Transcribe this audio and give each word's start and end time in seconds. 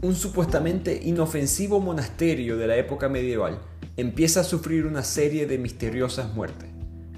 un 0.00 0.14
supuestamente 0.14 1.00
inofensivo 1.02 1.80
monasterio 1.80 2.56
de 2.56 2.68
la 2.68 2.76
época 2.76 3.08
medieval 3.08 3.58
empieza 3.96 4.40
a 4.40 4.44
sufrir 4.44 4.86
una 4.86 5.02
serie 5.02 5.46
de 5.46 5.58
misteriosas 5.58 6.32
muertes. 6.34 6.68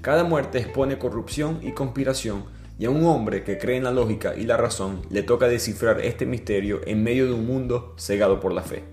Cada 0.01 0.23
muerte 0.23 0.57
expone 0.57 0.97
corrupción 0.97 1.59
y 1.61 1.73
conspiración 1.73 2.45
y 2.79 2.85
a 2.85 2.89
un 2.89 3.05
hombre 3.05 3.43
que 3.43 3.59
cree 3.59 3.77
en 3.77 3.83
la 3.83 3.91
lógica 3.91 4.35
y 4.35 4.45
la 4.45 4.57
razón 4.57 5.01
le 5.11 5.21
toca 5.21 5.47
descifrar 5.47 6.01
este 6.01 6.25
misterio 6.25 6.81
en 6.87 7.03
medio 7.03 7.27
de 7.27 7.33
un 7.33 7.45
mundo 7.45 7.93
cegado 7.99 8.39
por 8.39 8.51
la 8.51 8.63
fe. 8.63 8.83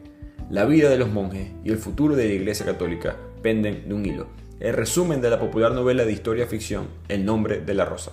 La 0.50 0.66
vida 0.66 0.90
de 0.90 0.98
los 0.98 1.10
monjes 1.10 1.50
y 1.64 1.70
el 1.70 1.78
futuro 1.78 2.14
de 2.14 2.28
la 2.28 2.34
Iglesia 2.34 2.66
Católica 2.66 3.16
penden 3.42 3.88
de 3.88 3.94
un 3.94 4.04
hilo. 4.04 4.26
El 4.60 4.74
resumen 4.74 5.22
de 5.22 5.30
la 5.30 5.38
popular 5.38 5.72
novela 5.72 6.04
de 6.04 6.12
historia 6.12 6.46
ficción 6.46 6.88
El 7.08 7.24
nombre 7.24 7.60
de 7.60 7.74
la 7.74 7.86
rosa. 7.86 8.12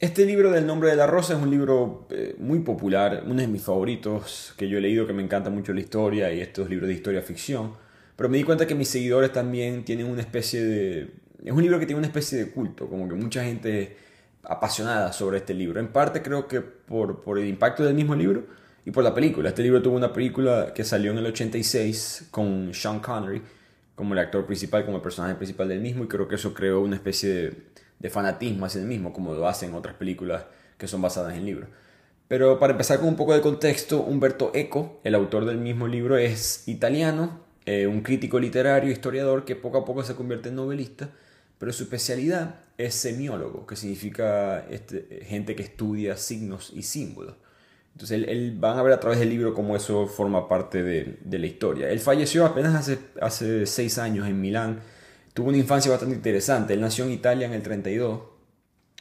Este 0.00 0.24
libro 0.24 0.50
del 0.50 0.66
nombre 0.66 0.88
de 0.88 0.96
la 0.96 1.06
rosa 1.06 1.34
es 1.34 1.42
un 1.42 1.50
libro 1.50 2.06
eh, 2.08 2.34
muy 2.38 2.60
popular, 2.60 3.22
uno 3.26 3.34
de 3.34 3.46
mis 3.46 3.60
favoritos 3.60 4.54
que 4.56 4.66
yo 4.66 4.78
he 4.78 4.80
leído, 4.80 5.06
que 5.06 5.12
me 5.12 5.22
encanta 5.22 5.50
mucho 5.50 5.74
la 5.74 5.80
historia 5.80 6.32
y 6.32 6.40
estos 6.40 6.70
libros 6.70 6.88
de 6.88 6.94
historia 6.94 7.20
ficción. 7.20 7.74
Pero 8.16 8.30
me 8.30 8.38
di 8.38 8.44
cuenta 8.44 8.66
que 8.66 8.74
mis 8.74 8.88
seguidores 8.88 9.30
también 9.30 9.84
tienen 9.84 10.06
una 10.06 10.22
especie 10.22 10.64
de... 10.64 11.10
Es 11.44 11.52
un 11.52 11.60
libro 11.60 11.78
que 11.78 11.84
tiene 11.84 11.98
una 11.98 12.06
especie 12.06 12.38
de 12.38 12.50
culto, 12.50 12.88
como 12.88 13.10
que 13.10 13.14
mucha 13.14 13.44
gente 13.44 13.98
apasionada 14.42 15.12
sobre 15.12 15.36
este 15.36 15.52
libro. 15.52 15.78
En 15.78 15.88
parte 15.88 16.22
creo 16.22 16.48
que 16.48 16.62
por, 16.62 17.20
por 17.20 17.38
el 17.38 17.46
impacto 17.46 17.84
del 17.84 17.92
mismo 17.92 18.14
libro 18.14 18.46
y 18.86 18.92
por 18.92 19.04
la 19.04 19.12
película. 19.12 19.50
Este 19.50 19.62
libro 19.62 19.82
tuvo 19.82 19.96
una 19.96 20.14
película 20.14 20.72
que 20.74 20.82
salió 20.82 21.10
en 21.10 21.18
el 21.18 21.26
86 21.26 22.28
con 22.30 22.72
Sean 22.72 23.00
Connery 23.00 23.42
como 23.94 24.14
el 24.14 24.20
actor 24.20 24.46
principal, 24.46 24.86
como 24.86 24.96
el 24.96 25.02
personaje 25.02 25.34
principal 25.34 25.68
del 25.68 25.80
mismo 25.80 26.04
y 26.04 26.08
creo 26.08 26.26
que 26.26 26.36
eso 26.36 26.54
creó 26.54 26.80
una 26.80 26.96
especie 26.96 27.28
de 27.28 27.52
de 28.00 28.10
fanatismo 28.10 28.66
hacia 28.66 28.80
el 28.80 28.86
mismo, 28.86 29.12
como 29.12 29.34
lo 29.34 29.46
hacen 29.46 29.74
otras 29.74 29.94
películas 29.94 30.44
que 30.76 30.88
son 30.88 31.02
basadas 31.02 31.36
en 31.36 31.44
libros. 31.44 31.68
Pero 32.26 32.58
para 32.58 32.72
empezar 32.72 32.98
con 32.98 33.08
un 33.08 33.16
poco 33.16 33.34
de 33.34 33.40
contexto, 33.40 34.00
Umberto 34.02 34.50
Eco, 34.54 35.00
el 35.04 35.14
autor 35.14 35.44
del 35.44 35.58
mismo 35.58 35.86
libro, 35.86 36.16
es 36.16 36.66
italiano, 36.66 37.40
eh, 37.66 37.86
un 37.86 38.00
crítico 38.00 38.38
literario, 38.40 38.90
historiador 38.90 39.44
que 39.44 39.56
poco 39.56 39.78
a 39.78 39.84
poco 39.84 40.02
se 40.02 40.14
convierte 40.14 40.48
en 40.48 40.56
novelista, 40.56 41.10
pero 41.58 41.72
su 41.72 41.82
especialidad 41.82 42.60
es 42.78 42.94
semiólogo, 42.94 43.66
que 43.66 43.76
significa 43.76 44.64
este, 44.70 45.24
gente 45.26 45.54
que 45.54 45.62
estudia 45.62 46.16
signos 46.16 46.72
y 46.74 46.82
símbolos. 46.82 47.34
Entonces 47.92 48.24
él, 48.28 48.56
van 48.58 48.78
a 48.78 48.82
ver 48.82 48.94
a 48.94 49.00
través 49.00 49.18
del 49.18 49.28
libro 49.28 49.52
cómo 49.52 49.76
eso 49.76 50.06
forma 50.06 50.48
parte 50.48 50.82
de, 50.82 51.18
de 51.22 51.38
la 51.38 51.46
historia. 51.46 51.90
Él 51.90 52.00
falleció 52.00 52.46
apenas 52.46 52.74
hace, 52.74 52.98
hace 53.20 53.66
seis 53.66 53.98
años 53.98 54.26
en 54.26 54.40
Milán 54.40 54.80
tuvo 55.32 55.48
una 55.48 55.58
infancia 55.58 55.90
bastante 55.90 56.14
interesante. 56.14 56.74
Él 56.74 56.80
nació 56.80 57.04
en 57.04 57.12
Italia 57.12 57.46
en 57.46 57.52
el 57.52 57.62
32, 57.62 58.20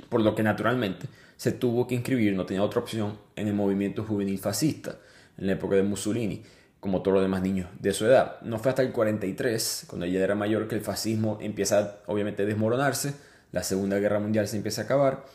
por 0.10 0.22
lo 0.22 0.36
que 0.36 0.44
naturalmente 0.44 1.08
se 1.38 1.52
tuvo 1.54 1.88
que 1.88 1.96
inscribir, 1.96 2.34
no 2.34 2.46
tenía 2.46 2.64
otra 2.64 2.82
opción, 2.82 3.18
en 3.36 3.48
el 3.48 3.54
movimiento 3.54 4.04
juvenil 4.04 4.40
fascista, 4.40 4.98
en 5.38 5.48
la 5.48 5.54
época 5.54 5.76
de 5.76 5.84
Mussolini, 5.84 6.44
como 6.80 7.02
todos 7.02 7.16
los 7.16 7.24
demás 7.24 7.42
niños 7.42 7.70
de 7.80 7.94
su 7.94 8.06
edad. 8.06 8.42
No 8.42 8.60
fue 8.60 8.70
hasta 8.70 8.82
el 8.82 8.92
43, 8.92 9.86
cuando 9.88 10.06
ella 10.06 10.24
era 10.24 10.36
mayor, 10.36 10.68
que 10.68 10.76
el 10.76 10.82
fascismo 10.82 11.38
empieza 11.42 12.00
obviamente 12.08 12.44
a 12.44 12.46
desmoronarse, 12.46 13.14
la 13.52 13.64
Segunda 13.64 14.00
Guerra 14.00 14.20
Mundial 14.20 14.48
se 14.48 14.58
empieza 14.58 14.82
a 14.82 14.86
acabar, 14.86 15.26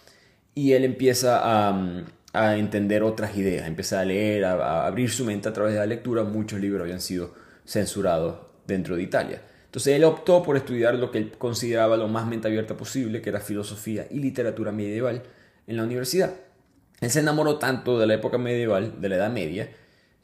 y 0.55 0.73
él 0.73 0.85
empieza 0.85 1.41
a, 1.43 2.57
entender 2.57 3.03
otras 3.03 3.37
ideas, 3.37 3.67
empieza 3.67 4.01
a 4.01 4.05
leer, 4.05 4.45
a 4.45 4.87
abrir 4.87 5.11
su 5.11 5.25
mente 5.25 5.49
a 5.49 5.53
través 5.53 5.73
de 5.73 5.79
la 5.79 5.87
lectura. 5.87 6.25
Muchos 6.25 6.61
libros 6.61 6.83
habían 6.83 7.01
sido 7.01 7.33
censurados 7.65 8.39
dentro 8.67 8.97
de 8.97 9.03
Italia. 9.03 9.43
Entonces 9.75 9.97
él 9.97 10.05
optó 10.05 10.41
por 10.45 10.57
estudiar 10.57 10.95
lo 10.95 11.11
que 11.11 11.19
él 11.19 11.33
consideraba 11.37 11.97
lo 11.97 12.07
más 12.07 12.29
mente 12.29 12.47
abierta 12.47 12.77
posible, 12.77 13.21
que 13.21 13.31
era 13.31 13.41
filosofía 13.41 14.07
y 14.09 14.21
literatura 14.21 14.71
medieval 14.71 15.25
en 15.67 15.77
la 15.77 15.83
universidad. 15.83 16.33
Él 17.01 17.11
se 17.11 17.19
enamoró 17.19 17.59
tanto 17.59 17.99
de 17.99 18.07
la 18.07 18.15
época 18.15 18.39
medieval, 18.39 19.01
de 19.01 19.09
la 19.09 19.17
Edad 19.17 19.33
Media, 19.33 19.69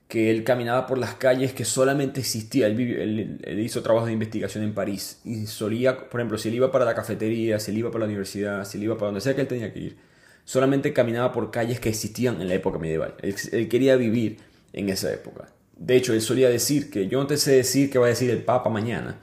que 0.06 0.30
él 0.30 0.44
caminaba 0.44 0.86
por 0.86 0.98
las 0.98 1.16
calles 1.16 1.52
que 1.52 1.64
solamente 1.64 2.20
existía. 2.20 2.68
Él, 2.68 3.40
hizo 3.58 3.82
trabajo 3.82 4.06
de 4.06 4.12
investigación 4.12 4.62
en 4.62 4.72
París 4.72 5.20
y 5.24 5.48
solía, 5.48 6.08
por 6.08 6.20
ejemplo, 6.20 6.38
si 6.38 6.48
él 6.48 6.54
iba 6.54 6.70
para 6.70 6.84
la 6.84 6.94
cafetería, 6.94 7.58
si 7.58 7.72
él 7.72 7.78
iba 7.78 7.90
para 7.90 8.02
la 8.02 8.06
universidad, 8.06 8.64
si 8.64 8.78
él 8.78 8.84
iba 8.84 8.94
para 8.94 9.06
donde 9.06 9.20
sea 9.20 9.34
que 9.34 9.40
él 9.40 9.48
tenía 9.48 9.72
que 9.72 9.80
ir, 9.80 9.96
solamente 10.44 10.92
caminaba 10.92 11.32
por 11.32 11.50
calles 11.50 11.80
que 11.80 11.88
existían 11.88 12.40
en 12.40 12.46
la 12.46 12.54
época 12.54 12.78
medieval. 12.78 13.16
Él, 13.20 13.34
él 13.50 13.68
quería 13.68 13.96
vivir 13.96 14.36
en 14.72 14.90
esa 14.90 15.12
época. 15.12 15.48
De 15.76 15.96
hecho, 15.96 16.12
él 16.12 16.22
solía 16.22 16.48
decir 16.48 16.88
que 16.88 17.08
yo 17.08 17.18
no 17.18 17.26
te 17.26 17.36
sé 17.36 17.50
decir 17.50 17.90
qué 17.90 17.98
va 17.98 18.06
a 18.06 18.10
decir 18.10 18.30
el 18.30 18.44
Papa 18.44 18.70
mañana, 18.70 19.18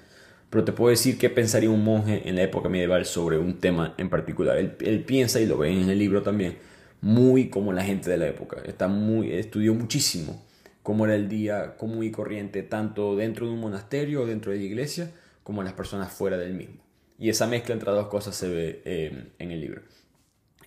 pero 0.49 0.63
te 0.63 0.71
puedo 0.71 0.89
decir 0.89 1.17
qué 1.17 1.29
pensaría 1.29 1.69
un 1.69 1.83
monje 1.83 2.27
en 2.27 2.35
la 2.35 2.43
época 2.43 2.69
medieval 2.69 3.05
sobre 3.05 3.37
un 3.37 3.59
tema 3.59 3.93
en 3.97 4.09
particular. 4.09 4.57
Él, 4.57 5.03
piensa, 5.03 5.39
y 5.41 5.45
lo 5.45 5.57
ve 5.57 5.71
en 5.71 5.89
el 5.89 5.99
libro 5.99 6.21
también, 6.21 6.57
muy 7.01 7.49
como 7.49 7.73
la 7.73 7.83
gente 7.83 8.09
de 8.09 8.17
la 8.17 8.27
época. 8.27 8.61
Está 8.65 8.87
muy, 8.87 9.33
estudió 9.33 9.73
muchísimo 9.73 10.41
cómo 10.83 11.05
era 11.05 11.15
el 11.15 11.27
día 11.27 11.75
común 11.75 12.03
y 12.05 12.11
corriente, 12.11 12.63
tanto 12.63 13.17
dentro 13.17 13.45
de 13.45 13.53
un 13.53 13.59
monasterio 13.59 14.21
o 14.21 14.25
dentro 14.25 14.53
de 14.53 14.59
la 14.59 14.63
iglesia, 14.63 15.11
como 15.43 15.63
las 15.63 15.73
personas 15.73 16.13
fuera 16.13 16.37
del 16.37 16.53
mismo. 16.53 16.81
Y 17.19 17.29
esa 17.29 17.45
mezcla 17.45 17.73
entre 17.73 17.91
dos 17.91 18.07
cosas 18.07 18.35
se 18.35 18.47
ve 18.47 18.81
eh, 18.85 19.31
en 19.39 19.51
el 19.51 19.59
libro. 19.59 19.81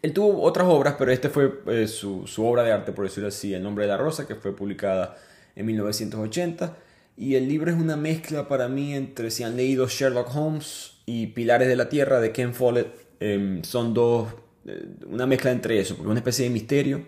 Él 0.03 0.13
tuvo 0.13 0.43
otras 0.43 0.67
obras, 0.69 0.97
pero 0.99 1.11
este 1.11 1.31
fue 1.31 1.61
eh, 1.69 1.87
su, 1.87 2.27
su 2.27 2.45
obra 2.45 2.65
de 2.65 2.73
arte, 2.73 2.93
por 2.93 3.05
decirlo 3.05 3.29
así, 3.29 3.55
El 3.55 3.63
nombre 3.63 3.85
de 3.85 3.89
la 3.89 3.97
rosa, 3.97 4.27
que 4.27 4.35
fue 4.35 4.55
publicada 4.55 5.17
en 5.57 5.67
1980 5.67 6.77
y 7.21 7.35
el 7.35 7.49
libro 7.49 7.71
es 7.71 7.77
una 7.77 7.97
mezcla 7.97 8.49
para 8.49 8.67
mí 8.69 8.95
entre 8.95 9.31
si 9.31 9.43
han 9.43 9.55
leído 9.55 9.87
Sherlock 9.87 10.35
Holmes 10.35 10.93
y 11.05 11.27
Pilares 11.27 11.69
de 11.69 11.77
la 11.77 11.91
Tierra 11.91 12.19
de 12.19 12.33
Ken 12.33 12.55
Follett. 12.55 12.89
Em, 13.21 13.63
son 13.63 13.93
dos, 13.93 14.33
eh, 14.65 14.87
una 15.07 15.27
mezcla 15.27 15.51
entre 15.51 15.79
eso, 15.79 15.97
porque 15.97 16.11
una 16.11 16.21
especie 16.21 16.47
de 16.47 16.51
misterio, 16.51 17.03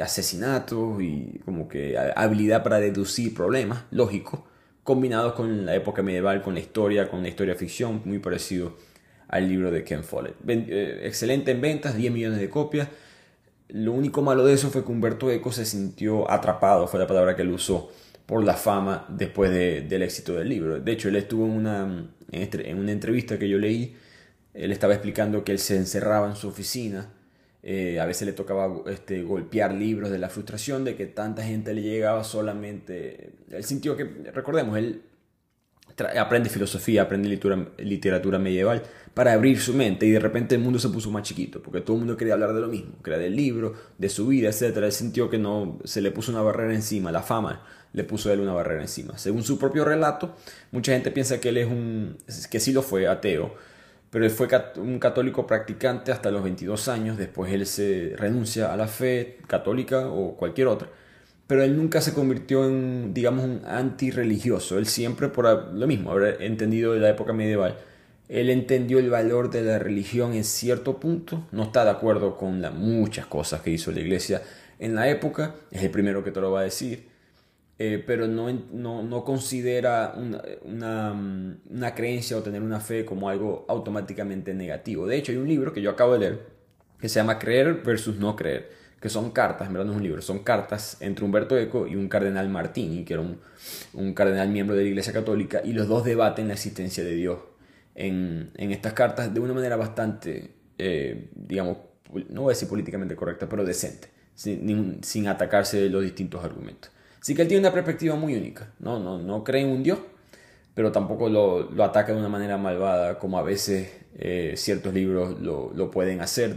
asesinatos 0.00 1.02
y 1.02 1.40
como 1.44 1.66
que 1.68 1.98
habilidad 2.14 2.62
para 2.62 2.78
deducir 2.78 3.34
problemas, 3.34 3.82
lógico, 3.90 4.46
combinados 4.84 5.32
con 5.32 5.66
la 5.66 5.74
época 5.74 6.04
medieval, 6.04 6.40
con 6.40 6.54
la 6.54 6.60
historia, 6.60 7.08
con 7.08 7.22
la 7.22 7.28
historia 7.28 7.56
ficción, 7.56 8.00
muy 8.04 8.20
parecido 8.20 8.76
al 9.26 9.48
libro 9.48 9.72
de 9.72 9.82
Ken 9.82 10.04
Follett. 10.04 10.36
Eh, 10.46 11.00
excelente 11.02 11.50
en 11.50 11.60
ventas, 11.60 11.96
10 11.96 12.12
millones 12.12 12.38
de 12.38 12.48
copias. 12.48 12.86
Lo 13.70 13.90
único 13.90 14.22
malo 14.22 14.44
de 14.44 14.52
eso 14.54 14.70
fue 14.70 14.84
que 14.84 14.92
Humberto 14.92 15.32
Eco 15.32 15.50
se 15.50 15.66
sintió 15.66 16.30
atrapado, 16.30 16.86
fue 16.86 17.00
la 17.00 17.08
palabra 17.08 17.34
que 17.34 17.42
él 17.42 17.50
usó 17.50 17.90
por 18.32 18.44
la 18.44 18.54
fama 18.54 19.04
después 19.10 19.50
del 19.50 20.00
éxito 20.00 20.32
del 20.32 20.48
libro. 20.48 20.80
De 20.80 20.92
hecho, 20.92 21.10
él 21.10 21.16
estuvo 21.16 21.44
en 21.44 21.50
una, 21.50 22.08
en 22.30 22.78
una 22.78 22.90
entrevista 22.90 23.38
que 23.38 23.46
yo 23.46 23.58
leí, 23.58 23.94
él 24.54 24.72
estaba 24.72 24.94
explicando 24.94 25.44
que 25.44 25.52
él 25.52 25.58
se 25.58 25.76
encerraba 25.76 26.30
en 26.30 26.36
su 26.36 26.48
oficina, 26.48 27.12
eh, 27.62 28.00
a 28.00 28.06
veces 28.06 28.24
le 28.24 28.32
tocaba 28.32 28.72
este, 28.86 29.22
golpear 29.22 29.74
libros 29.74 30.08
de 30.08 30.18
la 30.18 30.30
frustración 30.30 30.82
de 30.82 30.96
que 30.96 31.04
tanta 31.04 31.42
gente 31.42 31.74
le 31.74 31.82
llegaba 31.82 32.24
solamente... 32.24 33.34
Él 33.50 33.64
sintió 33.64 33.98
que, 33.98 34.04
recordemos, 34.32 34.78
él 34.78 35.02
aprende 36.18 36.48
filosofía, 36.48 37.02
aprende 37.02 37.28
literatura, 37.28 37.70
literatura 37.84 38.38
medieval 38.38 38.82
para 39.12 39.34
abrir 39.34 39.60
su 39.60 39.74
mente 39.74 40.06
y 40.06 40.10
de 40.10 40.20
repente 40.20 40.54
el 40.54 40.62
mundo 40.62 40.78
se 40.78 40.88
puso 40.88 41.10
más 41.10 41.24
chiquito 41.24 41.62
porque 41.62 41.82
todo 41.82 41.96
el 41.96 42.00
mundo 42.00 42.16
quería 42.16 42.32
hablar 42.32 42.54
de 42.54 42.62
lo 42.62 42.68
mismo, 42.68 42.94
quería 43.04 43.18
del 43.18 43.36
libro, 43.36 43.74
de 43.98 44.08
su 44.08 44.26
vida, 44.26 44.48
etc. 44.48 44.78
Él 44.78 44.92
sintió 44.92 45.28
que 45.28 45.36
no 45.36 45.78
se 45.84 46.00
le 46.00 46.12
puso 46.12 46.32
una 46.32 46.40
barrera 46.40 46.72
encima, 46.72 47.12
la 47.12 47.22
fama 47.22 47.62
le 47.92 48.04
puso 48.04 48.30
a 48.30 48.32
él 48.32 48.40
una 48.40 48.52
barrera 48.52 48.82
encima. 48.82 49.18
Según 49.18 49.42
su 49.42 49.58
propio 49.58 49.84
relato, 49.84 50.34
mucha 50.70 50.92
gente 50.92 51.10
piensa 51.10 51.40
que 51.40 51.50
él 51.50 51.58
es 51.58 51.66
un, 51.66 52.16
que 52.50 52.60
sí 52.60 52.72
lo 52.72 52.82
fue, 52.82 53.06
ateo, 53.06 53.54
pero 54.10 54.24
él 54.24 54.30
fue 54.30 54.48
un 54.76 54.98
católico 54.98 55.46
practicante 55.46 56.12
hasta 56.12 56.30
los 56.30 56.42
22 56.42 56.88
años, 56.88 57.16
después 57.16 57.52
él 57.52 57.66
se 57.66 58.12
renuncia 58.16 58.72
a 58.72 58.76
la 58.76 58.86
fe 58.86 59.38
católica 59.46 60.08
o 60.08 60.36
cualquier 60.36 60.66
otra, 60.66 60.88
pero 61.46 61.62
él 61.62 61.76
nunca 61.76 62.00
se 62.00 62.12
convirtió 62.12 62.66
en, 62.66 63.14
digamos, 63.14 63.44
un 63.44 63.62
antirreligioso, 63.66 64.78
él 64.78 64.86
siempre 64.86 65.28
por 65.28 65.72
lo 65.74 65.86
mismo, 65.86 66.12
haber 66.12 66.42
entendido 66.42 66.92
de 66.92 67.00
la 67.00 67.08
época 67.08 67.32
medieval, 67.32 67.78
él 68.28 68.50
entendió 68.50 68.98
el 68.98 69.10
valor 69.10 69.50
de 69.50 69.62
la 69.62 69.78
religión 69.78 70.34
en 70.34 70.44
cierto 70.44 70.98
punto, 71.00 71.46
no 71.50 71.64
está 71.64 71.84
de 71.84 71.90
acuerdo 71.90 72.36
con 72.36 72.60
las 72.60 72.74
muchas 72.74 73.26
cosas 73.26 73.62
que 73.62 73.70
hizo 73.70 73.92
la 73.92 74.00
iglesia 74.00 74.42
en 74.78 74.94
la 74.94 75.08
época, 75.08 75.54
es 75.70 75.82
el 75.82 75.90
primero 75.90 76.22
que 76.22 76.32
te 76.32 76.40
lo 76.40 76.50
va 76.50 76.60
a 76.60 76.64
decir, 76.64 77.11
eh, 77.84 77.98
pero 78.06 78.28
no, 78.28 78.48
no, 78.52 79.24
considera 79.24 80.14
una, 80.14 81.12
una, 81.68 81.94
creencia 81.96 82.36
o 82.36 82.40
tener 82.40 82.62
una 82.62 82.78
fe 82.78 83.04
como 83.04 83.28
algo 83.28 83.66
automáticamente 83.68 84.54
negativo. 84.54 85.08
De 85.08 85.16
hecho, 85.16 85.32
hay 85.32 85.38
un 85.38 85.48
libro 85.48 85.72
que 85.72 85.82
yo 85.82 85.90
acabo 85.90 86.12
de 86.12 86.18
leer 86.20 86.46
que 87.00 87.08
se 87.08 87.18
llama 87.18 87.40
Creer 87.40 87.82
versus 87.82 88.18
no 88.18 88.36
creer, 88.36 88.70
que 89.00 89.08
son 89.08 89.32
cartas, 89.32 89.66
en 89.66 89.72
verdad 89.72 89.86
no 89.86 89.94
es 89.94 89.96
un 89.96 90.04
libro, 90.04 90.22
son 90.22 90.44
cartas 90.44 90.96
entre 91.00 91.24
Humberto 91.24 91.58
Eco 91.58 91.88
y 91.88 91.96
un 91.96 92.08
cardenal 92.08 92.48
Martini, 92.50 93.04
que 93.04 93.14
era 93.14 93.22
un, 93.22 94.14
cardenal 94.14 94.48
miembro 94.50 94.76
de 94.76 94.82
la 94.84 94.88
Iglesia 94.88 95.12
Católica, 95.12 95.60
y 95.64 95.72
los 95.72 95.88
dos 95.88 96.04
debaten 96.04 96.46
la 96.46 96.54
existencia 96.54 97.02
de 97.02 97.16
Dios 97.16 97.40
en, 97.96 98.52
estas 98.54 98.92
cartas 98.92 99.34
de 99.34 99.40
una 99.40 99.54
manera 99.54 99.74
bastante, 99.74 100.54
eh, 100.78 101.30
digamos, 101.34 101.78
no 102.28 102.42
voy 102.42 102.52
a 102.52 102.54
decir 102.54 102.68
políticamente 102.68 103.16
correcta, 103.16 103.48
pero 103.48 103.64
decente, 103.64 104.08
sin, 104.36 105.02
sin 105.02 105.26
atacarse 105.26 105.88
los 105.88 106.04
distintos 106.04 106.44
argumentos. 106.44 106.92
Así 107.22 107.36
que 107.36 107.42
él 107.42 107.48
tiene 107.48 107.60
una 107.60 107.72
perspectiva 107.72 108.16
muy 108.16 108.34
única, 108.34 108.72
no, 108.80 108.98
no, 108.98 109.16
no 109.16 109.44
cree 109.44 109.62
en 109.62 109.68
un 109.68 109.84
Dios, 109.84 110.00
pero 110.74 110.90
tampoco 110.90 111.28
lo, 111.28 111.70
lo, 111.70 111.84
ataca 111.84 112.12
de 112.12 112.18
una 112.18 112.28
manera 112.28 112.58
malvada, 112.58 113.20
como 113.20 113.38
a 113.38 113.42
veces 113.42 113.92
eh, 114.16 114.54
ciertos 114.56 114.92
libros 114.92 115.40
lo, 115.40 115.70
lo, 115.72 115.88
pueden 115.88 116.20
hacer, 116.20 116.56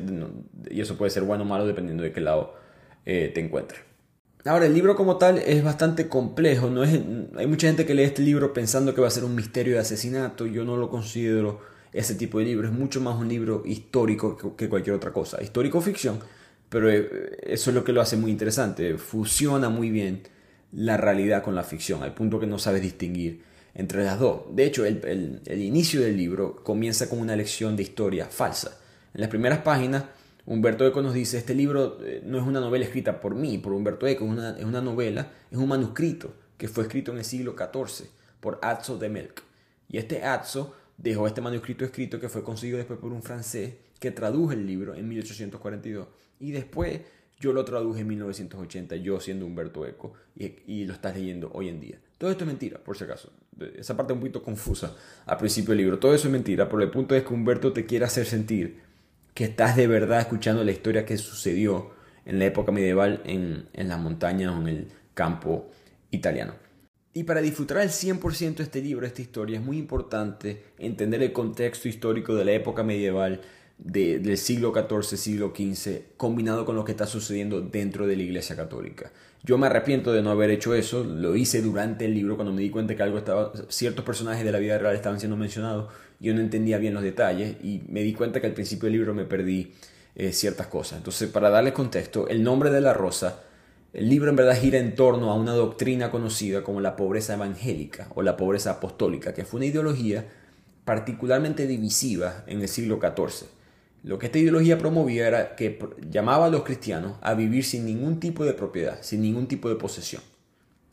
y 0.72 0.82
eso 0.82 0.98
puede 0.98 1.12
ser 1.12 1.22
bueno 1.22 1.44
o 1.44 1.46
malo 1.46 1.68
dependiendo 1.68 2.02
de 2.02 2.12
qué 2.12 2.20
lado 2.20 2.56
eh, 3.06 3.32
te 3.32 3.42
encuentres. 3.42 3.80
Ahora, 4.44 4.66
el 4.66 4.74
libro 4.74 4.96
como 4.96 5.18
tal 5.18 5.38
es 5.38 5.64
bastante 5.64 6.10
complejo, 6.10 6.72
no 6.72 6.84
es, 6.84 7.00
hay 7.36 7.46
mucha 7.46 7.68
gente 7.68 7.86
que 7.86 7.94
lee 7.94 8.02
este 8.02 8.24
libro 8.24 8.52
pensando 8.52 8.96
que 8.96 9.02
va 9.02 9.08
a 9.08 9.12
ser 9.12 9.24
un 9.24 9.36
misterio 9.36 9.76
de 9.76 9.82
asesinato, 9.82 10.48
yo 10.48 10.66
no 10.66 10.78
lo 10.78 10.90
considero 10.90 11.62
ese 11.94 12.16
tipo 12.16 12.40
de 12.40 12.46
libro, 12.46 12.68
es 12.68 12.74
mucho 12.74 13.02
más 13.02 13.16
un 13.20 13.28
libro 13.28 13.62
histórico 13.66 14.56
que 14.58 14.68
cualquier 14.68 14.96
otra 14.96 15.14
cosa, 15.14 15.44
histórico 15.44 15.80
ficción, 15.80 16.20
pero 16.70 16.90
eh, 16.90 17.38
eso 17.44 17.70
es 17.70 17.76
lo 17.76 17.84
que 17.84 17.94
lo 17.94 18.02
hace 18.02 18.18
muy 18.18 18.32
interesante, 18.32 18.98
fusiona 18.98 19.70
muy 19.70 19.92
bien 19.92 20.34
la 20.72 20.98
realidad 20.98 21.44
con 21.44 21.56
la 21.56 21.64
ficción, 21.64 22.04
al 22.04 22.14
punto 22.14 22.40
que 22.40 22.48
no 22.48 22.60
sabes 22.60 22.82
distinguir 22.82 23.44
entre 23.74 24.04
las 24.04 24.20
dos. 24.20 24.44
De 24.52 24.66
hecho, 24.66 24.86
el, 24.86 25.42
inicio 25.48 26.02
del 26.02 26.18
libro 26.18 26.64
comienza 26.64 27.10
con 27.10 27.20
una 27.20 27.36
lección 27.36 27.76
de 27.76 27.84
historia 27.84 28.26
falsa. 28.26 28.80
En 29.14 29.22
las 29.22 29.30
primeras 29.30 29.60
páginas, 29.60 30.06
Humberto 30.46 30.86
Eco 30.86 31.02
nos 31.02 31.14
dice, 31.14 31.38
este 31.38 31.56
libro 31.56 31.98
eh, 32.04 32.22
no 32.24 32.38
es 32.38 32.46
una 32.46 32.60
novela 32.60 32.86
escrita 32.86 33.20
por 33.20 33.36
mí, 33.36 33.58
por 33.58 33.74
Humberto 33.74 34.08
Eco, 34.08 34.26
es 34.26 34.32
una, 34.32 34.58
es 34.58 34.66
una 34.66 34.82
novela, 34.82 35.32
es 35.52 35.58
un 35.58 35.68
manuscrito 35.68 36.34
que 36.58 36.68
fue 36.68 36.84
escrito 36.84 37.12
en 37.12 37.18
el 37.18 37.26
siglo 37.26 37.56
XIV 37.58 38.08
por 38.40 38.60
Atzo 38.62 38.98
de 38.98 39.10
Melk. 39.10 39.44
Y 39.90 39.98
este 39.98 40.24
Atzo 40.24 40.76
dejó 40.98 41.28
este 41.28 41.42
manuscrito 41.42 41.84
escrito 41.84 42.20
que 42.20 42.30
fue 42.30 42.44
conseguido 42.44 42.78
después 42.78 43.00
por 43.00 43.12
un 43.12 43.24
francés 43.24 43.74
que 44.00 44.12
tradujo 44.12 44.52
el 44.52 44.66
libro 44.66 44.96
en 44.96 45.08
1842. 45.08 46.08
Y 46.40 46.52
después 46.52 47.02
yo 47.40 47.54
lo 47.54 47.66
traduje 47.66 48.02
en 48.02 48.08
1980, 48.08 48.96
yo 48.98 49.20
siendo 49.20 49.46
Humberto 49.46 49.86
Eco, 49.86 50.14
y, 50.36 50.86
lo 50.86 50.94
estás 50.94 51.16
leyendo 51.16 51.52
hoy 51.54 51.70
en 51.70 51.80
día. 51.80 52.00
Todo 52.18 52.32
esto 52.32 52.44
es 52.44 52.48
mentira, 52.48 52.80
por 52.80 52.98
si 52.98 53.04
acaso. 53.04 53.32
Esa 53.76 53.98
parte 53.98 54.14
es 54.14 54.16
un 54.16 54.22
poquito 54.22 54.42
confusa 54.42 54.96
al 55.26 55.38
principio 55.38 55.72
del 55.72 55.80
libro. 55.80 56.00
Todo 56.00 56.14
eso 56.14 56.28
es 56.28 56.32
mentira, 56.32 56.70
pero 56.70 56.82
el 56.82 56.90
punto 56.90 57.16
es 57.16 57.24
que 57.24 57.34
Humberto 57.34 57.74
te 57.74 57.86
quiere 57.86 58.06
hacer 58.06 58.26
sentir 58.26 58.80
que 59.34 59.46
estás 59.46 59.76
de 59.76 59.88
verdad 59.88 60.22
escuchando 60.22 60.64
la 60.64 60.72
historia 60.72 61.06
que 61.06 61.18
sucedió 61.18 61.92
en 62.26 62.40
la 62.40 62.46
época 62.46 62.72
medieval 62.72 63.22
en, 63.26 63.68
en 63.74 63.90
las 63.90 64.00
montañas 64.00 64.54
o 64.56 64.62
en 64.62 64.68
el 64.68 64.88
campo 65.14 65.70
italiano. 66.12 66.54
Y 67.14 67.24
para 67.24 67.42
disfrutar 67.42 67.78
al 67.78 67.90
100% 67.90 68.60
este 68.60 68.82
libro, 68.82 69.06
esta 69.06 69.22
historia, 69.22 69.58
es 69.58 69.64
muy 69.64 69.78
importante 69.78 70.64
entender 70.78 71.24
el 71.24 71.32
contexto 71.32 71.88
histórico 71.88 72.36
de 72.36 72.44
la 72.44 72.52
época 72.52 72.84
medieval 72.84 73.42
del 73.78 74.38
siglo 74.38 74.74
XIV, 74.74 75.18
siglo 75.18 75.54
XV, 75.56 76.16
combinado 76.18 76.66
con 76.66 76.76
lo 76.76 76.86
que 76.86 76.92
está 76.92 77.06
sucediendo 77.06 77.62
dentro 77.62 78.08
de 78.08 78.16
la 78.16 78.24
Iglesia 78.24 78.56
Católica. 78.56 79.12
Yo 79.44 79.58
me 79.58 79.68
arrepiento 79.68 80.12
de 80.12 80.24
no 80.24 80.32
haber 80.32 80.50
hecho 80.50 80.74
eso, 80.74 81.04
lo 81.04 81.36
hice 81.36 81.62
durante 81.62 82.06
el 82.06 82.14
libro 82.14 82.36
cuando 82.36 82.54
me 82.54 82.62
di 82.62 82.70
cuenta 82.70 82.96
que 82.96 83.04
algo 83.04 83.18
estaba, 83.18 83.52
ciertos 83.70 84.04
personajes 84.04 84.44
de 84.44 84.52
la 84.52 84.60
vida 84.60 84.78
real 84.78 84.96
estaban 84.96 85.20
siendo 85.20 85.38
mencionados, 85.38 85.94
yo 86.20 86.34
no 86.34 86.40
entendía 86.40 86.78
bien 86.78 86.94
los 86.94 87.04
detalles 87.04 87.58
y 87.64 87.84
me 87.88 88.02
di 88.02 88.14
cuenta 88.14 88.42
que 88.42 88.48
al 88.48 88.54
principio 88.54 88.86
del 88.86 88.94
libro 88.94 89.14
me 89.14 89.26
perdí 89.26 89.74
eh, 90.16 90.32
ciertas 90.32 90.68
cosas. 90.68 90.98
Entonces, 90.98 91.30
para 91.30 91.50
darle 91.50 91.74
contexto, 91.74 92.28
el 92.28 92.42
nombre 92.42 92.72
de 92.72 92.82
la 92.82 92.94
rosa, 92.94 93.44
el 93.94 94.10
libro 94.10 94.30
en 94.30 94.36
verdad 94.36 94.60
gira 94.60 94.80
en 94.80 94.96
torno 94.96 95.30
a 95.30 95.36
una 95.36 95.52
doctrina 95.52 96.10
conocida 96.10 96.64
como 96.64 96.82
la 96.82 96.96
pobreza 96.96 97.36
evangélica 97.36 98.08
o 98.16 98.24
la 98.24 98.38
pobreza 98.38 98.72
apostólica, 98.72 99.34
que 99.34 99.46
fue 99.46 99.60
una 99.60 99.68
ideología 99.68 100.26
particularmente 100.86 101.68
divisiva 101.68 102.44
en 102.48 102.62
el 102.62 102.68
siglo 102.68 103.00
XIV 103.00 103.48
lo 104.06 104.20
que 104.20 104.28
esta 104.28 104.38
ideología 104.38 104.78
promovía 104.78 105.28
era 105.28 105.56
que 105.56 105.80
llamaba 106.12 106.46
a 106.46 106.50
los 106.50 106.64
cristianos 106.64 107.18
a 107.22 107.34
vivir 107.34 107.66
sin 107.66 107.86
ningún 107.86 108.20
tipo 108.20 108.46
de 108.46 108.54
propiedad, 108.54 109.00
sin 109.02 109.24
ningún 109.24 109.48
tipo 109.48 109.68
de 109.68 109.76
posesión. 109.76 110.22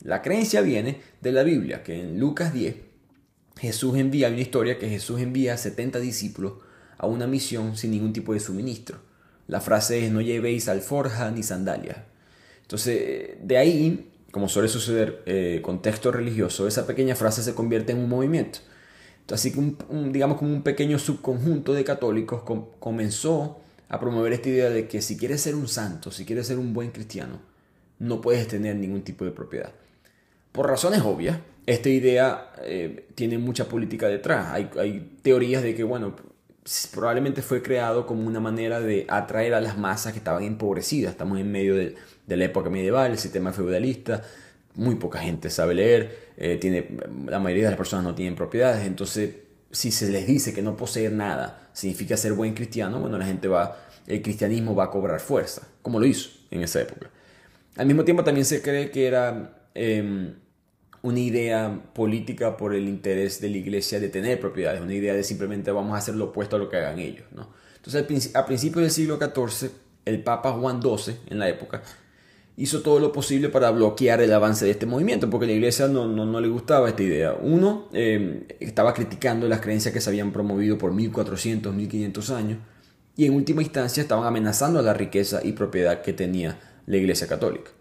La 0.01 0.23
creencia 0.23 0.61
viene 0.61 0.99
de 1.21 1.31
la 1.31 1.43
Biblia, 1.43 1.83
que 1.83 2.01
en 2.01 2.19
Lucas 2.19 2.53
10 2.53 2.75
Jesús 3.59 3.95
envía, 3.97 4.29
una 4.29 4.41
historia 4.41 4.79
que 4.79 4.89
Jesús 4.89 5.21
envía 5.21 5.53
a 5.53 5.57
70 5.57 5.99
discípulos 5.99 6.53
a 6.97 7.05
una 7.05 7.27
misión 7.27 7.77
sin 7.77 7.91
ningún 7.91 8.13
tipo 8.13 8.33
de 8.33 8.39
suministro. 8.39 8.97
La 9.47 9.61
frase 9.61 10.03
es 10.03 10.11
no 10.11 10.19
llevéis 10.19 10.67
alforja 10.67 11.29
ni 11.29 11.43
sandalias. 11.43 11.97
Entonces, 12.63 13.35
de 13.43 13.57
ahí, 13.59 14.11
como 14.31 14.49
suele 14.49 14.69
suceder 14.69 15.21
eh, 15.27 15.59
con 15.61 15.83
texto 15.83 16.11
religioso, 16.11 16.67
esa 16.67 16.87
pequeña 16.87 17.15
frase 17.15 17.43
se 17.43 17.53
convierte 17.53 17.91
en 17.91 17.99
un 17.99 18.09
movimiento. 18.09 18.57
Así 19.31 19.51
que, 19.51 19.75
digamos, 20.11 20.37
como 20.37 20.53
un 20.53 20.63
pequeño 20.63 20.99
subconjunto 20.99 21.73
de 21.73 21.83
católicos 21.83 22.43
comenzó 22.79 23.57
a 23.89 23.99
promover 23.99 24.33
esta 24.33 24.49
idea 24.49 24.69
de 24.69 24.87
que 24.87 25.01
si 25.01 25.17
quieres 25.17 25.41
ser 25.41 25.55
un 25.55 25.67
santo, 25.67 26.11
si 26.11 26.25
quieres 26.25 26.47
ser 26.47 26.57
un 26.57 26.73
buen 26.73 26.91
cristiano, 26.91 27.39
no 27.99 28.21
puedes 28.21 28.47
tener 28.47 28.75
ningún 28.75 29.03
tipo 29.03 29.23
de 29.23 29.31
propiedad. 29.31 29.71
Por 30.51 30.67
razones 30.67 31.01
obvias, 31.01 31.39
esta 31.65 31.89
idea 31.89 32.51
eh, 32.63 33.07
tiene 33.15 33.37
mucha 33.37 33.69
política 33.69 34.07
detrás. 34.07 34.51
Hay, 34.51 35.17
teorías 35.21 35.63
de 35.63 35.73
que, 35.73 35.83
bueno, 35.83 36.15
probablemente 36.93 37.41
fue 37.41 37.61
creado 37.61 38.05
como 38.05 38.27
una 38.27 38.39
manera 38.39 38.81
de 38.81 39.05
atraer 39.09 39.53
a 39.53 39.61
las 39.61 39.77
masas 39.77 40.11
que 40.11 40.19
estaban 40.19 40.43
empobrecidas. 40.43 41.11
Estamos 41.11 41.39
en 41.39 41.51
medio 41.51 41.75
de 41.75 41.95
la 42.27 42.45
época 42.45 42.69
medieval, 42.69 43.11
el 43.11 43.17
sistema 43.17 43.53
feudalista, 43.53 44.21
muy 44.75 44.95
poca 44.95 45.19
gente 45.19 45.49
sabe 45.49 45.75
leer, 45.75 46.33
eh, 46.37 46.57
tiene, 46.57 46.87
la 47.27 47.39
mayoría 47.39 47.65
de 47.65 47.69
las 47.71 47.77
personas 47.77 48.03
no 48.03 48.15
tienen 48.15 48.35
propiedades, 48.35 48.85
entonces 48.85 49.35
si 49.71 49.91
se 49.91 50.09
les 50.09 50.27
dice 50.27 50.53
que 50.53 50.61
no 50.61 50.77
poseer 50.77 51.11
nada 51.11 51.69
significa 51.73 52.15
ser 52.15 52.33
buen 52.33 52.53
cristiano, 52.53 52.99
bueno, 52.99 53.17
la 53.17 53.25
gente 53.25 53.47
va, 53.47 53.77
el 54.07 54.21
cristianismo 54.21 54.75
va 54.75 54.85
a 54.85 54.91
cobrar 54.91 55.19
fuerza, 55.19 55.67
como 55.81 55.99
lo 55.99 56.05
hizo 56.05 56.29
en 56.51 56.61
esa 56.61 56.81
época. 56.81 57.09
Al 57.75 57.87
mismo 57.87 58.03
tiempo 58.03 58.23
también 58.23 58.45
se 58.45 58.61
cree 58.61 58.91
que 58.91 59.07
era 59.07 59.67
em, 59.73 60.35
una 61.01 61.19
idea 61.19 61.81
política 61.93 62.55
por 62.55 62.75
el 62.75 62.87
interés 62.87 63.41
de 63.41 63.49
la 63.49 63.57
iglesia 63.57 63.99
de 63.99 64.09
tener 64.09 64.39
propiedades, 64.39 64.79
una 64.79 64.93
idea 64.93 65.15
de 65.15 65.23
simplemente 65.23 65.71
vamos 65.71 65.95
a 65.95 65.97
hacer 65.97 66.15
lo 66.15 66.25
opuesto 66.25 66.55
a 66.55 66.59
lo 66.59 66.69
que 66.69 66.77
hagan 66.77 66.99
ellos. 66.99 67.25
¿no? 67.31 67.49
Entonces, 67.75 68.35
a 68.35 68.45
principios 68.45 68.83
del 68.83 68.91
siglo 68.91 69.17
XIV, 69.17 69.71
el 70.05 70.23
Papa 70.23 70.51
Juan 70.51 70.81
XII, 70.81 71.17
en 71.27 71.39
la 71.39 71.49
época, 71.49 71.81
hizo 72.55 72.81
todo 72.81 72.99
lo 72.99 73.11
posible 73.11 73.49
para 73.49 73.71
bloquear 73.71 74.21
el 74.21 74.31
avance 74.33 74.65
de 74.65 74.71
este 74.71 74.85
movimiento, 74.85 75.29
porque 75.29 75.47
la 75.47 75.53
iglesia 75.53 75.87
no, 75.87 76.07
no, 76.07 76.39
le 76.39 76.47
gustaba 76.47 76.89
esta 76.89 77.03
idea. 77.03 77.33
Uno, 77.41 77.87
eh, 77.93 78.45
estaba 78.59 78.93
criticando 78.93 79.47
las 79.47 79.61
creencias 79.61 79.93
que 79.93 80.01
se 80.01 80.09
habían 80.09 80.31
promovido 80.31 80.77
por 80.77 80.93
1400, 80.93 81.73
1500 81.73 82.29
años, 82.29 82.59
y 83.15 83.25
en 83.25 83.33
última 83.33 83.61
instancia 83.61 84.01
estaban 84.01 84.25
amenazando 84.25 84.79
a 84.79 84.83
la 84.83 84.93
riqueza 84.93 85.41
y 85.43 85.53
propiedad 85.53 86.01
que 86.01 86.13
tenía 86.13 86.59
la 86.85 86.97
iglesia 86.97 87.27
católica. 87.27 87.71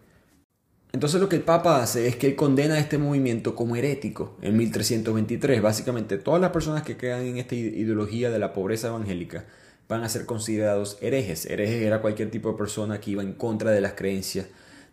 Entonces 0.92 1.20
lo 1.22 1.28
que 1.28 1.36
el 1.36 1.42
Papa 1.42 1.82
hace 1.82 2.06
es 2.06 2.16
que 2.16 2.26
él 2.26 2.36
condena 2.36 2.78
este 2.78 2.98
movimiento 2.98 3.56
como 3.56 3.76
herético 3.76 4.36
en 4.42 4.58
1323. 4.58 5.62
Básicamente 5.62 6.18
todas 6.18 6.40
las 6.40 6.50
personas 6.50 6.82
que 6.82 6.98
quedan 6.98 7.22
en 7.22 7.38
esta 7.38 7.54
ideología 7.54 8.30
de 8.30 8.38
la 8.38 8.52
pobreza 8.52 8.88
evangélica 8.88 9.46
van 9.88 10.04
a 10.04 10.10
ser 10.10 10.26
considerados 10.26 10.98
herejes. 11.00 11.46
Herejes 11.46 11.82
era 11.82 12.02
cualquier 12.02 12.30
tipo 12.30 12.52
de 12.52 12.58
persona 12.58 13.00
que 13.00 13.12
iba 13.12 13.22
en 13.22 13.32
contra 13.32 13.70
de 13.70 13.80
las 13.80 13.94
creencias 13.94 14.48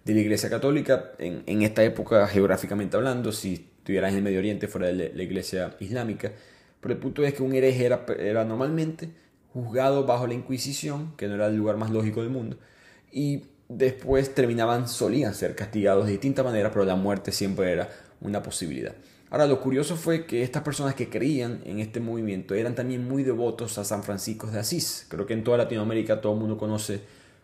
de 0.06 0.14
la 0.14 0.20
Iglesia 0.20 0.50
Católica 0.50 1.12
en, 1.20 1.62
esta 1.62 1.84
época 1.84 2.28
geográficamente 2.28 2.98
hablando, 2.98 3.32
si 3.32 3.54
estuvieras 3.54 4.12
en 4.12 4.18
el 4.18 4.24
Medio 4.24 4.40
Oriente 4.40 4.68
fuera 4.68 4.88
de 4.88 5.12
la, 5.14 5.24
Iglesia 5.24 5.76
Islámica. 5.80 6.32
Pero 6.80 6.94
el 6.94 7.00
punto 7.00 7.24
es 7.24 7.34
que 7.34 7.44
un 7.44 7.54
hereje 7.54 7.86
era, 7.86 8.06
era 8.18 8.46
normalmente 8.46 9.10
juzgado 9.54 10.06
bajo 10.06 10.28
la 10.28 10.34
Inquisición, 10.34 11.14
que 11.18 11.28
no 11.28 11.36
era 11.36 11.48
el 11.48 11.56
lugar 11.56 11.78
más 11.78 11.90
lógico 11.90 12.22
del 12.22 12.30
mundo, 12.30 12.58
y 13.12 13.44
después 13.68 14.34
terminaban, 14.34 14.88
solían 14.88 15.34
ser 15.34 15.56
castigados 15.56 16.06
de 16.06 16.14
distintas 16.14 16.46
maneras, 16.46 16.72
pero 16.74 16.86
la 16.86 16.96
muerte 16.96 17.32
siempre 17.32 17.72
era 17.72 17.90
una 18.22 18.42
posibilidad. 18.42 18.96
Ahora, 19.32 19.46
lo 19.46 19.62
curioso 19.62 19.96
fue 19.96 20.26
que 20.26 20.42
estas 20.42 20.64
personas 20.64 20.96
que 20.96 21.08
creían 21.08 21.62
en 21.66 21.80
este 21.80 22.00
movimiento 22.00 22.56
eran 22.56 22.74
también 22.74 23.08
muy 23.08 23.24
devotos 23.24 23.78
a 23.78 23.84
San 23.84 24.04
Francisco 24.04 24.48
de 24.48 24.60
Asís. 24.60 25.06
Creo 25.08 25.28
que 25.28 25.34
en 25.34 25.44
toda 25.44 25.58
Latinoamérica 25.58 26.20
todo 26.20 26.34
el 26.34 26.40
mundo 26.40 26.58
conoce 26.58 27.02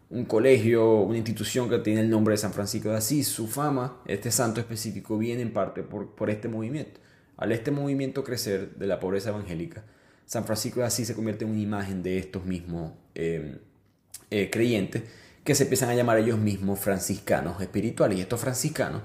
un 0.09 0.25
colegio, 0.25 1.01
una 1.01 1.17
institución 1.17 1.69
que 1.69 1.79
tiene 1.79 2.01
el 2.01 2.09
nombre 2.09 2.33
de 2.33 2.37
San 2.37 2.53
Francisco 2.53 2.89
de 2.89 2.97
Asís. 2.97 3.27
Su 3.27 3.47
fama, 3.47 4.01
este 4.05 4.31
santo 4.31 4.59
específico, 4.59 5.17
viene 5.17 5.41
en 5.41 5.53
parte 5.53 5.83
por, 5.83 6.15
por 6.15 6.29
este 6.29 6.47
movimiento. 6.47 6.99
Al 7.37 7.51
este 7.51 7.71
movimiento 7.71 8.23
crecer 8.23 8.75
de 8.75 8.87
la 8.87 8.99
pobreza 8.99 9.29
evangélica, 9.29 9.83
San 10.25 10.45
Francisco 10.45 10.79
de 10.79 10.87
Asís 10.87 11.07
se 11.07 11.15
convierte 11.15 11.45
en 11.45 11.51
una 11.51 11.59
imagen 11.59 12.01
de 12.01 12.17
estos 12.17 12.45
mismos 12.45 12.93
eh, 13.13 13.57
eh, 14.31 14.49
creyentes 14.49 15.03
que 15.43 15.53
se 15.53 15.63
empiezan 15.63 15.89
a 15.89 15.95
llamar 15.95 16.17
ellos 16.17 16.39
mismos 16.39 16.79
franciscanos 16.79 17.61
espirituales. 17.61 18.17
Y 18.17 18.21
estos 18.21 18.39
franciscanos 18.39 19.01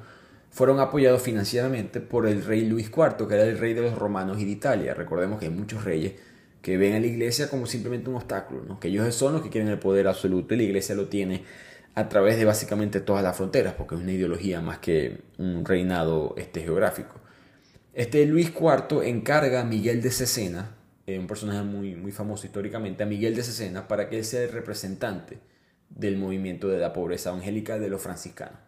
fueron 0.51 0.81
apoyados 0.81 1.23
financieramente 1.23 2.01
por 2.01 2.27
el 2.27 2.45
rey 2.45 2.67
Luis 2.67 2.87
IV, 2.89 3.29
que 3.29 3.35
era 3.35 3.45
el 3.45 3.59
rey 3.59 3.75
de 3.75 3.83
los 3.83 3.99
romanos 3.99 4.39
y 4.41 4.45
de 4.45 4.51
Italia. 4.51 4.95
Recordemos 4.95 5.39
que 5.39 5.47
hay 5.47 5.53
muchos 5.53 5.85
reyes 5.85 6.15
que 6.63 6.77
ven 6.77 6.95
a 6.95 7.01
la 7.01 7.07
iglesia 7.07 7.49
como 7.49 7.67
simplemente 7.67 8.11
un 8.11 8.17
obstáculo, 8.17 8.63
¿no? 8.67 8.81
que 8.81 8.89
ellos 8.89 9.15
son 9.15 9.33
los 9.33 9.43
que 9.43 9.51
quieren 9.51 9.71
el 9.71 9.79
poder 9.79 10.09
absoluto 10.09 10.55
y 10.55 10.59
la 10.59 10.63
iglesia 10.65 10.95
lo 10.95 11.09
tiene 11.09 11.45
a 11.95 12.09
través 12.09 12.37
de 12.37 12.45
básicamente 12.45 13.01
todas 13.01 13.23
las 13.23 13.37
fronteras, 13.37 13.75
porque 13.75 13.95
es 13.95 14.01
una 14.01 14.13
ideología 14.13 14.61
más 14.61 14.79
que 14.79 15.23
un 15.39 15.65
reinado 15.65 16.35
este, 16.37 16.63
geográfico. 16.63 17.17
Este 17.93 18.25
Luis 18.27 18.53
IV 18.59 19.03
encarga 19.03 19.61
a 19.61 19.65
Miguel 19.65 20.01
de 20.01 20.11
Cesena, 20.11 20.77
eh, 21.07 21.19
un 21.19 21.27
personaje 21.27 21.63
muy, 21.63 21.97
muy 21.97 22.13
famoso 22.13 22.47
históricamente, 22.47 23.03
a 23.03 23.07
Miguel 23.07 23.35
de 23.35 23.43
Cesena 23.43 23.89
para 23.89 24.09
que 24.09 24.19
él 24.19 24.25
sea 24.25 24.43
el 24.43 24.53
representante 24.53 25.39
del 25.89 26.17
movimiento 26.17 26.69
de 26.69 26.79
la 26.79 26.93
pobreza 26.93 27.31
evangélica 27.31 27.79
de 27.79 27.89
los 27.89 28.01
franciscanos. 28.01 28.59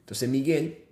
Entonces 0.00 0.28
Miguel, 0.28 0.84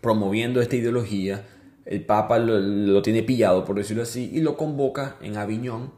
promoviendo 0.00 0.60
esta 0.60 0.76
ideología, 0.76 1.44
el 1.88 2.04
Papa 2.04 2.38
lo, 2.38 3.00
tiene 3.00 3.22
pillado, 3.22 3.64
por 3.64 3.76
decirlo 3.76 4.02
así, 4.02 4.30
y 4.30 4.42
lo 4.42 4.58
convoca 4.58 5.16
en 5.22 5.38
Aviñón 5.38 5.92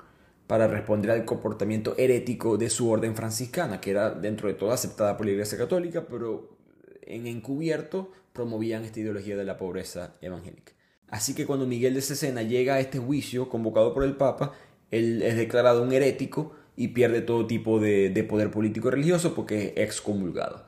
para 0.47 0.69
responder 0.69 1.11
al 1.11 1.25
comportamiento 1.25 1.95
herético 1.99 2.57
de 2.57 2.71
su 2.71 2.89
orden 2.89 3.17
franciscana, 3.17 3.81
que 3.81 3.91
era 3.91 4.11
dentro 4.11 4.47
de 4.47 4.55
todo 4.55 4.71
aceptada 4.71 5.17
por 5.17 5.27
la 5.27 5.33
Iglesia 5.33 5.59
Católica, 5.59 6.07
pero 6.09 6.57
en 7.03 7.27
encubierto 7.27 8.13
promovían 8.33 8.85
esta 8.85 9.01
ideología 9.01 9.37
de 9.37 9.45
la 9.45 9.59
pobreza 9.59 10.15
evangélica. 10.21 10.73
Así 11.09 11.35
que 11.35 11.45
cuando 11.45 11.67
Miguel 11.67 11.95
de 11.95 12.03
Cesena 12.03 12.43
llega 12.43 12.75
a 12.75 12.81
este 12.81 13.01
juicio 13.01 13.49
convocado 13.49 13.93
por 13.93 14.05
el 14.05 14.15
Papa, 14.15 14.53
él 14.93 15.23
es 15.23 15.37
declarado 15.37 15.83
un 15.83 15.93
herético 15.93 16.53
y 16.77 16.89
pierde 16.89 17.21
todo 17.21 17.49
tipo 17.49 17.81
de, 17.81 18.27
poder 18.29 18.53
político 18.53 18.89
y 18.89 18.91
religioso 18.93 19.35
porque 19.35 19.75
es 19.77 19.85
excomulgado. 19.85 20.65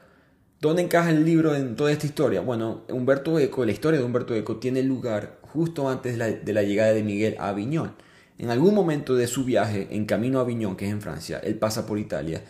¿Dónde 0.63 0.83
encaja 0.83 1.11
el 1.11 1.25
libro 1.25 1.57
en 1.57 1.75
toda 1.75 1.91
esta 1.91 2.07
historia? 2.07 2.41
Bueno, 2.41 2.83
Humberto 2.89 3.37
Eco, 3.41 3.65
la 3.65 3.73
historia 3.73 3.99
de 3.99 4.07
Humberto 4.07 4.33
Eco 4.33 4.59
tiene 4.59 4.81
lugar 4.85 5.41
justo 5.43 5.89
antes 5.89 6.17
de 6.17 6.53
la, 6.53 6.63
llegada 6.63 6.93
de 6.93 7.03
Miguel 7.03 7.35
a 7.41 7.49
Aviñón. 7.49 7.97
En 8.39 8.49
algún 8.49 8.73
momento 8.73 9.17
de 9.17 9.27
su 9.27 9.45
viaje, 9.45 9.89
en 9.91 10.05
camino 10.05 10.39
a 10.39 10.43
Aviñón, 10.43 10.77
que 10.77 10.87
es 10.87 10.93
en 10.93 11.01
Francia, 11.01 11.41
él 11.43 11.57
pasa 11.57 11.85
por 11.85 11.99
Italia, 11.99 12.45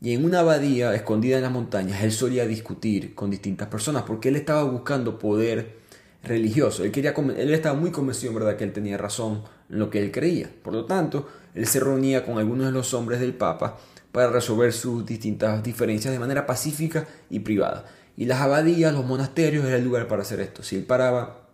y 0.00 0.14
en 0.14 0.24
una 0.24 0.40
abadía 0.40 0.94
escondida 0.94 1.36
en 1.36 1.42
las 1.42 1.52
montañas, 1.52 2.02
él 2.02 2.12
solía 2.12 2.46
discutir 2.46 3.14
con 3.14 3.30
distintas 3.30 3.68
personas 3.68 4.04
porque 4.04 4.30
él 4.30 4.36
estaba 4.36 4.62
buscando 4.62 5.18
poder 5.18 5.76
religioso. 6.24 6.84
Él, 6.84 6.90
quería, 6.90 7.12
él 7.36 7.52
estaba 7.52 7.78
muy 7.78 7.90
convencido, 7.90 8.32
¿verdad?, 8.32 8.56
que 8.56 8.64
él 8.64 8.72
tenía 8.72 8.96
razón 8.96 9.42
en 9.68 9.78
lo 9.78 9.90
que 9.90 10.02
él 10.02 10.10
creía. 10.10 10.50
Por 10.62 10.72
lo 10.72 10.86
tanto, 10.86 11.28
él 11.54 11.66
se 11.66 11.80
reunía 11.80 12.24
con 12.24 12.38
algunos 12.38 12.64
de 12.64 12.72
los 12.72 12.94
hombres 12.94 13.20
del 13.20 13.34
Papa 13.34 13.76
para 14.18 14.32
resolver 14.32 14.72
sus 14.72 15.06
distintas 15.06 15.62
diferencias 15.62 16.12
de 16.12 16.18
manera 16.18 16.44
pacífica 16.44 17.06
y 17.30 17.38
privada. 17.38 17.84
Y 18.16 18.24
las 18.24 18.40
abadías, 18.40 18.92
los 18.92 19.06
monasterios, 19.06 19.64
era 19.64 19.76
el 19.76 19.84
lugar 19.84 20.08
para 20.08 20.22
hacer 20.22 20.40
esto. 20.40 20.64
Si 20.64 20.74
él 20.74 20.82
paraba 20.82 21.46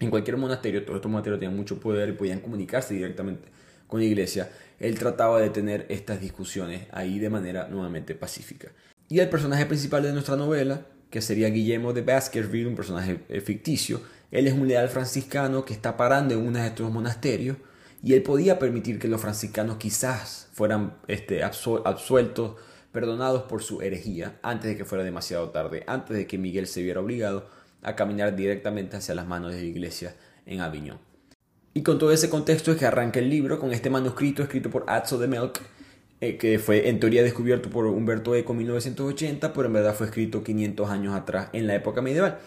en 0.00 0.10
cualquier 0.10 0.36
monasterio, 0.36 0.82
todos 0.82 0.96
estos 0.96 1.12
monasterios 1.12 1.38
tenían 1.38 1.56
mucho 1.56 1.78
poder 1.78 2.08
y 2.08 2.12
podían 2.14 2.40
comunicarse 2.40 2.92
directamente 2.92 3.50
con 3.86 4.00
la 4.00 4.06
iglesia, 4.06 4.50
él 4.80 4.98
trataba 4.98 5.40
de 5.40 5.50
tener 5.50 5.86
estas 5.90 6.20
discusiones 6.20 6.88
ahí 6.90 7.20
de 7.20 7.30
manera 7.30 7.68
nuevamente 7.68 8.16
pacífica. 8.16 8.72
Y 9.08 9.20
el 9.20 9.28
personaje 9.28 9.66
principal 9.66 10.02
de 10.02 10.12
nuestra 10.12 10.34
novela, 10.34 10.86
que 11.10 11.22
sería 11.22 11.50
Guillermo 11.50 11.92
de 11.92 12.02
Baskerville, 12.02 12.66
un 12.66 12.74
personaje 12.74 13.20
eh, 13.28 13.40
ficticio, 13.40 14.00
él 14.32 14.48
es 14.48 14.54
un 14.54 14.66
leal 14.66 14.88
franciscano 14.88 15.64
que 15.64 15.72
está 15.72 15.96
parando 15.96 16.34
en 16.34 16.44
uno 16.44 16.58
de 16.58 16.66
estos 16.66 16.90
monasterios 16.90 17.58
y 18.02 18.14
él 18.14 18.22
podía 18.22 18.58
permitir 18.58 18.98
que 18.98 19.08
los 19.08 19.20
franciscanos 19.20 19.76
quizás 19.76 20.48
fueran 20.52 20.96
este, 21.08 21.42
absueltos, 21.42 22.56
perdonados 22.92 23.42
por 23.42 23.62
su 23.62 23.82
herejía, 23.82 24.38
antes 24.42 24.70
de 24.70 24.76
que 24.76 24.84
fuera 24.84 25.04
demasiado 25.04 25.50
tarde, 25.50 25.84
antes 25.86 26.16
de 26.16 26.26
que 26.26 26.38
Miguel 26.38 26.66
se 26.66 26.82
viera 26.82 27.00
obligado 27.00 27.48
a 27.82 27.96
caminar 27.96 28.34
directamente 28.34 28.96
hacia 28.96 29.14
las 29.14 29.26
manos 29.26 29.52
de 29.52 29.60
la 29.60 29.66
iglesia 29.66 30.16
en 30.46 30.60
Aviñón. 30.60 30.98
Y 31.74 31.82
con 31.82 31.98
todo 31.98 32.12
ese 32.12 32.30
contexto 32.30 32.72
es 32.72 32.78
que 32.78 32.86
arranca 32.86 33.20
el 33.20 33.28
libro 33.28 33.60
con 33.60 33.72
este 33.72 33.90
manuscrito 33.90 34.42
escrito 34.42 34.70
por 34.70 34.84
Atzo 34.88 35.18
de 35.18 35.28
Melk, 35.28 35.60
eh, 36.20 36.36
que 36.36 36.58
fue 36.58 36.88
en 36.88 36.98
teoría 36.98 37.22
descubierto 37.22 37.70
por 37.70 37.86
Humberto 37.86 38.34
Eco 38.34 38.52
en 38.52 38.58
1980, 38.58 39.52
pero 39.52 39.66
en 39.66 39.74
verdad 39.74 39.94
fue 39.94 40.06
escrito 40.06 40.42
500 40.42 40.90
años 40.90 41.14
atrás 41.14 41.50
en 41.52 41.66
la 41.66 41.74
época 41.76 42.02
medieval. 42.02 42.38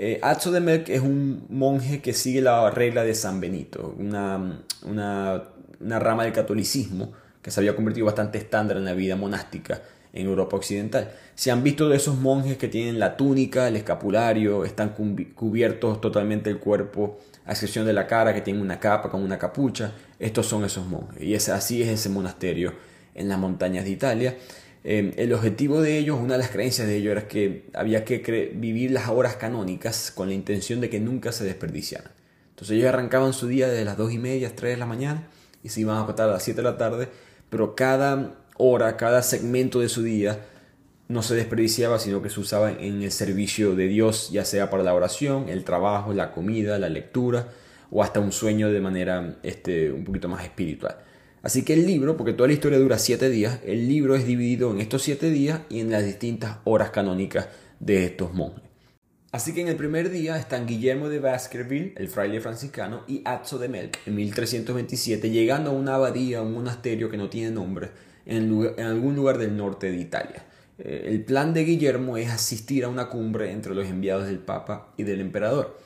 Eh, 0.00 0.20
de 0.22 0.60
Melk 0.60 0.88
es 0.90 1.00
un 1.00 1.44
monje 1.48 2.00
que 2.00 2.12
sigue 2.12 2.40
la 2.40 2.70
regla 2.70 3.02
de 3.02 3.16
San 3.16 3.40
Benito, 3.40 3.96
una, 3.98 4.62
una, 4.84 5.98
rama 5.98 6.22
del 6.22 6.32
catolicismo 6.32 7.12
que 7.42 7.50
se 7.50 7.58
había 7.58 7.74
convertido 7.74 8.06
bastante 8.06 8.38
estándar 8.38 8.76
en 8.76 8.84
la 8.84 8.92
vida 8.92 9.16
monástica 9.16 9.82
en 10.12 10.26
Europa 10.28 10.56
Occidental. 10.56 11.10
Se 11.34 11.50
han 11.50 11.64
visto 11.64 11.88
de 11.88 11.96
esos 11.96 12.16
monjes 12.16 12.56
que 12.58 12.68
tienen 12.68 13.00
la 13.00 13.16
túnica, 13.16 13.66
el 13.66 13.74
escapulario, 13.74 14.64
están 14.64 14.90
cubiertos 15.34 16.00
totalmente 16.00 16.48
el 16.48 16.60
cuerpo, 16.60 17.18
a 17.44 17.50
excepción 17.50 17.84
de 17.84 17.92
la 17.92 18.06
cara, 18.06 18.32
que 18.32 18.40
tienen 18.40 18.62
una 18.62 18.78
capa 18.78 19.10
con 19.10 19.20
una 19.20 19.36
capucha. 19.36 19.94
Estos 20.20 20.46
son 20.46 20.64
esos 20.64 20.86
monjes. 20.86 21.20
Y 21.24 21.34
así 21.34 21.82
es 21.82 21.88
ese 21.88 22.08
monasterio 22.08 22.72
en 23.16 23.28
las 23.28 23.38
montañas 23.38 23.84
de 23.84 23.90
Italia. 23.90 24.36
Em, 24.84 25.12
el 25.16 25.32
objetivo 25.32 25.80
de 25.80 25.98
ellos, 25.98 26.18
una 26.20 26.34
de 26.34 26.38
las 26.38 26.50
creencias 26.50 26.86
de 26.86 26.96
ellos 26.96 27.12
era 27.12 27.28
que 27.28 27.66
había 27.74 28.04
que 28.04 28.52
vivir 28.54 28.90
las 28.92 29.08
horas 29.08 29.36
canónicas 29.36 30.10
con 30.10 30.28
la 30.28 30.34
intención 30.34 30.80
de 30.80 30.88
que 30.88 31.00
nunca 31.00 31.32
se 31.32 31.44
desperdiciaran. 31.44 32.12
Entonces 32.50 32.76
ellos 32.76 32.88
arrancaban 32.88 33.32
su 33.32 33.46
día 33.48 33.68
desde 33.68 33.84
las 33.84 33.96
2 33.96 34.12
y 34.12 34.18
media, 34.18 34.54
3 34.54 34.72
de 34.74 34.76
la 34.76 34.86
mañana 34.86 35.28
y 35.62 35.68
se 35.68 35.80
iban 35.80 35.96
a 35.96 36.02
acostar 36.02 36.28
a 36.28 36.32
las 36.32 36.42
7 36.42 36.60
de 36.60 36.64
la 36.64 36.76
tarde, 36.76 37.08
pero 37.50 37.74
cada 37.74 38.34
hora, 38.56 38.96
cada 38.96 39.22
segmento 39.22 39.80
de 39.80 39.88
su 39.88 40.02
día 40.02 40.40
no 41.08 41.22
se 41.22 41.34
desperdiciaba, 41.34 41.98
sino 41.98 42.20
que 42.22 42.30
se 42.30 42.40
usaba 42.40 42.70
en 42.70 43.02
el 43.02 43.10
servicio 43.12 43.74
de 43.74 43.88
Dios, 43.88 44.30
ya 44.30 44.44
sea 44.44 44.70
para 44.70 44.82
la 44.82 44.94
oración, 44.94 45.48
el 45.48 45.64
trabajo, 45.64 46.12
la 46.12 46.32
comida, 46.32 46.78
la 46.78 46.88
lectura 46.88 47.48
o 47.90 48.02
hasta 48.02 48.20
un 48.20 48.32
sueño 48.32 48.70
de 48.70 48.80
manera 48.80 49.36
este, 49.42 49.90
un 49.90 50.04
poquito 50.04 50.28
más 50.28 50.44
espiritual. 50.44 50.96
Así 51.48 51.62
que 51.62 51.72
el 51.72 51.86
libro, 51.86 52.18
porque 52.18 52.34
toda 52.34 52.48
la 52.48 52.52
historia 52.52 52.78
dura 52.78 52.98
siete 52.98 53.30
días, 53.30 53.60
el 53.64 53.88
libro 53.88 54.14
es 54.14 54.26
dividido 54.26 54.70
en 54.70 54.82
estos 54.82 55.00
siete 55.00 55.30
días 55.30 55.62
y 55.70 55.80
en 55.80 55.90
las 55.90 56.04
distintas 56.04 56.58
horas 56.64 56.90
canónicas 56.90 57.48
de 57.80 58.04
estos 58.04 58.34
monjes. 58.34 58.64
Así 59.32 59.54
que 59.54 59.62
en 59.62 59.68
el 59.68 59.76
primer 59.76 60.10
día 60.10 60.36
están 60.36 60.66
Guillermo 60.66 61.08
de 61.08 61.20
Baskerville, 61.20 61.94
el 61.96 62.08
fraile 62.08 62.42
franciscano, 62.42 63.02
y 63.08 63.22
Azzo 63.24 63.58
de 63.58 63.70
Melk, 63.70 63.96
en 64.04 64.16
1327, 64.16 65.30
llegando 65.30 65.70
a 65.70 65.72
una 65.72 65.94
abadía, 65.94 66.42
un 66.42 66.52
monasterio 66.52 67.08
que 67.08 67.16
no 67.16 67.30
tiene 67.30 67.50
nombre, 67.50 67.92
en, 68.26 68.52
en 68.76 68.84
algún 68.84 69.16
lugar 69.16 69.38
del 69.38 69.56
norte 69.56 69.90
de 69.90 69.96
Italia. 69.96 70.44
Eh, 70.76 71.04
el 71.06 71.24
plan 71.24 71.54
de 71.54 71.64
Guillermo 71.64 72.18
es 72.18 72.30
asistir 72.30 72.84
a 72.84 72.88
una 72.88 73.08
cumbre 73.08 73.52
entre 73.52 73.74
los 73.74 73.86
enviados 73.86 74.26
del 74.26 74.40
Papa 74.40 74.92
y 74.98 75.04
del 75.04 75.22
Emperador. 75.22 75.78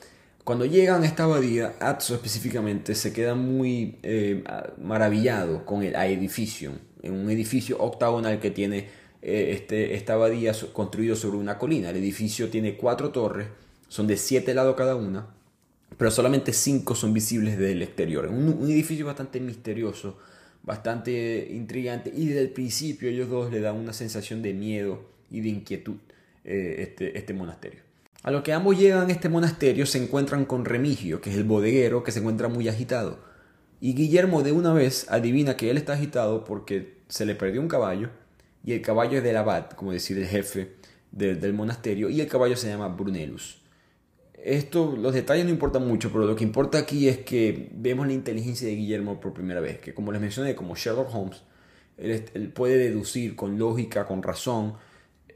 Cuando 0.43 0.65
llegan 0.65 1.03
a 1.03 1.05
esta 1.05 1.23
abadía, 1.23 1.75
Atzo 1.79 2.15
específicamente 2.15 2.95
se 2.95 3.13
queda 3.13 3.33
muy 3.33 3.97
eh, 4.03 4.43
maravillado 4.81 5.65
con 5.65 5.83
el 5.83 5.95
edificio, 5.95 6.73
un 7.03 7.29
edificio 7.29 7.77
octagonal 7.79 8.41
que 8.41 8.51
tiene 8.51 8.89
eh, 9.21 9.51
este, 9.53 9.95
esta 9.95 10.15
abadía 10.15 10.51
construido 10.73 11.15
sobre 11.15 11.37
una 11.37 11.57
colina. 11.57 11.91
El 11.91 11.95
edificio 11.95 12.49
tiene 12.49 12.75
cuatro 12.75 13.11
torres, 13.11 13.47
son 13.87 14.05
de 14.05 14.17
siete 14.17 14.53
lados 14.53 14.75
cada 14.75 14.97
una, 14.97 15.27
pero 15.97 16.11
solamente 16.11 16.51
cinco 16.51 16.93
son 16.93 17.13
visibles 17.13 17.57
desde 17.57 17.71
el 17.71 17.81
exterior. 17.81 18.27
Un, 18.27 18.49
un 18.49 18.69
edificio 18.69 19.05
bastante 19.05 19.39
misterioso, 19.39 20.17
bastante 20.61 21.47
intrigante 21.51 22.11
y 22.13 22.25
desde 22.25 22.41
el 22.41 22.49
principio 22.49 23.07
ellos 23.07 23.29
dos 23.29 23.49
le 23.49 23.61
dan 23.61 23.77
una 23.77 23.93
sensación 23.93 24.41
de 24.41 24.53
miedo 24.53 25.05
y 25.31 25.39
de 25.39 25.49
inquietud 25.49 25.95
eh, 26.43 26.75
este, 26.79 27.17
este 27.17 27.33
monasterio. 27.33 27.82
A 28.23 28.31
lo 28.31 28.41
que 28.41 28.53
ambos 28.53 28.79
llegan 28.79 29.09
a 29.09 29.11
este 29.11 29.27
monasterio 29.27 29.85
se 29.85 30.01
encuentran 30.01 30.45
con 30.45 30.63
Remigio, 30.63 31.19
que 31.19 31.29
es 31.29 31.35
el 31.35 31.43
bodeguero 31.43 32.03
que 32.03 32.13
se 32.13 32.19
encuentra 32.19 32.47
muy 32.47 32.69
agitado. 32.69 33.19
Y 33.81 33.95
Guillermo 33.95 34.43
de 34.43 34.53
una 34.53 34.71
vez 34.71 35.07
adivina 35.09 35.57
que 35.57 35.69
él 35.69 35.75
está 35.75 35.93
agitado 35.93 36.45
porque 36.45 36.99
se 37.09 37.25
le 37.25 37.35
perdió 37.35 37.59
un 37.59 37.67
caballo 37.67 38.11
y 38.63 38.71
el 38.71 38.81
caballo 38.81 39.17
es 39.17 39.25
del 39.25 39.35
abad, 39.35 39.71
como 39.71 39.91
decir 39.91 40.17
el 40.17 40.25
jefe 40.25 40.77
del 41.11 41.53
monasterio, 41.53 42.09
y 42.09 42.21
el 42.21 42.27
caballo 42.27 42.55
se 42.55 42.69
llama 42.69 42.87
Brunellus. 42.87 43.61
Esto, 44.41 44.95
los 44.97 45.13
detalles 45.13 45.43
no 45.43 45.51
importan 45.51 45.85
mucho, 45.85 46.09
pero 46.09 46.25
lo 46.25 46.35
que 46.37 46.45
importa 46.45 46.77
aquí 46.77 47.09
es 47.09 47.17
que 47.19 47.69
vemos 47.73 48.07
la 48.07 48.13
inteligencia 48.13 48.69
de 48.69 48.75
Guillermo 48.75 49.19
por 49.19 49.33
primera 49.33 49.59
vez, 49.59 49.79
que 49.79 49.93
como 49.93 50.13
les 50.13 50.21
mencioné, 50.21 50.55
como 50.55 50.75
Sherlock 50.75 51.13
Holmes, 51.13 51.43
él 51.97 52.51
puede 52.55 52.77
deducir 52.77 53.35
con 53.35 53.59
lógica, 53.59 54.05
con 54.05 54.23
razón, 54.23 54.75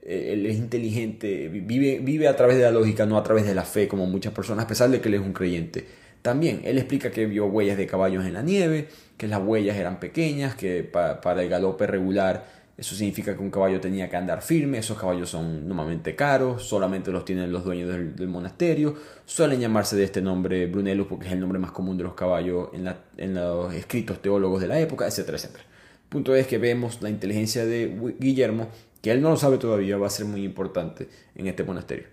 él 0.08 0.46
es 0.46 0.58
inteligente, 0.58 1.50
vive, 1.50 2.00
vive 2.00 2.28
a 2.28 2.36
través 2.36 2.58
de 2.58 2.64
la 2.64 2.72
lógica, 2.72 3.06
no 3.06 3.18
a 3.18 3.24
través 3.24 3.46
de 3.46 3.54
la 3.54 3.64
fe, 3.64 3.88
como 3.88 4.06
muchas 4.06 4.34
personas, 4.34 4.66
a 4.66 4.68
pesar 4.68 4.90
de 4.90 5.02
que 5.02 5.10
él 5.10 5.16
es 5.16 5.22
un 5.22 5.34
creyente. 5.34 5.86
También, 6.22 6.62
él 6.64 6.78
explica 6.78 7.12
que 7.12 7.26
vio 7.26 7.46
huellas 7.46 7.78
de 7.78 7.88
caballos 7.88 8.26
en 8.26 8.34
la 8.34 8.42
nieve, 8.42 8.88
que 9.18 9.28
las 9.28 9.42
huellas 9.42 9.78
eran 9.78 10.00
pequeñas, 10.00 10.56
que 10.56 10.84
para 10.84 11.42
el 11.42 11.50
galope 11.50 11.88
regular 11.88 12.58
eso 12.78 12.96
significa 12.96 13.36
que 13.36 13.42
un 13.42 13.50
caballo 13.50 13.82
tenía 13.82 14.08
que 14.08 14.18
andar 14.18 14.44
firme, 14.44 14.78
esos 14.78 15.00
caballos 15.00 15.32
son 15.32 15.68
normalmente 15.68 16.16
caros, 16.16 16.62
solamente 16.64 17.12
los 17.12 17.26
tienen 17.26 17.52
los 17.52 17.64
dueños 17.64 17.90
del, 17.90 18.28
monasterio, 18.28 18.96
suelen 19.26 19.60
llamarse 19.60 19.96
de 19.96 20.04
este 20.04 20.22
nombre 20.22 20.68
Brunellus 20.68 21.08
porque 21.08 21.26
es 21.26 21.34
el 21.34 21.40
nombre 21.40 21.58
más 21.58 21.72
común 21.72 21.98
de 21.98 22.04
los 22.04 22.14
caballos 22.14 22.70
en, 22.74 22.88
en 23.18 23.34
los 23.34 23.74
escritos 23.74 24.22
teólogos 24.22 24.62
de 24.62 24.68
la 24.68 24.80
época, 24.80 25.08
etcétera, 25.08 25.38
etcétera. 25.38 25.64
punto 26.08 26.36
es 26.36 26.46
que 26.46 26.60
vemos 26.60 27.02
la 27.02 27.10
inteligencia 27.10 27.66
de 27.66 28.16
Guillermo 28.20 28.70
que 29.08 29.14
él 29.14 29.22
no 29.22 29.30
lo 29.30 29.38
sabe 29.38 29.58
todavía, 29.58 29.96
va 29.96 30.08
a 30.08 30.10
ser 30.10 30.26
muy 30.26 30.44
importante 30.44 31.08
en 31.34 31.48
este 31.48 31.64
monasterio. 31.64 32.08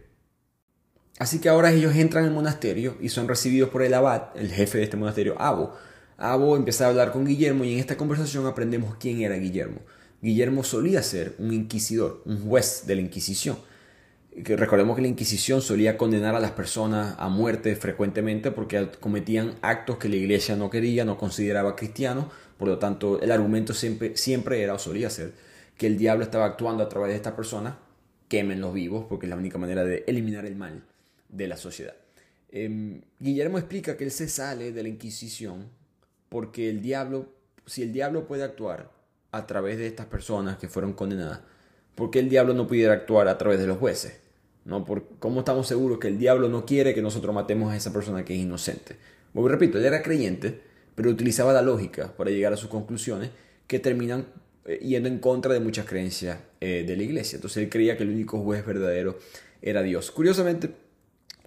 Así 1.19 1.41
que 1.41 1.49
ahora 1.49 1.73
ellos 1.73 1.93
entran 1.97 2.25
al 2.25 2.31
monasterio 2.31 2.97
y 3.01 3.09
son 3.09 3.27
recibidos 3.27 3.71
por 3.71 3.83
el 3.83 3.95
abad, 3.95 4.29
el 4.37 4.53
jefe 4.53 4.79
de 4.79 4.85
este 4.85 4.97
monasterio, 4.97 5.35
Abo. 5.41 5.75
Abo 6.19 6.57
empieza 6.57 6.87
a 6.87 6.91
hablar 6.91 7.11
con 7.11 7.25
Guillermo 7.25 7.65
y 7.65 7.73
en 7.73 7.81
esta 7.81 7.97
conversación 7.97 8.47
aprendemos 8.47 8.95
quién 8.95 9.23
era 9.23 9.35
Guillermo. 9.35 9.81
Guillermo 10.23 10.63
solía 10.63 11.03
ser 11.03 11.35
un 11.39 11.53
inquisidor, 11.53 12.23
un 12.27 12.49
juez 12.49 12.85
de 12.87 12.95
la 12.95 13.01
Inquisición. 13.01 13.59
Recordemos 14.37 14.95
que 14.95 15.03
la 15.03 15.09
Inquisición 15.09 15.61
solía 15.61 15.97
condenar 15.97 16.37
a 16.37 16.41
las 16.41 16.53
personas 16.53 17.17
a 17.19 17.29
muerte 17.29 17.75
frecuentemente 17.75 18.53
porque 18.53 18.89
cometían 19.01 19.55
actos 19.63 19.99
que 19.99 20.09
la 20.09 20.17
iglesia 20.17 20.55
no 20.55 20.71
quería, 20.71 21.05
no 21.05 21.19
consideraba 21.19 21.75
cristianos. 21.75 22.27
Por 22.57 22.69
lo 22.69 22.79
tanto, 22.79 23.21
el 23.21 23.33
argumento 23.33 23.75
siempre, 23.75 24.17
siempre 24.17 24.63
era 24.63 24.75
o 24.75 24.79
solía 24.79 25.11
ser 25.11 25.33
que 25.77 25.87
el 25.87 25.99
diablo 25.99 26.25
estaba 26.25 26.47
actuando 26.47 26.83
a 26.83 26.89
través 26.89 27.11
de 27.11 27.17
estas 27.17 27.35
personas. 27.35 27.75
Quemen 28.29 28.61
los 28.61 28.73
vivos 28.73 29.07
porque 29.09 29.27
es 29.27 29.31
la 29.31 29.37
única 29.37 29.59
manera 29.59 29.85
de 29.85 30.05
eliminar 30.07 30.47
el 30.47 30.57
mal 30.57 30.83
de 31.29 31.49
la 31.49 31.57
sociedad. 31.57 31.95
Em, 32.51 33.03
Guillermo 33.19 33.59
explica 33.59 33.97
que 33.97 34.05
él 34.05 34.11
se 34.11 34.29
sale 34.29 34.73
de 34.73 34.83
la 34.83 34.89
Inquisición 34.89 35.69
porque 36.29 36.71
el 36.71 36.81
diablo, 36.81 37.29
si 37.67 37.83
el 37.83 37.93
diablo 37.93 38.27
puede 38.27 38.45
actuar 38.45 38.91
a 39.33 39.47
través 39.47 39.79
de 39.79 39.87
estas 39.87 40.07
personas 40.07 40.59
que 40.59 40.69
fueron 40.69 40.93
condenadas, 40.93 41.41
¿por 41.95 42.11
qué 42.11 42.21
el 42.21 42.29
diablo 42.29 42.55
no 42.55 42.67
pudiera 42.67 42.93
actuar 42.93 43.29
a 43.29 43.39
través 43.39 43.59
de 43.59 43.67
los 43.67 43.79
jueces? 43.79 44.21
¿No? 44.65 44.85
Por, 44.85 45.07
¿Cómo 45.19 45.41
estamos 45.41 45.67
seguros 45.67 45.99
que 45.99 46.09
el 46.09 46.19
diablo 46.19 46.49
no 46.49 46.65
quiere 46.65 46.95
que 46.95 47.03
nosotros 47.03 47.35
matemos 47.35 47.73
a 47.73 47.77
esa 47.77 47.93
persona 47.93 48.25
que 48.25 48.35
es 48.35 48.41
inocente? 48.41 48.97
Bueno, 49.33 49.49
repito, 49.49 49.79
él 49.79 49.85
era 49.85 50.03
creyente, 50.03 50.61
pero 50.95 51.11
utilizaba 51.11 51.53
la 51.53 51.61
lógica 51.61 52.17
para 52.17 52.31
llegar 52.31 52.53
a 52.53 52.57
sus 52.57 52.71
conclusiones 52.71 53.31
que 53.67 53.81
terminan 53.81 54.27
eh, 54.67 54.79
yendo 54.83 55.09
en 55.09 55.19
contra 55.19 55.53
de 55.53 55.61
muchas 55.61 55.87
creencias 55.87 56.39
eh, 56.61 56.85
de 56.87 56.97
la 56.97 57.03
iglesia. 57.03 57.37
Entonces 57.37 57.63
él 57.63 57.69
creía 57.69 57.97
que 57.97 58.03
el 58.03 58.11
único 58.11 58.39
juez 58.41 58.65
verdadero 58.65 59.19
era 59.63 59.83
Dios. 59.83 60.11
Curiosamente, 60.11 60.71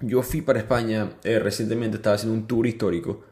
yo 0.02 0.22
fui 0.22 0.42
para 0.42 0.60
España 0.60 1.18
eh, 1.24 1.40
recientemente, 1.40 1.98
estaba 1.98 2.16
haciendo 2.16 2.38
un 2.38 2.48
tour 2.48 2.68
histórico 2.68 3.24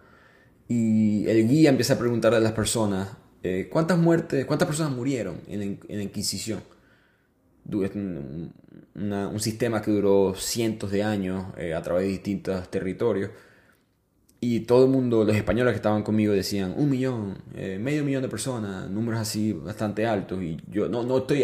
y 0.67 1.27
el 1.27 1.47
guía 1.47 1.69
empieza 1.69 1.93
a 1.93 1.99
preguntarle 1.99 2.37
a 2.37 2.41
las 2.41 2.53
personas 2.53 3.09
eh, 3.43 3.69
cuántas 3.71 3.99
muertes, 3.99 4.45
cuántas 4.45 4.67
personas 4.67 4.93
murieron 4.93 5.39
en, 5.47 5.79
la 5.87 6.03
Inquisición. 6.03 6.61
Un, 7.71 8.51
sistema 9.39 9.81
que 9.81 9.91
duró 9.91 10.33
cientos 10.35 10.91
de 10.91 11.03
años 11.03 11.45
eh, 11.57 11.73
a 11.75 11.81
través 11.81 12.05
de 12.05 12.11
distintos 12.11 12.69
territorios. 12.71 13.29
Y 14.47 14.59
todo 14.61 14.85
el 14.85 14.91
mundo, 14.91 15.23
los 15.23 15.35
españoles 15.35 15.71
que 15.73 15.77
estaban 15.77 16.03
conmigo 16.03 16.33
decían 16.33 16.73
un 16.77 16.89
millón, 16.89 17.37
medio 17.79 18.03
millón 18.03 18.21
de 18.21 18.29
personas, 18.29 18.89
números 18.89 19.21
así 19.21 19.53
bastante 19.53 20.05
altos. 20.05 20.41
Y 20.43 20.57
yo 20.69 20.87
no, 20.87 21.03
no 21.03 21.17
estoy 21.17 21.43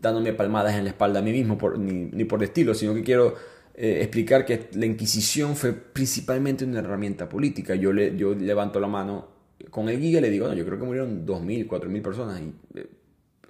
dándome 0.00 0.32
palmadas 0.32 0.74
en 0.76 0.84
la 0.84 0.90
espalda 0.90 1.20
a 1.20 1.22
mí 1.22 1.32
mismo 1.32 1.58
por, 1.58 1.78
ni, 1.78 2.24
por 2.24 2.40
el 2.40 2.48
estilo, 2.48 2.74
sino 2.74 2.94
que 2.94 3.02
quiero 3.02 3.34
eh, 3.74 3.98
explicar 4.00 4.44
que 4.44 4.68
la 4.74 4.86
Inquisición 4.86 5.56
fue 5.56 5.72
principalmente 5.72 6.64
una 6.64 6.80
herramienta 6.80 7.28
política. 7.28 7.74
Yo, 7.74 7.92
yo 7.92 8.34
levanto 8.34 8.80
la 8.80 8.88
mano 8.88 9.28
con 9.70 9.88
el 9.88 10.00
guía 10.00 10.18
y 10.18 10.22
le 10.22 10.30
digo, 10.30 10.48
no, 10.48 10.54
yo 10.54 10.64
creo 10.64 10.78
que 10.78 10.84
murieron 10.84 11.26
2.000, 11.26 11.68
4.000 11.68 12.02
personas. 12.02 12.40
Y 12.40 12.78
eh, 12.78 12.86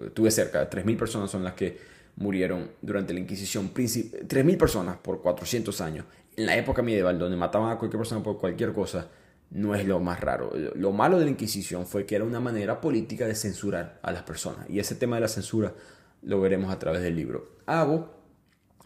estuve 0.07 0.31
cerca, 0.31 0.69
3.000 0.69 0.97
personas 0.97 1.31
son 1.31 1.45
las 1.45 1.55
que 1.55 1.79
murieron 2.17 2.71
durante 2.83 3.15
la 3.15 3.21
Inquisición. 3.21 3.73
3.000 3.73 4.57
personas 4.57 4.97
por 4.99 5.23
400 5.23 5.81
años. 5.81 6.05
En 6.41 6.47
la 6.47 6.57
época 6.57 6.81
medieval, 6.81 7.19
donde 7.19 7.37
mataban 7.37 7.71
a 7.71 7.79
cualquier 7.79 7.99
persona 7.99 8.23
por 8.23 8.39
cualquier 8.39 8.73
cosa, 8.73 9.09
no 9.51 9.75
es 9.75 9.85
lo 9.85 10.01
más 10.01 10.21
raro. 10.21 10.51
Lo 10.75 10.91
malo 10.91 11.19
de 11.19 11.27
la 11.27 11.31
Inquisición 11.31 11.87
fue 11.87 12.07
que 12.07 12.17
era 12.17 12.25
una 12.25 12.41
manera 12.41 12.81
política 12.81 13.27
de 13.27 13.35
censurar 13.35 13.99
a 14.03 14.11
las 14.11 14.23
personas. 14.23 14.69
Y 14.71 14.79
ese 14.79 14.95
tema 14.95 15.17
de 15.17 15.21
la 15.21 15.29
censura 15.29 15.75
lo 16.23 16.41
veremos 16.41 16.73
a 16.73 16.79
través 16.79 17.03
del 17.03 17.15
libro. 17.15 17.57
Abo 17.67 18.09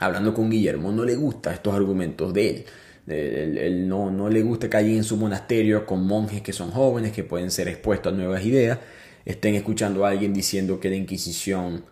hablando 0.01 0.35
con 0.35 0.51
Guillermo, 0.51 0.91
no 0.91 1.05
le 1.05 1.15
gustan 1.15 1.55
estos 1.55 1.75
argumentos 1.75 2.35
de 2.35 2.51
él. 2.51 2.65
Él, 3.07 3.87
no, 3.87 4.11
no, 4.11 4.29
le 4.29 4.43
gusta 4.43 4.69
que 4.69 4.77
allí 4.77 4.97
en 4.97 5.05
su 5.05 5.17
monasterio 5.17 5.87
con 5.87 6.05
monjes 6.05 6.43
que 6.43 6.53
son 6.53 6.73
jóvenes, 6.73 7.13
que 7.13 7.23
pueden 7.23 7.53
ser 7.53 7.69
expuestos 7.69 8.13
a 8.13 8.17
nuevas 8.17 8.45
ideas, 8.45 8.81
estén 9.25 9.55
escuchando 9.55 10.05
a 10.05 10.09
alguien 10.09 10.33
diciendo 10.33 10.81
que 10.81 10.91
la 10.91 10.97
Inquisición, 10.97 11.85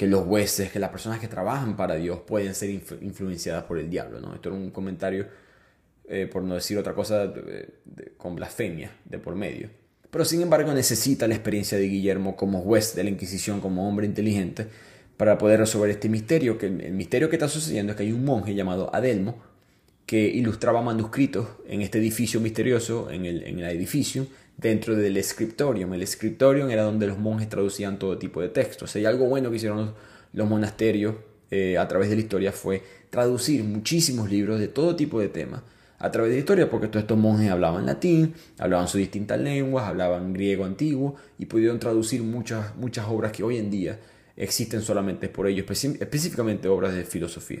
que 0.00 0.06
los 0.06 0.24
jueces, 0.24 0.72
que 0.72 0.78
las 0.78 0.88
personas 0.88 1.20
que 1.20 1.28
trabajan 1.28 1.76
para 1.76 1.96
Dios 1.96 2.20
pueden 2.26 2.54
ser 2.54 2.70
influenciadas 2.70 3.64
por 3.64 3.78
el 3.78 3.90
diablo. 3.90 4.18
¿no? 4.18 4.34
Esto 4.34 4.48
era 4.48 4.56
un 4.56 4.70
comentario, 4.70 5.26
eh, 6.08 6.26
por 6.26 6.42
no 6.42 6.54
decir 6.54 6.78
otra 6.78 6.94
cosa, 6.94 7.30
con 8.16 8.34
blasfemia 8.34 8.92
de 9.04 9.18
por 9.18 9.34
medio. 9.34 9.68
Pero 10.10 10.24
sin 10.24 10.40
embargo 10.40 10.72
necesita 10.72 11.28
la 11.28 11.34
experiencia 11.34 11.76
de 11.76 11.86
Guillermo 11.86 12.34
como 12.34 12.62
juez 12.62 12.94
de 12.94 13.04
la 13.04 13.10
Inquisición, 13.10 13.60
como 13.60 13.86
hombre 13.86 14.06
inteligente, 14.06 14.68
para 15.18 15.36
poder 15.36 15.60
resolver 15.60 15.90
este 15.90 16.08
misterio, 16.08 16.56
que 16.56 16.68
el, 16.68 16.92
misterio 16.92 17.28
que 17.28 17.36
está 17.36 17.48
sucediendo 17.48 17.92
es 17.92 17.98
que 17.98 18.04
hay 18.04 18.12
un 18.12 18.24
monje 18.24 18.54
llamado 18.54 18.88
Adelmo 18.94 19.36
que 20.06 20.28
ilustraba 20.28 20.80
manuscritos 20.80 21.46
en 21.68 21.82
este 21.82 21.98
edificio 21.98 22.40
misterioso, 22.40 23.10
en 23.10 23.26
el, 23.26 23.62
edificio, 23.64 24.26
dentro 24.60 24.94
del 24.94 25.22
scriptorium. 25.24 25.94
El 25.94 26.06
scriptorium 26.06 26.70
era 26.70 26.82
donde 26.82 27.06
los 27.06 27.18
monjes 27.18 27.48
traducían 27.48 27.98
todo 27.98 28.18
tipo 28.18 28.40
de 28.40 28.48
textos. 28.48 28.94
Y 28.96 29.04
algo 29.06 29.26
bueno 29.26 29.50
que 29.50 29.56
hicieron 29.56 29.94
los, 30.32 30.48
monasterios 30.48 31.14
eh, 31.50 31.78
a 31.78 31.88
través 31.88 32.10
de 32.10 32.16
la 32.16 32.22
historia 32.22 32.52
fue 32.52 32.82
traducir 33.08 33.64
muchísimos 33.64 34.30
libros 34.30 34.60
de 34.60 34.68
todo 34.68 34.94
tipo 34.94 35.18
de 35.20 35.28
temas 35.28 35.62
a 35.98 36.10
través 36.10 36.30
de 36.30 36.36
la 36.36 36.40
historia, 36.40 36.70
porque 36.70 36.88
todos 36.88 37.02
estos 37.02 37.18
monjes 37.18 37.50
hablaban 37.50 37.84
latín, 37.84 38.34
hablaban 38.58 38.88
sus 38.88 38.98
distintas 38.98 39.38
lenguas, 39.38 39.86
hablaban 39.86 40.32
griego 40.32 40.64
antiguo 40.64 41.16
y 41.38 41.44
pudieron 41.44 41.78
traducir 41.78 42.22
muchas, 42.22 42.74
muchas 42.76 43.06
obras 43.08 43.32
que 43.32 43.42
hoy 43.42 43.58
en 43.58 43.70
día 43.70 43.98
existen 44.34 44.80
solamente 44.80 45.28
por 45.28 45.46
ello, 45.46 45.62
específicamente 45.68 46.68
obras 46.68 46.94
de 46.94 47.04
filosofía. 47.04 47.60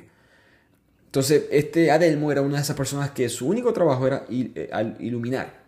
Entonces, 1.04 1.44
este 1.50 1.90
Adelmo 1.90 2.32
era 2.32 2.40
una 2.40 2.56
de 2.56 2.62
esas 2.62 2.76
personas 2.76 3.10
que 3.10 3.28
su 3.28 3.46
único 3.46 3.74
trabajo 3.74 4.06
era 4.06 4.24
eh, 4.30 4.70
iluminar 5.00 5.59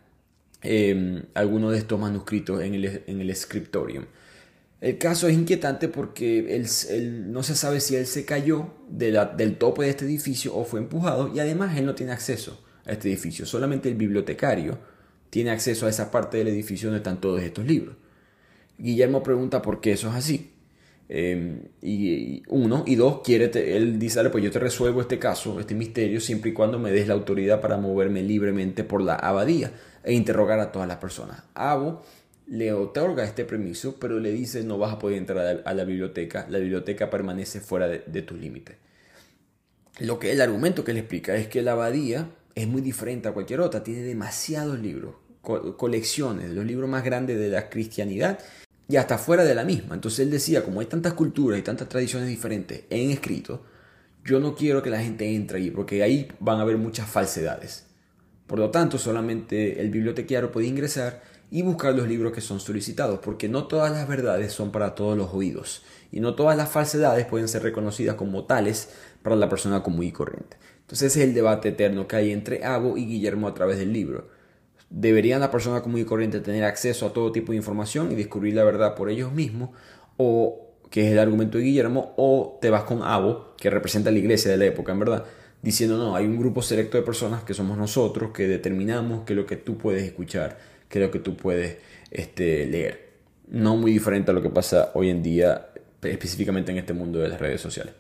eh, 0.62 1.25
algunos 1.35 1.72
de 1.72 1.79
estos 1.79 1.98
manuscritos 1.98 2.62
en 2.62 2.75
el, 2.75 3.03
en 3.07 3.20
el 3.20 3.35
scriptorium. 3.35 4.05
El 4.81 4.98
caso 4.98 5.29
es 5.29 5.35
inquietante 5.35 5.87
porque 5.87 6.57
él, 6.57 7.33
no 7.33 7.44
se 7.44 7.55
sabe 7.55 7.79
si 7.79 7.94
él 7.94 8.05
se 8.07 8.25
cayó 8.25 8.75
de 8.88 9.12
del 9.37 9.57
tope 9.57 9.85
de 9.85 9.90
este 9.90 10.05
edificio 10.05 10.57
o 10.57 10.64
fue 10.64 10.81
empujado 10.81 11.33
y 11.33 11.38
además 11.38 11.79
él 11.79 11.87
no 11.87 11.94
tiene 11.94 12.11
acceso 12.11 12.61
a 12.85 12.92
este 12.92 13.09
edificio. 13.09 13.46
Solamente 13.46 13.88
el 13.88 13.94
bibliotecario 13.94 14.79
tiene 15.31 15.51
acceso 15.51 15.87
a 15.87 15.88
esa 15.88 16.11
parte 16.11 16.38
del 16.38 16.48
edificio 16.48 16.88
donde 16.88 16.98
están 16.98 17.20
todos 17.20 17.40
estos 17.42 17.64
libros. 17.64 17.96
Guillermo 18.77 19.22
pregunta 19.22 19.62
por 19.62 19.81
qué 19.81 19.92
eso 19.92 20.09
es 20.09 20.14
así. 20.14 20.51
Em, 21.14 21.68
y, 21.83 22.42
uno, 22.48 22.85
y 22.87 22.94
dos, 22.94 23.20
quiere 23.22 23.51
él 23.77 23.98
dice, 23.98 24.31
pues 24.31 24.42
yo 24.42 24.51
te 24.51 24.59
resuelvo 24.59 25.03
este 25.03 25.18
caso, 25.18 25.61
este 25.61 25.75
misterio, 25.75 26.20
siempre 26.20 26.53
y 26.53 26.55
cuando 26.55 26.79
me 26.79 26.90
des 26.90 27.07
la 27.07 27.12
autoridad 27.12 27.61
para 27.61 27.77
moverme 27.77 28.22
libremente 28.22 28.83
por 28.83 29.03
la 29.03 29.16
abadía 29.16 29.72
e 30.05 30.14
interrogar 30.14 30.59
a 30.59 30.72
todas 30.72 30.88
las 30.88 30.96
personas. 30.96 31.42
Abo 31.53 32.03
le 32.46 32.72
otorga 32.72 33.25
este 33.25 33.44
permiso, 33.44 34.01
pero 34.01 34.20
le 34.20 34.33
dice 34.33 34.64
no 34.64 34.79
vas 34.79 34.94
a 34.94 34.98
poder 34.98 35.18
entrar 35.18 35.62
a 35.66 35.75
la 35.75 35.85
biblioteca, 35.85 36.46
la 36.48 36.57
biblioteca 36.57 37.11
permanece 37.11 37.61
fuera 37.61 37.88
de, 37.88 38.22
tus 38.22 38.40
límites. 38.40 38.77
Lo 39.98 40.18
que 40.18 40.33
el 40.33 40.40
argumento 40.40 40.83
que 40.83 40.94
le 40.94 41.01
explica 41.01 41.37
es 41.37 41.46
que 41.46 41.61
la 41.61 41.72
abadía 41.72 42.31
es 42.55 42.66
muy 42.66 42.81
diferente 42.81 43.29
a 43.29 43.33
cualquier 43.33 43.61
otra, 43.61 43.85
tiene 43.85 44.01
demasiados 44.01 44.79
libros, 44.79 45.16
colecciones, 45.42 46.53
los 46.53 46.64
libros 46.64 46.88
más 46.88 47.05
grandes 47.05 47.38
de 47.38 47.51
la 47.51 47.68
cristianidad 47.68 48.38
y 48.88 48.96
hasta 48.96 49.18
fuera 49.18 49.44
de 49.44 49.54
la 49.54 49.64
misma. 49.64 49.94
Entonces 49.94 50.20
él 50.20 50.30
decía, 50.30 50.64
como 50.64 50.80
hay 50.80 50.86
tantas 50.86 51.14
culturas 51.14 51.58
y 51.58 51.62
tantas 51.62 51.88
tradiciones 51.88 52.28
diferentes 52.28 52.84
en 52.90 53.10
escrito, 53.10 53.64
yo 54.24 54.38
no 54.38 54.54
quiero 54.54 54.82
que 54.82 54.90
la 54.90 55.00
gente 55.00 55.34
entre 55.34 55.58
ahí, 55.58 55.70
porque 55.70 56.02
ahí 56.02 56.28
van 56.38 56.58
a 56.58 56.62
haber 56.62 56.76
muchas 56.76 57.08
falsedades. 57.08 57.86
Por 58.46 58.58
lo 58.58 58.70
tanto, 58.70 58.98
solamente 58.98 59.80
el 59.80 59.90
bibliotecario 59.90 60.52
puede 60.52 60.66
ingresar 60.66 61.22
y 61.50 61.62
buscar 61.62 61.94
los 61.94 62.08
libros 62.08 62.32
que 62.32 62.40
son 62.40 62.60
solicitados, 62.60 63.20
porque 63.20 63.48
no 63.48 63.66
todas 63.66 63.92
las 63.92 64.08
verdades 64.08 64.52
son 64.52 64.72
para 64.72 64.94
todos 64.94 65.16
los 65.16 65.34
oídos, 65.34 65.82
y 66.10 66.20
no 66.20 66.34
todas 66.34 66.56
las 66.56 66.68
falsedades 66.68 67.26
pueden 67.26 67.48
ser 67.48 67.62
reconocidas 67.62 68.14
como 68.16 68.44
tales 68.44 68.90
para 69.22 69.36
la 69.36 69.48
persona 69.48 69.82
común 69.82 70.04
y 70.04 70.12
corriente. 70.12 70.56
Entonces 70.80 71.12
ese 71.12 71.22
es 71.22 71.28
el 71.28 71.34
debate 71.34 71.70
eterno 71.70 72.06
que 72.06 72.16
hay 72.16 72.32
entre 72.32 72.64
Abo 72.64 72.96
y 72.96 73.06
Guillermo 73.06 73.48
a 73.48 73.54
través 73.54 73.78
del 73.78 73.92
libro. 73.92 74.28
¿Deberían 74.94 75.40
la 75.40 75.50
persona 75.50 75.81
común 75.81 76.00
y 76.00 76.05
corriente 76.05 76.40
tener 76.40 76.64
acceso 76.64 77.07
a 77.07 77.14
todo 77.14 77.33
tipo 77.33 77.52
de 77.52 77.57
información 77.57 78.12
y 78.12 78.14
descubrir 78.14 78.55
la 78.55 78.62
verdad 78.62 78.94
por 78.94 79.09
ellos 79.09 79.33
mismos? 79.33 79.70
¿O, 80.18 80.74
que 80.90 81.07
es 81.07 81.12
el 81.12 81.18
argumento 81.18 81.57
de 81.57 81.64
Guillermo, 81.64 82.12
o 82.18 82.59
te 82.61 82.68
vas 82.68 82.83
con 82.83 83.02
Abo, 83.02 83.55
que 83.57 83.70
representa 83.70 84.11
la 84.11 84.18
iglesia 84.18 84.50
de 84.50 84.59
la 84.59 84.66
época, 84.66 84.92
en 84.92 84.98
verdad, 84.98 85.24
diciendo, 85.62 85.96
no, 85.96 86.14
hay 86.14 86.26
un 86.26 86.38
grupo 86.38 86.61
selecto 86.61 86.98
de 86.98 87.02
personas 87.02 87.42
que 87.42 87.55
somos 87.55 87.78
nosotros, 87.78 88.33
que 88.33 88.46
determinamos 88.46 89.24
qué 89.24 89.33
es 89.33 89.38
lo 89.38 89.46
que 89.46 89.57
tú 89.57 89.78
puedes 89.78 90.02
escuchar, 90.02 90.59
qué 90.90 90.98
es 90.98 91.07
lo 91.07 91.11
que 91.11 91.20
tú 91.20 91.35
puedes 91.35 91.78
este, 92.11 92.66
leer. 92.66 93.12
No 93.48 93.76
muy 93.76 93.92
diferente 93.92 94.31
a 94.31 94.35
lo 94.35 94.42
que 94.42 94.50
pasa 94.50 94.90
hoy 94.92 95.09
en 95.09 95.22
día, 95.22 95.68
específicamente 96.02 96.70
en 96.70 96.76
este 96.76 96.92
mundo 96.92 97.18
de 97.20 97.28
las 97.28 97.40
redes 97.40 97.62
sociales. 97.62 97.94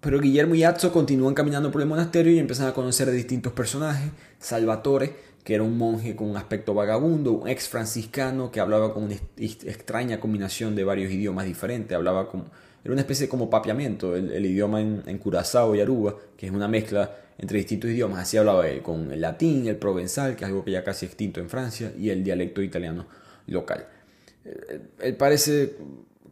Pero 0.00 0.18
Guillermo 0.18 0.56
y 0.56 0.64
Atzo 0.64 0.92
continúan 0.92 1.34
caminando 1.34 1.70
por 1.70 1.80
el 1.80 1.86
monasterio 1.86 2.32
y 2.32 2.38
empiezan 2.38 2.66
a 2.66 2.72
conocer 2.72 3.08
a 3.08 3.12
distintos 3.12 3.52
personajes. 3.52 4.10
Salvatore, 4.40 5.14
que 5.44 5.54
era 5.54 5.62
un 5.64 5.76
monje 5.76 6.14
con 6.14 6.30
un 6.30 6.36
aspecto 6.36 6.74
vagabundo, 6.74 7.32
un 7.32 7.48
ex 7.48 7.68
franciscano 7.68 8.50
que 8.50 8.60
hablaba 8.60 8.94
con 8.94 9.04
una 9.04 9.16
extraña 9.36 10.20
combinación 10.20 10.76
de 10.76 10.84
varios 10.84 11.10
idiomas 11.10 11.46
diferentes, 11.46 11.96
hablaba 11.96 12.28
con, 12.28 12.44
era 12.84 12.92
una 12.92 13.00
especie 13.00 13.26
de 13.26 13.30
como 13.30 13.50
papiamiento, 13.50 14.14
el, 14.16 14.44
idioma 14.44 14.80
en, 14.80 15.18
Curazao 15.18 15.74
y 15.74 15.80
Aruba, 15.80 16.16
que 16.36 16.46
es 16.46 16.52
una 16.52 16.68
mezcla 16.68 17.16
entre 17.38 17.58
distintos 17.58 17.90
idiomas, 17.90 18.20
así 18.20 18.36
hablaba 18.36 18.68
él, 18.68 18.82
con 18.82 19.10
el 19.10 19.20
latín, 19.20 19.66
el 19.66 19.76
provenzal, 19.76 20.36
que 20.36 20.44
es 20.44 20.48
algo 20.48 20.64
que 20.64 20.70
ya 20.70 20.84
casi 20.84 21.06
extinto 21.06 21.40
en 21.40 21.48
Francia, 21.48 21.92
y 21.98 22.10
el 22.10 22.22
dialecto 22.22 22.62
italiano 22.62 23.06
local. 23.46 23.86
Eh, 24.44 24.80
él 25.00 25.16
parece 25.16 25.76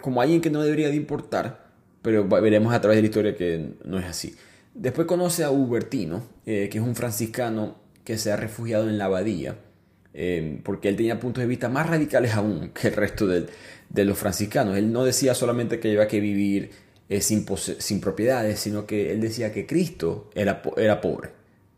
como 0.01 0.21
alguien 0.23 0.41
que 0.41 0.51
no 0.51 0.63
debería 0.63 0.89
de 0.89 0.97
importar, 0.97 1.69
pero 2.03 2.27
veremos 2.29 2.73
a 2.73 2.81
través 2.81 2.97
de 2.97 3.03
la 3.03 3.09
historia 3.09 3.37
que 3.37 3.75
no 3.85 3.99
es 3.99 4.07
así. 4.07 4.37
Después 4.75 5.07
conoce 5.07 5.43
a 5.43 5.51
Hubertino, 5.51 6.23
eh, 6.47 6.69
que 6.71 6.79
es 6.79 6.85
un 6.85 6.95
franciscano 6.95 7.77
que 8.05 8.19
se 8.19 8.33
ha 8.33 8.37
refugiado 8.37 8.89
en 8.89 8.99
la 8.99 9.07
abadía, 9.07 9.57
eh, 10.15 10.61
porque 10.65 10.89
él 10.89 10.97
tenía 10.97 11.21
puntos 11.21 11.43
de 11.43 11.49
vista 11.49 11.69
más 11.69 11.89
radicales 11.89 12.35
aún 12.35 12.71
que 12.75 12.89
el 12.89 12.95
resto 12.95 13.27
de, 13.27 13.47
los 14.05 14.19
franciscanos. 14.19 14.77
Él 14.77 14.93
no 14.93 15.05
decía 15.05 15.35
solamente 15.35 15.81
que 15.81 15.93
iba 15.93 16.07
que 16.09 16.21
vivir 16.21 16.71
eh, 17.09 17.21
sin, 17.21 17.45
sin, 17.57 18.01
propiedades, 18.01 18.61
sino 18.61 18.87
que 18.87 19.13
él 19.13 19.21
decía 19.21 19.53
que 19.53 19.67
Cristo 19.67 20.31
era, 20.35 20.63
era 20.77 21.01
pobre. 21.01 21.31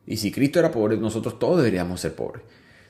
Y 0.07 0.17
si 0.17 0.31
Cristo 0.31 0.59
era 0.59 0.71
pobre, 0.71 0.97
nosotros 0.97 1.39
todos 1.39 1.59
deberíamos 1.59 2.01
ser 2.01 2.15
pobres. 2.15 2.43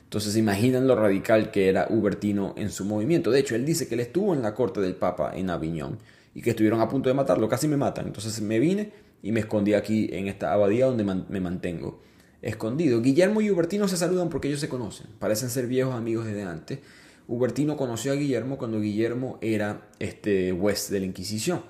Entonces 0.04 0.36
imaginan 0.36 0.86
lo 0.86 0.94
radical 0.96 1.50
que 1.50 1.68
era 1.68 1.86
Hubertino 1.88 2.54
en 2.56 2.70
su 2.70 2.84
movimiento. 2.84 3.30
De 3.30 3.40
hecho, 3.40 3.54
él 3.54 3.64
dice 3.64 3.88
que 3.88 3.94
él 3.94 4.00
estuvo 4.00 4.34
en 4.34 4.42
la 4.42 4.54
corte 4.54 4.80
del 4.80 4.94
Papa 4.94 5.32
en 5.34 5.48
Aviñón 5.48 5.98
y 6.34 6.42
que 6.42 6.50
estuvieron 6.50 6.80
a 6.80 6.88
punto 6.88 7.08
de 7.08 7.14
matarlo, 7.14 7.48
casi 7.48 7.68
me 7.68 7.76
matan. 7.78 8.06
Entonces 8.06 8.40
me 8.42 8.58
vine 8.58 8.92
y 9.22 9.32
me 9.32 9.40
escondí 9.40 9.72
aquí 9.74 10.10
en 10.12 10.28
esta 10.28 10.52
abadía 10.52 10.86
donde 10.86 11.04
me 11.04 11.40
mantengo 11.40 12.00
escondido. 12.42 13.00
Guillermo 13.00 13.40
y 13.40 13.50
Hubertino 13.50 13.88
se 13.88 13.96
saludan 13.96 14.28
porque 14.28 14.48
ellos 14.48 14.60
se 14.60 14.68
conocen, 14.68 15.06
parecen 15.18 15.48
ser 15.48 15.66
viejos 15.66 15.94
amigos 15.94 16.26
desde 16.26 16.42
antes. 16.42 16.80
Hubertino 17.28 17.76
conoció 17.76 18.12
a 18.12 18.16
Guillermo 18.16 18.58
cuando 18.58 18.80
Guillermo 18.80 19.38
era 19.40 19.88
este 20.00 20.52
juez 20.52 20.90
de 20.90 21.00
la 21.00 21.06
Inquisición. 21.06 21.62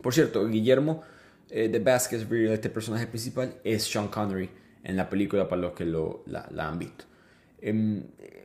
Por 0.00 0.14
cierto, 0.14 0.46
Guillermo 0.46 1.02
eh, 1.50 1.68
de 1.68 1.80
Baskerville, 1.80 2.54
este 2.54 2.70
personaje 2.70 3.06
principal, 3.08 3.56
es 3.64 3.82
Sean 3.82 4.08
Connery 4.08 4.48
en 4.84 4.96
la 4.96 5.10
película 5.10 5.48
para 5.48 5.62
los 5.62 5.72
que 5.72 5.84
lo, 5.84 6.22
la, 6.26 6.48
han 6.68 6.78
visto. 6.78 7.04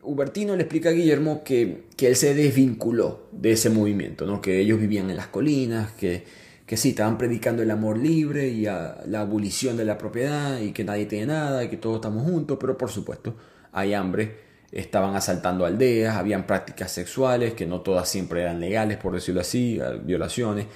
Hubertino 0.02 0.56
le 0.56 0.64
explica 0.64 0.90
a 0.90 0.94
Guillermo 0.94 1.44
que, 1.44 1.84
que, 1.96 2.08
él 2.08 2.16
se 2.16 2.34
desvinculó 2.34 3.28
de 3.32 3.52
ese 3.52 3.70
movimiento, 3.70 4.26
¿no? 4.26 4.42
que 4.42 4.60
ellos 4.60 4.80
vivían 4.80 5.12
en 5.12 5.18
las 5.18 5.28
colinas, 5.28 5.92
que 5.92 6.24
que 6.72 6.78
sí, 6.78 6.92
estaban 6.92 7.18
predicando 7.18 7.62
el 7.62 7.70
amor 7.70 7.98
libre 7.98 8.48
y 8.48 8.62
la 8.64 9.20
abolición 9.20 9.76
de 9.76 9.84
la 9.84 9.98
propiedad 9.98 10.58
y 10.62 10.72
que 10.72 10.86
nadie 10.86 11.06
tiene 11.06 11.26
nada 11.26 11.66
y 11.66 11.68
que 11.68 11.76
todos 11.76 11.96
estamos 11.98 12.24
juntos, 12.24 12.58
pero 12.62 12.78
por 12.78 12.90
supuesto 12.90 13.36
hay 13.74 13.94
hambre, 13.94 14.38
estaban 14.72 15.14
asaltando 15.18 15.66
aldeas, 15.66 16.16
habían 16.16 16.48
prácticas 16.48 16.90
sexuales 16.94 17.56
que 17.56 17.66
no 17.66 17.82
todas 17.82 18.08
siempre 18.08 18.44
eran 18.44 18.62
legales, 18.62 18.96
por 18.96 19.14
decirlo 19.14 19.42
así, 19.42 19.82
violaciones. 20.06 20.68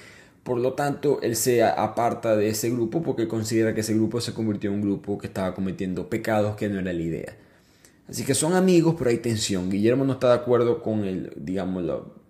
Por 0.42 0.58
lo 0.58 0.74
tanto, 0.74 1.18
él 1.22 1.34
se 1.34 1.64
aparta 1.64 2.36
de 2.36 2.50
ese 2.50 2.68
grupo 2.68 3.02
porque 3.02 3.26
considera 3.26 3.72
que 3.72 3.80
ese 3.80 3.94
grupo 3.94 4.20
se 4.20 4.34
convirtió 4.34 4.68
en 4.68 4.76
un 4.76 4.82
grupo 4.82 5.16
que 5.16 5.28
estaba 5.28 5.54
cometiendo 5.54 6.10
pecados 6.10 6.56
que 6.56 6.68
no 6.68 6.78
era 6.78 6.92
la 6.92 7.00
idea. 7.00 7.34
Así 8.06 8.22
que 8.26 8.34
son 8.34 8.52
amigos, 8.52 8.96
pero 8.98 9.08
hay 9.08 9.16
tensión. 9.16 9.70
Guillermo 9.70 10.04
no 10.04 10.12
está 10.12 10.28
de 10.28 10.34
acuerdo 10.34 10.82
con 10.82 11.06
el, 11.06 11.32
digamos, 11.36 11.82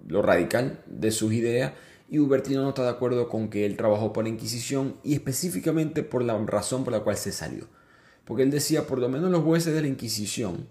lo 0.07 0.23
radical 0.23 0.79
de 0.87 1.11
sus 1.11 1.33
ideas 1.33 1.73
y 2.09 2.19
Hubertino 2.19 2.62
no 2.62 2.71
está 2.71 2.83
de 2.83 2.90
acuerdo 2.90 3.29
con 3.29 3.49
que 3.49 3.66
él 3.66 3.77
trabajó 3.77 4.12
por 4.12 4.25
la 4.25 4.31
Inquisición 4.31 4.97
y 5.03 5.14
específicamente 5.14 6.03
por 6.03 6.23
la 6.23 6.38
razón 6.38 6.85
por 6.85 6.92
la 6.92 7.01
cual 7.01 7.16
se 7.16 7.33
salió. 7.33 7.66
Porque 8.25 8.42
él 8.42 8.51
decía, 8.51 8.87
por 8.87 8.99
lo 8.99 9.09
menos 9.09 9.31
los 9.31 9.42
jueces 9.42 9.75
de 9.75 9.83
la 9.83 9.88
Inquisición 9.88 10.69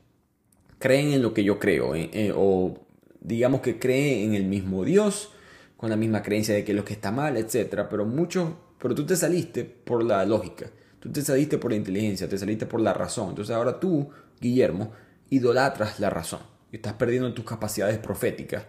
creen 0.80 1.14
en 1.14 1.22
lo 1.22 1.34
que 1.34 1.44
yo 1.44 1.60
creo, 1.60 1.96
eh, 1.96 2.10
eh, 2.14 2.34
o 2.36 2.86
digamos 3.22 3.62
que 3.62 3.80
creen 3.80 4.30
en 4.30 4.36
el 4.36 4.46
mismo 4.46 4.84
Dios, 4.84 5.32
con 5.78 5.90
la 5.90 5.96
misma 5.96 6.22
creencia 6.22 6.56
de 6.56 6.64
que 6.64 6.74
lo 6.74 6.86
que 6.86 6.94
está 6.94 7.12
mal, 7.12 7.38
etc. 7.38 7.86
Pero 7.90 8.06
muchos, 8.06 8.50
pero 8.80 8.96
tú 8.96 9.06
te 9.06 9.16
saliste 9.16 9.64
por 9.66 10.04
la 10.04 10.26
lógica, 10.26 10.70
tú 11.00 11.12
te 11.12 11.22
saliste 11.22 11.58
por 11.58 11.72
la 11.72 11.78
inteligencia, 11.78 12.30
te 12.30 12.38
saliste 12.38 12.66
por 12.66 12.82
la 12.82 12.94
razón. 12.94 13.30
Entonces 13.30 13.56
ahora 13.56 13.80
tú, 13.80 14.10
Guillermo, 14.40 14.92
idolatras 15.30 16.00
la 16.00 16.10
razón 16.10 16.56
estás 16.76 16.94
perdiendo 16.94 17.34
tus 17.34 17.46
capacidades 17.46 17.98
proféticas 17.98 18.66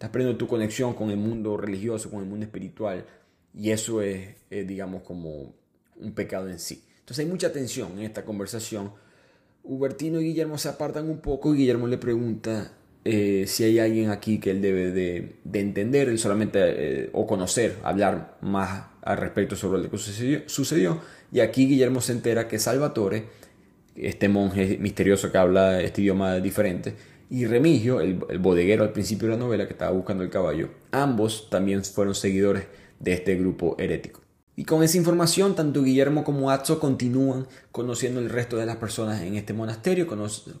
estás 0.00 0.08
perdiendo 0.08 0.38
tu 0.38 0.46
conexión 0.46 0.94
con 0.94 1.10
el 1.10 1.18
mundo 1.18 1.58
religioso, 1.58 2.10
con 2.10 2.20
el 2.22 2.26
mundo 2.26 2.46
espiritual, 2.46 3.04
y 3.52 3.70
eso 3.70 4.00
es, 4.00 4.28
digamos, 4.48 5.02
como 5.02 5.52
un 5.96 6.12
pecado 6.14 6.48
en 6.48 6.58
sí. 6.58 6.82
Entonces 7.00 7.24
hay 7.24 7.30
mucha 7.30 7.52
tensión 7.52 7.98
en 7.98 8.04
esta 8.04 8.24
conversación. 8.24 8.92
Hubertino 9.62 10.20
y 10.20 10.24
Guillermo 10.24 10.56
se 10.56 10.68
apartan 10.68 11.10
un 11.10 11.18
poco 11.18 11.54
y 11.54 11.58
Guillermo 11.58 11.86
le 11.86 11.98
pregunta 11.98 12.72
eh, 13.04 13.44
si 13.46 13.64
hay 13.64 13.78
alguien 13.78 14.10
aquí 14.10 14.38
que 14.38 14.50
él 14.50 14.62
debe 14.62 14.90
de, 14.90 15.36
entender, 15.52 16.08
él 16.08 16.18
solamente 16.18 16.60
eh, 16.62 17.10
o 17.12 17.26
conocer, 17.26 17.76
hablar 17.82 18.38
más 18.42 18.84
al 19.02 19.16
respecto 19.16 19.56
sobre 19.56 19.82
lo 19.82 19.90
que 19.90 19.98
sucedió, 19.98 20.42
sucedió. 20.46 21.00
Y 21.32 21.40
aquí 21.40 21.66
Guillermo 21.66 22.00
se 22.00 22.12
entera 22.12 22.48
que 22.48 22.58
Salvatore, 22.58 23.24
este 23.96 24.28
monje 24.28 24.78
misterioso 24.78 25.32
que 25.32 25.38
habla 25.38 25.80
este 25.80 26.02
idioma 26.02 26.36
diferente, 26.36 26.94
y 27.30 27.46
Remigio, 27.46 28.00
el, 28.00 28.16
bodeguero 28.40 28.82
al 28.82 28.92
principio 28.92 29.28
de 29.28 29.34
la 29.34 29.40
novela 29.40 29.66
que 29.66 29.72
estaba 29.72 29.92
buscando 29.92 30.24
el 30.24 30.30
caballo, 30.30 30.68
ambos 30.90 31.48
también 31.48 31.84
fueron 31.84 32.16
seguidores 32.16 32.64
de 32.98 33.12
este 33.12 33.36
grupo 33.36 33.76
herético. 33.78 34.20
Y 34.56 34.64
con 34.64 34.82
esa 34.82 34.98
información, 34.98 35.54
tanto 35.54 35.82
Guillermo 35.82 36.24
como 36.24 36.50
Atzo 36.50 36.80
continúan 36.80 37.46
conociendo 37.70 38.20
el 38.20 38.28
resto 38.28 38.56
de 38.56 38.66
las 38.66 38.76
personas 38.76 39.22
en 39.22 39.36
este 39.36 39.54
monasterio. 39.54 40.06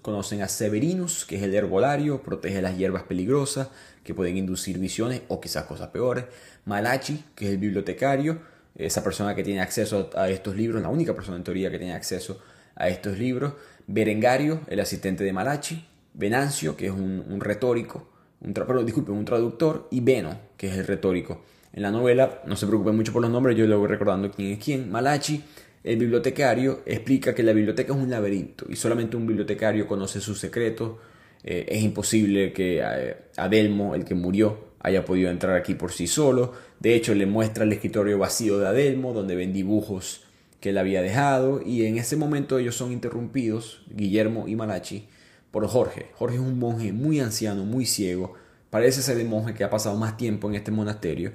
conocen 0.00 0.42
a 0.42 0.48
Severinus, 0.48 1.26
que 1.26 1.36
es 1.36 1.42
el 1.42 1.54
herbolario, 1.54 2.22
protege 2.22 2.62
las 2.62 2.78
hierbas 2.78 3.02
peligrosas 3.02 3.68
que 4.04 4.14
pueden 4.14 4.38
inducir 4.38 4.78
visiones 4.78 5.22
o 5.28 5.40
quizás 5.40 5.64
cosas 5.64 5.88
peores. 5.88 6.24
Malachi, 6.64 7.24
que 7.34 7.46
es 7.46 7.50
el 7.50 7.58
bibliotecario, 7.58 8.38
esa 8.76 9.04
persona 9.04 9.34
que 9.34 9.42
tiene 9.42 9.60
acceso 9.60 10.08
a 10.14 10.30
estos 10.30 10.56
libros, 10.56 10.80
la 10.80 10.88
única 10.88 11.14
persona 11.14 11.36
en 11.36 11.44
teoría 11.44 11.70
que 11.70 11.78
tiene 11.78 11.92
acceso 11.92 12.40
a 12.76 12.88
estos 12.88 13.18
libros. 13.18 13.54
Berengario, 13.86 14.60
el 14.68 14.80
asistente 14.80 15.24
de 15.24 15.32
Malachi. 15.32 15.89
Venancio, 16.14 16.76
que 16.76 16.86
es 16.86 16.92
un, 16.92 17.40
retórico, 17.40 18.08
un 18.40 18.52
disculpen, 18.84 19.14
un 19.14 19.24
traductor, 19.24 19.88
y 19.90 20.00
Beno, 20.00 20.38
que 20.56 20.68
es 20.68 20.76
el 20.76 20.86
retórico. 20.86 21.42
En 21.72 21.82
la 21.82 21.90
novela, 21.90 22.42
no 22.46 22.56
se 22.56 22.66
preocupen 22.66 22.96
mucho 22.96 23.12
por 23.12 23.22
los 23.22 23.30
nombres, 23.30 23.56
yo 23.56 23.66
le 23.66 23.74
voy 23.74 23.88
recordando 23.88 24.30
quién 24.30 24.52
es 24.52 24.64
quién. 24.64 24.90
Malachi, 24.90 25.42
el 25.84 25.96
bibliotecario, 25.96 26.80
explica 26.84 27.34
que 27.34 27.42
la 27.42 27.52
biblioteca 27.52 27.92
es 27.92 27.98
un 27.98 28.10
laberinto 28.10 28.66
y 28.68 28.76
solamente 28.76 29.16
un 29.16 29.26
bibliotecario 29.26 29.86
conoce 29.86 30.20
sus 30.20 30.38
secretos. 30.38 30.96
Eh, 31.44 31.66
es 31.68 31.82
imposible 31.82 32.52
que 32.52 32.80
eh, 32.84 33.16
Adelmo, 33.36 33.94
el 33.94 34.04
que 34.04 34.14
murió, 34.14 34.70
haya 34.80 35.04
podido 35.04 35.30
entrar 35.30 35.56
aquí 35.56 35.74
por 35.74 35.92
sí 35.92 36.06
solo. 36.06 36.52
De 36.80 36.94
hecho, 36.94 37.14
le 37.14 37.26
muestra 37.26 37.64
el 37.64 37.72
escritorio 37.72 38.18
vacío 38.18 38.58
de 38.58 38.66
Adelmo, 38.66 39.12
donde 39.12 39.36
ven 39.36 39.52
dibujos 39.52 40.24
que 40.60 40.70
él 40.70 40.78
había 40.78 41.02
dejado, 41.02 41.62
y 41.64 41.86
en 41.86 41.96
ese 41.96 42.16
momento 42.16 42.58
ellos 42.58 42.76
son 42.76 42.92
interrumpidos, 42.92 43.82
Guillermo 43.88 44.46
y 44.46 44.56
Malachi, 44.56 45.08
por 45.50 45.66
Jorge. 45.66 46.10
Jorge 46.14 46.36
es 46.36 46.42
un 46.42 46.58
monje 46.58 46.92
muy 46.92 47.20
anciano, 47.20 47.64
muy 47.64 47.86
ciego. 47.86 48.34
Parece 48.70 49.02
ser 49.02 49.18
el 49.18 49.28
monje 49.28 49.54
que 49.54 49.64
ha 49.64 49.70
pasado 49.70 49.96
más 49.96 50.16
tiempo 50.16 50.48
en 50.48 50.54
este 50.54 50.70
monasterio. 50.70 51.32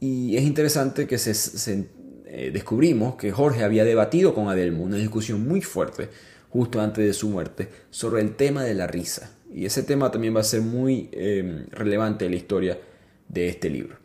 Y 0.00 0.36
es 0.36 0.44
interesante 0.44 1.06
que 1.06 1.18
se, 1.18 1.88
eh, 2.26 2.50
descubrimos 2.52 3.16
que 3.16 3.32
Jorge 3.32 3.64
había 3.64 3.84
debatido 3.84 4.34
con 4.34 4.48
Adelmo 4.48 4.84
una 4.84 4.96
discusión 4.96 5.46
muy 5.46 5.60
fuerte 5.62 6.10
justo 6.50 6.80
antes 6.80 7.04
de 7.04 7.12
su 7.12 7.28
muerte 7.28 7.68
sobre 7.90 8.22
el 8.22 8.36
tema 8.36 8.62
de 8.64 8.74
la 8.74 8.86
risa. 8.86 9.30
Y 9.52 9.66
ese 9.66 9.82
tema 9.82 10.10
también 10.10 10.34
va 10.36 10.40
a 10.40 10.44
ser 10.44 10.60
muy 10.60 11.08
em, 11.12 11.66
relevante 11.70 12.24
en 12.24 12.32
la 12.32 12.36
historia 12.36 12.78
de 13.28 13.48
este 13.48 13.70
libro. 13.70 14.03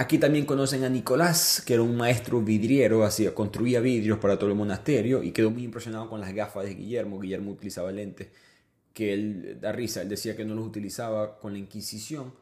Aquí 0.00 0.16
también 0.16 0.46
conocen 0.46 0.82
a 0.84 0.88
Nicolás, 0.88 1.62
que 1.66 1.74
era 1.74 1.82
un 1.82 1.94
maestro 1.94 2.40
vidriero, 2.40 3.04
hacía, 3.04 3.34
construía 3.34 3.80
vidrios 3.80 4.18
para 4.18 4.38
todo 4.38 4.48
el 4.48 4.56
monasterio 4.56 5.22
y 5.22 5.30
quedó 5.30 5.50
muy 5.50 5.62
impresionado 5.62 6.08
con 6.08 6.22
las 6.22 6.32
gafas 6.32 6.64
de 6.64 6.74
Guillermo. 6.74 7.20
Guillermo 7.20 7.50
utilizaba 7.50 7.92
lentes 7.92 8.28
que 8.94 9.12
él 9.12 9.58
da 9.60 9.72
risa, 9.72 10.00
él 10.00 10.08
decía 10.08 10.34
que 10.34 10.46
no 10.46 10.54
los 10.54 10.66
utilizaba 10.66 11.38
con 11.38 11.52
la 11.52 11.58
Inquisición 11.58 12.32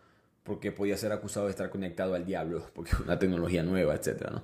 porque 0.44 0.70
podía 0.70 0.96
ser 0.96 1.10
acusado 1.10 1.46
de 1.46 1.50
estar 1.50 1.68
conectado 1.68 2.14
al 2.14 2.24
diablo, 2.24 2.64
porque 2.76 2.92
es 2.92 3.00
una 3.00 3.18
tecnología 3.18 3.64
nueva, 3.64 3.96
etc. 3.96 4.34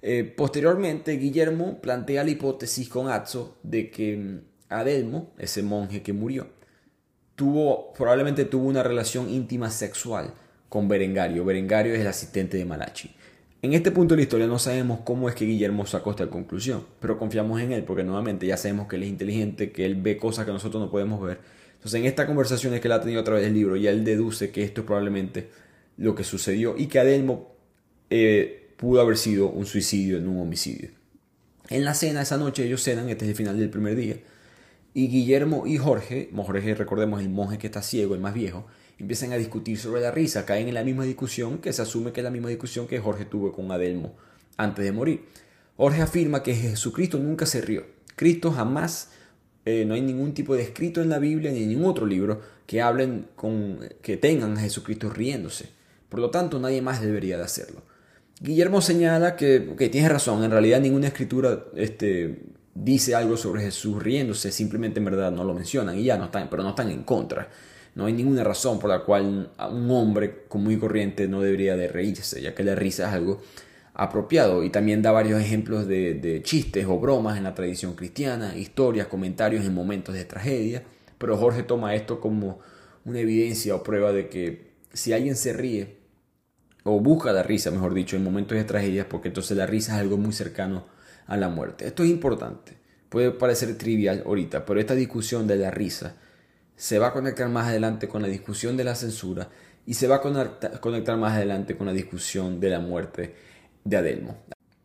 Eh, 0.00 0.24
posteriormente, 0.24 1.12
Guillermo 1.18 1.82
plantea 1.82 2.24
la 2.24 2.30
hipótesis 2.30 2.88
con 2.88 3.10
Azzo 3.10 3.58
de 3.64 3.90
que 3.90 4.16
mm, 4.16 4.40
Adelmo, 4.70 5.34
ese 5.36 5.62
monje 5.62 6.02
que 6.02 6.14
murió, 6.14 6.48
tuvo, 7.34 7.92
probablemente 7.92 8.46
tuvo 8.46 8.66
una 8.66 8.82
relación 8.82 9.28
íntima 9.28 9.70
sexual 9.70 10.32
con 10.68 10.88
Berengario. 10.88 11.44
Berengario 11.44 11.94
es 11.94 12.00
el 12.00 12.06
asistente 12.06 12.56
de 12.56 12.64
Malachi. 12.64 13.10
En 13.62 13.72
este 13.72 13.90
punto 13.90 14.14
de 14.14 14.18
la 14.18 14.22
historia 14.22 14.46
no 14.46 14.58
sabemos 14.58 15.00
cómo 15.04 15.28
es 15.28 15.34
que 15.34 15.44
Guillermo 15.44 15.86
sacó 15.86 16.10
esta 16.10 16.28
conclusión, 16.28 16.84
pero 17.00 17.18
confiamos 17.18 17.60
en 17.60 17.72
él 17.72 17.84
porque 17.84 18.04
nuevamente 18.04 18.46
ya 18.46 18.56
sabemos 18.56 18.86
que 18.86 18.96
él 18.96 19.04
es 19.04 19.08
inteligente, 19.08 19.72
que 19.72 19.86
él 19.86 19.96
ve 19.96 20.18
cosas 20.18 20.46
que 20.46 20.52
nosotros 20.52 20.80
no 20.82 20.90
podemos 20.90 21.20
ver. 21.20 21.40
Entonces 21.74 22.00
en 22.00 22.06
esta 22.06 22.26
conversación 22.26 22.74
es 22.74 22.80
que 22.80 22.88
él 22.88 22.92
ha 22.92 23.00
tenido 23.00 23.20
a 23.20 23.24
través 23.24 23.42
del 23.42 23.54
libro, 23.54 23.76
ya 23.76 23.90
él 23.90 24.04
deduce 24.04 24.50
que 24.50 24.62
esto 24.62 24.82
es 24.82 24.86
probablemente 24.86 25.50
lo 25.96 26.14
que 26.14 26.22
sucedió 26.22 26.76
y 26.76 26.86
que 26.86 26.98
Adelmo 26.98 27.56
eh, 28.10 28.72
pudo 28.76 29.00
haber 29.00 29.16
sido 29.16 29.48
un 29.48 29.66
suicidio 29.66 30.18
en 30.18 30.28
un 30.28 30.40
homicidio. 30.40 30.90
En 31.68 31.84
la 31.84 31.94
cena 31.94 32.22
esa 32.22 32.36
noche 32.36 32.64
ellos 32.64 32.82
cenan, 32.82 33.08
este 33.08 33.24
es 33.24 33.30
el 33.30 33.36
final 33.36 33.58
del 33.58 33.70
primer 33.70 33.96
día, 33.96 34.16
y 34.94 35.08
Guillermo 35.08 35.66
y 35.66 35.76
Jorge, 35.78 36.30
Jorge 36.34 36.74
recordemos 36.74 37.20
el 37.20 37.30
monje 37.30 37.58
que 37.58 37.66
está 37.66 37.82
ciego, 37.82 38.14
el 38.14 38.20
más 38.20 38.34
viejo, 38.34 38.66
empiezan 38.98 39.32
a 39.32 39.36
discutir 39.36 39.78
sobre 39.78 40.00
la 40.00 40.10
risa, 40.10 40.44
caen 40.46 40.68
en 40.68 40.74
la 40.74 40.84
misma 40.84 41.04
discusión 41.04 41.58
que 41.58 41.72
se 41.72 41.82
asume 41.82 42.12
que 42.12 42.20
es 42.20 42.24
la 42.24 42.30
misma 42.30 42.48
discusión 42.48 42.86
que 42.86 42.98
Jorge 42.98 43.24
tuvo 43.24 43.52
con 43.52 43.70
Adelmo 43.70 44.16
antes 44.56 44.84
de 44.84 44.92
morir. 44.92 45.24
Jorge 45.76 46.02
afirma 46.02 46.42
que 46.42 46.54
Jesucristo 46.54 47.18
nunca 47.18 47.44
se 47.44 47.60
rió. 47.60 47.84
Cristo 48.16 48.50
jamás, 48.50 49.10
eh, 49.64 49.84
no 49.84 49.94
hay 49.94 50.00
ningún 50.00 50.32
tipo 50.32 50.54
de 50.54 50.62
escrito 50.62 51.02
en 51.02 51.10
la 51.10 51.18
Biblia 51.18 51.50
ni 51.52 51.62
en 51.62 51.68
ningún 51.68 51.86
otro 51.86 52.06
libro 52.06 52.40
que 52.66 52.80
hablen 52.80 53.28
con, 53.36 53.80
que 54.00 54.16
tengan 54.16 54.56
a 54.56 54.60
Jesucristo 54.60 55.10
riéndose. 55.10 55.68
Por 56.08 56.20
lo 56.20 56.30
tanto, 56.30 56.58
nadie 56.58 56.80
más 56.80 57.02
debería 57.02 57.36
de 57.36 57.44
hacerlo. 57.44 57.82
Guillermo 58.40 58.80
señala 58.80 59.36
que, 59.36 59.74
que 59.78 59.88
tienes 59.88 60.10
razón, 60.10 60.44
en 60.44 60.50
realidad 60.50 60.80
ninguna 60.80 61.08
escritura 61.08 61.64
este, 61.74 62.42
dice 62.74 63.14
algo 63.14 63.36
sobre 63.36 63.62
Jesús 63.62 64.02
riéndose, 64.02 64.52
simplemente 64.52 64.98
en 64.98 65.06
verdad 65.06 65.32
no 65.32 65.44
lo 65.44 65.54
mencionan 65.54 65.98
y 65.98 66.04
ya 66.04 66.18
no 66.18 66.26
están, 66.26 66.48
pero 66.50 66.62
no 66.62 66.70
están 66.70 66.90
en 66.90 67.02
contra. 67.02 67.48
No 67.96 68.04
hay 68.04 68.12
ninguna 68.12 68.44
razón 68.44 68.78
por 68.78 68.90
la 68.90 69.00
cual 69.00 69.50
un 69.58 69.90
hombre 69.90 70.44
común 70.48 70.74
y 70.74 70.76
corriente 70.76 71.28
no 71.28 71.40
debería 71.40 71.76
de 71.76 71.88
reírse, 71.88 72.42
ya 72.42 72.54
que 72.54 72.62
la 72.62 72.74
risa 72.74 73.08
es 73.08 73.14
algo 73.14 73.40
apropiado. 73.94 74.62
Y 74.62 74.68
también 74.68 75.00
da 75.00 75.12
varios 75.12 75.40
ejemplos 75.40 75.88
de, 75.88 76.42
chistes 76.44 76.84
o 76.86 77.00
bromas 77.00 77.38
en 77.38 77.44
la 77.44 77.54
tradición 77.54 77.94
cristiana, 77.94 78.54
historias, 78.54 79.06
comentarios 79.06 79.64
en 79.64 79.72
momentos 79.72 80.14
de 80.14 80.26
tragedia. 80.26 80.82
Pero 81.16 81.38
Jorge 81.38 81.62
toma 81.62 81.94
esto 81.94 82.20
como 82.20 82.58
una 83.06 83.20
evidencia 83.20 83.74
o 83.74 83.82
prueba 83.82 84.12
de 84.12 84.28
que 84.28 84.72
si 84.92 85.14
alguien 85.14 85.34
se 85.34 85.54
ríe, 85.54 85.96
o 86.84 87.00
busca 87.00 87.32
la 87.32 87.42
risa, 87.42 87.70
mejor 87.70 87.94
dicho, 87.94 88.14
en 88.16 88.22
momentos 88.22 88.58
de 88.58 88.64
tragedia, 88.64 89.08
porque 89.08 89.28
entonces 89.28 89.56
la 89.56 89.64
risa 89.64 89.94
es 89.94 90.00
algo 90.02 90.18
muy 90.18 90.34
cercano 90.34 90.84
a 91.26 91.38
la 91.38 91.48
muerte. 91.48 91.86
Esto 91.86 92.04
es 92.04 92.10
importante. 92.10 92.74
Puede 93.08 93.30
parecer 93.30 93.78
trivial 93.78 94.22
ahorita, 94.26 94.66
pero 94.66 94.80
esta 94.80 94.94
discusión 94.94 95.46
de 95.46 95.56
la 95.56 95.70
risa 95.70 96.16
se 96.76 96.98
va 96.98 97.08
a 97.08 97.12
conectar 97.12 97.48
más 97.48 97.68
adelante 97.68 98.08
con 98.08 98.22
la 98.22 98.28
discusión 98.28 98.76
de 98.76 98.84
la 98.84 98.94
censura 98.94 99.48
y 99.86 99.94
se 99.94 100.06
va 100.06 100.16
a 100.16 100.80
conectar 100.80 101.16
más 101.16 101.32
adelante 101.32 101.76
con 101.76 101.86
la 101.86 101.92
discusión 101.92 102.60
de 102.60 102.70
la 102.70 102.80
muerte 102.80 103.34
de 103.84 103.96
Adelmo. 103.96 104.36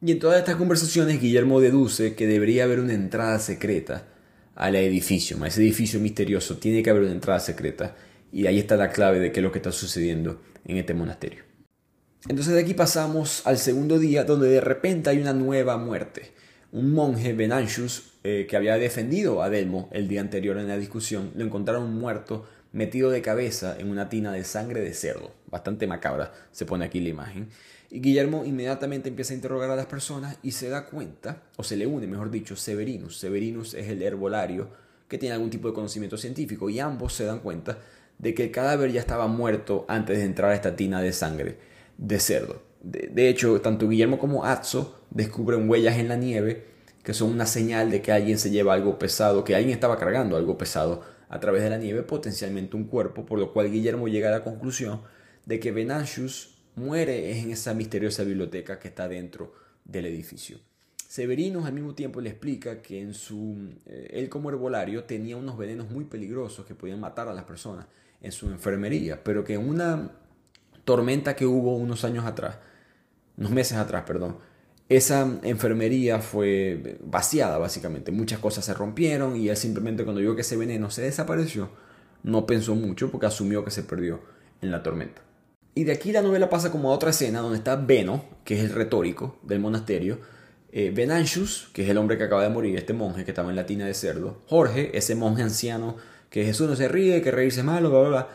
Y 0.02 0.12
en 0.12 0.20
todas 0.20 0.40
estas 0.40 0.56
conversaciones 0.56 1.22
Guillermo 1.22 1.60
deduce 1.60 2.16
que 2.16 2.28
debería 2.28 2.64
haber 2.64 2.80
una 2.80 2.94
entrada 2.94 3.40
secreta 3.40 4.08
al 4.56 4.76
edificio, 4.76 5.42
a 5.44 5.48
ese 5.48 5.62
edificio 5.62 6.00
misterioso 6.00 6.58
tiene 6.58 6.84
que 6.84 6.90
haber 6.90 7.04
una 7.04 7.12
entrada 7.12 7.40
secreta 7.40 7.96
y 8.32 8.46
ahí 8.46 8.60
está 8.60 8.78
la 8.78 8.92
clave 8.92 9.20
de 9.20 9.32
qué 9.32 9.40
es 9.40 9.44
lo 9.44 9.52
que 9.52 9.60
está 9.60 9.72
sucediendo 9.72 10.42
en 10.66 10.78
este 10.78 10.94
monasterio. 10.94 11.44
Entonces 12.28 12.54
de 12.54 12.62
aquí 12.62 12.74
pasamos 12.74 13.42
al 13.46 13.58
segundo 13.58 13.98
día 13.98 14.24
donde 14.24 14.50
de 14.50 14.62
repente 14.62 15.10
hay 15.10 15.20
una 15.20 15.34
nueva 15.34 15.78
muerte. 15.78 16.34
Un 16.74 16.94
monje, 16.94 17.34
Benanchus, 17.34 18.14
eh, 18.24 18.48
que 18.50 18.56
había 18.56 18.78
defendido 18.78 19.44
a 19.44 19.50
Delmo 19.50 19.90
el 19.92 20.08
día 20.08 20.22
anterior 20.22 20.58
en 20.58 20.70
la 20.70 20.78
discusión, 20.78 21.32
lo 21.36 21.44
encontraron 21.44 21.94
muerto, 21.94 22.46
metido 22.72 23.10
de 23.10 23.22
cabeza 23.22 23.78
en 23.78 23.90
una 23.90 24.08
tina 24.08 24.32
de 24.32 24.46
sangre 24.46 24.80
de 24.80 24.94
cerdo. 24.94 25.34
Bastante 25.48 25.86
macabra 25.86 26.32
se 26.54 26.66
pone 26.66 26.86
aquí 26.86 27.02
la 27.02 27.10
imagen. 27.10 27.50
Y 27.90 28.00
Guillermo 28.00 28.46
inmediatamente 28.46 29.10
empieza 29.10 29.34
a 29.34 29.36
interrogar 29.36 29.70
a 29.70 29.76
las 29.76 29.88
personas 29.88 30.38
y 30.44 30.54
se 30.54 30.70
da 30.70 30.86
cuenta, 30.86 31.44
o 31.58 31.64
se 31.64 31.76
le 31.76 31.86
une, 31.86 32.08
mejor 32.08 32.32
dicho, 32.32 32.56
Severinus. 32.56 33.18
Severinus 33.18 33.74
es 33.74 33.90
el 33.90 34.02
herbolario 34.02 34.70
que 35.10 35.18
tiene 35.18 35.36
algún 35.36 35.50
tipo 35.50 35.68
de 35.68 35.74
conocimiento 35.74 36.18
científico 36.18 36.70
y 36.70 36.80
ambos 36.80 37.14
se 37.14 37.26
dan 37.26 37.40
cuenta 37.40 37.80
de 38.18 38.34
que 38.34 38.46
el 38.46 38.52
cadáver 38.52 38.94
ya 38.94 39.02
estaba 39.02 39.28
muerto 39.28 39.84
antes 39.90 40.18
de 40.18 40.24
entrar 40.24 40.52
a 40.52 40.56
esta 40.56 40.78
tina 40.78 41.02
de 41.02 41.12
sangre 41.12 41.58
de 41.98 42.18
cerdo. 42.18 42.71
De, 42.82 43.10
de 43.13 43.30
hecho, 43.30 43.62
tanto 43.62 43.88
Guillermo 43.88 44.17
como 44.20 44.46
Atzo 44.46 45.04
descubren 45.10 45.70
huellas 45.70 45.98
en 45.98 46.08
la 46.08 46.15
nieve 46.15 46.72
que 47.04 47.13
son 47.13 47.32
una 47.32 47.46
señal 47.46 47.89
de 47.89 48.02
que 48.02 48.12
alguien 48.12 48.38
se 48.38 48.52
lleva 48.52 48.74
algo 48.74 49.00
pesado, 49.00 49.44
que 49.44 49.56
alguien 49.56 49.74
estaba 49.74 49.98
cargando 49.98 50.38
algo 50.38 50.58
pesado 50.58 51.02
a 51.30 51.39
través 51.39 51.63
de 51.63 51.70
la 51.70 51.78
nieve, 51.78 52.04
potencialmente 52.04 52.76
un 52.76 52.86
cuerpo, 52.86 53.26
por 53.26 53.39
lo 53.39 53.54
cual 53.54 53.72
Guillermo 53.72 54.08
llega 54.08 54.30
a 54.30 54.32
la 54.32 54.44
conclusión 54.44 55.02
de 55.46 55.60
que 55.60 55.72
Venantius 55.72 56.58
muere 56.76 57.39
en 57.39 57.52
esa 57.52 57.74
misteriosa 57.74 58.24
biblioteca 58.24 58.80
que 58.80 58.89
está 58.89 59.08
dentro 59.08 59.54
del 59.86 60.06
edificio. 60.06 60.60
Severinos 61.08 61.65
al 61.65 61.74
mismo 61.74 61.96
tiempo 61.96 62.22
le 62.22 62.30
explica 62.30 62.82
que 62.82 63.02
en 63.02 63.13
su, 63.13 63.74
eh, 63.86 64.10
él 64.12 64.30
como 64.30 64.50
herbolario 64.50 65.04
tenía 65.04 65.36
unos 65.36 65.58
venenos 65.58 65.89
muy 65.89 66.06
peligrosos 66.06 66.65
que 66.65 66.76
podían 66.76 67.00
matar 67.00 67.28
a 67.28 67.34
las 67.34 67.44
personas 67.44 67.88
en 68.22 68.32
su 68.32 68.48
enfermería, 68.50 69.22
pero 69.24 69.44
que 69.44 69.56
en 69.56 69.67
una 69.67 70.12
tormenta 70.86 71.36
que 71.36 71.46
hubo 71.46 71.76
unos 71.76 72.06
años 72.06 72.26
atrás, 72.26 72.58
unos 73.38 73.52
meses 73.52 73.78
atrás, 73.78 74.04
perdón, 74.06 74.38
esa 74.89 75.39
enfermería 75.44 76.20
fue 76.20 76.98
vaciada 77.02 77.58
básicamente. 77.58 78.12
Muchas 78.12 78.39
cosas 78.39 78.65
se 78.65 78.74
rompieron 78.74 79.38
y 79.38 79.48
él 79.48 79.56
simplemente 79.56 80.04
cuando 80.04 80.22
vio 80.22 80.36
que 80.36 80.41
ese 80.41 80.58
veneno 80.58 80.91
se 80.91 81.02
desapareció, 81.02 81.70
no 82.24 82.46
pensó 82.46 82.76
mucho 82.76 83.10
porque 83.10 83.28
asumió 83.28 83.63
que 83.63 83.72
se 83.72 83.84
perdió 83.84 84.22
en 84.62 84.72
la 84.72 84.84
tormenta. 84.84 85.22
Y 85.74 85.86
de 85.86 85.94
aquí 85.94 86.12
la 86.12 86.22
novela 86.22 86.50
pasa 86.50 86.72
como 86.72 86.91
a 86.91 86.94
otra 86.94 87.12
escena 87.12 87.39
donde 87.39 87.58
está 87.58 87.78
Beno, 87.78 88.26
que 88.44 88.56
es 88.56 88.63
el 88.65 88.72
retórico 88.72 89.39
del 89.44 89.62
monasterio, 89.62 90.20
eh, 90.74 90.94
que 90.94 91.84
es 91.84 91.89
el 91.89 91.98
hombre 91.98 92.17
que 92.17 92.26
acaba 92.26 92.44
de 92.44 92.50
morir, 92.50 92.76
este 92.76 92.94
monje 92.94 93.24
que 93.24 93.32
estaba 93.32 93.50
en 93.50 93.56
la 93.56 93.65
tina 93.65 93.86
de 93.86 93.94
cerdo, 93.94 94.41
Jorge, 94.48 94.98
ese 94.98 95.15
monje 95.15 95.44
anciano 95.44 95.96
que 96.30 96.44
Jesús 96.44 96.70
no 96.70 96.76
se 96.76 96.89
ríe, 96.89 97.22
que 97.22 97.32
reírse 97.32 97.63
malo, 97.63 97.89
bla, 97.89 98.00
bla, 98.00 98.10
bla, 98.10 98.30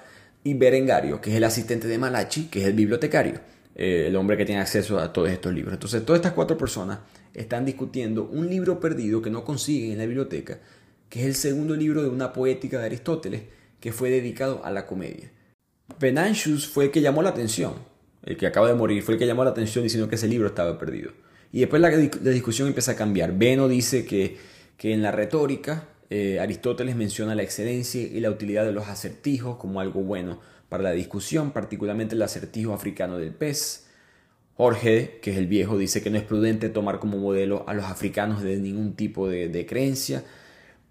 y 0.45 0.55
Berengario, 0.55 1.21
que 1.21 1.31
es 1.31 1.37
el 1.37 1.45
asistente 1.45 1.89
de 1.89 1.99
Malachi, 1.99 2.47
que 2.49 2.61
es 2.61 2.67
el 2.67 2.75
bibliotecario. 2.75 3.41
Eh, 3.79 4.07
el 4.07 4.17
hombre 4.17 4.39
que 4.39 4.47
tiene 4.47 4.63
acceso 4.63 4.99
a 4.99 5.13
todos 5.13 5.29
estos 5.29 5.53
libros. 5.53 5.75
Entonces, 5.75 6.03
todas 6.03 6.21
estas 6.21 6.33
cuatro 6.33 6.57
personas 6.57 7.01
están 7.35 7.67
discutiendo 7.67 8.25
un 8.25 8.49
libro 8.49 8.81
perdido 8.81 9.21
que 9.21 9.29
no 9.29 9.45
consiguen 9.45 9.93
en 9.93 9.99
la 9.99 10.07
biblioteca, 10.07 10.59
que 11.11 11.21
es 11.21 11.27
el 11.27 11.35
segundo 11.35 11.77
libro 11.77 12.03
de 12.03 12.09
una 12.09 12.33
poética 12.33 12.79
de 12.79 12.87
Aristóteles 12.87 13.43
que 13.79 13.93
fue 13.93 14.09
dedicado 14.09 14.65
a 14.65 14.71
la 14.71 14.87
comedia. 14.87 15.31
Venantius 16.01 16.67
fue 16.67 16.87
el 16.87 16.91
que 16.91 17.03
llamó 17.03 17.21
la 17.21 17.29
atención, 17.29 17.75
el 18.25 18.39
que 18.39 18.47
acaba 18.47 18.69
de 18.69 18.75
morir, 18.75 19.03
fue 19.03 19.15
el 19.15 19.21
que 19.21 19.27
llamó 19.27 19.45
la 19.45 19.51
atención 19.51 19.85
diciendo 19.85 20.09
que 20.09 20.15
ese 20.15 20.27
libro 20.27 20.49
estaba 20.49 20.79
perdido. 20.79 21.13
Y 21.53 21.61
después 21.61 21.83
la, 21.83 21.91
discusión 21.91 22.69
empieza 22.69 22.93
a 22.93 22.97
cambiar. 22.97 23.37
Beno 23.37 23.69
dice 23.69 24.07
que, 24.07 24.39
en 24.79 25.03
la 25.03 25.13
retórica 25.13 25.87
eh, 26.09 26.41
Aristóteles 26.41 26.97
menciona 26.97 27.35
la 27.35 27.43
excelencia 27.43 28.01
y 28.01 28.21
la 28.21 28.31
utilidad 28.31 28.65
de 28.65 28.73
los 28.73 28.89
acertijos 28.89 29.57
como 29.57 29.81
algo 29.81 30.01
bueno 30.01 30.41
para 30.69 30.83
la 30.83 30.93
discusión, 30.93 31.53
particularmente 31.53 32.15
el 32.15 32.23
acertijo 32.23 32.73
africano 32.73 33.19
del 33.19 33.33
pez. 33.33 33.87
Jorge, 34.57 35.19
que 35.21 35.33
es 35.33 35.37
el 35.37 35.47
viejo, 35.47 35.77
dice 35.77 36.03
que 36.03 36.11
no 36.11 36.17
es 36.17 36.25
prudente 36.25 36.71
tomar 36.71 36.99
como 36.99 37.19
modelo 37.19 37.65
a 37.69 37.75
los 37.75 37.85
africanos 37.85 38.43
de 38.43 38.57
ningún 38.57 38.95
tipo 38.95 39.29
de, 39.29 39.67
creencia. 39.67 40.25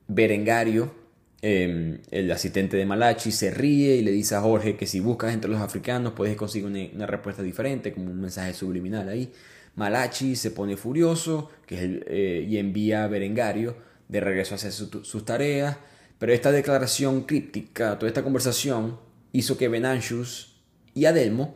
Berengario, 0.07 0.93
em, 1.41 1.99
el 2.11 2.31
asistente 2.31 2.77
de 2.77 2.85
Malachi, 2.85 3.31
se 3.31 3.49
ríe 3.49 3.95
y 3.95 4.03
le 4.03 4.11
dice 4.11 4.35
a 4.35 4.41
Jorge 4.41 4.75
que 4.77 4.85
si 4.85 4.99
buscas 4.99 5.33
entre 5.33 5.49
los 5.49 5.59
africanos 5.61 6.13
puedes 6.13 6.35
conseguir 6.35 6.67
una, 6.93 7.07
respuesta 7.07 7.41
diferente, 7.41 7.91
como 7.91 8.11
un 8.11 8.21
mensaje 8.21 8.53
subliminal 8.53 9.09
ahí. 9.09 9.31
Malachi 9.75 10.35
se 10.35 10.51
pone 10.51 10.77
furioso 10.77 11.49
que 11.65 11.75
es 11.75 12.01
eh, 12.07 12.45
y 12.47 12.57
envía 12.57 13.03
a 13.03 13.07
Berengario 13.07 13.75
de 14.07 14.19
regreso 14.19 14.53
a 14.53 14.57
hacer 14.57 14.71
sus 14.71 15.25
tareas. 15.25 15.77
Pero 16.19 16.31
esta 16.33 16.51
declaración 16.51 17.23
críptica, 17.23 17.97
toda 17.99 18.07
esta 18.07 18.23
conversación, 18.23 18.97
hizo 19.37 19.57
que 19.57 19.67
Venantius 19.67 20.55
y 20.93 21.05
Adelmo 21.05 21.55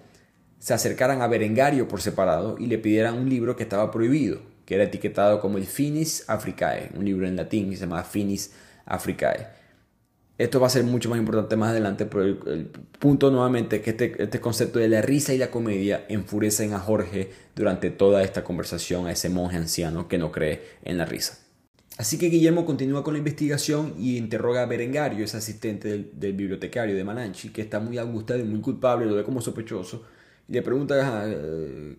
se 0.60 0.74
acercaran 0.74 1.22
a 1.22 1.28
Berengario 1.28 1.88
por 1.88 2.02
separado 2.02 2.58
y 2.60 2.68
le 2.68 2.78
pidieran 2.78 3.18
un 3.18 3.30
libro 3.30 3.56
que 3.56 3.64
estaba 3.64 3.92
prohibido, 3.92 4.42
que 4.66 4.76
era 4.76 4.84
etiquetado 4.84 5.40
como 5.40 5.58
el 5.58 5.66
Finis 5.66 6.26
Africae, 6.28 6.90
un 6.96 7.06
libro 7.06 7.26
en 7.26 7.38
latín 7.38 7.70
que 7.70 7.78
se 7.78 7.84
llama 7.84 8.04
Finis 8.04 8.54
Africae. 8.86 9.48
Esto 10.38 10.60
va 10.60 10.68
a 10.68 10.70
ser 10.70 10.84
mucho 10.84 11.10
más 11.10 11.20
importante 11.20 11.56
más 11.56 11.72
adelante, 11.72 12.06
pero 12.06 12.24
el, 12.24 12.72
punto 13.00 13.30
nuevamente 13.30 13.78
es 13.78 13.82
que 13.82 13.90
este, 13.92 14.24
este, 14.24 14.40
concepto 14.40 14.80
de 14.80 14.88
la 14.88 15.02
risa 15.02 15.34
y 15.34 15.38
la 15.38 15.52
comedia 15.52 16.06
enfurecen 16.08 16.74
a 16.74 16.80
Jorge 16.80 17.32
durante 17.56 17.90
toda 17.90 18.24
esta 18.24 18.44
conversación, 18.44 19.08
a 19.08 19.12
ese 19.12 19.30
monje 19.30 19.58
anciano 19.58 20.08
que 20.08 20.18
no 20.18 20.32
cree 20.32 20.64
en 20.84 20.98
la 20.98 21.06
risa. 21.06 21.49
Así 22.00 22.18
que 22.18 22.28
Guillermo 22.28 22.66
continúa 22.66 23.04
con 23.04 23.14
la 23.14 23.18
investigación 23.18 23.94
y 24.00 24.16
interroga 24.16 24.64
a 24.64 24.66
Berengario, 24.66 25.26
ese 25.26 25.36
asistente 25.36 25.90
del, 25.90 26.34
bibliotecario 26.34 26.96
de 26.96 27.04
Malanchi, 27.04 27.50
que 27.50 27.62
está 27.62 27.82
muy 27.82 27.98
angustiado 27.98 28.42
y 28.42 28.46
muy 28.46 28.62
culpable, 28.62 29.06
lo 29.06 29.16
ve 29.16 29.26
como 29.26 29.42
sospechoso, 29.42 30.06
y 30.48 30.54
le 30.54 30.62
pregunta, 30.62 30.96
ah, 30.98 31.28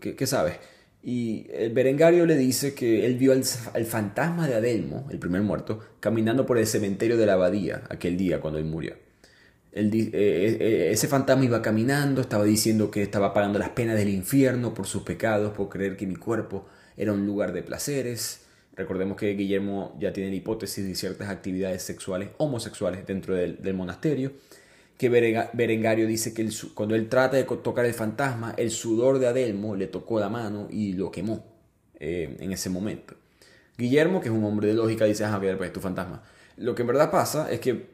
¿qué, 0.00 0.26
sabes? 0.26 0.54
Y 1.02 1.48
el 1.52 1.74
Berengario 1.74 2.24
le 2.24 2.38
dice 2.38 2.72
que 2.72 3.04
él 3.04 3.16
vio 3.16 3.32
al, 3.32 3.44
fantasma 3.84 4.48
de 4.48 4.54
Adelmo, 4.54 5.06
el 5.10 5.18
primer 5.18 5.42
muerto, 5.42 5.80
caminando 6.00 6.46
por 6.46 6.56
el 6.56 6.66
cementerio 6.66 7.18
de 7.18 7.26
la 7.26 7.34
abadía 7.34 7.82
aquel 7.90 8.16
día 8.16 8.40
cuando 8.40 8.58
él 8.58 8.64
murió. 8.64 8.94
Eh, 9.72 9.90
eh, 9.92 10.88
ese 10.92 11.08
fantasma 11.08 11.44
iba 11.44 11.60
caminando, 11.60 12.22
estaba 12.22 12.44
diciendo 12.44 12.90
que 12.90 13.02
estaba 13.02 13.34
pagando 13.34 13.58
las 13.58 13.68
penas 13.68 13.98
del 13.98 14.08
infierno 14.08 14.72
por 14.72 14.86
sus 14.86 15.02
pecados, 15.02 15.52
por 15.52 15.68
creer 15.68 15.98
que 15.98 16.06
mi 16.06 16.16
cuerpo 16.16 16.66
era 16.96 17.12
un 17.12 17.26
lugar 17.26 17.52
de 17.52 17.62
placeres. 17.62 18.46
Recordemos 18.76 19.16
que 19.16 19.34
Guillermo 19.34 19.96
ya 19.98 20.12
tiene 20.12 20.30
la 20.30 20.36
hipótesis 20.36 20.86
de 20.86 20.94
ciertas 20.94 21.28
actividades 21.28 21.82
sexuales 21.82 22.30
homosexuales 22.38 23.06
dentro 23.06 23.34
del, 23.34 23.74
monasterio. 23.74 24.32
Que 24.96 25.08
Berengario 25.08 26.06
dice 26.06 26.34
que 26.34 26.48
cuando 26.74 26.94
él 26.94 27.08
trata 27.08 27.36
de 27.36 27.44
tocar 27.44 27.84
el 27.86 27.94
fantasma, 27.94 28.54
el 28.56 28.70
sudor 28.70 29.18
de 29.18 29.28
Adelmo 29.28 29.74
le 29.74 29.86
tocó 29.86 30.20
la 30.20 30.28
mano 30.28 30.68
y 30.70 30.92
lo 30.92 31.10
quemó 31.10 31.44
eh, 31.98 32.36
en 32.38 32.52
ese 32.52 32.70
momento. 32.70 33.14
Guillermo, 33.76 34.20
que 34.20 34.28
es 34.28 34.34
un 34.34 34.44
hombre 34.44 34.68
de 34.68 34.74
lógica, 34.74 35.06
dice, 35.06 35.24
ah, 35.24 35.38
ver, 35.38 35.56
pues 35.56 35.68
es 35.68 35.72
tu 35.72 35.80
fantasma. 35.80 36.22
Lo 36.56 36.74
que 36.74 36.82
en 36.82 36.88
verdad 36.88 37.10
pasa 37.10 37.50
es 37.50 37.60
que, 37.60 37.86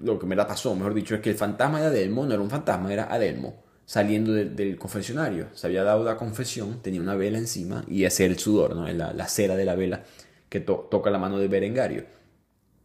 lo 0.00 0.18
que 0.18 0.24
en 0.24 0.30
verdad 0.30 0.46
pasó, 0.46 0.74
mejor 0.76 0.94
dicho, 0.94 1.16
es 1.16 1.20
que 1.20 1.30
el 1.30 1.36
fantasma 1.36 1.80
de 1.80 1.86
Adelmo 1.86 2.24
no 2.24 2.34
era 2.34 2.42
un 2.42 2.50
fantasma, 2.50 2.92
era 2.92 3.12
Adelmo 3.12 3.65
saliendo 3.86 4.32
del 4.32 4.76
confesionario. 4.76 5.46
Se 5.54 5.66
había 5.66 5.84
dado 5.84 6.04
la 6.04 6.16
confesión, 6.16 6.82
tenía 6.82 7.00
una 7.00 7.14
vela 7.14 7.38
encima 7.38 7.84
y 7.88 8.04
ese 8.04 8.24
era 8.24 8.34
el 8.34 8.38
sudor, 8.38 8.76
¿no? 8.76 8.86
la, 8.88 9.14
la 9.14 9.28
cera 9.28 9.56
de 9.56 9.64
la 9.64 9.76
vela 9.76 10.04
que 10.48 10.60
toca 10.60 11.10
la 11.10 11.18
mano 11.18 11.38
de 11.38 11.48
Berengario. 11.48 12.04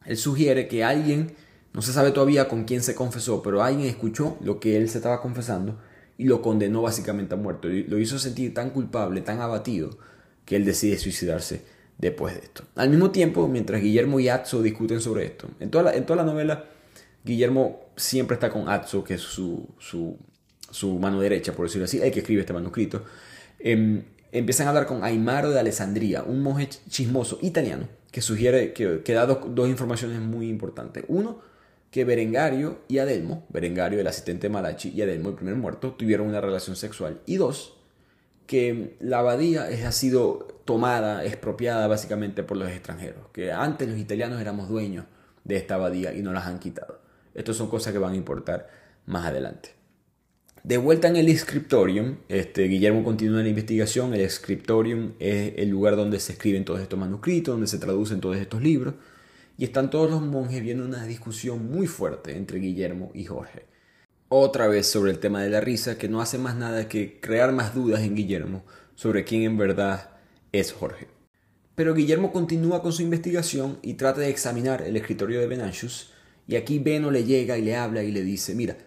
Él 0.05 0.17
sugiere 0.17 0.67
que 0.67 0.83
alguien, 0.83 1.33
no 1.73 1.81
se 1.81 1.91
sabe 1.91 2.11
todavía 2.11 2.47
con 2.47 2.63
quién 2.63 2.81
se 2.81 2.95
confesó, 2.95 3.41
pero 3.41 3.63
alguien 3.63 3.87
escuchó 3.87 4.37
lo 4.41 4.59
que 4.59 4.77
él 4.77 4.89
se 4.89 4.99
estaba 4.99 5.21
confesando 5.21 5.77
y 6.17 6.25
lo 6.25 6.41
condenó 6.41 6.83
básicamente 6.83 7.33
a 7.33 7.37
muerto. 7.37 7.67
Lo 7.67 7.97
hizo 7.97 8.19
sentir 8.19 8.53
tan 8.53 8.69
culpable, 8.69 9.21
tan 9.21 9.41
abatido, 9.41 9.97
que 10.45 10.55
él 10.55 10.65
decide 10.65 10.97
suicidarse 10.97 11.63
después 11.97 12.35
de 12.35 12.41
esto. 12.41 12.63
Al 12.75 12.89
mismo 12.89 13.11
tiempo, 13.11 13.47
mientras 13.47 13.81
Guillermo 13.81 14.19
y 14.19 14.29
Atzo 14.29 14.61
discuten 14.61 15.01
sobre 15.01 15.25
esto, 15.25 15.47
en 15.59 15.69
toda 15.71 15.85
la, 15.85 15.93
en 15.93 16.05
toda 16.05 16.17
la 16.17 16.31
novela, 16.31 16.65
Guillermo 17.23 17.79
siempre 17.95 18.35
está 18.35 18.49
con 18.49 18.67
Atzo, 18.67 19.03
que 19.03 19.15
es 19.15 19.21
su, 19.21 19.69
su, 19.77 20.17
su 20.71 20.97
mano 20.99 21.19
derecha, 21.19 21.53
por 21.53 21.67
decirlo 21.67 21.85
así, 21.85 22.01
el 22.01 22.11
que 22.11 22.19
escribe 22.19 22.41
este 22.41 22.53
manuscrito. 22.53 23.03
Em, 23.59 24.03
empiezan 24.31 24.67
a 24.67 24.69
hablar 24.69 24.87
con 24.87 25.03
Aymaro 25.03 25.51
de 25.51 25.59
Alessandría, 25.59 26.23
un 26.23 26.41
monje 26.41 26.69
chismoso 26.89 27.37
italiano, 27.41 27.87
que 28.11 28.21
sugiere 28.21 28.73
que, 28.73 29.01
que 29.03 29.13
da 29.13 29.25
dos, 29.25 29.69
informaciones 29.69 30.19
muy 30.19 30.49
importantes. 30.49 31.03
Uno, 31.07 31.39
que 31.91 32.05
Berengario 32.05 32.79
y 32.87 32.99
Adelmo, 32.99 33.45
Berengario 33.49 33.99
el 33.99 34.07
asistente 34.07 34.47
de 34.47 34.53
Malachi 34.53 34.89
y 34.89 35.01
Adelmo 35.01 35.29
el 35.29 35.35
primer 35.35 35.55
muerto, 35.55 35.91
tuvieron 35.93 36.27
una 36.27 36.41
relación 36.41 36.75
sexual. 36.75 37.19
Y 37.25 37.35
dos, 37.35 37.77
que 38.47 38.97
la 38.99 39.19
abadía 39.19 39.69
ha 39.87 39.91
sido 39.91 40.47
tomada, 40.65 41.25
expropiada 41.25 41.87
básicamente 41.87 42.43
por 42.43 42.57
los 42.57 42.69
extranjeros, 42.69 43.27
que 43.33 43.51
antes 43.51 43.87
los 43.87 43.97
italianos 43.97 44.41
éramos 44.41 44.69
dueños 44.69 45.05
de 45.43 45.57
esta 45.57 45.75
abadía 45.75 46.13
y 46.13 46.21
no 46.21 46.33
las 46.33 46.45
han 46.45 46.59
quitado. 46.59 46.99
Estas 47.33 47.55
son 47.55 47.69
cosas 47.69 47.93
que 47.93 47.99
van 47.99 48.13
a 48.13 48.17
importar 48.17 48.69
más 49.05 49.25
adelante. 49.25 49.80
De 50.63 50.77
vuelta 50.77 51.07
en 51.07 51.15
el 51.15 51.35
scriptorium, 51.35 52.17
este, 52.29 52.65
Guillermo 52.65 53.03
continúa 53.03 53.41
la 53.41 53.49
investigación. 53.49 54.13
El 54.13 54.29
scriptorium 54.29 55.13
es 55.17 55.53
el 55.57 55.69
lugar 55.69 55.95
donde 55.95 56.19
se 56.19 56.33
escriben 56.33 56.65
todos 56.65 56.81
estos 56.81 56.99
manuscritos, 56.99 57.53
donde 57.53 57.65
se 57.65 57.79
traducen 57.79 58.21
todos 58.21 58.37
estos 58.37 58.61
libros. 58.61 58.93
Y 59.57 59.63
están 59.63 59.89
todos 59.89 60.11
los 60.11 60.21
monjes 60.21 60.61
viendo 60.61 60.85
una 60.85 61.05
discusión 61.05 61.71
muy 61.71 61.87
fuerte 61.87 62.37
entre 62.37 62.59
Guillermo 62.59 63.09
y 63.15 63.25
Jorge. 63.25 63.65
Otra 64.29 64.67
vez 64.67 64.85
sobre 64.85 65.11
el 65.11 65.19
tema 65.19 65.41
de 65.41 65.49
la 65.49 65.61
risa, 65.61 65.97
que 65.97 66.07
no 66.07 66.21
hace 66.21 66.37
más 66.37 66.55
nada 66.55 66.87
que 66.87 67.19
crear 67.19 67.51
más 67.53 67.73
dudas 67.73 68.01
en 68.01 68.15
Guillermo 68.15 68.63
sobre 68.93 69.23
quién 69.23 69.41
en 69.41 69.57
verdad 69.57 70.11
es 70.51 70.71
Jorge. 70.73 71.07
Pero 71.73 71.95
Guillermo 71.95 72.31
continúa 72.31 72.83
con 72.83 72.93
su 72.93 73.01
investigación 73.01 73.79
y 73.81 73.95
trata 73.95 74.21
de 74.21 74.29
examinar 74.29 74.83
el 74.83 74.95
escritorio 74.95 75.39
de 75.39 75.47
Venantius. 75.47 76.11
Y 76.47 76.55
aquí 76.55 76.77
Beno 76.77 77.09
le 77.09 77.23
llega 77.23 77.57
y 77.57 77.63
le 77.63 77.75
habla 77.75 78.03
y 78.03 78.11
le 78.11 78.23
dice: 78.23 78.53
Mira, 78.53 78.77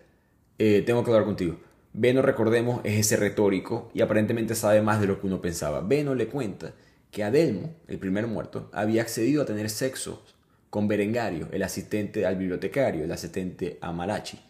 eh, 0.58 0.82
tengo 0.86 1.04
que 1.04 1.10
hablar 1.10 1.24
contigo. 1.24 1.58
Beno, 1.92 2.22
recordemos, 2.22 2.80
es 2.84 2.98
ese 2.98 3.16
retórico 3.16 3.90
y 3.94 4.02
aparentemente 4.02 4.54
sabe 4.54 4.82
más 4.82 5.00
de 5.00 5.06
lo 5.06 5.20
que 5.20 5.26
uno 5.26 5.40
pensaba. 5.40 5.80
Beno 5.80 6.14
le 6.14 6.26
cuenta 6.26 6.74
que 7.10 7.22
Adelmo, 7.22 7.72
el 7.86 7.98
primer 7.98 8.26
muerto, 8.26 8.68
había 8.72 9.02
accedido 9.02 9.42
a 9.42 9.46
tener 9.46 9.70
sexo 9.70 10.24
con 10.70 10.88
Berengario, 10.88 11.48
el 11.52 11.62
asistente 11.62 12.26
al 12.26 12.34
bibliotecario, 12.34 13.04
el 13.04 13.12
asistente 13.12 13.78
a 13.80 13.92
Malachi. 13.92 14.40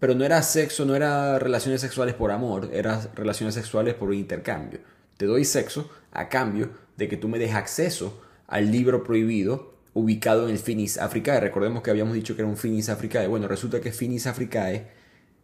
Pero 0.00 0.14
no 0.16 0.24
era 0.24 0.42
sexo, 0.42 0.84
no 0.84 0.96
era 0.96 1.38
relaciones 1.38 1.80
sexuales 1.80 2.14
por 2.14 2.32
amor, 2.32 2.70
eran 2.72 3.00
relaciones 3.14 3.54
sexuales 3.54 3.94
por 3.94 4.12
intercambio. 4.12 4.80
Te 5.16 5.26
doy 5.26 5.44
sexo 5.44 5.88
a 6.10 6.28
cambio 6.28 6.70
de 6.96 7.08
que 7.08 7.16
tú 7.16 7.28
me 7.28 7.38
des 7.38 7.54
acceso 7.54 8.20
al 8.48 8.72
libro 8.72 9.04
prohibido 9.04 9.74
ubicado 9.94 10.46
en 10.46 10.50
el 10.50 10.58
Finis 10.58 10.98
Africae. 10.98 11.38
Recordemos 11.38 11.82
que 11.82 11.90
habíamos 11.90 12.14
dicho 12.14 12.34
que 12.34 12.42
era 12.42 12.48
un 12.48 12.56
Finis 12.56 12.88
Africae. 12.88 13.28
Bueno, 13.28 13.46
resulta 13.46 13.80
que 13.80 13.92
Finis 13.92 14.26
Africae 14.26 14.88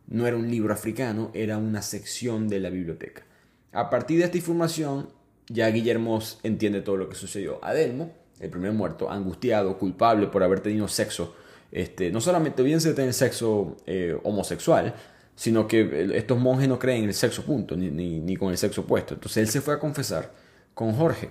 no 0.09 0.27
era 0.27 0.37
un 0.37 0.51
libro 0.51 0.73
africano, 0.73 1.31
era 1.35 1.59
una 1.59 1.83
sección 1.83 2.49
de 2.49 2.61
la 2.61 2.71
biblioteca. 2.71 3.25
A 3.73 3.91
partir 3.91 4.19
de 4.19 4.25
esta 4.25 4.37
información, 4.37 5.09
ya 5.49 5.69
Guillermo 5.71 6.21
entiende 6.43 6.81
todo 6.81 6.97
lo 6.97 7.09
que 7.09 7.15
sucedió. 7.15 7.63
Adelmo, 7.65 8.13
el 8.41 8.51
primer 8.51 8.73
muerto, 8.73 9.11
angustiado, 9.11 9.79
culpable 9.79 10.29
por 10.29 10.43
haber 10.43 10.61
tenido 10.61 10.89
sexo, 10.89 11.35
este, 11.73 12.11
no 12.11 12.21
solamente 12.21 12.63
bien 12.63 12.81
se 12.81 12.95
tener 12.95 13.13
sexo 13.13 13.77
eh, 13.87 14.17
homosexual, 14.23 14.95
sino 15.35 15.69
que 15.69 16.09
estos 16.15 16.39
monjes 16.39 16.69
no 16.69 16.79
creen 16.79 17.03
en 17.03 17.09
el 17.09 17.15
sexo 17.15 17.45
punto, 17.45 17.77
ni, 17.77 17.91
ni 17.91 18.37
con 18.37 18.51
el 18.51 18.57
sexo 18.57 18.83
opuesto. 18.83 19.15
Entonces 19.15 19.39
él 19.39 19.49
se 19.49 19.61
fue 19.61 19.75
a 19.75 19.79
confesar 19.79 20.33
con 20.75 20.93
Jorge 20.93 21.31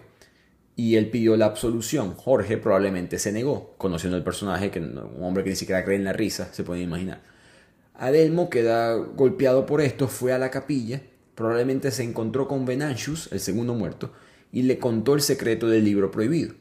y 0.75 0.95
él 0.95 1.09
pidió 1.09 1.37
la 1.37 1.45
absolución. 1.45 2.15
Jorge 2.15 2.57
probablemente 2.57 3.17
se 3.17 3.31
negó, 3.31 3.73
conociendo 3.77 4.17
el 4.17 4.23
personaje, 4.23 4.71
que 4.71 4.79
un 4.79 5.23
hombre 5.23 5.43
que 5.43 5.51
ni 5.51 5.55
siquiera 5.55 5.83
cree 5.83 5.97
en 5.97 6.03
la 6.03 6.13
risa, 6.13 6.49
se 6.51 6.63
puede 6.63 6.81
imaginar. 6.81 7.21
Adelmo 7.97 8.49
queda 8.49 8.93
golpeado 8.95 9.65
por 9.65 9.81
esto, 9.81 10.07
fue 10.07 10.33
a 10.33 10.37
la 10.37 10.51
capilla, 10.51 11.01
probablemente 11.33 11.91
se 11.91 12.03
encontró 12.03 12.47
con 12.47 12.65
Venantius, 12.65 13.29
el 13.31 13.39
segundo 13.39 13.73
muerto, 13.73 14.11
y 14.51 14.63
le 14.63 14.79
contó 14.79 15.13
el 15.13 15.21
secreto 15.21 15.67
del 15.67 15.85
libro 15.85 16.11
prohibido. 16.11 16.55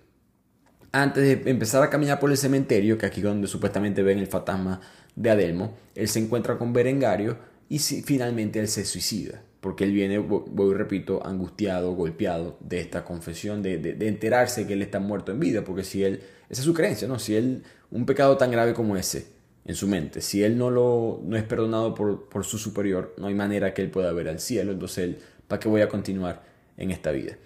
Antes 0.93 1.25
de 1.25 1.51
empezar 1.51 1.83
a 1.83 1.91
caminar 1.91 2.21
por 2.21 2.31
el 2.31 2.37
cementerio, 2.37 2.97
que 2.99 3.07
aquí 3.07 3.21
es 3.21 3.25
donde 3.25 3.49
supuestamente 3.49 4.03
ven 4.03 4.19
el 4.19 4.29
fantasma 4.29 4.81
de 5.17 5.31
Adelmo, 5.31 5.77
él 5.95 6.09
se 6.09 6.21
encuentra 6.21 6.57
con 6.57 6.73
Berengario 6.73 7.37
y 7.69 7.79
finalmente 7.79 8.61
él 8.61 8.69
se 8.69 8.85
suicida, 8.85 9.43
porque 9.61 9.85
él 9.85 9.93
viene, 9.93 10.19
voy 10.19 10.75
repito, 10.75 11.27
angustiado, 11.27 11.95
golpeado 11.95 12.59
de 12.61 12.79
esta 12.79 13.05
confesión, 13.05 13.61
de, 13.63 13.79
de, 13.79 14.09
enterarse 14.09 14.67
que 14.67 14.75
él 14.75 14.83
está 14.83 15.01
muerto 15.01 15.33
en 15.33 15.41
vida, 15.41 15.65
porque 15.65 15.83
si 15.83 16.05
él, 16.05 16.21
esa 16.49 16.61
es 16.61 16.65
su 16.65 16.75
creencia, 16.75 17.09
¿no? 17.09 17.19
Si 17.19 17.35
él, 17.35 17.65
un 17.91 18.07
pecado 18.07 18.37
tan 18.37 18.53
grave 18.53 18.75
como 18.75 18.97
ese, 18.97 19.27
en 19.65 19.75
su 19.75 19.89
mente. 19.89 20.21
Si 20.21 20.43
él 20.43 20.59
no, 20.59 20.71
lo, 20.71 21.21
no 21.25 21.37
es 21.37 21.43
perdonado 21.43 21.95
por, 21.95 22.29
por, 22.29 22.45
su 22.45 22.59
superior, 22.59 23.15
no 23.19 23.29
hay 23.29 23.35
manera 23.35 23.73
que 23.73 23.83
él 23.83 23.91
pueda 23.91 24.13
ver 24.13 24.29
al 24.29 24.41
cielo. 24.41 24.73
Entonces, 24.73 24.99
él, 24.99 25.19
¿para 25.49 25.61
qué 25.61 25.69
voy 25.69 25.81
a 25.81 25.89
continuar 25.89 26.43
en 26.77 26.91
esta 26.91 27.11
vida? 27.11 27.37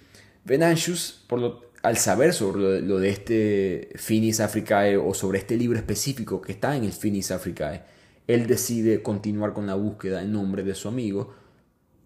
Venantius, 0.44 1.24
por 1.28 1.68
al 1.83 1.96
saber 1.96 2.35
sobre 2.35 2.81
lo, 2.81 2.98
de 2.98 3.09
este 3.09 3.90
Finis 3.96 4.40
Africae 4.40 4.96
o 4.96 5.14
sobre 5.14 5.38
este 5.38 5.57
libro 5.57 5.78
específico 5.78 6.40
que 6.40 6.52
está 6.52 6.76
en 6.76 6.85
el 6.85 6.92
Finis 6.92 7.31
Africae, 7.31 7.83
él 8.26 8.46
decide 8.46 9.02
continuar 9.02 9.52
con 9.52 9.66
la 9.66 9.74
búsqueda 9.74 10.22
en 10.22 10.33
nombre 10.33 10.62
de 10.62 10.74
su 10.74 10.88
amigo. 10.88 11.35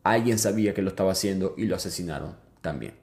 Alguien 0.03 0.38
sabía 0.38 0.75
que 0.75 0.83
lo 0.83 0.90
estaba 0.90 1.12
haciendo 1.12 1.55
y 1.57 1.64
lo 1.64 1.77
asesinaron 1.77 2.37
también. 2.61 2.94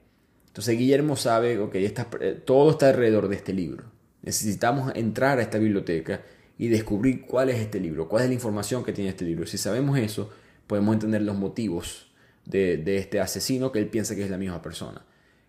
Entonces 0.46 0.78
Guillermo 0.78 1.16
sabe, 1.16 1.58
está, 1.74 2.08
eh, 2.20 2.40
todo 2.44 2.70
está 2.70 2.88
alrededor 2.88 3.28
de 3.28 3.36
este 3.36 3.52
libro. 3.52 3.84
Necesitamos 4.22 4.92
entrar 4.94 5.38
a 5.38 5.42
esta 5.42 5.58
biblioteca 5.58 6.22
y 6.60 6.68
descubrir 6.68 7.22
cuál 7.22 7.48
es 7.48 7.58
este 7.58 7.80
libro, 7.80 8.06
cuál 8.06 8.24
es 8.24 8.28
la 8.28 8.34
información 8.34 8.84
que 8.84 8.92
tiene 8.92 9.08
este 9.08 9.24
libro. 9.24 9.46
Si 9.46 9.56
sabemos 9.56 9.98
eso, 9.98 10.28
podemos 10.66 10.92
entender 10.92 11.22
los 11.22 11.34
motivos 11.34 12.12
de, 12.44 12.98
este 12.98 13.18
asesino 13.18 13.72
que 13.72 13.78
él 13.78 13.86
piensa 13.86 14.14
que 14.14 14.24
es 14.24 14.30
la 14.30 14.36
misma 14.36 14.60
persona. 14.60 15.02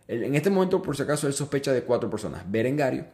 En 0.08 0.36
este 0.36 0.50
momento, 0.50 0.82
por 0.82 0.95
si 0.95 1.04
acaso, 1.04 1.28
él 1.28 1.34
sospecha 1.34 1.74
de 1.74 1.84
cuatro 1.84 2.10
personas. 2.10 2.50
Berengario, 2.50 3.08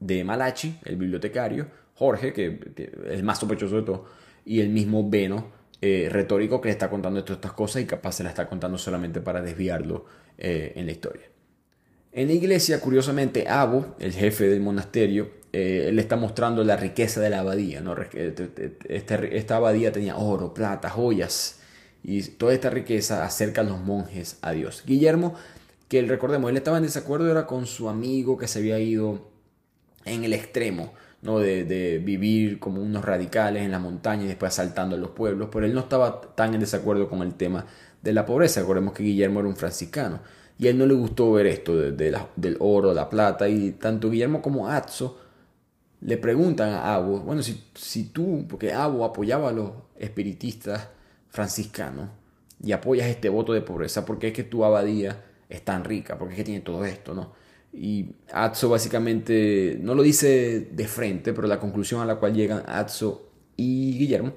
de 0.00 0.24
Malachi, 0.24 0.80
el 0.84 0.96
bibliotecario, 0.96 1.68
Jorge, 1.94 2.32
que, 2.32 2.58
es 2.76 3.18
el 3.18 3.22
más 3.22 3.38
sospechoso 3.38 3.76
de 3.76 3.82
todo, 3.82 4.06
y 4.44 4.60
el 4.60 4.70
mismo 4.70 5.08
Beno, 5.08 5.52
eh, 5.80 6.08
retórico, 6.10 6.60
que 6.60 6.66
le 6.66 6.72
está 6.72 6.90
contando 6.90 7.22
todas 7.22 7.36
estas 7.36 7.52
cosas 7.52 7.82
y 7.82 7.86
capaz 7.86 8.16
se 8.16 8.24
la 8.24 8.30
está 8.30 8.48
contando 8.48 8.76
solamente 8.76 9.20
para 9.20 9.40
desviarlo 9.40 10.06
eh, 10.36 10.72
en 10.74 10.86
la 10.86 10.90
historia. 10.90 11.26
En 12.10 12.26
la 12.26 12.34
iglesia, 12.34 12.80
curiosamente, 12.80 13.46
Abo, 13.46 13.94
el 14.00 14.12
jefe 14.12 14.48
del 14.48 14.60
monasterio, 14.60 15.43
eh, 15.54 15.88
él 15.90 16.00
está 16.00 16.16
mostrando 16.16 16.64
la 16.64 16.76
riqueza 16.76 17.20
de 17.20 17.30
la 17.30 17.38
abadía. 17.38 17.80
¿no? 17.80 17.94
Esta, 17.94 19.14
esta, 19.14 19.56
abadía 19.56 19.92
tenía 19.92 20.16
oro, 20.16 20.52
plata, 20.52 20.90
joyas 20.90 21.60
y 22.02 22.22
toda 22.22 22.52
esta 22.52 22.70
riqueza 22.70 23.24
acerca 23.24 23.60
a 23.60 23.64
los 23.64 23.78
monjes 23.78 24.38
a 24.42 24.50
Dios. 24.50 24.82
Guillermo, 24.84 25.36
que 25.86 26.02
recordemos, 26.02 26.50
él 26.50 26.56
estaba 26.56 26.78
en 26.78 26.82
desacuerdo 26.82 27.30
era 27.30 27.46
con 27.46 27.66
su 27.66 27.88
amigo 27.88 28.36
que 28.36 28.48
se 28.48 28.58
había 28.58 28.80
ido 28.80 29.30
en 30.04 30.24
el 30.24 30.32
extremo. 30.32 30.92
¿no? 31.22 31.38
De, 31.38 32.02
vivir 32.04 32.58
como 32.58 32.82
unos 32.82 33.04
radicales 33.04 33.62
en 33.62 33.70
la 33.70 33.78
montaña 33.78 34.24
y 34.24 34.26
después 34.26 34.52
asaltando 34.52 34.96
a 34.96 34.98
los 34.98 35.10
pueblos, 35.10 35.50
pero 35.52 35.64
él 35.66 35.72
no 35.72 35.80
estaba 35.80 36.20
tan 36.34 36.52
en 36.52 36.60
desacuerdo 36.60 37.08
con 37.08 37.22
el 37.22 37.34
tema 37.34 37.64
de 38.02 38.12
la 38.12 38.26
pobreza. 38.26 38.60
Recordemos 38.60 38.92
que 38.92 39.04
Guillermo 39.04 39.38
era 39.38 39.48
un 39.48 39.56
franciscano 39.56 40.18
y 40.58 40.66
a 40.66 40.70
él 40.70 40.78
no 40.78 40.84
le 40.84 40.94
gustó 40.94 41.30
ver 41.32 41.46
esto 41.46 41.76
de, 41.76 42.18
del 42.34 42.56
oro, 42.58 42.92
la 42.92 43.08
plata, 43.08 43.48
y 43.48 43.70
tanto 43.70 44.10
Guillermo 44.10 44.42
como 44.42 44.68
Atzo 44.68 45.23
le 46.04 46.18
preguntan 46.18 46.68
a 46.68 46.94
Abo, 46.94 47.20
bueno, 47.20 47.42
si, 47.42 47.64
si 47.74 48.04
tú, 48.04 48.46
porque 48.46 48.72
Abo 48.72 49.04
apoyaba 49.04 49.48
a 49.48 49.52
los 49.52 49.70
espiritistas 49.96 50.88
franciscanos 51.30 52.10
y 52.62 52.72
apoyas 52.72 53.08
este 53.08 53.30
voto 53.30 53.54
de 53.54 53.62
pobreza, 53.62 54.04
porque 54.04 54.28
es 54.28 54.32
que 54.34 54.44
tu 54.44 54.64
abadía 54.64 55.24
es 55.48 55.64
tan 55.64 55.82
rica, 55.82 56.18
porque 56.18 56.34
es 56.34 56.38
que 56.38 56.44
tiene 56.44 56.60
todo 56.60 56.84
esto, 56.84 57.14
¿no? 57.14 57.32
Y 57.72 58.10
Atzo 58.32 58.68
básicamente 58.68 59.78
no 59.80 59.94
lo 59.94 60.02
dice 60.02 60.68
de 60.70 60.86
frente, 60.86 61.32
pero 61.32 61.48
la 61.48 61.58
conclusión 61.58 62.02
a 62.02 62.04
la 62.04 62.16
cual 62.16 62.34
llegan 62.34 62.62
Atzo 62.66 63.30
y 63.56 63.96
Guillermo 63.98 64.34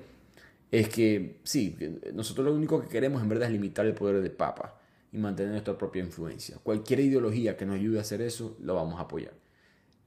es 0.72 0.88
que 0.88 1.42
sí, 1.44 1.78
nosotros 2.14 2.48
lo 2.48 2.54
único 2.54 2.82
que 2.82 2.88
queremos 2.88 3.22
en 3.22 3.30
verdad 3.30 3.48
es 3.48 3.52
limitar 3.52 3.86
el 3.86 3.94
poder 3.94 4.22
del 4.22 4.32
Papa 4.32 4.80
y 5.12 5.18
mantener 5.18 5.52
nuestra 5.52 5.78
propia 5.78 6.02
influencia. 6.02 6.58
Cualquier 6.64 7.02
ideología 7.02 7.58
que 7.58 7.66
nos 7.66 7.76
ayude 7.76 7.98
a 8.00 8.02
hacer 8.02 8.22
eso, 8.22 8.56
lo 8.62 8.76
vamos 8.76 9.00
a 9.00 9.04
apoyar. 9.04 9.34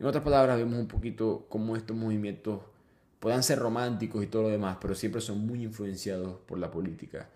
En 0.01 0.07
otras 0.07 0.25
palabras, 0.25 0.57
vemos 0.57 0.79
un 0.79 0.89
poquito 0.89 1.45
cómo 1.51 1.77
estos 1.77 1.95
movimientos 1.95 2.61
puedan 3.21 3.43
ser 3.43 3.59
románticos 3.59 4.25
y 4.25 4.29
todo 4.29 4.45
lo 4.45 4.49
demás, 4.49 4.79
pero 4.81 4.95
siempre 4.95 5.21
son 5.21 5.47
muy 5.47 5.63
influenciados 5.63 6.39
por 6.47 6.59
la 6.59 6.71
política 6.71 7.29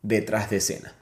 detrás 0.00 0.48
de 0.48 0.58
escena. 0.58 0.92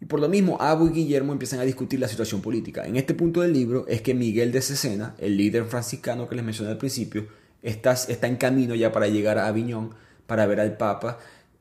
Y 0.00 0.06
por 0.06 0.18
lo 0.18 0.28
mismo, 0.28 0.56
Abu 0.60 0.88
y 0.88 0.92
Guillermo 0.92 1.32
empiezan 1.32 1.60
a 1.60 1.64
discutir 1.64 2.00
la 2.00 2.08
situación 2.08 2.42
política. 2.42 2.84
En 2.84 2.96
este 2.96 3.14
punto 3.14 3.42
del 3.42 3.52
libro 3.52 3.86
es 3.86 4.02
que 4.02 4.12
Miguel 4.12 4.50
de 4.50 4.60
Cesena, 4.60 5.14
el 5.18 5.36
líder 5.36 5.66
franciscano 5.66 6.28
que 6.28 6.34
les 6.34 6.44
mencioné 6.44 6.72
al 6.72 6.78
principio, 6.78 7.28
está, 7.62 7.94
en 8.08 8.36
camino 8.36 8.74
ya 8.74 8.90
para 8.90 9.06
llegar 9.06 9.38
a 9.38 9.46
Aviñón 9.46 9.90
para 10.26 10.46
ver 10.46 10.58
al 10.58 10.76
Papa 10.76 11.18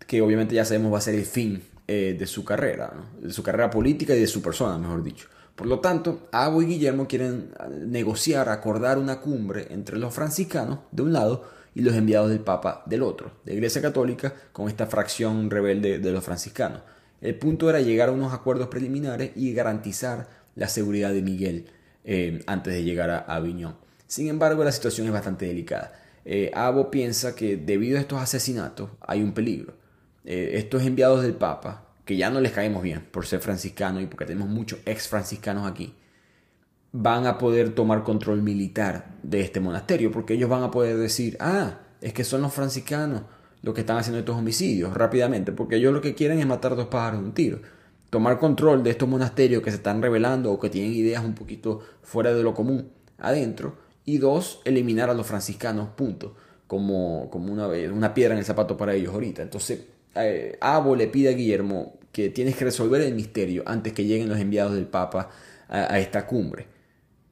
que 0.08 0.22
obviamente 0.22 0.56
ya 0.56 0.66
sabemos 0.66 0.92
va 0.94 0.98
a 0.98 1.02
ser 1.02 1.14
el 1.14 1.26
fin 1.26 1.62
eh, 1.88 2.16
de 2.18 2.26
su 2.26 2.44
carrera, 2.44 2.92
de 3.22 3.32
su 3.32 3.44
carrera 3.44 3.70
política 3.70 4.16
y 4.16 4.20
de 4.20 4.28
su 4.28 4.42
persona, 4.42 4.80
mejor 4.80 5.04
dicho. 5.04 5.28
Por 5.60 5.68
lo 5.68 5.82
tanto, 5.82 6.30
Abo 6.32 6.62
y 6.62 6.68
Guillermo 6.68 7.05
quieren 7.05 7.51
ah, 7.60 7.68
negociar, 7.68 8.47
acordar 8.47 8.97
una 8.97 9.20
cumbre 9.20 9.68
entre 9.72 9.97
los 9.97 10.14
franciscanos 10.14 10.80
de 10.89 11.03
un 11.03 11.12
lado 11.12 11.43
y 11.76 11.82
los 11.82 11.95
enviados 11.95 12.30
del 12.30 12.39
Papa 12.39 12.82
del 12.86 13.03
otro, 13.03 13.34
de 13.43 13.55
Iglesia 13.55 13.82
Católica 13.82 14.34
con 14.53 14.70
esta 14.70 14.88
fracción 14.88 15.49
rebelde 15.49 15.99
de 15.99 16.12
los 16.14 16.24
franciscanos. 16.24 16.80
El 17.20 17.36
punto 17.36 17.70
era 17.70 17.82
llegar 17.82 18.07
a 18.07 18.14
unos 18.14 18.34
acuerdos 18.34 18.70
preliminares 18.70 19.32
y 19.36 19.51
garantizar 19.51 20.30
la 20.55 20.70
seguridad 20.70 21.12
de 21.12 21.24
Miguel 21.24 21.66
eh, 22.05 22.41
antes 22.47 22.74
de 22.74 22.86
llegar 22.86 23.10
a 23.10 23.18
Aviñón. 23.18 23.76
Sin 24.07 24.30
embargo, 24.30 24.64
la 24.64 24.72
situación 24.72 25.07
es 25.07 25.14
bastante 25.14 25.45
delicada. 25.45 25.91
Eh, 26.24 26.51
Abo 26.53 26.89
piensa 26.89 27.36
que 27.36 27.57
debido 27.57 27.97
a 27.97 28.01
estos 28.01 28.22
asesinatos 28.22 28.91
hay 29.01 29.22
un 29.22 29.34
peligro. 29.34 29.74
Eh, 30.24 30.51
estos 30.53 30.84
enviados 30.84 31.22
del 31.22 31.34
Papa, 31.34 31.89
que 32.10 32.18
ya 32.18 32.32
no 32.32 32.41
les 32.41 32.53
caemos 32.53 32.82
bien 32.82 33.05
por 33.12 33.28
ser 33.28 33.39
franciscanos 33.39 34.01
y 34.01 34.07
porque 34.07 34.26
tenemos 34.26 34.49
muchos 34.49 34.80
ex 34.88 35.07
franciscanos 35.07 35.70
aquí, 35.70 35.93
van 36.91 37.28
a 37.28 37.38
poder 37.38 37.76
tomar 37.76 38.01
control 38.01 38.41
militar 38.41 39.16
de 39.22 39.41
este 39.41 39.60
monasterio, 39.60 40.12
porque 40.12 40.34
ellos 40.34 40.49
van 40.49 40.64
a 40.64 40.72
poder 40.72 40.97
decir, 40.97 41.38
ah, 41.39 41.82
es 42.01 42.12
que 42.12 42.24
son 42.24 42.41
los 42.41 42.51
franciscanos 42.51 43.22
los 43.62 43.76
que 43.76 43.82
están 43.82 43.97
haciendo 43.97 44.18
estos 44.18 44.36
homicidios 44.36 44.91
rápidamente, 44.95 45.51
porque 45.51 45.76
ellos 45.76 45.93
lo 45.93 46.01
que 46.01 46.16
quieren 46.16 46.39
es 46.39 46.47
matar 46.47 46.76
dos 46.76 46.88
pájaros 46.88 47.20
de 47.20 47.26
un 47.28 47.34
tiro. 47.36 47.60
Tomar 48.10 48.39
control 48.39 48.82
de 48.82 48.89
estos 48.89 49.07
monasterios 49.07 49.62
que 49.62 49.70
se 49.70 49.78
están 49.78 50.01
revelando 50.01 50.51
o 50.51 50.60
que 50.60 50.72
tienen 50.72 50.93
ideas 50.93 51.24
un 51.24 51.36
poquito 51.36 51.82
fuera 52.01 52.34
de 52.34 52.41
lo 52.41 52.55
común 52.55 52.89
adentro. 53.20 53.78
Y 54.03 54.18
dos, 54.18 54.62
eliminar 54.66 55.12
a 55.12 55.14
los 55.14 55.28
franciscanos, 55.28 55.89
punto. 55.89 56.36
Como, 56.66 57.30
como 57.30 57.53
una, 57.53 57.68
una 57.68 58.16
piedra 58.16 58.34
en 58.34 58.39
el 58.39 58.45
zapato 58.45 58.76
para 58.76 58.95
ellos 58.95 59.14
ahorita. 59.14 59.43
Entonces, 59.43 59.86
eh, 60.16 60.57
Abo 60.60 60.95
le 60.95 61.05
pide 61.05 61.30
a 61.30 61.34
Guillermo 61.34 61.99
que 62.12 62.30
tienes 62.30 62.55
que 62.55 62.66
resolver 62.66 63.01
el 63.01 63.14
misterio 63.14 63.64
antes 63.66 63.93
que 63.93 64.05
lleguen 64.05 64.30
los 64.30 64.39
enviados 64.39 64.74
del 64.74 64.88
Papa 64.88 65.30
a 65.68 65.99
esta 65.99 66.26
cumbre. 66.26 66.66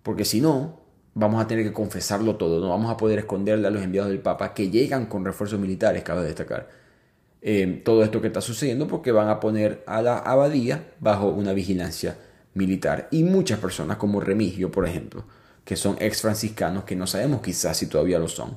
Porque 0.04 0.24
si 0.26 0.42
no, 0.42 0.80
vamos 1.16 1.44
a 1.44 1.48
tener 1.48 1.66
que 1.66 1.74
confesarlo 1.74 2.36
todo, 2.36 2.62
no 2.62 2.70
vamos 2.70 2.92
a 2.92 2.98
poder 2.98 3.20
esconderle 3.20 3.68
a 3.68 3.72
los 3.72 3.82
enviados 3.82 4.12
del 4.12 4.20
Papa 4.20 4.54
que 4.54 4.70
llegan 4.70 5.08
con 5.08 5.26
refuerzos 5.26 5.60
militares, 5.60 6.04
cabe 6.04 6.24
destacar. 6.24 6.70
Eh, 7.42 7.82
todo 7.84 8.04
esto 8.04 8.22
que 8.22 8.28
está 8.28 8.40
sucediendo 8.42 8.88
porque 8.88 9.12
van 9.12 9.30
a 9.30 9.40
poner 9.40 9.84
a 9.88 10.02
la 10.02 10.20
abadía 10.20 10.92
bajo 11.00 11.30
una 11.30 11.54
vigilancia 11.54 12.18
militar. 12.54 13.08
Y 13.10 13.24
muchas 13.24 13.60
personas, 13.60 13.98
como 13.98 14.20
Remigio, 14.20 14.72
por 14.72 14.88
ejemplo, 14.88 15.26
que 15.64 15.76
son 15.76 15.98
ex 16.00 16.22
franciscanos, 16.22 16.84
que 16.84 16.96
no 16.96 17.08
sabemos 17.08 17.42
quizás 17.42 17.78
si 17.78 17.88
todavía 17.88 18.20
lo 18.20 18.28
son, 18.28 18.56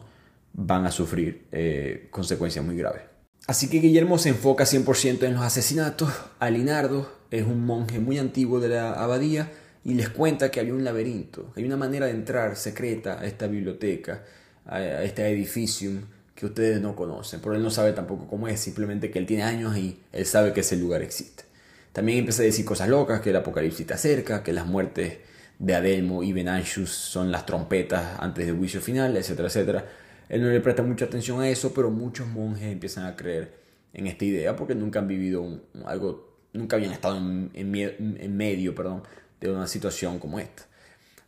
van 0.52 0.86
a 0.86 0.90
sufrir 0.90 1.46
eh, 1.52 2.08
consecuencias 2.10 2.64
muy 2.64 2.76
graves. 2.76 3.02
Así 3.46 3.68
que 3.68 3.78
Guillermo 3.78 4.18
se 4.18 4.28
enfoca 4.28 4.64
100% 4.64 5.24
en 5.24 5.34
los 5.34 5.42
asesinatos. 5.42 6.12
Alinardo 6.38 7.10
es 7.30 7.44
un 7.44 7.64
monje 7.64 7.98
muy 7.98 8.18
antiguo 8.18 8.60
de 8.60 8.68
la 8.68 8.92
abadía 8.92 9.50
y 9.84 9.94
les 9.94 10.08
cuenta 10.10 10.50
que 10.50 10.60
había 10.60 10.74
un 10.74 10.84
laberinto, 10.84 11.52
hay 11.56 11.64
una 11.64 11.76
manera 11.76 12.06
de 12.06 12.12
entrar 12.12 12.56
secreta 12.56 13.18
a 13.18 13.26
esta 13.26 13.46
biblioteca, 13.46 14.24
a 14.66 15.02
este 15.02 15.26
edificio 15.28 15.90
que 16.34 16.46
ustedes 16.46 16.80
no 16.80 16.94
conocen, 16.94 17.40
pero 17.40 17.54
él 17.54 17.62
no 17.62 17.70
sabe 17.70 17.92
tampoco 17.92 18.26
cómo 18.26 18.48
es, 18.48 18.60
simplemente 18.60 19.10
que 19.10 19.18
él 19.18 19.26
tiene 19.26 19.42
años 19.42 19.76
y 19.76 20.00
él 20.12 20.26
sabe 20.26 20.52
que 20.52 20.60
ese 20.60 20.76
lugar 20.76 21.02
existe. 21.02 21.44
También 21.92 22.18
empieza 22.18 22.42
a 22.42 22.44
decir 22.44 22.64
cosas 22.64 22.88
locas, 22.88 23.20
que 23.20 23.30
el 23.30 23.36
apocalipsis 23.36 23.80
está 23.80 23.96
cerca, 23.96 24.42
que 24.42 24.52
las 24.52 24.66
muertes 24.66 25.18
de 25.58 25.74
Adelmo 25.74 26.22
y 26.22 26.32
Benanchus 26.32 26.90
son 26.90 27.30
las 27.32 27.46
trompetas 27.46 28.18
antes 28.20 28.46
del 28.46 28.56
juicio 28.56 28.80
final, 28.80 29.16
etcétera, 29.16 29.48
etcétera. 29.48 29.86
Él 30.30 30.42
no 30.42 30.48
le 30.48 30.60
presta 30.60 30.82
mucha 30.82 31.06
atención 31.06 31.40
a 31.40 31.48
eso, 31.48 31.74
pero 31.74 31.90
muchos 31.90 32.28
monjes 32.28 32.72
empiezan 32.72 33.04
a 33.04 33.16
creer 33.16 33.52
en 33.92 34.06
esta 34.06 34.24
idea 34.24 34.54
porque 34.54 34.76
nunca 34.76 35.00
han 35.00 35.08
vivido 35.08 35.60
algo, 35.84 36.38
nunca 36.52 36.76
habían 36.76 36.92
estado 36.92 37.16
en, 37.18 38.36
medio, 38.36 38.74
perdón, 38.74 39.02
de 39.40 39.50
una 39.50 39.66
situación 39.66 40.20
como 40.20 40.38
esta. 40.38 40.62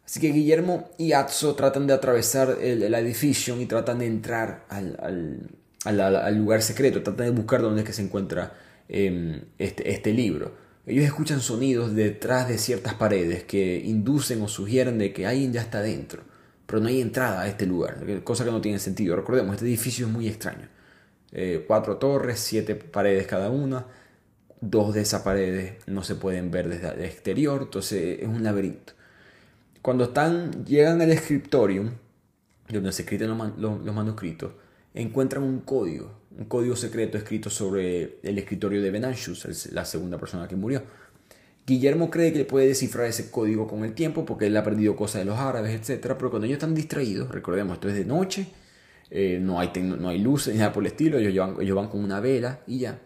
Así 0.04 0.20
que 0.20 0.28
Guillermo 0.28 0.88
y 0.98 1.12
Atzo 1.12 1.54
tratan 1.56 1.88
de 1.88 1.94
atravesar 1.94 2.58
el, 2.60 2.94
edificio 2.94 3.60
y 3.60 3.66
tratan 3.66 3.98
de 3.98 4.06
entrar 4.06 4.66
al, 4.68 5.48
lugar 6.38 6.62
secreto, 6.62 7.02
tratan 7.02 7.26
de 7.26 7.32
buscar 7.32 7.60
dónde 7.60 7.80
es 7.80 7.86
que 7.86 7.92
se 7.92 8.02
encuentra 8.02 8.52
em, 8.88 9.42
este, 9.58 9.90
este 9.90 10.12
libro. 10.12 10.54
Ellos 10.86 11.04
escuchan 11.04 11.40
sonidos 11.40 11.94
detrás 11.94 12.48
de 12.48 12.58
ciertas 12.58 12.94
paredes 12.94 13.42
que 13.42 13.80
inducen 13.84 14.42
o 14.42 14.48
sugieren 14.48 14.98
de 14.98 15.12
que 15.12 15.26
alguien 15.26 15.52
ya 15.52 15.60
está 15.60 15.80
dentro, 15.80 16.22
pero 16.66 16.80
no 16.80 16.88
hay 16.88 17.00
entrada 17.00 17.42
a 17.42 17.48
este 17.48 17.66
lugar, 17.66 17.98
cosa 18.24 18.44
que 18.44 18.50
no 18.50 18.60
tiene 18.60 18.78
sentido. 18.78 19.16
Recordemos, 19.16 19.54
este 19.54 19.66
edificio 19.66 20.06
es 20.06 20.12
muy 20.12 20.28
extraño. 20.28 20.68
Eh, 21.32 21.64
cuatro 21.66 21.96
torres, 21.96 22.40
siete 22.40 22.74
paredes 22.74 23.26
cada 23.26 23.50
una, 23.50 23.86
dos 24.60 24.94
de 24.94 25.02
esas 25.02 25.22
paredes 25.22 25.76
no 25.86 26.04
se 26.04 26.14
pueden 26.14 26.50
ver 26.50 26.68
desde 26.68 26.88
el 26.88 27.04
exterior, 27.04 27.62
entonces 27.62 28.20
es 28.20 28.28
un 28.28 28.42
laberinto. 28.42 28.92
Cuando 29.82 30.04
están, 30.04 30.64
llegan 30.64 31.00
al 31.00 31.10
escritorium, 31.10 31.90
donde 32.68 32.92
se 32.92 33.02
escriben 33.02 33.36
los, 33.58 33.94
manuscritos, 33.94 34.52
encuentran 34.94 35.42
un 35.42 35.60
código, 35.60 36.12
un 36.38 36.44
código 36.44 36.76
secreto 36.76 37.18
escrito 37.18 37.50
sobre 37.50 38.18
el 38.22 38.38
escritorio 38.38 38.80
de 38.80 38.90
Benanchus, 38.90 39.72
la 39.72 39.84
segunda 39.84 40.18
persona 40.18 40.46
que 40.46 40.56
murió. 40.56 40.82
Guillermo 41.66 42.10
cree 42.10 42.32
que 42.32 42.44
puede 42.44 42.68
descifrar 42.68 43.06
ese 43.06 43.30
código 43.30 43.68
con 43.68 43.84
el 43.84 43.94
tiempo 43.94 44.24
porque 44.24 44.46
él 44.46 44.56
ha 44.56 44.60
aprendido 44.60 44.96
cosas 44.96 45.20
de 45.20 45.26
los 45.26 45.38
árabes, 45.38 45.72
etc. 45.72 46.14
Pero 46.18 46.30
cuando 46.30 46.46
ellos 46.46 46.56
están 46.56 46.74
distraídos, 46.74 47.30
recordemos, 47.30 47.74
esto 47.74 47.88
es 47.88 47.94
de 47.94 48.04
noche, 48.04 48.46
eh, 49.10 49.38
no, 49.40 49.60
hay 49.60 49.70
no 49.82 50.08
hay 50.08 50.18
luces 50.18 50.54
ni 50.54 50.60
nada 50.60 50.72
por 50.72 50.82
el 50.82 50.88
estilo, 50.88 51.18
ellos, 51.18 51.60
ellos 51.60 51.76
van 51.76 51.88
con 51.88 52.02
una 52.02 52.18
vela 52.18 52.60
y 52.66 52.80
ya 52.80 52.98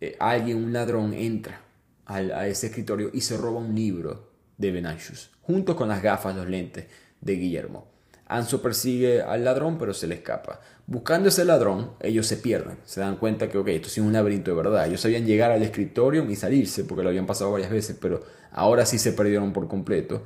eh, 0.00 0.16
alguien, 0.18 0.58
un 0.58 0.72
ladrón, 0.72 1.14
entra 1.14 1.62
a 2.06 2.46
ese 2.46 2.66
escritorio 2.66 3.10
y 3.14 3.20
se 3.20 3.36
roba 3.36 3.60
un 3.60 3.74
libro 3.74 4.32
de 4.58 4.70
Benanchus, 4.70 5.30
junto 5.40 5.76
con 5.76 5.88
las 5.88 6.02
gafas, 6.02 6.36
los 6.36 6.48
lentes 6.48 6.86
de 7.20 7.34
Guillermo. 7.34 7.86
Anso 8.26 8.60
persigue 8.60 9.22
al 9.22 9.44
ladrón, 9.44 9.78
pero 9.78 9.94
se 9.94 10.06
le 10.06 10.16
escapa. 10.16 10.60
Buscando 10.86 11.28
ese 11.28 11.44
ladrón, 11.44 11.92
ellos 12.00 12.26
se 12.26 12.36
pierden. 12.36 12.76
Se 12.84 13.00
dan 13.00 13.16
cuenta 13.16 13.48
que, 13.48 13.58
ok, 13.58 13.68
esto 13.68 13.88
es 13.88 13.98
un 13.98 14.12
laberinto 14.12 14.50
de 14.50 14.56
verdad. 14.56 14.86
Ellos 14.86 15.00
sabían 15.00 15.26
llegar 15.26 15.50
al 15.50 15.62
escritorio 15.62 16.28
y 16.28 16.36
salirse, 16.36 16.84
porque 16.84 17.02
lo 17.02 17.08
habían 17.08 17.26
pasado 17.26 17.52
varias 17.52 17.70
veces, 17.70 17.96
pero 18.00 18.22
ahora 18.50 18.84
sí 18.84 18.98
se 18.98 19.12
perdieron 19.12 19.52
por 19.52 19.68
completo. 19.68 20.24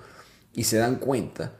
Y 0.55 0.65
se 0.65 0.79
dan 0.79 0.97
cuenta 0.97 1.53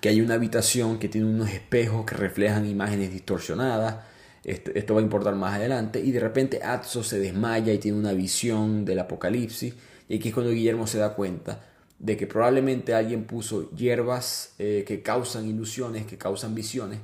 que 0.00 0.08
hay 0.08 0.20
una 0.20 0.34
habitación 0.34 0.98
que 0.98 1.08
tiene 1.08 1.26
unos 1.26 1.50
espejos 1.50 2.04
que 2.04 2.14
reflejan 2.14 2.66
imágenes 2.66 3.10
distorsionadas 3.12 4.10
esto, 4.44 4.94
va 4.94 5.00
a 5.00 5.02
importar 5.02 5.34
más 5.34 5.54
adelante. 5.54 6.00
Y 6.00 6.12
de 6.12 6.20
repente 6.20 6.62
Atso 6.62 7.02
se 7.02 7.18
desmaya 7.18 7.72
y 7.72 7.78
tiene 7.78 7.98
una 7.98 8.12
visión 8.12 8.84
del 8.84 9.00
apocalipsis. 9.00 9.74
Y 10.08 10.16
aquí 10.16 10.28
es 10.28 10.34
cuando 10.34 10.52
Guillermo 10.52 10.86
se 10.86 10.98
da 10.98 11.14
cuenta 11.14 11.60
de 11.98 12.16
que 12.16 12.26
probablemente 12.26 12.94
alguien 12.94 13.24
puso 13.24 13.70
hierbas 13.72 14.54
eh, 14.58 14.84
que 14.86 15.02
causan 15.02 15.46
ilusiones, 15.46 16.06
que 16.06 16.16
causan 16.16 16.54
visiones, 16.54 17.00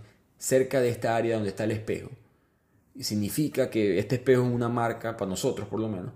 cerca 0.47 0.81
de 0.81 0.91
esta 0.91 1.17
área 1.17 1.35
donde 1.35 1.49
está 1.51 1.65
el 1.65 1.73
espejo. 1.73 2.11
Y 2.95 3.03
significa 3.03 3.69
que 3.69 3.99
este 3.99 4.15
espejo 4.15 4.43
es 4.43 4.49
una 4.49 4.69
marca, 4.69 5.17
para 5.17 5.29
nosotros 5.29 5.67
por 5.67 5.81
lo 5.81 5.89
menos, 5.89 6.13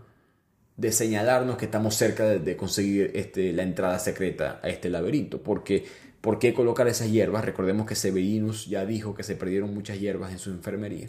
de 0.76 0.92
señalarnos 0.92 1.56
que 1.56 1.64
estamos 1.64 1.96
cerca 1.96 2.24
de, 2.26 2.56
conseguir 2.56 3.10
este, 3.14 3.52
la 3.52 3.64
entrada 3.64 3.98
secreta 3.98 4.60
a 4.62 4.68
este 4.68 4.88
laberinto. 4.88 5.42
Porque 5.42 5.84
¿Por 6.20 6.38
qué 6.38 6.52
colocar 6.52 6.86
esas 6.86 7.10
hierbas? 7.10 7.46
Recordemos 7.46 7.86
que 7.86 7.94
Severinus 7.94 8.66
ya 8.66 8.84
dijo 8.84 9.14
que 9.14 9.22
se 9.22 9.36
perdieron 9.36 9.72
muchas 9.72 9.98
hierbas 9.98 10.32
en 10.32 10.38
su 10.38 10.50
enfermería. 10.50 11.08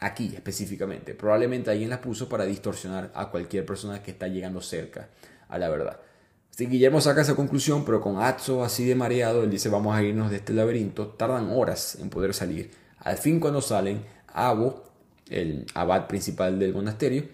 Aquí 0.00 0.32
específicamente. 0.34 1.14
Probablemente 1.14 1.70
alguien 1.70 1.90
las 1.90 1.98
puso 1.98 2.28
para 2.28 2.46
distorsionar 2.46 3.12
a 3.14 3.30
cualquier 3.30 3.66
persona 3.66 4.02
que 4.02 4.12
está 4.12 4.28
llegando 4.28 4.62
cerca 4.62 5.10
a 5.48 5.58
la 5.58 5.68
verdad. 5.68 6.00
Así 6.56 6.64
Guillermo 6.64 7.02
saca 7.02 7.20
esa 7.20 7.36
conclusión, 7.36 7.84
pero 7.84 8.00
con 8.00 8.16
Atzo 8.16 8.64
así 8.64 8.86
de 8.86 8.94
mareado, 8.94 9.44
él 9.44 9.50
dice 9.50 9.68
vamos 9.68 9.94
a 9.94 10.02
irnos 10.02 10.30
de 10.30 10.36
este 10.36 10.54
laberinto. 10.54 11.08
Tardan 11.08 11.50
horas 11.50 11.98
en 12.00 12.08
poder 12.08 12.32
salir. 12.32 12.70
Al 12.98 13.18
fin 13.18 13.40
cuando 13.40 13.60
salen, 13.60 14.06
Abo, 14.28 14.82
el 15.28 15.66
abad 15.74 16.06
principal 16.06 16.58
del 16.58 16.72
monasterio, 16.72 17.24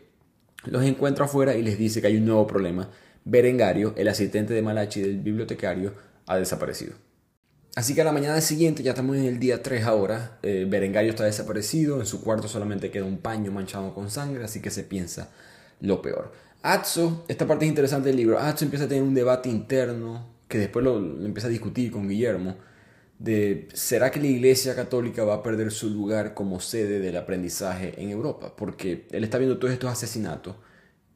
los 0.65 0.83
encuentra 0.83 1.27
afuera 1.27 1.55
y 1.55 1.63
les 1.63 1.79
dice 1.79 2.01
que 2.01 2.09
hay 2.09 2.17
un 2.17 2.25
nuevo 2.25 2.49
problema. 2.49 2.91
Berengario, 3.25 3.95
el 3.97 4.09
asistente 4.09 4.55
de 4.55 4.63
Malachi 4.63 5.03
del 5.03 5.21
bibliotecario, 5.21 5.95
ha 6.27 6.37
desaparecido. 6.37 6.95
Así 7.77 7.95
que 7.95 8.01
a 8.01 8.05
la 8.05 8.11
mañana 8.11 8.41
siguiente, 8.41 8.83
ya 8.83 8.91
estamos 8.91 9.17
en 9.17 9.27
el 9.27 9.39
día 9.39 9.63
3 9.63 9.85
ahora, 9.85 10.41
eh, 10.43 10.67
Berengario 10.69 11.11
está 11.11 11.23
desaparecido, 11.23 12.01
en 12.01 12.07
su 12.07 12.25
cuarto 12.25 12.49
solamente 12.49 12.91
queda 12.91 13.05
un 13.05 13.19
paño 13.19 13.53
manchado 13.53 13.95
con 13.95 14.11
sangre, 14.11 14.43
así 14.43 14.61
que 14.61 14.71
se 14.71 14.83
piensa 14.83 15.31
lo 15.81 16.03
peor. 16.03 16.33
Atzo, 16.63 17.25
esta 17.29 17.47
parte 17.47 17.65
es 17.65 17.69
interesante 17.69 18.09
del 18.09 18.17
libro, 18.17 18.39
Atzo 18.39 18.65
empieza 18.65 18.85
a 18.85 18.89
tener 18.89 19.03
un 19.03 19.15
debate 19.15 19.49
interno, 19.49 20.27
que 20.49 20.59
después 20.59 20.85
lo, 20.85 20.99
empieza 20.99 21.49
a 21.49 21.51
discutir 21.51 21.91
con 21.91 22.09
Guillermo, 22.09 22.57
de 23.19 23.69
¿será 23.73 24.11
que 24.11 24.21
la 24.21 24.27
Iglesia 24.27 24.75
Católica 24.75 25.25
va 25.25 25.35
a 25.35 25.43
perder 25.43 25.71
su 25.71 25.91
lugar 25.91 26.35
como 26.35 26.61
sede 26.61 26.99
del 26.99 27.17
aprendizaje 27.17 27.95
en 27.97 28.11
Europa? 28.11 28.55
Porque 28.57 29.07
él 29.11 29.25
está 29.25 29.39
viendo 29.39 29.59
todos 29.59 29.73
estos 29.73 29.91
asesinatos 29.91 30.57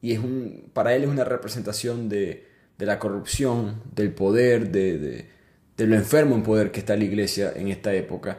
y 0.01 0.13
es 0.13 0.19
un, 0.19 0.71
para 0.73 0.95
él 0.95 1.05
es 1.05 1.09
una 1.09 1.25
representación 1.25 2.09
de, 2.09 2.47
la 2.79 2.99
corrupción, 2.99 3.83
del 3.95 4.13
poder, 4.13 4.71
de 4.71 5.37
de 5.77 5.87
lo 5.87 5.95
enfermo 5.95 6.35
en 6.35 6.43
poder 6.43 6.71
que 6.71 6.81
está 6.81 6.97
la 6.97 7.05
iglesia 7.05 7.53
en 7.55 7.69
esta 7.69 7.95
época. 7.95 8.39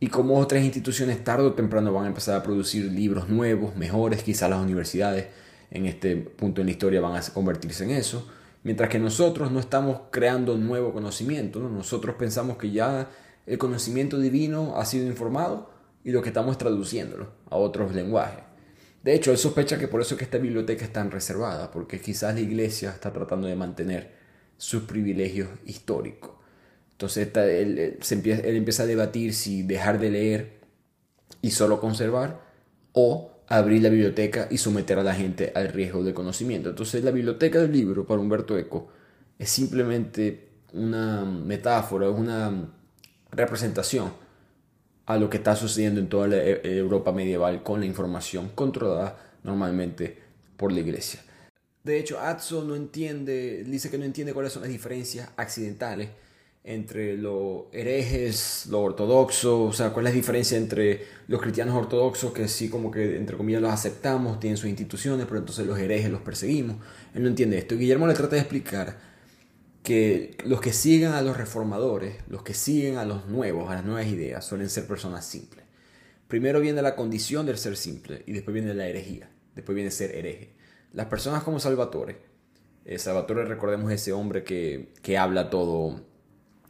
y 0.00 0.08
como 0.08 0.38
otras 0.38 0.62
instituciones 0.62 1.24
tarde 1.24 1.44
o 1.44 1.54
temprano 1.54 1.92
van 1.92 2.04
a 2.04 2.08
empezar 2.08 2.36
a 2.36 2.42
producir 2.42 2.84
libros 2.92 3.28
nuevos, 3.28 3.74
mejores, 3.76 4.22
quizás 4.22 4.50
las 4.50 4.60
universidades 4.60 5.28
en 5.74 5.86
este 5.86 6.16
punto 6.16 6.62
en 6.62 6.68
la 6.68 6.70
historia 6.70 7.00
van 7.00 7.16
a 7.16 7.20
convertirse 7.20 7.84
en 7.84 7.90
eso, 7.90 8.26
mientras 8.62 8.88
que 8.88 8.98
nosotros 8.98 9.50
no 9.50 9.60
estamos 9.60 10.02
creando 10.10 10.56
nuevo 10.56 10.92
conocimiento, 10.92 11.58
nosotros 11.60 12.14
pensamos 12.16 12.56
que 12.56 12.70
ya 12.70 13.10
el 13.44 13.58
conocimiento 13.58 14.18
divino 14.18 14.74
ha 14.76 14.86
sido 14.86 15.06
informado 15.06 15.70
y 16.04 16.12
lo 16.12 16.22
que 16.22 16.28
estamos 16.28 16.52
es 16.52 16.58
traduciéndolo 16.58 17.32
a 17.50 17.56
otros 17.56 17.94
lenguajes. 17.94 18.44
De 19.02 19.14
hecho, 19.14 19.32
él 19.32 19.36
sospecha 19.36 19.78
que 19.78 19.88
por 19.88 20.00
eso 20.00 20.16
que 20.16 20.24
esta 20.24 20.38
biblioteca 20.38 20.84
es 20.84 20.92
tan 20.92 21.10
reservada, 21.10 21.70
porque 21.70 22.00
quizás 22.00 22.34
la 22.34 22.40
iglesia 22.40 22.90
está 22.90 23.12
tratando 23.12 23.48
de 23.48 23.56
mantener 23.56 24.14
sus 24.56 24.84
privilegios 24.84 25.48
históricos. 25.66 26.30
Entonces 26.92 27.28
él, 27.34 27.98
empieza, 28.10 28.42
él 28.42 28.56
empieza 28.56 28.84
a 28.84 28.86
debatir 28.86 29.34
si 29.34 29.62
dejar 29.64 29.98
de 29.98 30.10
leer 30.10 30.60
y 31.42 31.50
solo 31.50 31.80
conservar 31.80 32.40
o 32.92 33.33
abrir 33.48 33.82
la 33.82 33.88
biblioteca 33.88 34.48
y 34.50 34.58
someter 34.58 34.98
a 34.98 35.02
la 35.02 35.14
gente 35.14 35.52
al 35.54 35.68
riesgo 35.68 36.02
de 36.02 36.14
conocimiento. 36.14 36.70
Entonces 36.70 37.04
la 37.04 37.10
biblioteca 37.10 37.60
del 37.60 37.72
libro 37.72 38.06
para 38.06 38.20
Humberto 38.20 38.56
Eco 38.56 38.88
es 39.38 39.50
simplemente 39.50 40.48
una 40.72 41.24
metáfora, 41.24 42.10
una 42.10 42.68
representación 43.30 44.12
a 45.06 45.16
lo 45.18 45.28
que 45.28 45.36
está 45.36 45.54
sucediendo 45.54 46.00
en 46.00 46.08
toda 46.08 46.28
la 46.28 46.36
e, 46.36 46.78
Europa 46.78 47.12
medieval 47.12 47.62
con 47.62 47.80
la 47.80 47.86
información 47.86 48.50
controlada 48.54 49.18
normalmente 49.42 50.18
por 50.56 50.72
la 50.72 50.80
iglesia. 50.80 51.20
De 51.82 51.98
hecho, 51.98 52.18
Atzo 52.18 52.64
no 52.64 52.74
entiende, 52.74 53.62
dice 53.64 53.90
que 53.90 53.98
no 53.98 54.04
entiende 54.04 54.32
cuáles 54.32 54.52
son 54.52 54.62
las 54.62 54.70
diferencias 54.70 55.28
accidentales 55.36 56.08
entre 56.66 57.18
los 57.18 57.64
herejes, 57.72 58.66
lo 58.70 58.80
ortodoxo, 58.80 59.64
o 59.64 59.72
sea, 59.74 59.90
cuál 59.90 60.06
es 60.06 60.12
la 60.12 60.16
diferencia 60.16 60.56
entre 60.56 61.04
los 61.28 61.42
cristianos 61.42 61.76
ortodoxos 61.76 62.32
que 62.32 62.48
sí 62.48 62.70
como 62.70 62.90
que 62.90 63.16
entre 63.16 63.36
comillas 63.36 63.60
los 63.60 63.70
aceptamos, 63.70 64.40
tienen 64.40 64.56
sus 64.56 64.70
instituciones, 64.70 65.26
pero 65.26 65.40
entonces 65.40 65.66
los 65.66 65.78
herejes 65.78 66.10
los 66.10 66.22
perseguimos. 66.22 66.78
Él 67.14 67.22
no 67.22 67.28
entiende 67.28 67.58
esto. 67.58 67.76
Guillermo 67.76 68.06
le 68.06 68.14
trata 68.14 68.36
de 68.36 68.40
explicar 68.40 68.98
que 69.82 70.38
los 70.46 70.62
que 70.62 70.72
siguen 70.72 71.12
a 71.12 71.20
los 71.20 71.36
reformadores, 71.36 72.16
los 72.28 72.42
que 72.42 72.54
siguen 72.54 72.96
a 72.96 73.04
los 73.04 73.26
nuevos, 73.26 73.70
a 73.70 73.74
las 73.74 73.84
nuevas 73.84 74.06
ideas, 74.06 74.42
suelen 74.46 74.70
ser 74.70 74.86
personas 74.86 75.26
simples. 75.26 75.66
Primero 76.28 76.60
viene 76.60 76.80
la 76.80 76.96
condición 76.96 77.44
del 77.44 77.58
ser 77.58 77.76
simple 77.76 78.22
y 78.26 78.32
después 78.32 78.54
viene 78.54 78.72
la 78.72 78.88
herejía, 78.88 79.28
después 79.54 79.76
viene 79.76 79.90
ser 79.90 80.14
hereje. 80.14 80.54
Las 80.94 81.06
personas 81.06 81.42
como 81.42 81.60
Salvatore, 81.60 82.22
eh, 82.86 82.98
Salvatore 82.98 83.44
recordemos 83.44 83.92
ese 83.92 84.14
hombre 84.14 84.42
que, 84.44 84.94
que 85.02 85.18
habla 85.18 85.50
todo 85.50 86.13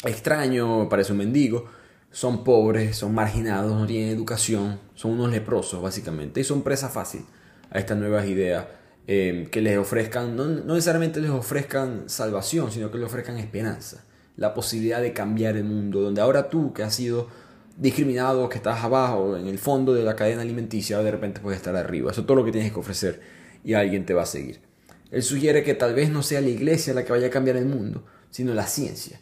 extraño, 0.07 0.89
parece 0.89 1.13
un 1.13 1.19
mendigo, 1.19 1.67
son 2.11 2.45
pobres, 2.45 2.97
son 2.97 3.15
marginados, 3.15 3.73
no 3.73 3.87
tienen 3.87 4.11
educación, 4.11 4.81
son 4.95 5.13
unos 5.13 5.31
leprosos 5.31 5.83
básicamente 5.83 6.41
y 6.41 6.45
son 6.45 6.63
presa 6.63 6.89
fácil 6.89 7.25
a 7.71 7.79
estas 7.79 7.99
nuevas 7.99 8.27
ideas 8.27 8.67
Em, 9.07 9.47
que 9.47 9.61
les 9.61 9.77
ofrezcan, 9.77 10.35
no, 10.35 10.47
necesariamente 10.47 11.21
les 11.21 11.31
ofrezcan 11.31 12.09
salvación, 12.09 12.73
sino 12.73 12.91
que 12.91 12.97
les 12.97 13.07
ofrezcan 13.07 13.37
esperanza, 13.37 14.03
la 14.39 14.55
posibilidad 14.55 15.03
de 15.03 15.13
cambiar 15.13 15.57
el 15.57 15.65
mundo, 15.65 16.01
donde 16.01 16.23
ahora 16.23 16.49
tú 16.49 16.73
que 16.73 16.83
has 16.83 16.95
sido 16.95 17.29
discriminado, 17.77 18.49
que 18.49 18.57
estás 18.57 18.83
abajo, 18.83 19.37
en 19.37 19.47
el 19.47 19.59
fondo 19.59 19.93
de 19.93 20.05
la 20.05 20.17
cadena 20.17 20.41
alimenticia, 20.41 20.99
de 21.01 21.11
repente 21.11 21.41
puedes 21.43 21.59
estar 21.59 21.77
arriba. 21.77 22.13
Eso 22.13 22.23
es 22.23 22.27
todo 22.27 22.39
lo 22.39 22.45
que 22.47 22.53
tienes 22.53 22.73
que 22.73 22.79
ofrecer 22.79 23.21
y 23.63 23.75
alguien 23.75 24.07
te 24.07 24.15
va 24.15 24.23
a 24.23 24.27
seguir. 24.27 24.61
Él 25.11 25.23
sugiere 25.23 25.63
que 25.63 25.75
tal 25.75 25.95
vez 25.95 26.09
no 26.11 26.23
sea 26.23 26.41
la 26.41 26.49
iglesia 26.49 26.95
la 26.95 27.05
que 27.05 27.13
vaya 27.13 27.27
a 27.27 27.31
cambiar 27.31 27.57
el 27.57 27.67
mundo, 27.67 28.05
sino 28.31 28.55
la 28.55 28.67
ciencia, 28.67 29.21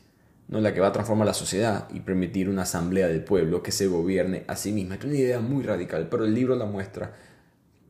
no 0.53 0.61
la 0.61 0.75
que 0.75 0.81
va 0.81 0.89
a 0.89 0.93
transformar 0.93 1.27
la 1.27 1.33
sociedad 1.33 1.89
y 1.95 2.01
permitir 2.01 2.51
una 2.51 2.63
asamblea 2.63 3.09
del 3.09 3.25
pueblo 3.25 3.63
que 3.63 3.73
se 3.73 3.87
gobierne 3.87 4.45
a 4.49 4.55
sí 4.55 4.71
misma. 4.71 4.97
Es 4.97 5.05
una 5.05 5.15
idea 5.15 5.41
muy 5.41 5.63
radical, 5.63 6.09
pero 6.11 6.27
el 6.27 6.35
libro 6.35 6.55
la 6.57 6.67
muestra 6.67 7.15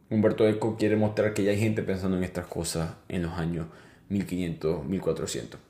Humberto 0.09 0.47
Eco 0.47 0.77
quiere 0.77 0.95
mostrar 0.95 1.35
que 1.35 1.43
ya 1.43 1.51
hay 1.51 1.59
gente 1.59 1.83
pensando 1.83 2.17
en 2.17 2.23
estas 2.23 2.47
cosas 2.47 2.93
en 3.09 3.23
los 3.23 3.33
años 3.33 3.67
1500, 4.11 4.85
1400. 4.85 5.61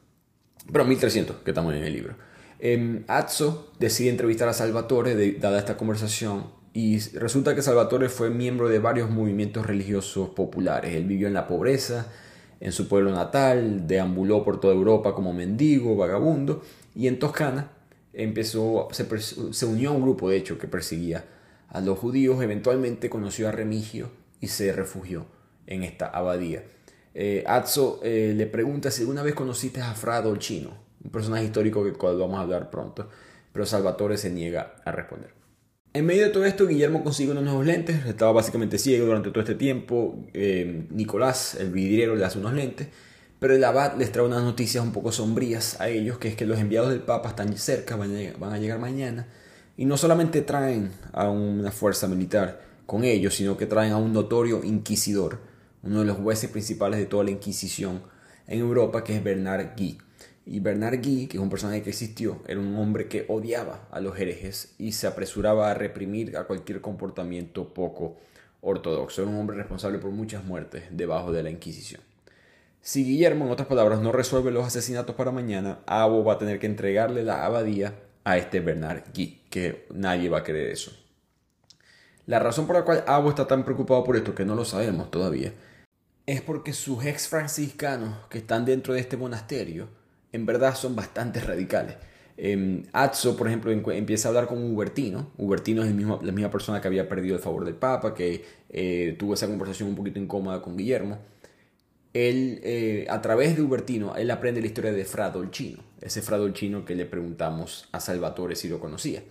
Pero 0.70 0.84
1300, 0.84 1.36
que 1.36 1.50
estamos 1.52 1.74
en 1.74 1.82
el 1.82 1.92
libro. 1.94 2.14
Eh, 2.58 3.04
Azzo 3.08 3.72
decide 3.78 4.10
entrevistar 4.10 4.48
a 4.48 4.52
Salvatore, 4.52 5.32
dada 5.38 5.58
esta 5.58 5.78
conversación, 5.78 6.44
y 6.74 6.98
resulta 7.14 7.54
que 7.54 7.62
Salvatore 7.62 8.10
fue 8.10 8.28
miembro 8.28 8.68
de 8.68 8.78
varios 8.80 9.08
movimientos 9.10 9.64
religiosos 9.64 10.28
populares. 10.30 10.94
Él 10.94 11.04
vivió 11.04 11.26
en 11.26 11.34
la 11.34 11.46
pobreza, 11.46 12.06
en 12.60 12.72
su 12.72 12.86
pueblo 12.86 13.12
natal, 13.12 13.86
deambuló 13.86 14.44
por 14.44 14.60
toda 14.60 14.74
Europa 14.74 15.14
como 15.14 15.32
mendigo, 15.32 15.96
vagabundo, 15.96 16.62
y 16.94 17.06
en 17.08 17.18
Toscana 17.18 17.70
empezó, 18.12 18.88
se, 18.90 19.66
unió 19.66 19.90
a 19.90 19.92
un 19.92 20.02
grupo, 20.02 20.28
de 20.28 20.36
hecho, 20.36 20.58
que 20.58 20.68
perseguía 20.68 21.24
a 21.68 21.80
los 21.80 21.98
judíos. 21.98 22.42
Eventualmente 22.42 23.08
conoció 23.08 23.48
a 23.48 23.52
Remigio, 23.52 24.10
y 24.42 24.48
se 24.48 24.72
refugió 24.72 25.24
en 25.66 25.84
esta 25.84 26.06
abadía. 26.06 26.64
Eh, 27.14 27.44
Azzo 27.46 28.00
eh, 28.02 28.34
le 28.36 28.46
pregunta 28.46 28.90
si 28.90 29.02
alguna 29.02 29.22
vez 29.22 29.34
conociste 29.34 29.80
a 29.80 29.94
Fra 29.94 30.20
Dolcino, 30.20 30.76
un 31.02 31.10
personaje 31.10 31.44
histórico 31.44 31.84
del 31.84 31.96
cual 31.96 32.18
vamos 32.18 32.38
a 32.38 32.42
hablar 32.42 32.70
pronto, 32.70 33.08
pero 33.52 33.64
Salvatore 33.64 34.18
se 34.18 34.30
niega 34.30 34.74
a 34.84 34.92
responder. 34.92 35.30
En 35.94 36.06
medio 36.06 36.24
de 36.24 36.30
todo 36.30 36.44
esto, 36.44 36.66
Guillermo 36.66 37.04
consigue 37.04 37.32
unos 37.32 37.44
nuevos 37.44 37.66
lentes, 37.66 38.04
estaba 38.06 38.32
básicamente 38.32 38.78
ciego 38.78 39.06
durante 39.06 39.30
todo 39.30 39.40
este 39.40 39.54
tiempo. 39.54 40.24
Eh, 40.32 40.86
Nicolás, 40.90 41.54
el 41.54 41.70
vidriero, 41.70 42.16
le 42.16 42.24
hace 42.24 42.38
unos 42.38 42.54
lentes, 42.54 42.88
pero 43.42 43.56
el 43.56 43.64
abad 43.64 43.96
les 43.96 44.12
trae 44.12 44.24
unas 44.24 44.44
noticias 44.44 44.84
un 44.84 44.92
poco 44.92 45.10
sombrías 45.10 45.80
a 45.80 45.88
ellos, 45.88 46.16
que 46.18 46.28
es 46.28 46.36
que 46.36 46.46
los 46.46 46.60
enviados 46.60 46.90
del 46.90 47.00
Papa 47.00 47.30
están 47.30 47.56
cerca, 47.56 47.96
van 47.96 48.52
a 48.52 48.58
llegar 48.58 48.78
mañana, 48.78 49.26
y 49.76 49.84
no 49.84 49.96
solamente 49.96 50.42
traen 50.42 50.92
a 51.12 51.28
una 51.28 51.72
fuerza 51.72 52.06
militar, 52.06 52.60
con 52.86 53.02
ellos, 53.02 53.34
sino 53.34 53.56
que 53.56 53.66
traen 53.66 53.90
a 53.90 53.96
un 53.96 54.12
notorio 54.12 54.62
inquisidor, 54.62 55.40
uno 55.82 55.98
de 55.98 56.04
los 56.04 56.18
jueces 56.18 56.50
principales 56.50 57.00
de 57.00 57.06
toda 57.06 57.24
la 57.24 57.32
Inquisición 57.32 58.02
en 58.46 58.60
Europa, 58.60 59.02
que 59.02 59.16
es 59.16 59.24
Bernard 59.24 59.70
Guy. 59.76 59.98
Y 60.46 60.60
Bernard 60.60 61.02
Guy, 61.02 61.26
que 61.26 61.38
es 61.38 61.42
un 61.42 61.50
personaje 61.50 61.82
que 61.82 61.90
existió, 61.90 62.44
era 62.46 62.60
un 62.60 62.76
hombre 62.76 63.08
que 63.08 63.26
odiaba 63.26 63.88
a 63.90 63.98
los 63.98 64.16
herejes 64.20 64.76
y 64.78 64.92
se 64.92 65.08
apresuraba 65.08 65.68
a 65.68 65.74
reprimir 65.74 66.36
a 66.36 66.44
cualquier 66.44 66.80
comportamiento 66.80 67.74
poco 67.74 68.18
ortodoxo. 68.60 69.22
Era 69.22 69.32
un 69.32 69.38
hombre 69.38 69.56
responsable 69.56 69.98
por 69.98 70.12
muchas 70.12 70.44
muertes 70.44 70.84
debajo 70.92 71.32
de 71.32 71.42
la 71.42 71.50
Inquisición. 71.50 72.02
Si 72.84 73.04
Guillermo, 73.04 73.44
en 73.44 73.52
otras 73.52 73.68
palabras, 73.68 74.00
no 74.00 74.10
resuelve 74.10 74.50
los 74.50 74.66
asesinatos 74.66 75.14
para 75.14 75.30
mañana, 75.30 75.78
Abo 75.86 76.24
va 76.24 76.32
a 76.32 76.38
tener 76.38 76.58
que 76.58 76.66
entregarle 76.66 77.22
la 77.22 77.46
abadía 77.46 77.94
a 78.24 78.36
este 78.36 78.58
Bernard 78.58 79.04
Guy, 79.14 79.40
que 79.50 79.86
nadie 79.94 80.28
va 80.28 80.38
a 80.38 80.42
creer 80.42 80.68
eso. 80.70 80.90
La 82.26 82.40
razón 82.40 82.66
por 82.66 82.74
la 82.74 82.84
cual 82.84 83.04
Abo 83.06 83.28
está 83.28 83.46
tan 83.46 83.64
preocupado 83.64 84.02
por 84.02 84.16
esto, 84.16 84.34
que 84.34 84.44
no 84.44 84.56
lo 84.56 84.64
sabemos 84.64 85.12
todavía, 85.12 85.52
es 86.26 86.42
porque 86.42 86.72
sus 86.72 87.04
ex 87.04 87.28
franciscanos 87.28 88.16
que 88.28 88.38
están 88.38 88.64
dentro 88.64 88.94
de 88.94 89.00
este 89.00 89.16
monasterio, 89.16 89.88
en 90.32 90.44
verdad 90.44 90.74
son 90.74 90.96
bastante 90.96 91.38
radicales. 91.38 91.94
Eh, 92.36 92.82
Azzo, 92.92 93.36
por 93.36 93.46
ejemplo, 93.46 93.70
empieza 93.92 94.26
a 94.26 94.30
hablar 94.30 94.48
con 94.48 94.58
Hubertino. 94.58 95.30
Hubertino 95.38 95.84
es 95.84 95.94
la 95.94 96.32
misma 96.32 96.50
persona 96.50 96.80
que 96.80 96.88
había 96.88 97.08
perdido 97.08 97.36
el 97.36 97.42
favor 97.42 97.64
del 97.64 97.76
Papa, 97.76 98.12
que 98.12 98.44
eh, 98.70 99.14
tuvo 99.20 99.34
esa 99.34 99.46
conversación 99.46 99.88
un 99.88 99.94
poquito 99.94 100.18
incómoda 100.18 100.60
con 100.60 100.76
Guillermo. 100.76 101.30
Él, 102.14 102.60
eh, 102.62 103.06
a 103.08 103.22
través 103.22 103.56
de 103.56 103.62
Hubertino, 103.62 104.14
él 104.16 104.30
aprende 104.30 104.60
la 104.60 104.66
historia 104.66 104.92
de 104.92 105.04
Fra 105.04 105.30
Dolcino, 105.30 105.82
ese 106.00 106.20
Fra 106.20 106.36
Dolcino 106.36 106.84
que 106.84 106.94
le 106.94 107.06
preguntamos 107.06 107.88
a 107.92 108.00
Salvatore 108.00 108.54
si 108.54 108.68
lo 108.68 108.80
conocía. 108.80 109.22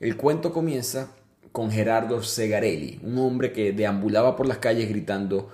El 0.00 0.16
cuento 0.16 0.52
comienza 0.52 1.12
con 1.52 1.70
Gerardo 1.70 2.22
Segarelli, 2.22 2.98
un 3.04 3.16
hombre 3.18 3.52
que 3.52 3.72
deambulaba 3.72 4.34
por 4.34 4.46
las 4.46 4.58
calles 4.58 4.88
gritando 4.88 5.50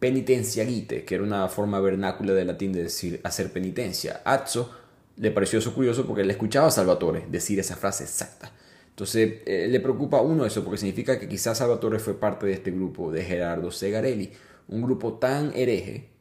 penitencia 0.00 0.66
gite, 0.66 1.04
que 1.04 1.14
era 1.14 1.24
una 1.24 1.48
forma 1.48 1.78
vernácula 1.78 2.34
de 2.34 2.44
latín 2.44 2.72
de 2.72 2.82
decir 2.82 3.20
hacer 3.22 3.52
penitencia. 3.52 4.20
Azzo 4.24 4.70
le 5.16 5.30
pareció 5.30 5.60
eso 5.60 5.72
curioso 5.72 6.06
porque 6.06 6.24
le 6.24 6.32
escuchaba 6.32 6.66
a 6.66 6.70
Salvatore 6.72 7.26
decir 7.30 7.60
esa 7.60 7.76
frase 7.76 8.02
exacta. 8.02 8.50
Entonces 8.88 9.42
eh, 9.46 9.68
le 9.70 9.80
preocupa 9.80 10.20
uno 10.20 10.44
eso 10.44 10.64
porque 10.64 10.78
significa 10.78 11.18
que 11.18 11.28
quizás 11.28 11.58
Salvatore 11.58 12.00
fue 12.00 12.18
parte 12.18 12.46
de 12.46 12.54
este 12.54 12.72
grupo 12.72 13.12
de 13.12 13.24
Gerardo 13.24 13.70
Segarelli, 13.70 14.32
un 14.68 14.82
grupo 14.82 15.14
tan 15.14 15.52
hereje 15.54 16.13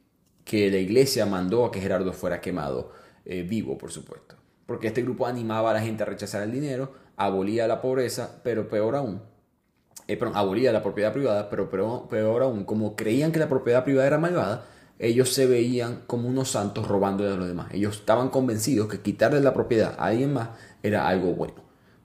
que 0.44 0.70
la 0.70 0.78
iglesia 0.78 1.26
mandó 1.26 1.66
a 1.66 1.72
que 1.72 1.82
Gerardo 1.82 2.14
fuera 2.14 2.42
quemado 2.42 2.92
eh, 3.26 3.44
vivo, 3.44 3.78
por 3.78 3.92
supuesto. 3.92 4.36
Porque 4.66 4.88
este 4.88 5.02
grupo 5.02 5.26
animaba 5.26 5.72
a 5.72 5.74
la 5.74 5.82
gente 5.82 6.04
a 6.04 6.06
rechazar 6.06 6.44
el 6.44 6.52
dinero 6.52 7.04
abolía 7.16 7.68
la 7.68 7.82
pobreza, 7.82 8.42
pero 8.44 8.68
peor 8.68 8.96
aún, 8.96 9.22
eh, 10.08 10.20
abolía 10.34 10.72
la 10.72 10.84
propiedad 10.84 11.14
privada, 11.14 11.50
pero 11.50 11.70
peor, 11.70 12.08
peor, 12.10 12.44
aún, 12.44 12.66
como 12.66 12.96
creían 12.96 13.32
que 13.32 13.40
la 13.40 13.50
propiedad 13.50 13.84
privada 13.84 14.08
era 14.08 14.18
malvada, 14.18 14.66
ellos 15.00 15.34
se 15.34 15.46
veían 15.46 16.04
como 16.08 16.28
unos 16.28 16.52
santos 16.52 16.88
robando 16.88 17.24
de 17.24 17.36
los 17.36 17.48
demás. 17.48 17.74
Ellos 17.74 17.98
estaban 17.98 18.30
convencidos 18.30 18.88
que 18.88 19.02
quitarle 19.02 19.42
la 19.42 19.54
propiedad 19.54 19.96
a 19.98 20.06
alguien 20.06 20.34
más 20.34 20.50
era 20.82 21.08
algo 21.08 21.34
bueno. 21.34 21.56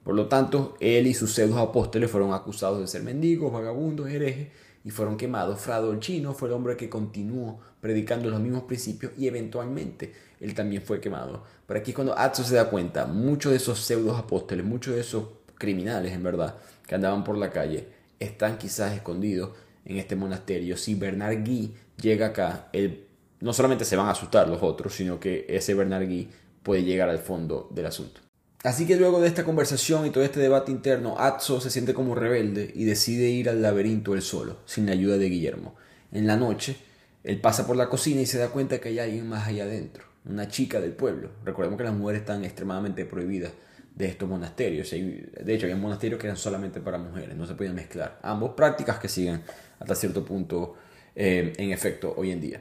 Por 0.02 0.14
lo 0.14 0.26
tanto, 0.26 0.74
él 0.80 1.06
y 1.06 1.14
sus 1.14 1.34
pseudos 1.34 1.58
apóstoles 1.58 2.10
fueron 2.10 2.32
acusados 2.32 2.80
de 2.80 2.86
ser 2.86 3.02
mendigos, 3.02 3.52
vagabundos, 3.52 4.08
herejes 4.08 4.48
y 4.88 4.90
fueron 4.90 5.18
quemados. 5.18 5.60
Fra 5.60 5.82
chino 6.00 6.32
fue 6.32 6.48
el 6.48 6.54
hombre 6.54 6.74
que 6.74 6.88
continuó 6.88 7.60
predicando 7.78 8.30
los 8.30 8.40
mismos 8.40 8.62
principios 8.62 9.12
y 9.18 9.26
eventualmente 9.26 10.14
él 10.40 10.54
también 10.54 10.80
fue 10.80 10.98
quemado. 10.98 11.44
Pero 11.66 11.78
aquí 11.78 11.92
cuando 11.92 12.18
Atzo 12.18 12.42
se 12.42 12.54
da 12.54 12.70
cuenta, 12.70 13.04
muchos 13.04 13.52
de 13.52 13.58
esos 13.58 13.78
pseudos 13.80 14.18
apóstoles, 14.18 14.64
muchos 14.64 14.94
de 14.94 15.02
esos 15.02 15.24
criminales 15.58 16.14
en 16.14 16.22
verdad, 16.22 16.54
que 16.86 16.94
andaban 16.94 17.22
por 17.22 17.36
la 17.36 17.50
calle, 17.50 17.86
están 18.18 18.56
quizás 18.56 18.94
escondidos 18.94 19.50
en 19.84 19.98
este 19.98 20.16
monasterio. 20.16 20.74
Si 20.78 20.94
Bernard 20.94 21.44
Guy 21.44 21.74
llega 22.00 22.28
acá, 22.28 22.70
él, 22.72 23.08
no 23.40 23.52
solamente 23.52 23.84
se 23.84 23.94
van 23.94 24.06
a 24.06 24.12
asustar 24.12 24.48
los 24.48 24.62
otros, 24.62 24.94
sino 24.94 25.20
que 25.20 25.44
ese 25.50 25.74
Bernard 25.74 26.06
Guy 26.06 26.30
puede 26.62 26.82
llegar 26.82 27.10
al 27.10 27.18
fondo 27.18 27.68
del 27.74 27.84
asunto. 27.84 28.22
Así 28.64 28.86
que 28.86 28.96
luego 28.96 29.20
de 29.20 29.28
esta 29.28 29.44
conversación 29.44 30.04
y 30.04 30.10
todo 30.10 30.24
este 30.24 30.40
debate 30.40 30.72
interno, 30.72 31.16
Atzo 31.18 31.60
se 31.60 31.70
siente 31.70 31.94
como 31.94 32.16
rebelde 32.16 32.72
y 32.74 32.84
decide 32.84 33.28
ir 33.28 33.48
al 33.48 33.62
laberinto 33.62 34.14
él 34.14 34.22
solo, 34.22 34.58
sin 34.66 34.86
la 34.86 34.92
ayuda 34.92 35.16
de 35.16 35.28
Guillermo. 35.28 35.76
En 36.10 36.26
la 36.26 36.36
noche, 36.36 36.76
él 37.22 37.40
pasa 37.40 37.68
por 37.68 37.76
la 37.76 37.88
cocina 37.88 38.20
y 38.20 38.26
se 38.26 38.38
da 38.38 38.48
cuenta 38.48 38.80
que 38.80 38.88
hay 38.88 38.98
alguien 38.98 39.28
más 39.28 39.46
allá 39.46 39.62
adentro, 39.62 40.04
una 40.24 40.48
chica 40.48 40.80
del 40.80 40.92
pueblo. 40.92 41.30
Recordemos 41.44 41.78
que 41.78 41.84
las 41.84 41.94
mujeres 41.94 42.22
están 42.22 42.44
extremadamente 42.44 43.04
prohibidas 43.04 43.52
de 43.94 44.06
estos 44.06 44.28
monasterios. 44.28 44.90
De 44.90 45.54
hecho, 45.54 45.66
hay 45.66 45.74
monasterios 45.74 46.20
que 46.20 46.26
eran 46.26 46.36
solamente 46.36 46.80
para 46.80 46.98
mujeres, 46.98 47.36
no 47.36 47.46
se 47.46 47.54
podían 47.54 47.76
mezclar. 47.76 48.18
Ambos 48.22 48.54
prácticas 48.54 48.98
que 48.98 49.08
siguen 49.08 49.42
hasta 49.78 49.94
cierto 49.94 50.24
punto 50.24 50.74
eh, 51.14 51.52
en 51.58 51.70
efecto 51.70 52.12
hoy 52.16 52.32
en 52.32 52.40
día. 52.40 52.60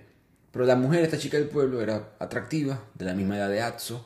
Pero 0.52 0.66
la 0.66 0.76
mujer, 0.76 1.04
esta 1.04 1.18
chica 1.18 1.38
del 1.38 1.48
pueblo, 1.48 1.82
era 1.82 2.14
atractiva, 2.20 2.84
de 2.93 3.06
la 3.06 3.14
misma 3.14 3.38
edad 3.38 3.50
de 3.50 3.62
Atzo, 3.62 4.06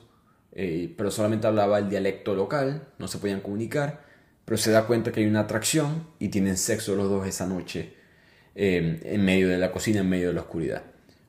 eh, 0.53 0.93
pero 0.97 1.11
solamente 1.11 1.47
hablaba 1.47 1.79
el 1.79 1.89
dialecto 1.89 2.35
local, 2.35 2.87
no 2.99 3.07
se 3.07 3.17
podían 3.17 3.41
comunicar, 3.41 4.03
pero 4.45 4.57
se 4.57 4.71
da 4.71 4.85
cuenta 4.85 5.11
que 5.11 5.21
hay 5.21 5.27
una 5.27 5.41
atracción 5.41 6.07
y 6.19 6.29
tienen 6.29 6.57
sexo 6.57 6.95
los 6.95 7.09
dos 7.09 7.27
esa 7.27 7.45
noche 7.45 7.93
eh, 8.55 8.99
en 9.03 9.23
medio 9.23 9.47
de 9.47 9.57
la 9.57 9.71
cocina, 9.71 10.01
en 10.01 10.09
medio 10.09 10.27
de 10.27 10.33
la 10.33 10.41
oscuridad. 10.41 10.83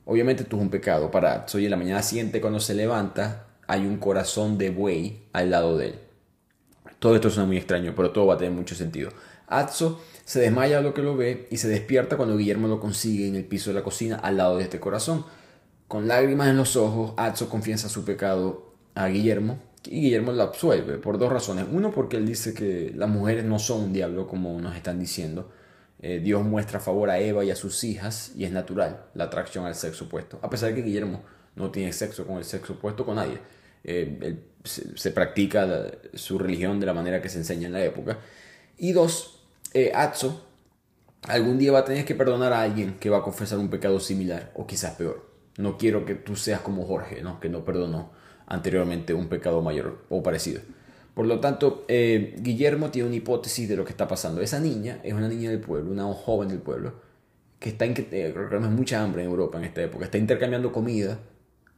Obviamente 0.05 0.43
esto 0.43 0.57
es 0.57 0.61
un 0.61 0.69
pecado 0.69 1.09
para 1.09 1.33
Atzo 1.33 1.59
y 1.59 1.65
en 1.65 1.71
la 1.71 1.77
mañana 1.77 2.03
siguiente 2.03 2.41
cuando 2.41 2.59
se 2.59 2.73
levanta 2.73 3.47
hay 3.67 3.85
un 3.85 3.97
corazón 3.97 4.57
de 4.57 4.69
buey 4.69 5.23
al 5.31 5.51
lado 5.51 5.77
de 5.77 5.87
él. 5.87 5.95
Todo 6.99 7.15
esto 7.15 7.29
suena 7.29 7.47
muy 7.47 7.57
extraño, 7.57 7.93
pero 7.95 8.11
todo 8.11 8.27
va 8.27 8.35
a 8.35 8.37
tener 8.37 8.53
mucho 8.53 8.75
sentido. 8.75 9.11
Atzo 9.47 10.01
se 10.25 10.39
desmaya 10.39 10.79
a 10.79 10.81
lo 10.81 10.93
que 10.93 11.01
lo 11.01 11.15
ve 11.15 11.47
y 11.51 11.57
se 11.57 11.67
despierta 11.69 12.17
cuando 12.17 12.37
Guillermo 12.37 12.67
lo 12.67 12.79
consigue 12.79 13.27
en 13.27 13.35
el 13.35 13.45
piso 13.45 13.69
de 13.69 13.75
la 13.75 13.83
cocina 13.83 14.17
al 14.17 14.37
lado 14.37 14.57
de 14.57 14.63
este 14.63 14.79
corazón. 14.79 15.25
Con 15.87 16.07
lágrimas 16.07 16.49
en 16.49 16.57
los 16.57 16.75
ojos, 16.75 17.13
Atzo 17.17 17.49
confiesa 17.49 17.87
su 17.87 18.03
pecado 18.03 18.72
a 18.95 19.07
Guillermo 19.07 19.59
y 19.85 20.01
Guillermo 20.01 20.31
lo 20.31 20.43
absuelve 20.43 20.97
por 20.97 21.17
dos 21.17 21.31
razones. 21.31 21.65
Uno, 21.71 21.91
porque 21.91 22.17
él 22.17 22.25
dice 22.25 22.53
que 22.53 22.91
las 22.95 23.09
mujeres 23.09 23.43
no 23.43 23.59
son 23.59 23.81
un 23.81 23.93
diablo 23.93 24.27
como 24.27 24.59
nos 24.61 24.75
están 24.75 24.99
diciendo. 24.99 25.51
Eh, 26.01 26.19
Dios 26.19 26.43
muestra 26.43 26.79
favor 26.79 27.09
a 27.09 27.19
Eva 27.19 27.43
y 27.43 27.51
a 27.51 27.55
sus 27.55 27.83
hijas 27.83 28.33
y 28.35 28.45
es 28.45 28.51
natural 28.51 29.05
la 29.13 29.25
atracción 29.25 29.65
al 29.65 29.75
sexo 29.75 30.05
opuesto. 30.05 30.39
A 30.41 30.49
pesar 30.49 30.69
de 30.69 30.75
que 30.75 30.81
Guillermo 30.81 31.23
no 31.55 31.71
tiene 31.71 31.93
sexo 31.93 32.25
con 32.25 32.37
el 32.37 32.45
sexo 32.45 32.73
opuesto 32.73 33.05
con 33.05 33.15
nadie. 33.15 33.39
Eh, 33.83 34.39
se, 34.63 35.11
practica 35.11 35.91
su 36.13 36.39
religión 36.39 36.79
de 36.79 36.85
la 36.85 36.93
manera 36.93 37.21
que 37.21 37.29
se 37.29 37.37
enseña 37.37 37.67
en 37.67 37.73
la 37.73 37.83
época. 37.83 38.19
Y 38.77 38.93
dos, 38.93 39.45
eh, 39.73 39.91
Atzo 39.93 40.45
algún 41.27 41.57
día 41.57 41.71
va 41.71 41.79
a 41.79 41.85
tener 41.85 42.05
que 42.05 42.15
perdonar 42.15 42.53
a 42.53 42.61
alguien 42.61 42.97
que 42.99 43.09
va 43.09 43.19
a 43.19 43.21
confesar 43.21 43.59
un 43.59 43.69
pecado 43.69 43.99
similar 43.99 44.51
o 44.55 44.65
quizás 44.65 44.95
peor. 44.95 45.29
No 45.57 45.77
quiero 45.77 46.05
que 46.05 46.15
tú 46.15 46.35
seas 46.35 46.61
como 46.61 46.85
Jorge, 46.85 47.21
¿no? 47.21 47.39
que 47.39 47.49
no 47.49 47.63
perdonó 47.63 48.11
anteriormente 48.47 49.13
un 49.13 49.27
pecado 49.27 49.61
mayor 49.61 50.03
o 50.09 50.23
parecido. 50.23 50.61
Por 51.13 51.27
lo 51.27 51.39
tanto, 51.39 51.85
eh, 51.87 52.35
Guillermo 52.39 52.89
tiene 52.89 53.07
una 53.07 53.17
hipótesis 53.17 53.69
de 53.69 53.75
lo 53.75 53.85
que 53.85 53.91
está 53.91 54.07
pasando. 54.07 54.41
Esa 54.41 54.59
niña 54.59 54.99
es 55.03 55.13
una 55.13 55.27
niña 55.27 55.49
del 55.51 55.59
pueblo, 55.59 55.91
una 55.91 56.11
joven 56.13 56.49
del 56.49 56.59
pueblo, 56.59 56.93
que 57.59 57.69
está 57.69 57.85
en 57.85 57.93
eh, 57.97 58.33
mucha 58.69 59.03
hambre 59.03 59.23
en 59.23 59.29
Europa 59.29 59.57
en 59.57 59.65
esta 59.65 59.81
época, 59.81 60.05
está 60.05 60.17
intercambiando 60.17 60.71
comida 60.71 61.19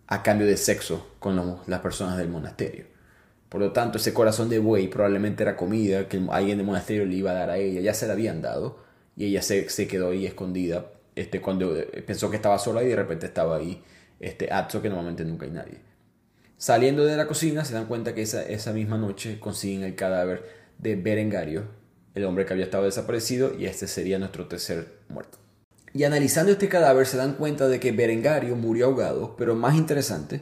a 0.07 0.23
cambio 0.23 0.47
de 0.47 0.57
sexo 0.57 1.15
con 1.19 1.59
las 1.67 1.79
personas 1.81 2.17
del 2.17 2.29
monasterio. 2.29 2.85
Por 3.49 3.61
lo 3.61 3.71
tanto, 3.71 3.97
ese 3.97 4.13
corazón 4.13 4.49
de 4.49 4.59
buey 4.59 4.87
probablemente 4.87 5.43
era 5.43 5.55
comida 5.55 6.07
que 6.07 6.21
alguien 6.31 6.57
del 6.57 6.65
monasterio 6.65 7.05
le 7.05 7.15
iba 7.15 7.31
a 7.31 7.35
dar 7.35 7.49
a 7.49 7.57
ella. 7.57 7.81
Ya 7.81 7.93
se 7.93 8.07
la 8.07 8.13
habían 8.13 8.41
dado 8.41 8.79
y 9.15 9.25
ella 9.25 9.41
se, 9.41 9.65
quedó 9.87 10.09
ahí 10.09 10.25
escondida 10.25 10.87
este, 11.15 11.41
cuando 11.41 11.75
eh, 11.77 12.03
pensó 12.05 12.29
que 12.29 12.35
estaba 12.35 12.59
sola 12.59 12.83
y 12.83 12.87
de 12.87 12.95
repente 12.95 13.25
estaba 13.25 13.57
ahí 13.57 13.81
este 14.19 14.51
Atzo 14.51 14.81
que 14.81 14.89
normalmente 14.89 15.23
nunca 15.23 15.45
hay 15.45 15.51
nadie. 15.51 15.77
Saliendo 16.65 17.05
de 17.05 17.15
la 17.15 17.27
cocina 17.27 17.63
se 17.63 17.75
dan 17.75 17.85
cuenta 17.85 18.15
que 18.15 18.23
esa, 18.23 18.41
esa 18.41 18.73
misma 18.73 18.97
noche 18.97 19.39
consiguen 19.39 19.83
el 19.83 19.93
cadáver 19.93 20.49
de 20.79 20.95
Berengario, 20.95 21.67
el 22.15 22.25
hombre 22.25 22.43
que 22.43 22.53
había 22.53 22.65
estado 22.65 22.85
desaparecido 22.85 23.53
y 23.55 23.67
este 23.67 23.87
sería 23.87 24.17
nuestro 24.17 24.47
tercer 24.47 24.97
muerto. 25.07 25.37
Y 25.93 26.05
analizando 26.05 26.51
este 26.51 26.67
cadáver 26.67 27.05
se 27.05 27.17
dan 27.17 27.35
cuenta 27.35 27.67
de 27.67 27.79
que 27.79 27.91
Berengario 27.91 28.55
murió 28.55 28.87
ahogado, 28.87 29.35
pero 29.37 29.53
más 29.53 29.75
interesante, 29.75 30.41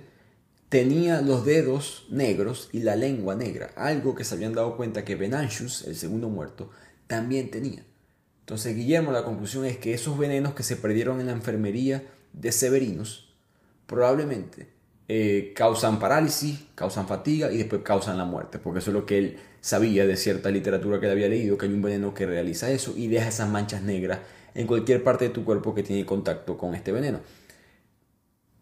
tenía 0.70 1.20
los 1.20 1.46
dedos 1.46 2.08
negros 2.10 2.70
y 2.72 2.84
la 2.84 2.96
lengua 2.96 3.36
negra, 3.36 3.72
algo 3.76 4.16
que 4.16 4.24
se 4.24 4.36
habían 4.36 4.54
dado 4.54 4.78
cuenta 4.78 5.04
que 5.04 5.16
Benanchus, 5.16 5.86
el 5.88 5.98
segundo 5.98 6.30
muerto, 6.30 6.70
también 7.06 7.52
tenía. 7.52 7.84
Entonces 8.40 8.78
Guillermo, 8.78 9.12
la 9.12 9.26
conclusión 9.26 9.66
es 9.66 9.78
que 9.78 9.94
esos 9.94 10.18
venenos 10.18 10.54
que 10.54 10.64
se 10.64 10.78
perdieron 10.78 11.20
en 11.20 11.26
la 11.26 11.34
enfermería 11.34 12.02
de 12.32 12.54
Severinos 12.54 13.36
probablemente 13.88 14.73
eh, 15.10 15.52
causan 15.56 16.00
parálisis, 16.00 16.66
causan 16.76 17.08
fatiga 17.08 17.52
y 17.52 17.58
después 17.58 17.82
causan 17.84 18.18
la 18.18 18.26
muerte, 18.26 18.58
porque 18.58 18.80
eso 18.80 18.92
es 18.92 18.94
lo 18.94 19.06
que 19.06 19.18
él 19.18 19.38
sabía 19.60 20.08
de 20.08 20.16
cierta 20.16 20.50
literatura 20.50 21.00
que 21.00 21.08
él 21.08 21.12
había 21.12 21.28
leído, 21.28 21.58
que 21.58 21.66
hay 21.66 21.74
un 21.74 21.82
veneno 21.82 22.14
que 22.14 22.26
realiza 22.26 22.72
eso 22.72 22.94
y 22.96 23.08
deja 23.08 23.28
esas 23.28 23.50
manchas 23.50 23.82
negras 23.82 24.20
en 24.56 24.66
cualquier 24.66 25.04
parte 25.04 25.26
de 25.26 25.32
tu 25.32 25.44
cuerpo 25.44 25.76
que 25.76 25.84
tiene 25.84 26.06
contacto 26.06 26.58
con 26.58 26.74
este 26.74 26.92
veneno. 26.92 27.20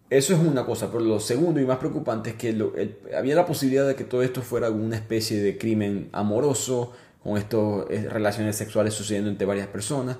Eso 0.09 0.33
es 0.33 0.39
una 0.39 0.65
cosa, 0.65 0.91
pero 0.91 1.03
lo 1.03 1.19
segundo 1.19 1.61
y 1.61 1.65
más 1.65 1.77
preocupante 1.77 2.31
es 2.31 2.35
que 2.35 2.57
había 3.15 3.35
la 3.35 3.45
posibilidad 3.45 3.87
de 3.87 3.95
que 3.95 4.03
todo 4.03 4.23
esto 4.23 4.41
fuera 4.41 4.69
una 4.69 4.95
especie 4.95 5.41
de 5.41 5.57
crimen 5.57 6.09
amoroso, 6.11 6.91
con 7.23 7.37
estas 7.37 7.59
eh, 7.91 8.09
relaciones 8.09 8.55
sexuales 8.55 8.93
sucediendo 8.95 9.29
entre 9.29 9.45
varias 9.45 9.67
personas. 9.67 10.17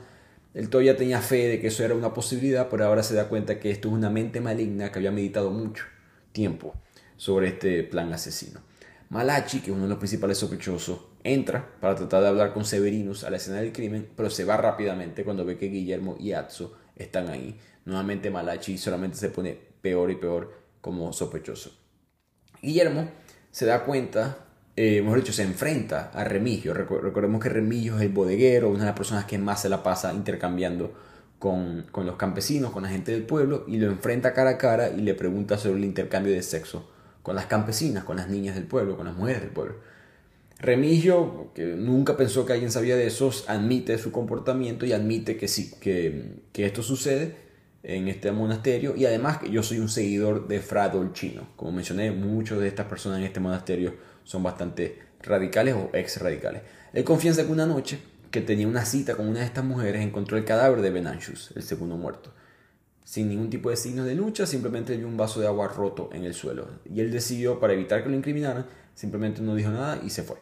Él 0.53 0.69
todavía 0.69 0.95
tenía 0.95 1.19
fe 1.19 1.47
de 1.47 1.59
que 1.59 1.67
eso 1.67 1.83
era 1.83 1.95
una 1.95 2.13
posibilidad, 2.13 2.69
pero 2.69 2.85
ahora 2.85 3.03
se 3.03 3.15
da 3.15 3.27
cuenta 3.27 3.59
que 3.59 3.71
esto 3.71 3.87
es 3.89 3.93
una 3.95 4.09
mente 4.09 4.39
maligna 4.39 4.91
que 4.91 4.99
había 4.99 5.11
meditado 5.11 5.49
mucho 5.49 5.85
tiempo 6.31 6.73
sobre 7.17 7.49
este 7.49 7.83
plan 7.83 8.11
asesino. 8.13 8.61
Malachi, 9.09 9.59
que 9.59 9.71
es 9.71 9.75
uno 9.75 9.83
de 9.83 9.89
los 9.89 9.97
principales 9.97 10.37
sospechosos, 10.37 10.99
entra 11.23 11.75
para 11.79 11.95
tratar 11.95 12.21
de 12.21 12.29
hablar 12.29 12.53
con 12.53 12.65
Severinus 12.65 13.23
a 13.23 13.29
la 13.29 13.37
escena 13.37 13.57
del 13.57 13.73
crimen, 13.73 14.07
pero 14.15 14.29
se 14.29 14.45
va 14.45 14.57
rápidamente 14.57 15.23
cuando 15.23 15.45
ve 15.45 15.57
que 15.57 15.67
Guillermo 15.67 16.15
y 16.19 16.31
Atzo 16.31 16.77
están 16.95 17.29
ahí. 17.29 17.59
Nuevamente 17.85 18.29
Malachi 18.29 18.77
solamente 18.77 19.17
se 19.17 19.29
pone 19.29 19.57
peor 19.81 20.11
y 20.11 20.15
peor 20.15 20.53
como 20.79 21.11
sospechoso. 21.13 21.71
Guillermo 22.61 23.09
se 23.51 23.65
da 23.65 23.83
cuenta, 23.83 24.45
eh, 24.75 25.01
mejor 25.01 25.19
dicho, 25.19 25.33
se 25.33 25.43
enfrenta 25.43 26.11
a 26.13 26.23
Remigio. 26.23 26.73
Recordemos 26.73 27.41
que 27.41 27.49
Remigio 27.49 27.97
es 27.97 28.03
el 28.03 28.09
bodeguero, 28.09 28.69
una 28.69 28.79
de 28.79 28.85
las 28.85 28.95
personas 28.95 29.25
que 29.25 29.37
más 29.37 29.61
se 29.61 29.69
la 29.69 29.83
pasa 29.83 30.13
intercambiando 30.13 30.93
con, 31.41 31.87
con 31.91 32.05
los 32.05 32.17
campesinos, 32.17 32.69
con 32.69 32.83
la 32.83 32.89
gente 32.89 33.11
del 33.11 33.23
pueblo, 33.23 33.65
y 33.67 33.77
lo 33.77 33.87
enfrenta 33.87 34.31
cara 34.31 34.51
a 34.51 34.57
cara 34.59 34.89
y 34.89 35.01
le 35.01 35.15
pregunta 35.15 35.57
sobre 35.57 35.79
el 35.79 35.85
intercambio 35.85 36.31
de 36.31 36.43
sexo 36.43 36.87
con 37.23 37.35
las 37.35 37.47
campesinas, 37.47 38.03
con 38.03 38.17
las 38.17 38.29
niñas 38.29 38.53
del 38.53 38.65
pueblo, 38.65 38.95
con 38.95 39.07
las 39.07 39.15
mujeres 39.15 39.41
del 39.41 39.49
pueblo. 39.49 39.73
Remigio, 40.59 41.49
que 41.55 41.65
nunca 41.65 42.15
pensó 42.15 42.45
que 42.45 42.53
alguien 42.53 42.71
sabía 42.71 42.95
de 42.95 43.07
eso, 43.07 43.31
admite 43.47 43.97
su 43.97 44.11
comportamiento 44.11 44.85
y 44.85 44.93
admite 44.93 45.35
que 45.35 45.47
sí, 45.47 45.73
que, 45.81 46.35
que 46.53 46.67
esto 46.67 46.83
sucede 46.83 47.35
en 47.81 48.07
este 48.07 48.31
monasterio 48.31 48.95
y 48.95 49.07
además 49.07 49.39
que 49.39 49.49
yo 49.49 49.63
soy 49.63 49.79
un 49.79 49.89
seguidor 49.89 50.47
de 50.47 50.59
Fra 50.59 50.89
Dolcino. 50.89 51.47
Como 51.55 51.71
mencioné, 51.71 52.11
muchos 52.11 52.59
de 52.59 52.67
estas 52.67 52.85
personas 52.85 53.17
en 53.17 53.25
este 53.25 53.39
monasterio 53.39 53.95
son 54.23 54.43
bastante 54.43 54.99
radicales 55.23 55.73
o 55.73 55.89
ex 55.91 56.21
radicales. 56.21 56.61
Él 56.93 57.03
confiesa 57.03 57.43
que 57.43 57.51
una 57.51 57.65
noche 57.65 57.97
que 58.31 58.41
tenía 58.41 58.67
una 58.67 58.85
cita 58.85 59.15
con 59.15 59.27
una 59.27 59.41
de 59.41 59.45
estas 59.45 59.65
mujeres 59.65 60.01
encontró 60.01 60.37
el 60.37 60.45
cadáver 60.45 60.81
de 60.81 60.89
Benanchus, 60.89 61.51
el 61.55 61.63
segundo 61.63 61.97
muerto. 61.97 62.33
Sin 63.03 63.27
ningún 63.27 63.49
tipo 63.49 63.69
de 63.69 63.75
signos 63.75 64.05
de 64.05 64.15
lucha, 64.15 64.47
simplemente 64.47 64.95
vio 64.95 65.07
un 65.07 65.17
vaso 65.17 65.41
de 65.41 65.47
agua 65.47 65.67
roto 65.67 66.09
en 66.13 66.23
el 66.23 66.33
suelo. 66.33 66.67
Y 66.85 67.01
él 67.01 67.11
decidió, 67.11 67.59
para 67.59 67.73
evitar 67.73 68.03
que 68.03 68.09
lo 68.09 68.15
incriminaran, 68.15 68.67
simplemente 68.95 69.41
no 69.41 69.53
dijo 69.53 69.69
nada 69.69 69.99
y 70.03 70.09
se 70.09 70.23
fue. 70.23 70.37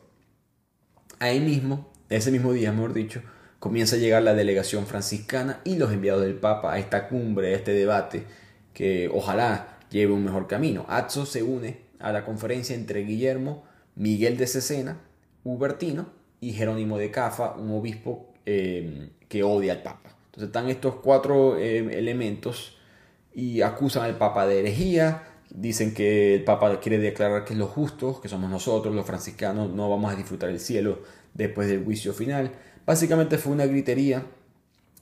Ahí 1.18 1.40
mismo, 1.40 1.92
ese 2.10 2.32
mismo 2.32 2.54
día, 2.54 2.72
mejor 2.72 2.94
dicho, 2.94 3.24
comienza 3.58 3.96
a 3.96 4.00
llegar 4.00 4.22
la 4.22 4.36
delegación 4.36 4.86
franciscana 4.86 5.60
y 5.64 5.78
los 5.78 5.92
enviados 5.92 6.22
del 6.22 6.36
Papa 6.36 6.74
a 6.74 6.80
esta 6.80 7.08
cumbre, 7.08 7.54
a 7.54 7.58
este 7.58 7.72
debate, 7.72 8.26
que 8.74 9.10
ojalá 9.12 9.80
lleve 9.90 10.14
un 10.14 10.24
mejor 10.24 10.48
camino. 10.48 10.86
Atzo 10.90 11.26
se 11.26 11.42
une 11.42 11.82
a 11.98 12.12
la 12.12 12.24
conferencia 12.24 12.76
entre 12.76 13.02
Guillermo, 13.04 13.64
Miguel 13.96 14.38
de 14.38 14.46
Cesena, 14.46 15.02
Hubertino 15.44 16.19
y 16.42 16.54
Jerónimo 16.54 16.98
de 16.98 17.12
Cafa, 17.12 17.54
un 17.54 17.72
obispo 17.72 18.34
eh, 18.46 19.10
que 19.28 19.44
odia 19.44 19.74
al 19.74 19.84
Papa. 19.84 20.16
Entonces 20.28 20.48
están 20.48 20.70
estos 20.70 20.96
cuatro 20.96 21.58
eh, 21.58 21.78
elementos 21.98 22.78
y 23.34 23.62
acusan 23.62 24.04
al 24.04 24.18
Papa 24.18 24.48
de 24.48 24.60
herejía, 24.60 25.24
Dicen 25.50 25.96
que 25.96 26.36
el 26.36 26.44
Papa 26.44 26.80
quiere 26.80 27.00
declarar 27.00 27.44
que 27.44 27.54
es 27.54 27.60
lo 27.60 27.66
justo, 27.66 28.22
que 28.22 28.30
somos 28.30 28.52
nosotros, 28.52 28.94
los 28.94 29.06
franciscanos, 29.06 29.72
no 29.72 29.90
vamos 29.90 30.14
a 30.14 30.16
disfrutar 30.16 30.50
el 30.50 30.60
cielo 30.60 31.00
después 31.34 31.68
del 31.68 31.84
juicio 31.84 32.14
final. 32.14 32.52
Básicamente 32.86 33.40
fue 33.40 33.54
una 33.54 33.66
gritería. 33.66 34.26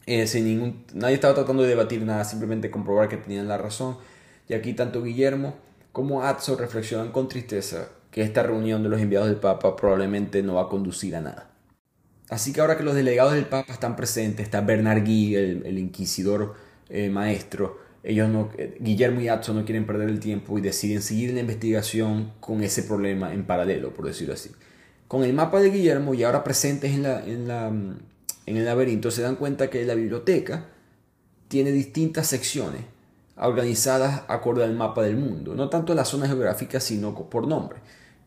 Eh, 0.06 0.26
sin 0.26 0.46
ningún, 0.46 0.86
nadie 0.94 1.16
estaba 1.16 1.34
tratando 1.34 1.64
de 1.64 1.70
debatir 1.70 2.02
nada, 2.02 2.24
simplemente 2.24 2.72
comprobar 2.72 3.10
que 3.10 3.18
tenían 3.18 3.50
la 3.50 3.58
razón. 3.58 3.98
Y 4.48 4.54
aquí 4.54 4.74
tanto 4.74 5.04
Guillermo 5.04 5.56
como 5.92 6.24
Atzo 6.24 6.56
reflexionan 6.56 7.12
con 7.12 7.28
tristeza 7.28 7.90
que 8.18 8.24
esta 8.24 8.42
reunión 8.42 8.82
de 8.82 8.90
los 8.90 9.00
enviados 9.00 9.30
del 9.30 9.38
Papa 9.38 9.76
probablemente 9.76 10.42
no 10.42 10.56
va 10.56 10.64
a 10.64 10.70
conducir 10.70 11.16
a 11.16 11.22
nada. 11.22 11.52
Así 12.32 12.52
que 12.52 12.62
ahora 12.62 12.76
que 12.76 12.82
los 12.82 12.96
delegados 12.96 13.34
del 13.34 13.46
Papa 13.46 13.72
están 13.72 13.96
presentes, 13.96 14.44
está 14.44 14.62
Bernard 14.62 15.04
Guy, 15.04 15.36
el, 15.36 15.78
inquisidor 15.78 16.56
eh, 16.90 17.12
maestro, 17.12 17.78
ellos 18.02 18.28
no, 18.28 18.50
eh, 18.58 18.76
Guillermo 18.80 19.22
y 19.22 19.28
Atzo 19.28 19.54
no 19.54 19.66
quieren 19.66 19.86
perder 19.86 20.10
el 20.10 20.20
tiempo 20.20 20.58
y 20.58 20.62
deciden 20.62 21.04
seguir 21.04 21.32
la 21.32 21.42
investigación 21.42 22.32
con 22.40 22.64
ese 22.64 22.82
problema 22.82 23.36
en 23.36 23.46
paralelo, 23.46 23.94
por 23.94 24.08
decirlo 24.08 24.34
así. 24.34 24.50
Con 25.08 25.24
el 25.24 25.34
mapa 25.34 25.60
de 25.60 25.70
Guillermo 25.70 26.16
y 26.16 26.24
ahora 26.24 26.44
presentes 26.44 26.94
en, 26.94 27.04
la, 27.04 27.24
en, 27.24 27.48
la, 27.48 27.68
en 27.68 28.58
el 28.58 28.66
laberinto, 28.66 29.12
se 29.12 29.22
dan 29.22 29.36
cuenta 29.36 29.70
que 29.70 29.86
la 29.86 29.94
biblioteca 29.94 30.66
tiene 31.50 31.72
distintas 31.72 32.26
secciones 32.26 32.82
organizadas 33.36 34.24
acorde 34.28 34.64
al 34.64 34.74
mapa 34.74 35.04
del 35.04 35.18
mundo, 35.18 35.54
no 35.54 35.70
tanto 35.70 35.94
la 35.94 36.04
zona 36.04 36.26
geográfica, 36.26 36.80
sino 36.80 37.14
por 37.14 37.46
nombre. 37.48 37.78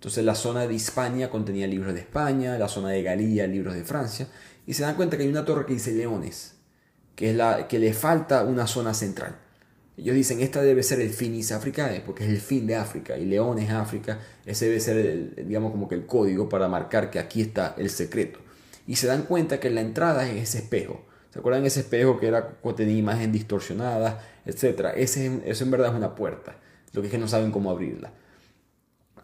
Entonces 0.01 0.25
la 0.25 0.35
zona 0.35 0.67
de 0.67 0.75
España 0.75 1.29
contenía 1.29 1.67
libros 1.67 1.93
de 1.93 2.01
España, 2.01 2.57
la 2.57 2.69
zona 2.69 2.89
de 2.89 3.03
Galía 3.03 3.47
libros 3.47 3.75
de 3.75 3.85
Francia, 3.85 4.29
y 4.67 4.73
se 4.73 4.83
dan 4.83 4.95
cuenta 4.95 5.19
que 5.19 5.25
hay 5.25 5.29
una 5.29 5.45
torre 5.45 5.67
que 5.67 5.75
dice 5.75 5.93
Leones, 5.93 6.55
que, 7.15 7.33
es 7.33 7.37
la, 7.37 7.69
que 7.69 7.79
le 7.79 7.93
falta 7.93 8.45
una 8.45 8.67
zona 8.67 8.95
central. 8.95 9.37
Ellos 9.99 10.15
dicen, 10.15 10.41
esta 10.41 10.63
debe 10.63 10.83
ser 10.83 11.03
el 11.03 11.11
finis 11.11 11.53
africae, 11.53 12.01
porque 12.01 12.25
es 12.25 12.31
el 12.31 12.41
fin 12.41 12.67
de 12.67 12.77
África, 12.77 13.19
y 13.19 13.27
Leones 13.27 13.69
África, 13.69 14.19
ese 14.47 14.69
debe 14.69 14.81
ser, 14.81 14.97
el, 14.97 15.35
digamos, 15.47 15.71
como 15.71 15.87
que 15.87 15.97
el 15.97 16.07
código 16.07 16.49
para 16.49 16.67
marcar 16.67 17.11
que 17.11 17.19
aquí 17.19 17.43
está 17.43 17.75
el 17.77 17.91
secreto. 17.91 18.39
Y 18.87 18.97
se 18.97 19.07
dan 19.07 19.25
cuenta 19.25 19.61
que 19.61 19.69
la 19.69 19.83
entrada 19.83 20.27
es 20.27 20.49
ese 20.49 20.61
espejo. 20.61 21.05
¿Se 21.31 21.41
acuerdan 21.41 21.67
ese 21.67 21.81
espejo 21.81 22.19
que 22.19 22.27
era 22.29 22.57
tenía 22.75 22.97
imagen 22.97 23.33
distorsionada, 23.33 24.27
etcétera? 24.47 24.93
Ese, 24.93 25.43
eso 25.45 25.63
en 25.63 25.71
verdad 25.71 25.91
es 25.91 25.95
una 25.95 26.15
puerta. 26.15 26.57
Lo 26.95 27.03
que 27.03 27.09
es 27.09 27.13
que 27.13 27.19
no 27.19 27.29
saben 27.29 27.53
cómo 27.53 27.71
abrirla 27.71 28.15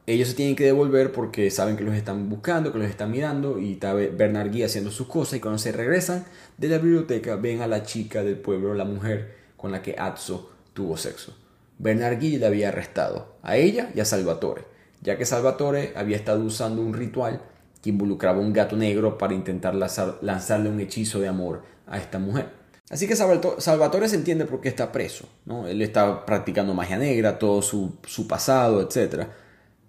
ellos 0.07 0.29
se 0.29 0.35
tienen 0.35 0.55
que 0.55 0.65
devolver 0.65 1.11
porque 1.11 1.51
saben 1.51 1.77
que 1.77 1.83
los 1.83 1.95
están 1.97 2.29
buscando, 2.29 2.73
que 2.73 2.79
los 2.79 2.89
están 2.89 3.11
mirando 3.11 3.59
y 3.59 3.73
está 3.73 3.93
Bernard 3.93 4.51
Guy 4.51 4.63
haciendo 4.63 4.93
sus 4.93 5.09
cosas 5.09 5.35
y 5.35 5.41
cuando 5.41 5.59
se 5.59 5.73
regresan 5.73 6.25
de 6.57 6.69
la 6.69 6.79
biblioteca 6.79 7.35
ven 7.35 7.61
a 7.61 7.67
la 7.67 7.83
chica 7.83 8.23
del 8.23 8.37
pueblo, 8.37 8.73
la 8.75 8.85
mujer 8.85 9.35
con 9.57 9.73
la 9.73 9.83
que 9.83 9.97
Atzo 9.99 10.51
tuvo 10.75 10.97
sexo. 10.97 11.37
Bernard 11.79 12.21
Guy 12.21 12.39
la 12.39 12.47
había 12.47 12.69
arrestado, 12.69 13.35
a 13.43 13.57
ella 13.57 13.91
y 13.95 14.01
a 14.01 14.05
Salvatore, 14.05 14.63
ya 15.03 15.19
que 15.19 15.27
Salvatore 15.27 15.93
había 15.97 16.17
estado 16.17 16.45
usando 16.45 16.83
un 16.83 16.95
ritual 16.95 17.43
que 17.83 17.91
involucraba 17.91 18.39
un 18.39 18.53
gato 18.53 18.77
negro 18.77 19.19
para 19.19 19.35
intentar 19.35 19.75
lanzarle 19.75 20.71
un 20.71 20.81
hechizo 20.81 21.19
de 21.19 21.29
amor 21.29 21.63
a 21.87 21.99
esta 21.99 22.21
mujer. 22.21 22.51
Así 22.89 23.09
que 23.09 23.17
Salvatore 23.17 24.09
se 24.09 24.15
entiende 24.15 24.45
por 24.45 24.61
qué 24.61 24.69
está 24.69 24.93
preso, 24.93 25.29
¿no? 25.45 25.67
Él 25.67 25.83
está 25.83 26.25
practicando 26.25 26.73
magia 26.73 26.97
negra, 26.97 27.41
todo 27.41 27.61
su, 27.61 27.97
su 28.07 28.29
pasado, 28.29 28.81
etcétera 28.81 29.29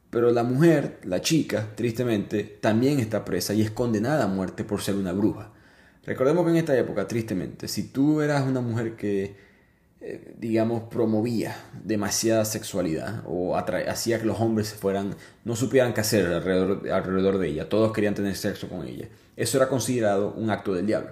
pero 0.10 0.32
la 0.32 0.44
mujer, 0.44 1.00
la 1.04 1.22
chica, 1.22 1.76
tristemente, 1.76 2.44
también 2.44 3.00
está 3.00 3.26
presa 3.26 3.54
y 3.54 3.62
es 3.62 3.72
condenada 3.72 4.26
a 4.26 4.28
muerte 4.28 4.64
por 4.64 4.82
ser 4.82 4.96
una 4.96 5.12
bruja. 5.12 5.52
Recordemos 6.06 6.46
que 6.46 6.52
en 6.52 6.58
esta 6.58 6.78
época, 6.78 7.08
tristemente, 7.08 7.68
si 7.68 7.90
tú 7.90 8.22
eras 8.22 8.48
una 8.48 8.62
mujer 8.62 8.96
que, 8.96 9.36
eh, 10.00 10.34
digamos, 10.38 10.84
promovía 10.84 11.58
demasiada 11.84 12.46
sexualidad 12.46 13.24
o 13.26 13.58
hacía 13.58 14.18
que 14.18 14.26
los 14.26 14.40
hombres 14.40 14.74
fueran, 14.74 15.16
no 15.44 15.58
supieran 15.58 15.94
qué 15.94 16.00
hacer 16.00 16.26
alrededor, 16.28 16.90
alrededor 16.90 17.38
de 17.40 17.50
ella, 17.50 17.68
todos 17.68 17.92
querían 17.92 18.16
tener 18.16 18.38
sexo 18.38 18.70
con 18.70 18.88
ella, 18.88 19.10
eso 19.36 19.58
era 19.58 19.68
considerado 19.68 20.34
un 20.34 20.50
acto 20.50 20.74
del 20.74 20.88
diablo. 20.88 21.12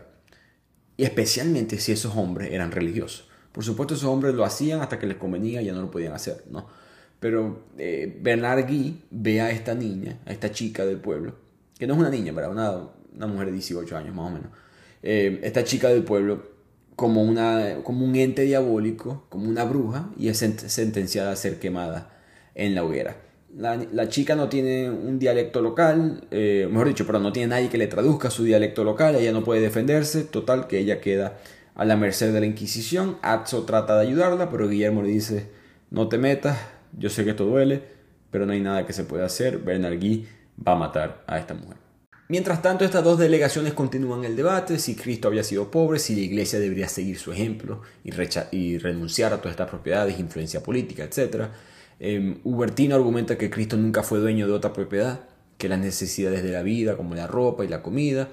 Y 0.96 1.04
especialmente 1.04 1.78
si 1.78 1.92
esos 1.92 2.16
hombres 2.16 2.54
eran 2.54 2.72
religiosos. 2.72 3.28
Por 3.52 3.66
supuesto, 3.66 3.96
esos 3.96 4.10
hombres 4.10 4.34
lo 4.34 4.46
hacían 4.46 4.80
hasta 4.80 4.98
que 4.98 5.08
les 5.08 5.18
convenía 5.18 5.62
y 5.62 5.66
ya 5.66 5.74
no 5.74 5.82
lo 5.82 5.92
podían 5.92 6.14
hacer, 6.14 6.46
¿no? 6.50 6.68
Pero 7.26 7.64
eh, 7.80 8.20
Bernard 8.22 8.68
Guy 8.68 9.02
ve 9.10 9.42
a 9.42 9.50
esta 9.50 9.74
niña, 9.74 10.20
a 10.28 10.32
esta 10.32 10.52
chica 10.52 10.86
del 10.86 10.98
pueblo, 10.98 11.34
que 11.76 11.88
no 11.88 11.96
es 11.96 12.00
una 12.00 12.12
niña, 12.12 12.34
pero 12.36 12.52
una, 12.52 12.88
una 13.16 13.26
mujer 13.26 13.48
de 13.48 13.54
18 13.54 13.98
años 13.98 14.14
más 14.14 14.28
o 14.28 14.30
menos. 14.30 14.50
Eh, 15.02 15.40
esta 15.42 15.64
chica 15.64 15.90
del 15.90 16.04
pueblo 16.04 16.44
como, 16.96 17.24
una, 17.24 17.78
como 17.84 18.06
un 18.06 18.16
ente 18.16 18.44
diabólico, 18.44 19.26
como 19.30 19.50
una 19.50 19.64
bruja, 19.64 20.12
y 20.20 20.28
es 20.28 20.38
sentenciada 20.38 21.32
a 21.32 21.36
ser 21.36 21.58
quemada 21.58 22.16
en 22.54 22.76
la 22.76 22.84
hoguera. 22.84 23.18
La, 23.58 24.08
chica 24.08 24.36
no 24.36 24.48
tiene 24.48 24.92
un 24.92 25.18
dialecto 25.18 25.64
local, 25.64 26.28
eh, 26.30 26.68
mejor 26.70 26.90
dicho, 26.90 27.08
pero 27.08 27.18
no 27.20 27.34
tiene 27.34 27.48
nadie 27.48 27.70
que 27.70 27.80
le 27.80 27.88
traduzca 27.88 28.30
su 28.30 28.44
dialecto 28.44 28.84
local, 28.84 29.16
ella 29.16 29.32
no 29.32 29.44
puede 29.44 29.62
defenderse, 29.62 30.26
total 30.26 30.68
que 30.68 30.78
ella 30.78 31.02
queda 31.02 31.40
a 31.74 31.86
la 31.86 31.98
merced 31.98 32.32
de 32.32 32.40
la 32.40 32.46
Inquisición. 32.46 33.18
Atzo 33.24 33.64
trata 33.64 33.96
de 33.96 34.06
ayudarla, 34.06 34.52
pero 34.52 34.70
Guillermo 34.70 35.02
le 35.02 35.10
dice, 35.10 35.50
no 35.90 36.08
te 36.08 36.20
metas, 36.20 36.75
yo 36.98 37.10
sé 37.10 37.24
que 37.24 37.32
esto 37.32 37.46
duele, 37.46 37.84
pero 38.32 38.46
no 38.46 38.54
hay 38.54 38.62
nada 38.62 38.86
que 38.86 38.94
se 38.94 39.04
pueda 39.04 39.26
hacer. 39.26 39.60
Bernard 39.60 40.00
Guy 40.00 40.28
va 40.66 40.74
a 40.74 40.76
matar 40.76 41.24
a 41.28 41.38
esta 41.38 41.54
mujer. 41.54 41.78
Mientras 42.28 42.62
tanto, 42.62 42.86
estas 42.86 43.04
dos 43.04 43.20
delegaciones 43.20 43.74
continúan 43.74 44.26
el 44.26 44.36
debate 44.36 44.80
si 44.80 44.96
Cristo 44.96 45.28
había 45.28 45.44
sido 45.44 45.70
pobre, 45.70 46.00
si 46.00 46.16
la 46.16 46.22
iglesia 46.22 46.58
debería 46.58 46.90
seguir 46.90 47.20
su 47.20 47.32
ejemplo 47.32 47.82
y, 48.04 48.78
renunciar 48.80 49.32
a 49.32 49.38
todas 49.38 49.52
estas 49.52 49.70
propiedades, 49.70 50.20
influencia 50.20 50.64
política, 50.64 51.04
etc. 51.04 51.50
Eh, 52.00 52.40
Hubertino 52.44 52.96
argumenta 52.96 53.38
que 53.38 53.52
Cristo 53.52 53.78
nunca 53.78 54.02
fue 54.02 54.20
dueño 54.20 54.48
de 54.48 54.54
otra 54.54 54.74
propiedad 54.74 55.22
que 55.60 55.70
las 55.70 55.80
necesidades 55.80 56.42
de 56.42 56.52
la 56.52 56.64
vida, 56.64 56.98
como 56.98 57.14
la 57.14 57.28
ropa 57.28 57.64
y 57.64 57.68
la 57.68 57.84
comida. 57.84 58.30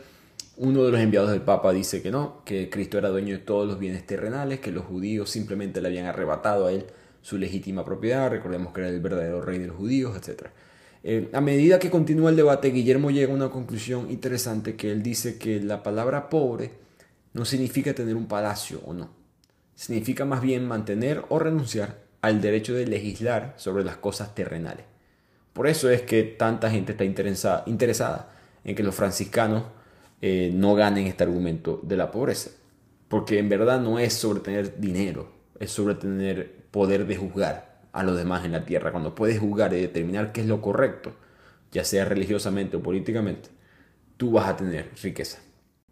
Uno 0.57 0.85
de 0.85 0.91
los 0.91 1.01
enviados 1.01 1.31
del 1.31 1.43
Papa 1.43 1.73
dice 1.73 2.01
que 2.01 2.11
no, 2.11 2.43
que 2.47 2.71
Cristo 2.71 2.97
era 2.97 3.11
dueño 3.11 3.35
de 3.35 3.41
todos 3.41 3.69
los 3.69 3.79
bienes 3.79 4.07
terrenales, 4.07 4.61
que 4.61 4.73
los 4.73 4.85
judíos 4.85 5.29
simplemente 5.29 5.83
le 5.83 5.89
habían 5.89 6.07
arrebatado 6.07 6.67
a 6.67 6.73
él 6.73 6.87
su 7.23 7.39
legítima 7.39 7.85
propiedad, 7.85 8.31
recordemos 8.31 8.75
que 8.75 8.81
era 8.81 8.91
el 8.91 9.01
verdadero 9.01 9.41
rey 9.41 9.59
de 9.59 9.69
los 9.69 9.77
judíos, 9.77 10.17
etc. 10.17 10.49
Eh, 11.05 11.31
a 11.33 11.41
medida 11.41 11.79
que 11.79 11.91
continúa 11.91 12.31
el 12.31 12.37
debate, 12.37 12.71
Guillermo 12.71 13.11
llega 13.11 13.33
a 13.33 13.37
una 13.37 13.49
conclusión 13.49 14.11
interesante 14.11 14.77
que 14.77 14.91
él 14.91 15.03
dice 15.03 15.39
que 15.39 15.61
la 15.61 15.83
palabra 15.83 16.29
pobre 16.29 16.73
no 17.33 17.45
significa 17.45 17.95
tener 17.95 18.17
un 18.17 18.27
palacio 18.27 18.81
o 18.85 18.93
no, 18.93 19.11
significa 19.75 20.25
más 20.25 20.43
bien 20.43 20.67
mantener 20.67 21.25
o 21.29 21.39
renunciar 21.39 22.03
al 22.21 22.41
derecho 22.41 22.75
de 22.75 22.87
legislar 22.87 23.55
sobre 23.57 23.85
las 23.85 23.97
cosas 23.97 24.35
terrenales. 24.35 24.85
Por 25.53 25.67
eso 25.67 25.91
es 25.91 26.03
que 26.03 26.23
tanta 26.23 26.71
gente 26.71 26.93
está 26.93 27.05
interesada, 27.05 27.65
en 28.65 28.75
que 28.75 28.83
los 28.83 28.95
franciscanos 28.95 29.65
eh, 30.21 30.51
no 30.55 30.75
ganen 30.75 31.07
este 31.07 31.25
argumento 31.25 31.81
de 31.83 31.97
la 31.97 32.11
pobreza, 32.11 32.51
porque 33.09 33.39
en 33.39 33.49
verdad 33.49 33.81
no 33.81 33.99
es 33.99 34.13
sobre 34.13 34.41
tener 34.41 34.81
dinero, 34.81 35.42
es 35.63 35.71
sobre 35.71 35.95
tener 35.95 36.65
poder 36.71 37.07
de 37.07 37.17
juzgar 37.17 37.81
a 37.93 38.03
los 38.03 38.17
demás 38.17 38.45
en 38.45 38.53
la 38.53 38.65
tierra. 38.65 38.91
Cuando 38.91 39.15
puedes 39.15 39.39
juzgar 39.39 39.73
y 39.73 39.81
determinar 39.81 40.33
qué 40.33 40.41
es 40.41 40.47
lo 40.47 40.61
correcto, 40.61 41.15
ya 41.71 41.85
sea 41.85 42.05
religiosamente 42.05 42.77
o 42.77 42.83
políticamente, 42.83 43.49
tú 44.17 44.33
vas 44.33 44.49
a 44.49 44.57
tener 44.57 44.91
riqueza. 45.03 45.39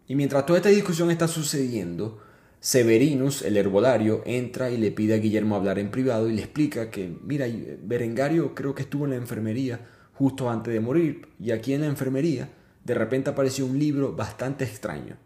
Y 0.07 0.15
mientras 0.15 0.45
toda 0.45 0.59
esta 0.59 0.69
discusión 0.69 1.09
está 1.09 1.27
sucediendo, 1.27 2.21
Severinus, 2.59 3.43
el 3.43 3.57
herbolario, 3.57 4.21
entra 4.25 4.69
y 4.69 4.77
le 4.77 4.91
pide 4.91 5.13
a 5.13 5.17
Guillermo 5.17 5.55
hablar 5.55 5.79
en 5.79 5.89
privado 5.89 6.29
y 6.29 6.33
le 6.33 6.41
explica 6.41 6.91
que, 6.91 7.17
mira, 7.23 7.47
Berengario 7.81 8.53
creo 8.53 8.75
que 8.75 8.83
estuvo 8.83 9.05
en 9.05 9.11
la 9.11 9.17
enfermería 9.17 9.79
justo 10.13 10.49
antes 10.49 10.73
de 10.73 10.79
morir 10.79 11.29
y 11.39 11.51
aquí 11.51 11.73
en 11.73 11.81
la 11.81 11.87
enfermería 11.87 12.49
de 12.83 12.93
repente 12.93 13.29
apareció 13.29 13.65
un 13.65 13.79
libro 13.79 14.13
bastante 14.15 14.65
extraño. 14.65 15.17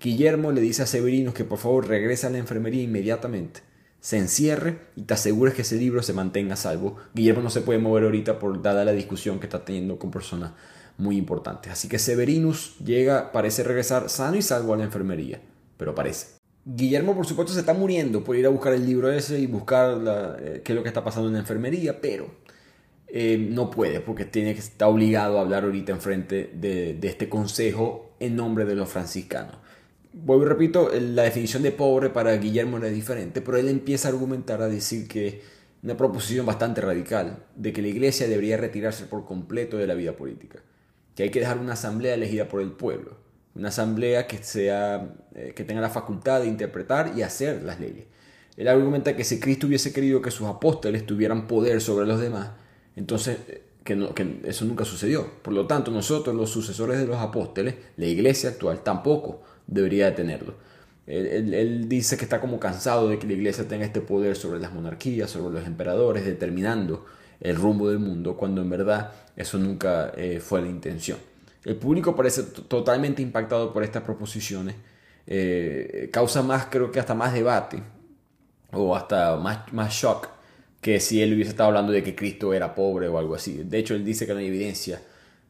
Guillermo 0.00 0.52
le 0.52 0.60
dice 0.60 0.82
a 0.82 0.86
Severinus 0.86 1.34
que 1.34 1.44
por 1.44 1.58
favor 1.58 1.86
regrese 1.86 2.26
a 2.26 2.30
la 2.30 2.38
enfermería 2.38 2.82
inmediatamente 2.82 3.60
se 4.00 4.16
encierre 4.16 4.78
y 4.96 5.02
te 5.02 5.14
asegures 5.14 5.54
que 5.54 5.62
ese 5.62 5.76
libro 5.76 6.02
se 6.02 6.14
mantenga 6.14 6.56
salvo. 6.56 6.96
Guillermo 7.14 7.42
no 7.42 7.50
se 7.50 7.60
puede 7.60 7.78
mover 7.78 8.04
ahorita 8.04 8.38
por 8.38 8.62
dada 8.62 8.84
la 8.84 8.92
discusión 8.92 9.38
que 9.38 9.46
está 9.46 9.64
teniendo 9.64 9.98
con 9.98 10.10
personas 10.10 10.52
muy 10.96 11.16
importantes. 11.16 11.72
Así 11.72 11.88
que 11.88 11.98
Severinus 11.98 12.78
llega, 12.78 13.30
parece 13.32 13.62
regresar 13.62 14.08
sano 14.08 14.36
y 14.36 14.42
salvo 14.42 14.74
a 14.74 14.78
la 14.78 14.84
enfermería, 14.84 15.40
pero 15.76 15.94
parece. 15.94 16.38
Guillermo, 16.64 17.14
por 17.14 17.26
supuesto, 17.26 17.52
se 17.52 17.60
está 17.60 17.74
muriendo 17.74 18.24
por 18.24 18.36
ir 18.36 18.46
a 18.46 18.50
buscar 18.50 18.72
el 18.72 18.86
libro 18.86 19.10
ese 19.10 19.38
y 19.38 19.46
buscar 19.46 19.98
eh, 20.40 20.62
qué 20.64 20.72
es 20.72 20.76
lo 20.76 20.82
que 20.82 20.88
está 20.88 21.04
pasando 21.04 21.28
en 21.28 21.34
la 21.34 21.40
enfermería, 21.40 22.00
pero 22.00 22.30
eh, 23.06 23.38
no 23.50 23.70
puede 23.70 24.00
porque 24.00 24.24
tiene 24.24 24.54
que 24.54 24.60
estar 24.60 24.88
obligado 24.88 25.38
a 25.38 25.42
hablar 25.42 25.64
ahorita 25.64 25.92
enfrente 25.92 26.50
de, 26.54 26.94
de 26.94 27.08
este 27.08 27.28
consejo 27.28 28.12
en 28.20 28.36
nombre 28.36 28.64
de 28.64 28.74
los 28.74 28.88
franciscanos. 28.88 29.56
Vuelvo 30.12 30.44
y 30.44 30.48
repito, 30.48 30.90
la 30.92 31.22
definición 31.22 31.62
de 31.62 31.70
pobre 31.70 32.10
para 32.10 32.36
Guillermo 32.36 32.78
era 32.78 32.88
diferente, 32.88 33.40
pero 33.40 33.58
él 33.58 33.68
empieza 33.68 34.08
a 34.08 34.10
argumentar, 34.10 34.60
a 34.60 34.68
decir 34.68 35.06
que 35.06 35.40
una 35.82 35.96
proposición 35.96 36.44
bastante 36.44 36.80
radical, 36.80 37.44
de 37.54 37.72
que 37.72 37.80
la 37.80 37.88
iglesia 37.88 38.28
debería 38.28 38.56
retirarse 38.56 39.04
por 39.04 39.24
completo 39.24 39.78
de 39.78 39.86
la 39.86 39.94
vida 39.94 40.16
política, 40.16 40.58
que 41.14 41.22
hay 41.22 41.30
que 41.30 41.40
dejar 41.40 41.58
una 41.58 41.74
asamblea 41.74 42.14
elegida 42.14 42.48
por 42.48 42.60
el 42.60 42.72
pueblo, 42.72 43.18
una 43.54 43.68
asamblea 43.68 44.26
que, 44.26 44.42
sea, 44.42 45.14
eh, 45.34 45.52
que 45.54 45.64
tenga 45.64 45.80
la 45.80 45.90
facultad 45.90 46.40
de 46.40 46.48
interpretar 46.48 47.12
y 47.16 47.22
hacer 47.22 47.62
las 47.62 47.78
leyes. 47.78 48.06
Él 48.56 48.68
argumenta 48.68 49.16
que 49.16 49.24
si 49.24 49.38
Cristo 49.38 49.68
hubiese 49.68 49.92
querido 49.92 50.20
que 50.20 50.30
sus 50.30 50.48
apóstoles 50.48 51.06
tuvieran 51.06 51.46
poder 51.46 51.80
sobre 51.80 52.06
los 52.06 52.20
demás, 52.20 52.50
entonces 52.96 53.38
eh, 53.48 53.62
que, 53.84 53.94
no, 53.94 54.12
que 54.12 54.40
eso 54.44 54.64
nunca 54.64 54.84
sucedió. 54.84 55.26
Por 55.42 55.54
lo 55.54 55.66
tanto, 55.66 55.92
nosotros, 55.92 56.34
los 56.34 56.50
sucesores 56.50 56.98
de 56.98 57.06
los 57.06 57.18
apóstoles, 57.18 57.76
la 57.96 58.06
iglesia 58.06 58.50
actual, 58.50 58.82
tampoco 58.82 59.42
debería 59.70 60.06
de 60.06 60.12
tenerlo. 60.12 60.54
Él, 61.06 61.88
dice 61.88 62.16
que 62.16 62.24
está 62.24 62.40
como 62.40 62.60
cansado 62.60 63.08
de 63.08 63.18
que 63.18 63.26
la 63.26 63.32
iglesia 63.32 63.66
tenga 63.66 63.84
este 63.84 64.00
poder 64.00 64.36
sobre 64.36 64.60
las 64.60 64.72
monarquías, 64.72 65.30
sobre 65.30 65.58
los 65.58 65.66
emperadores, 65.66 66.24
determinando 66.24 67.06
el 67.40 67.56
rumbo 67.56 67.88
del 67.88 67.98
mundo, 67.98 68.36
cuando 68.36 68.60
en 68.60 68.70
verdad 68.70 69.12
eso 69.34 69.58
nunca 69.58 70.12
eh, 70.16 70.40
fue 70.40 70.60
la 70.60 70.68
intención. 70.68 71.18
El 71.64 71.76
público 71.76 72.14
parece 72.14 72.42
totalmente 72.42 73.22
impactado 73.22 73.72
por 73.72 73.82
estas 73.82 74.02
proposiciones, 74.02 74.76
eh, 75.26 76.10
causa 76.12 76.42
más, 76.42 76.66
creo 76.66 76.92
que 76.92 77.00
hasta 77.00 77.14
más 77.14 77.32
debate 77.32 77.82
o 78.72 78.94
hasta 78.94 79.36
más, 79.36 79.72
más 79.72 79.92
shock 79.92 80.28
que 80.80 81.00
si 81.00 81.22
él 81.22 81.34
hubiese 81.34 81.50
estado 81.50 81.68
hablando 81.68 81.92
de 81.92 82.02
que 82.02 82.14
Cristo 82.14 82.54
era 82.54 82.74
pobre 82.74 83.08
o 83.08 83.18
algo 83.18 83.34
así. 83.34 83.62
De 83.64 83.78
hecho, 83.78 83.94
él 83.94 84.04
dice 84.04 84.26
que 84.26 84.32
no 84.32 84.38
hay 84.38 84.46
evidencia 84.46 85.00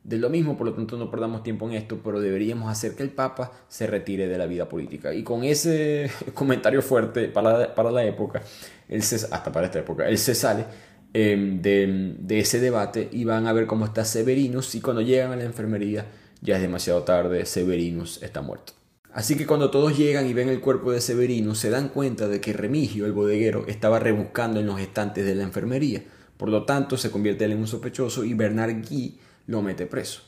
de 0.02 0.18
lo 0.18 0.30
mismo, 0.30 0.56
por 0.56 0.66
lo 0.66 0.74
tanto 0.74 0.96
no 0.96 1.10
perdamos 1.10 1.42
tiempo 1.42 1.68
en 1.68 1.74
esto, 1.74 2.00
pero 2.02 2.20
deberíamos 2.20 2.70
hacer 2.70 2.94
que 2.94 3.02
el 3.02 3.10
Papa 3.10 3.52
se 3.68 3.86
retire 3.86 4.28
de 4.28 4.38
la 4.38 4.46
vida 4.46 4.68
política. 4.68 5.12
Y 5.12 5.22
con 5.22 5.44
ese 5.44 6.10
comentario 6.34 6.82
fuerte 6.82 7.28
para, 7.28 7.74
para 7.74 7.90
la 7.90 8.04
época, 8.04 8.42
él 8.88 9.02
se, 9.02 9.16
hasta 9.16 9.52
para 9.52 9.66
esta 9.66 9.80
época, 9.80 10.08
él 10.08 10.18
se 10.18 10.34
sale 10.34 10.64
em, 11.12 11.60
de, 11.60 12.14
de, 12.18 12.38
ese 12.40 12.60
debate 12.60 13.08
y 13.12 13.24
van 13.24 13.46
a 13.46 13.52
ver 13.52 13.66
cómo 13.66 13.84
está 13.84 14.04
Severinus 14.04 14.74
y 14.74 14.80
cuando 14.80 15.02
llegan 15.02 15.32
a 15.32 15.36
la 15.36 15.44
enfermería 15.44 16.06
ya 16.40 16.56
es 16.56 16.62
demasiado 16.62 17.02
tarde, 17.02 17.44
Severinus 17.44 18.22
está 18.22 18.40
muerto. 18.40 18.72
Así 19.12 19.36
que 19.36 19.46
cuando 19.46 19.70
todos 19.70 19.98
llegan 19.98 20.26
y 20.26 20.32
ven 20.32 20.48
el 20.48 20.60
cuerpo 20.60 20.92
de 20.92 21.00
Severinus 21.00 21.58
se 21.58 21.68
dan 21.68 21.88
cuenta 21.88 22.28
de 22.28 22.40
que 22.40 22.52
Remigio, 22.52 23.06
el 23.06 23.12
bodeguero, 23.12 23.66
estaba 23.66 23.98
rebuscando 23.98 24.60
en 24.60 24.66
los 24.66 24.80
estantes 24.80 25.26
de 25.26 25.34
la 25.34 25.42
enfermería. 25.42 26.04
Por 26.36 26.48
lo 26.48 26.64
tanto, 26.64 26.96
se 26.96 27.10
convierte 27.10 27.44
él 27.44 27.52
en 27.52 27.58
un 27.58 27.66
sospechoso 27.66 28.24
y 28.24 28.34
Bernard 28.34 28.88
Guy 28.88 29.18
lo 29.50 29.62
mete 29.62 29.86
preso. 29.86 30.22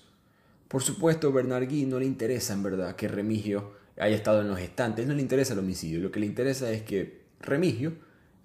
Por 0.66 0.82
supuesto, 0.82 1.32
Bernard 1.32 1.70
no 1.70 2.00
le 2.00 2.06
interesa 2.06 2.54
en 2.54 2.64
verdad 2.64 2.96
que 2.96 3.06
Remigio 3.06 3.74
haya 3.96 4.16
estado 4.16 4.40
en 4.40 4.48
los 4.48 4.58
estantes, 4.58 5.06
no 5.06 5.14
le 5.14 5.22
interesa 5.22 5.52
el 5.52 5.60
homicidio, 5.60 6.00
lo 6.00 6.10
que 6.10 6.18
le 6.18 6.26
interesa 6.26 6.72
es 6.72 6.82
que 6.82 7.20
Remigio 7.40 7.92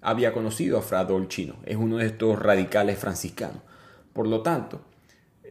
había 0.00 0.32
conocido 0.32 0.78
a 0.78 0.82
Fra 0.82 1.04
Dolcino, 1.04 1.56
es 1.66 1.76
uno 1.76 1.96
de 1.96 2.06
estos 2.06 2.38
radicales 2.38 2.96
franciscanos. 2.96 3.60
Por 4.12 4.28
lo 4.28 4.42
tanto, 4.42 4.82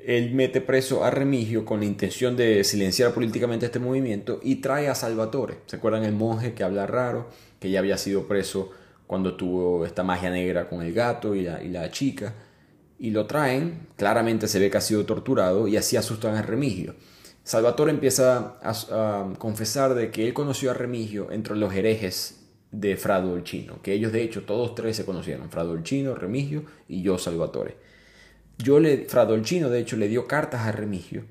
él 0.06 0.34
mete 0.34 0.62
preso 0.62 1.04
a 1.04 1.10
Remigio 1.12 1.66
con 1.66 1.82
la 1.82 1.86
intención 1.88 2.38
de 2.38 2.64
silenciar 2.64 3.14
políticamente 3.14 3.66
este 3.66 3.80
movimiento 3.80 4.40
y 4.42 4.58
trae 4.58 4.88
a 4.88 4.96
Salvatore. 4.96 5.58
¿Se 5.66 5.76
acuerdan 5.76 6.06
el 6.06 6.14
monje 6.14 6.54
que 6.54 6.64
habla 6.64 6.88
raro, 6.88 7.28
que 7.60 7.70
ya 7.70 7.80
había 7.80 7.98
sido 7.98 8.30
preso 8.30 8.72
cuando 9.08 9.36
tuvo 9.36 9.86
esta 9.86 10.04
magia 10.04 10.30
negra 10.30 10.70
con 10.70 10.82
el 10.82 10.94
gato 10.94 11.36
y 11.36 11.42
la, 11.42 11.62
y 11.62 11.68
la 11.68 11.92
chica? 11.92 12.34
Y 13.00 13.12
lo 13.12 13.28
traen, 13.28 13.88
claramente 13.96 14.48
se 14.48 14.60
ve 14.60 14.70
que 14.70 14.78
ha 14.78 14.82
sido 14.82 15.06
torturado 15.06 15.68
y 15.68 15.78
así 15.78 15.98
asustan 15.98 16.36
a 16.36 16.42
Remigio. 16.42 16.96
Salvatore 17.44 17.92
empieza 17.92 18.58
a, 18.62 19.34
confesar 19.38 19.96
de 19.96 20.12
que 20.12 20.28
él 20.28 20.34
conoció 20.34 20.72
a 20.72 20.74
Remigio 20.74 21.32
entre 21.32 21.56
los 21.56 21.74
herejes 21.74 22.42
de 22.72 22.98
Fra 22.98 23.22
Dolcino, 23.22 23.82
que 23.82 23.94
ellos 23.94 24.12
de 24.12 24.22
hecho 24.22 24.44
todos 24.44 24.76
tres 24.76 24.98
se 24.98 25.06
conocieron, 25.06 25.50
Fra 25.50 25.64
Dolcino, 25.64 26.16
Remigio 26.16 26.66
y 26.88 27.02
yo 27.02 27.18
Salvatore. 27.18 27.78
Yo 28.58 28.80
le, 28.80 28.98
de 28.98 29.80
hecho 29.80 29.96
le 29.98 30.08
dio 30.08 30.28
cartas 30.28 30.62
a 30.62 30.72
Remigio, 30.72 31.24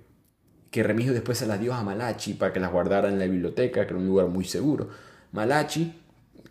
que 0.71 0.83
Remigio 0.83 1.13
después 1.13 1.37
se 1.37 1.47
las 1.47 1.61
dio 1.61 1.75
a 1.75 1.83
Malachi 1.83 2.35
para 2.35 2.53
que 2.53 2.61
las 2.61 2.73
guardara 2.73 3.09
en 3.09 3.19
la 3.19 3.27
biblioteca, 3.27 3.85
que 3.85 3.93
era 3.93 3.99
un 3.99 4.07
lugar 4.07 4.29
muy 4.29 4.45
seguro. 4.45 4.89
Malachi 5.33 5.93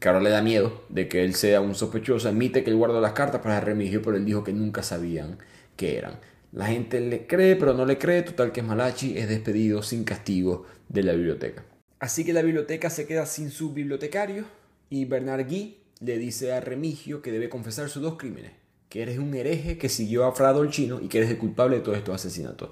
que 0.06 0.10
ahora 0.10 0.22
le 0.22 0.30
da 0.30 0.44
miedo 0.44 0.84
de 0.90 1.08
que 1.08 1.24
él 1.24 1.34
sea 1.34 1.62
un 1.62 1.74
sospechoso, 1.74 2.30
admite 2.30 2.64
que 2.64 2.70
él 2.70 2.76
guardó 2.76 3.02
las 3.02 3.14
cartas 3.14 3.42
para 3.42 3.60
Remigio, 3.60 4.04
pero 4.04 4.18
él 4.18 4.24
dijo 4.24 4.44
que 4.44 4.54
nunca 4.54 4.84
sabían 4.84 5.40
qué 5.76 5.98
eran. 5.98 6.20
La 6.52 6.68
gente 6.68 7.00
le 7.00 7.26
cree, 7.26 7.56
pero 7.56 7.74
no 7.74 7.88
le 7.88 7.98
cree, 7.98 8.22
total 8.22 8.52
que 8.52 8.62
Malachi 8.62 9.18
es 9.18 9.28
despedido 9.28 9.82
sin 9.82 10.04
castigo 10.04 10.68
de 10.90 11.02
la 11.02 11.14
biblioteca. 11.14 11.66
Así 11.98 12.24
que 12.24 12.34
la 12.34 12.44
biblioteca 12.44 12.92
se 12.92 13.08
queda 13.08 13.26
sin 13.26 13.50
su 13.50 13.74
bibliotecario 13.74 14.46
y 14.92 15.06
Bernard 15.06 15.48
Guy 15.48 15.78
le 16.02 16.20
dice 16.20 16.54
a 16.54 16.60
Remigio 16.60 17.24
que 17.24 17.32
debe 17.32 17.50
confesar 17.50 17.90
sus 17.90 18.04
dos 18.04 18.16
crímenes, 18.16 18.52
que 18.90 19.02
eres 19.02 19.18
un 19.18 19.34
hereje 19.34 19.80
que 19.80 19.90
siguió 19.90 20.26
a 20.26 20.34
Fra 20.34 20.54
Dolcino 20.54 21.02
y 21.02 21.08
que 21.08 21.18
eres 21.18 21.32
el 21.32 21.40
culpable 21.40 21.78
de 21.78 21.82
todos 21.82 21.98
estos 21.98 22.14
asesinatos. 22.14 22.70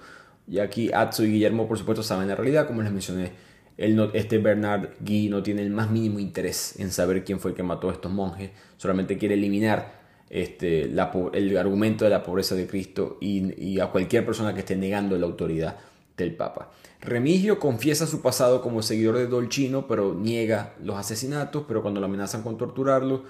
Y 0.48 0.60
aquí 0.60 0.92
Atzo 0.94 1.24
y 1.24 1.32
Guillermo, 1.32 1.68
por 1.68 1.80
supuesto, 1.80 2.04
saben 2.04 2.28
la 2.28 2.36
realidad, 2.36 2.68
como 2.68 2.84
les 2.84 2.92
mencioné 2.92 3.32
este 3.78 4.38
Bernard 4.38 4.90
Guy 5.00 5.30
no 5.30 5.42
tiene 5.42 5.64
el 5.64 5.70
más 5.70 5.90
mínimo 5.90 6.20
interés 6.20 6.80
en 6.80 6.92
saber 6.92 7.24
quién 7.24 7.40
fue 7.40 7.52
el 7.52 7.58
que 7.58 7.64
mató 7.64 7.90
a 7.90 7.94
estos 7.94 8.12
monjes, 8.12 8.52
solamente 8.78 9.18
quiere 9.18 9.34
eliminar 9.36 10.04
este, 10.30 10.84
el 10.84 11.58
argumento 11.58 12.06
de 12.06 12.10
la 12.10 12.24
pobreza 12.24 12.56
de 12.56 12.68
Cristo 12.68 13.18
y, 13.22 13.80
a 13.80 13.88
cualquier 13.88 14.26
persona 14.26 14.54
que 14.54 14.62
esté 14.62 14.76
negando 14.76 15.18
la 15.18 15.26
autoridad 15.26 15.78
del 16.18 16.36
Papa. 16.36 16.72
Remigio 17.02 17.60
confiesa 17.60 18.08
su 18.08 18.22
pasado 18.22 18.62
como 18.62 18.82
seguidor 18.82 19.18
de 19.18 19.28
Dolcino, 19.28 19.88
pero 19.88 20.14
niega 20.14 20.74
los 20.82 20.96
asesinatos, 20.96 21.66
pero 21.68 21.82
cuando 21.82 22.00
lo 22.00 22.06
amenazan 22.06 22.44
con 22.44 22.58
torturarlo, 22.58 23.24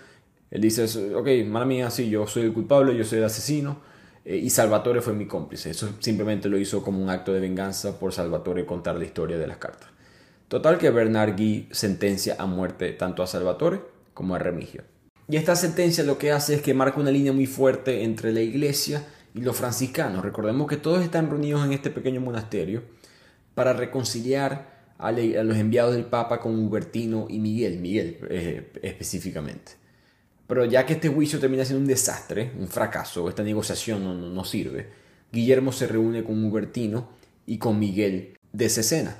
él 0.52 0.62
dice, 0.62 0.86
ok, 1.16 1.28
mala 1.48 1.66
mía, 1.66 1.90
sí, 1.90 2.10
yo 2.10 2.28
soy 2.28 2.44
el 2.44 2.54
culpable, 2.54 2.96
yo 2.96 3.04
soy 3.04 3.18
el 3.18 3.26
asesino, 3.26 3.80
eh, 4.24 4.38
y 4.38 4.50
Salvatore 4.50 5.02
fue 5.02 5.14
mi 5.14 5.26
cómplice. 5.26 5.72
Eso 5.72 5.90
simplemente 6.00 6.48
lo 6.50 6.58
hizo 6.58 6.84
como 6.84 7.02
un 7.02 7.10
acto 7.10 7.34
de 7.34 7.40
venganza 7.40 8.00
por 8.00 8.14
Salvatore 8.14 8.66
contar 8.66 8.96
la 8.96 9.06
historia 9.06 9.38
de 9.38 9.48
las 9.48 9.58
cartas. 9.58 9.93
Total 10.54 10.78
que 10.78 10.92
Bernard 10.92 11.36
Guy 11.36 11.68
sentencia 11.72 12.36
a 12.38 12.46
muerte 12.46 12.92
tanto 12.92 13.24
a 13.24 13.28
Salvatore 13.28 13.82
como 14.14 14.36
a 14.36 14.38
Remigio. 14.38 14.84
Y 15.28 15.38
esta 15.38 15.56
sentencia 15.56 16.04
lo 16.04 16.20
que 16.20 16.32
hace 16.32 16.54
es 16.54 16.62
que 16.62 16.76
marca 16.76 17.00
una 17.00 17.10
línea 17.10 17.34
muy 17.34 17.48
fuerte 17.48 18.04
entre 18.04 18.32
la 18.32 18.42
iglesia 18.42 19.04
y 19.34 19.42
los 19.42 19.58
franciscanos. 19.58 20.24
Recordemos 20.24 20.68
que 20.68 20.78
todos 20.78 21.02
están 21.02 21.32
reunidos 21.32 21.66
en 21.66 21.74
este 21.74 21.90
pequeño 21.90 22.22
monasterio 22.22 22.84
para 23.56 23.74
reconciliar 23.74 24.92
a, 25.00 25.12
los 25.12 25.58
enviados 25.58 25.96
del 25.96 26.06
Papa 26.06 26.40
con 26.40 26.64
Hubertino 26.64 27.26
y 27.32 27.40
Miguel, 27.40 27.80
Miguel 27.80 28.20
eh, 28.30 28.74
específicamente. 28.84 29.72
Pero 30.46 30.66
ya 30.66 30.86
que 30.86 30.94
este 30.94 31.10
juicio 31.10 31.40
termina 31.40 31.66
siendo 31.66 31.82
un 31.82 31.88
desastre, 31.88 32.52
un 32.60 32.68
fracaso, 32.68 33.28
esta 33.28 33.42
negociación 33.42 34.04
no, 34.04 34.14
no 34.14 34.46
sirve, 34.46 34.88
Guillermo 35.32 35.72
se 35.72 35.88
reúne 35.88 36.24
con 36.24 36.46
Hubertino 36.46 37.10
y 37.48 37.58
con 37.58 37.80
Miguel 37.80 38.38
de 38.52 38.70
Cesena 38.70 39.18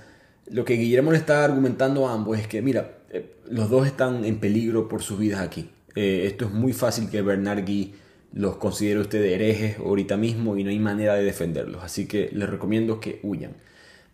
lo 0.48 0.66
que 0.66 0.76
Guillermo 0.76 1.12
le 1.12 1.18
está 1.18 1.44
argumentando 1.44 2.08
a 2.08 2.14
ambos 2.14 2.40
es 2.40 2.48
que, 2.48 2.62
mira, 2.62 2.98
eh, 3.12 3.36
los 3.50 3.70
dos 3.70 3.88
están 3.88 4.26
en 4.26 4.40
peligro 4.40 4.88
por 4.88 5.02
sus 5.02 5.20
vidas 5.20 5.42
aquí. 5.42 5.70
Eh, 5.96 6.24
esto 6.26 6.46
es 6.46 6.52
muy 6.52 6.74
fácil 6.74 7.10
que 7.10 7.22
Bernard 7.22 7.64
Guy 7.66 7.94
los 8.34 8.58
considere 8.58 9.00
usted 9.00 9.24
herejes 9.24 9.78
ahorita 9.78 10.18
mismo 10.18 10.58
y 10.58 10.64
no 10.64 10.72
hay 10.72 10.80
manera 10.80 11.14
de 11.16 11.24
defenderlos, 11.24 11.84
así 11.84 12.08
que 12.08 12.30
les 12.34 12.50
recomiendo 12.50 13.00
que 13.00 13.20
huyan. 13.22 13.56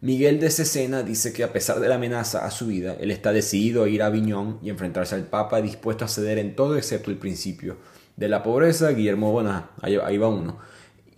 Miguel 0.02 0.40
de 0.40 0.50
Cesena 0.50 1.04
dice 1.04 1.34
que 1.34 1.44
a 1.44 1.52
pesar 1.52 1.80
de 1.80 1.90
la 1.90 1.96
amenaza 1.96 2.46
a 2.46 2.52
su 2.52 2.68
vida, 2.68 2.96
él 3.00 3.12
está 3.12 3.34
decidido 3.34 3.84
a 3.84 3.90
ir 3.90 4.02
a 4.02 4.08
Aviñón 4.08 4.60
y 4.62 4.70
enfrentarse 4.70 5.16
al 5.16 5.26
Papa, 5.26 5.62
dispuesto 5.62 6.06
a 6.06 6.08
ceder 6.08 6.38
en 6.38 6.56
todo 6.56 6.78
excepto 6.78 7.12
el 7.12 7.18
principio 7.18 7.78
de 8.16 8.30
la 8.30 8.44
pobreza. 8.44 8.92
Guillermo, 8.92 9.32
bueno, 9.32 9.70
ahí 9.82 10.18
va 10.18 10.30
uno. 10.30 10.58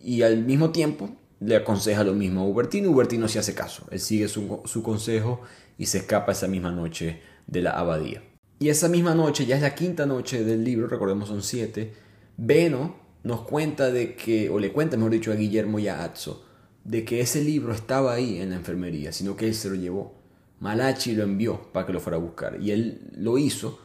Y 0.03 0.23
al 0.23 0.45
mismo 0.45 0.71
tiempo 0.71 1.15
le 1.41 1.55
aconseja 1.55 2.03
lo 2.03 2.13
mismo 2.13 2.41
a 2.41 2.45
Hubertino. 2.45 2.89
Hubertino 2.89 3.27
sí 3.27 3.37
hace 3.39 3.53
caso. 3.53 3.85
Él 3.91 3.99
sigue 3.99 4.27
su, 4.27 4.61
su 4.65 4.83
consejo 4.83 5.41
y 5.77 5.87
se 5.87 5.99
escapa 5.99 6.31
esa 6.31 6.47
misma 6.47 6.71
noche 6.71 7.21
de 7.47 7.61
la 7.61 7.71
abadía. 7.71 8.23
Y 8.59 8.69
esa 8.69 8.87
misma 8.87 9.15
noche, 9.15 9.47
ya 9.47 9.55
es 9.55 9.63
la 9.63 9.73
quinta 9.73 10.05
noche 10.05 10.43
del 10.43 10.63
libro, 10.63 10.87
recordemos 10.87 11.29
son 11.29 11.41
siete, 11.41 11.93
Beno 12.37 12.95
nos 13.23 13.41
cuenta 13.41 13.91
de 13.91 14.15
que, 14.15 14.49
o 14.51 14.59
le 14.59 14.71
cuenta, 14.71 14.97
mejor 14.97 15.11
dicho, 15.11 15.31
a 15.31 15.35
Guillermo 15.35 15.79
y 15.79 15.87
a 15.87 16.03
Atzo, 16.03 16.45
de 16.83 17.03
que 17.03 17.21
ese 17.21 17.43
libro 17.43 17.73
estaba 17.73 18.13
ahí 18.13 18.39
en 18.39 18.51
la 18.51 18.57
enfermería, 18.57 19.11
sino 19.11 19.35
que 19.35 19.47
él 19.47 19.55
se 19.55 19.69
lo 19.69 19.75
llevó. 19.75 20.13
Malachi 20.59 21.15
lo 21.15 21.23
envió 21.23 21.71
para 21.71 21.87
que 21.87 21.93
lo 21.93 21.99
fuera 21.99 22.17
a 22.17 22.21
buscar. 22.21 22.59
Y 22.61 22.69
él 22.69 23.09
lo 23.15 23.39
hizo 23.39 23.79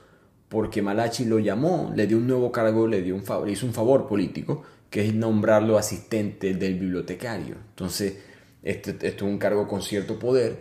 porque 0.49 0.83
Malachi 0.83 1.25
lo 1.25 1.39
llamó, 1.39 1.93
le 1.95 2.07
dio 2.07 2.19
un 2.19 2.27
nuevo 2.27 2.53
cargo, 2.53 2.87
le, 2.87 3.03
dio 3.03 3.15
un 3.15 3.25
favor, 3.25 3.47
le 3.47 3.55
hizo 3.55 3.67
un 3.67 3.73
favor 3.73 4.07
político 4.07 4.63
que 4.97 5.07
es 5.07 5.15
nombrarlo 5.15 5.77
asistente 5.77 6.55
del 6.55 6.79
bibliotecario. 6.79 7.57
Entonces, 7.69 8.17
este, 8.63 8.93
este 8.93 9.09
es 9.09 9.21
un 9.21 9.37
cargo 9.37 9.69
con 9.69 9.83
cierto 9.83 10.19
poder 10.19 10.57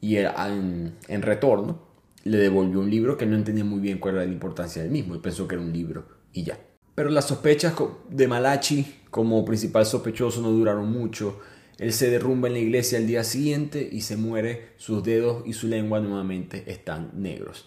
y 0.00 0.14
en, 0.14 0.94
en, 1.08 1.22
retorno 1.22 1.88
le 2.22 2.38
devolvió 2.38 2.78
un 2.78 2.88
libro 2.88 3.16
que 3.16 3.26
no 3.26 3.34
entendía 3.34 3.64
muy 3.64 3.80
bien 3.80 3.98
cuál 3.98 4.14
era 4.14 4.24
la 4.24 4.30
importancia 4.30 4.80
del 4.80 4.92
mismo 4.92 5.16
y 5.16 5.18
pensó 5.18 5.48
que 5.48 5.56
era 5.56 5.64
un 5.64 5.72
libro 5.72 6.06
y 6.32 6.44
ya. 6.44 6.60
Pero 6.94 7.10
las 7.10 7.24
sospechas 7.24 7.74
de 8.08 8.28
Malachi 8.28 9.00
como 9.10 9.44
principal 9.44 9.84
sospechoso 9.84 10.40
no 10.40 10.50
duraron 10.50 10.88
mucho. 10.88 11.40
Él 11.76 11.92
se 11.92 12.10
derrumba 12.10 12.46
en 12.46 12.54
la 12.54 12.60
iglesia 12.60 12.96
al 12.96 13.08
día 13.08 13.24
siguiente 13.24 13.88
y 13.90 14.02
se 14.02 14.16
muere. 14.16 14.68
Sus 14.76 15.02
dedos 15.02 15.42
y 15.46 15.52
su 15.52 15.66
lengua 15.66 15.98
nuevamente 15.98 16.62
están 16.70 17.10
negros. 17.14 17.66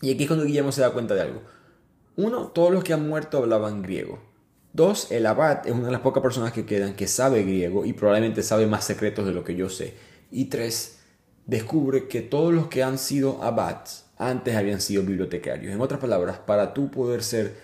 Y 0.00 0.12
aquí 0.12 0.22
es 0.22 0.28
cuando 0.28 0.46
Guillermo 0.46 0.72
se 0.72 0.80
da 0.80 0.94
cuenta 0.94 1.14
de 1.14 1.20
algo. 1.20 1.42
Uno, 2.16 2.46
todos 2.46 2.72
los 2.72 2.82
que 2.82 2.94
han 2.94 3.06
muerto 3.06 3.36
hablaban 3.36 3.82
griego. 3.82 4.27
Dos, 4.72 5.10
el 5.10 5.26
abad 5.26 5.66
es 5.66 5.72
una 5.72 5.86
de 5.86 5.92
las 5.92 6.02
pocas 6.02 6.22
personas 6.22 6.52
que 6.52 6.66
quedan 6.66 6.94
que 6.94 7.06
sabe 7.06 7.42
griego 7.42 7.84
y 7.84 7.94
probablemente 7.94 8.42
sabe 8.42 8.66
más 8.66 8.84
secretos 8.84 9.26
de 9.26 9.32
lo 9.32 9.42
que 9.42 9.56
yo 9.56 9.68
sé. 9.68 9.94
Y 10.30 10.46
tres, 10.46 10.98
descubre 11.46 12.06
que 12.06 12.20
todos 12.20 12.52
los 12.52 12.68
que 12.68 12.82
han 12.82 12.98
sido 12.98 13.42
abads 13.42 14.04
antes 14.18 14.54
habían 14.54 14.80
sido 14.80 15.02
bibliotecarios. 15.02 15.72
En 15.72 15.80
otras 15.80 16.00
palabras, 16.00 16.38
para 16.38 16.74
tú 16.74 16.90
poder 16.90 17.22
ser 17.22 17.56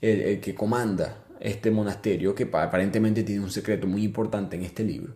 el, 0.00 0.40
que 0.40 0.54
comanda 0.54 1.24
este 1.40 1.70
monasterio, 1.70 2.34
que 2.34 2.48
aparentemente 2.52 3.22
tiene 3.22 3.42
un 3.42 3.50
secreto 3.50 3.86
muy 3.86 4.04
importante 4.04 4.56
en 4.56 4.64
este 4.64 4.84
libro, 4.84 5.14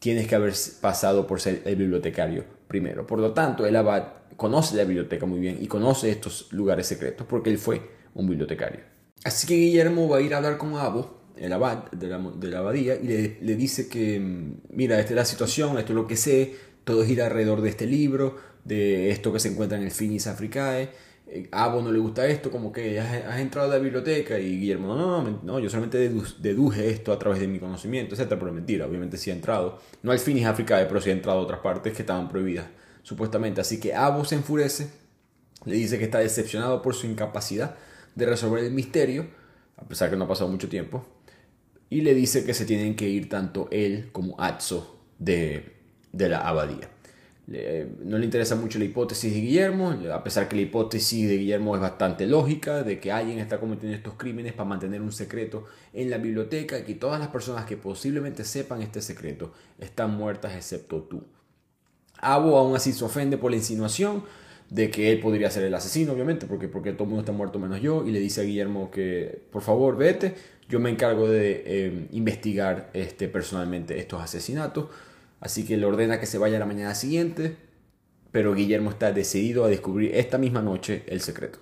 tienes 0.00 0.26
que 0.26 0.34
haber 0.34 0.54
pasado 0.80 1.26
por 1.26 1.40
ser 1.40 1.62
el 1.64 1.76
bibliotecario 1.76 2.44
primero. 2.66 3.06
Por 3.06 3.20
lo 3.20 3.32
tanto, 3.32 3.66
el 3.66 3.76
abad 3.76 4.08
conoce 4.36 4.74
la 4.74 4.84
biblioteca 4.84 5.26
muy 5.26 5.38
bien 5.38 5.58
y 5.60 5.66
conoce 5.66 6.10
estos 6.10 6.52
lugares 6.52 6.86
secretos 6.86 7.26
porque 7.28 7.50
él 7.50 7.58
fue 7.58 7.80
un 8.14 8.26
bibliotecario. 8.28 8.80
Así 9.24 9.46
que 9.46 9.54
Guillermo 9.54 10.08
va 10.08 10.18
a 10.18 10.20
ir 10.20 10.34
a 10.34 10.38
hablar 10.38 10.56
con 10.56 10.74
Abo 10.76 11.20
el 11.40 11.52
abad 11.54 11.90
de 11.90 12.08
la, 12.08 12.58
abadía, 12.58 12.96
y 12.96 13.06
le, 13.40 13.56
dice 13.56 13.88
que, 13.88 14.20
mm, 14.20 14.76
mira, 14.76 15.00
esta 15.00 15.12
es 15.12 15.16
la 15.16 15.24
situación, 15.24 15.78
esto 15.78 15.92
es 15.92 15.96
lo 15.96 16.06
que 16.06 16.16
sé, 16.16 16.54
todo 16.84 17.04
gira 17.04 17.26
alrededor 17.26 17.62
de 17.62 17.70
este 17.70 17.86
libro, 17.86 18.36
de 18.64 19.10
esto 19.10 19.32
que 19.32 19.40
se 19.40 19.48
encuentra 19.48 19.78
en 19.78 19.84
el 19.84 19.90
Finis 19.90 20.26
Africae. 20.26 20.90
Eh, 21.28 21.48
a 21.50 21.68
vos 21.68 21.82
no 21.82 21.92
le 21.92 21.98
gusta 21.98 22.26
esto, 22.26 22.50
como 22.50 22.70
que 22.72 23.00
has, 23.00 23.40
entrado 23.40 23.70
a 23.70 23.76
la 23.76 23.78
biblioteca 23.82 24.38
y 24.38 24.58
Guillermo, 24.58 24.94
no, 24.94 25.22
no, 25.22 25.40
no, 25.42 25.58
yo 25.60 25.70
solamente 25.70 26.12
deduje 26.40 26.90
esto 26.90 27.10
a 27.10 27.18
través 27.18 27.40
de 27.40 27.48
mi 27.48 27.58
conocimiento, 27.58 28.14
etc. 28.14 28.28
Pero 28.28 28.52
mentira, 28.52 28.86
obviamente 28.86 29.16
sí 29.16 29.30
ha 29.30 29.34
entrado. 29.34 29.80
No 30.02 30.12
al 30.12 30.18
Finis 30.18 30.44
Africae, 30.44 30.84
pero 30.84 31.00
sí 31.00 31.08
ha 31.08 31.14
entrado 31.14 31.38
a 31.38 31.42
otras 31.42 31.60
partes 31.60 31.94
que 31.94 32.02
estaban 32.02 32.28
prohibidas, 32.28 32.66
supuestamente. 33.02 33.62
Así 33.62 33.80
que 33.80 33.94
Abo 33.94 34.26
se 34.26 34.34
enfurece, 34.34 34.90
le 35.64 35.74
dice 35.74 35.98
que 35.98 36.04
está 36.04 36.18
decepcionado 36.18 36.82
por 36.82 36.94
su 36.94 37.06
incapacidad 37.06 37.76
de 38.14 38.26
resolver 38.26 38.64
el 38.64 38.72
misterio, 38.72 39.26
a 39.76 39.84
pesar 39.84 40.10
que 40.10 40.16
no 40.16 40.24
ha 40.24 40.28
pasado 40.28 40.50
mucho 40.50 40.68
tiempo, 40.68 41.04
y 41.88 42.02
le 42.02 42.14
dice 42.14 42.44
que 42.44 42.54
se 42.54 42.64
tienen 42.64 42.94
que 42.94 43.08
ir 43.08 43.28
tanto 43.28 43.68
él 43.70 44.10
como 44.12 44.40
Atzo 44.40 45.00
de, 45.18 45.76
de 46.12 46.28
la 46.28 46.46
abadía. 46.46 46.88
no 48.04 48.18
le 48.18 48.24
interesa 48.24 48.54
mucho 48.54 48.78
la 48.78 48.84
hipótesis 48.84 49.34
de 49.34 49.40
Guillermo, 49.40 49.96
a 50.12 50.22
pesar 50.22 50.48
que 50.48 50.54
la 50.54 50.62
hipótesis 50.62 51.28
de 51.28 51.36
Guillermo 51.36 51.74
es 51.74 51.80
bastante 51.80 52.26
lógica, 52.26 52.84
de 52.84 53.00
que 53.00 53.10
alguien 53.10 53.38
está 53.38 53.58
cometiendo 53.58 53.96
estos 53.96 54.14
crímenes 54.14 54.52
para 54.52 54.68
mantener 54.68 55.02
un 55.02 55.12
secreto 55.12 55.66
en 55.92 56.10
la 56.10 56.18
biblioteca 56.18 56.78
y 56.78 56.84
que 56.84 56.94
todas 56.94 57.18
las 57.18 57.28
personas 57.28 57.64
que 57.64 57.76
posiblemente 57.76 58.44
sepan 58.44 58.82
este 58.82 59.02
secreto 59.02 59.52
están 59.78 60.16
muertas 60.16 60.54
excepto 60.54 61.02
tú. 61.02 61.24
Abo 62.20 62.58
aún 62.58 62.76
así 62.76 62.92
se 62.92 63.04
ofende 63.04 63.38
por 63.38 63.50
la 63.50 63.56
insinuación, 63.56 64.22
de 64.70 64.90
que 64.90 65.10
él 65.10 65.20
podría 65.20 65.50
ser 65.50 65.64
el 65.64 65.74
asesino, 65.74 66.12
obviamente, 66.12 66.46
porque, 66.46 66.68
porque 66.68 66.92
todo 66.92 67.04
el 67.04 67.10
mundo 67.10 67.20
está 67.22 67.32
muerto 67.32 67.58
menos 67.58 67.80
yo, 67.82 68.06
y 68.06 68.12
le 68.12 68.20
dice 68.20 68.40
a 68.40 68.44
Guillermo 68.44 68.90
que 68.90 69.42
por 69.50 69.62
favor 69.62 69.96
vete, 69.96 70.34
yo 70.68 70.78
me 70.78 70.90
encargo 70.90 71.28
de 71.28 71.62
eh, 71.66 72.08
investigar 72.12 72.90
este, 72.94 73.28
personalmente 73.28 73.98
estos 73.98 74.22
asesinatos, 74.22 74.86
así 75.40 75.66
que 75.66 75.76
le 75.76 75.86
ordena 75.86 76.20
que 76.20 76.26
se 76.26 76.38
vaya 76.38 76.60
la 76.60 76.66
mañana 76.66 76.94
siguiente, 76.94 77.56
pero 78.30 78.54
Guillermo 78.54 78.90
está 78.90 79.12
decidido 79.12 79.64
a 79.64 79.68
descubrir 79.68 80.14
esta 80.14 80.38
misma 80.38 80.62
noche 80.62 81.02
el 81.08 81.20
secreto. 81.20 81.58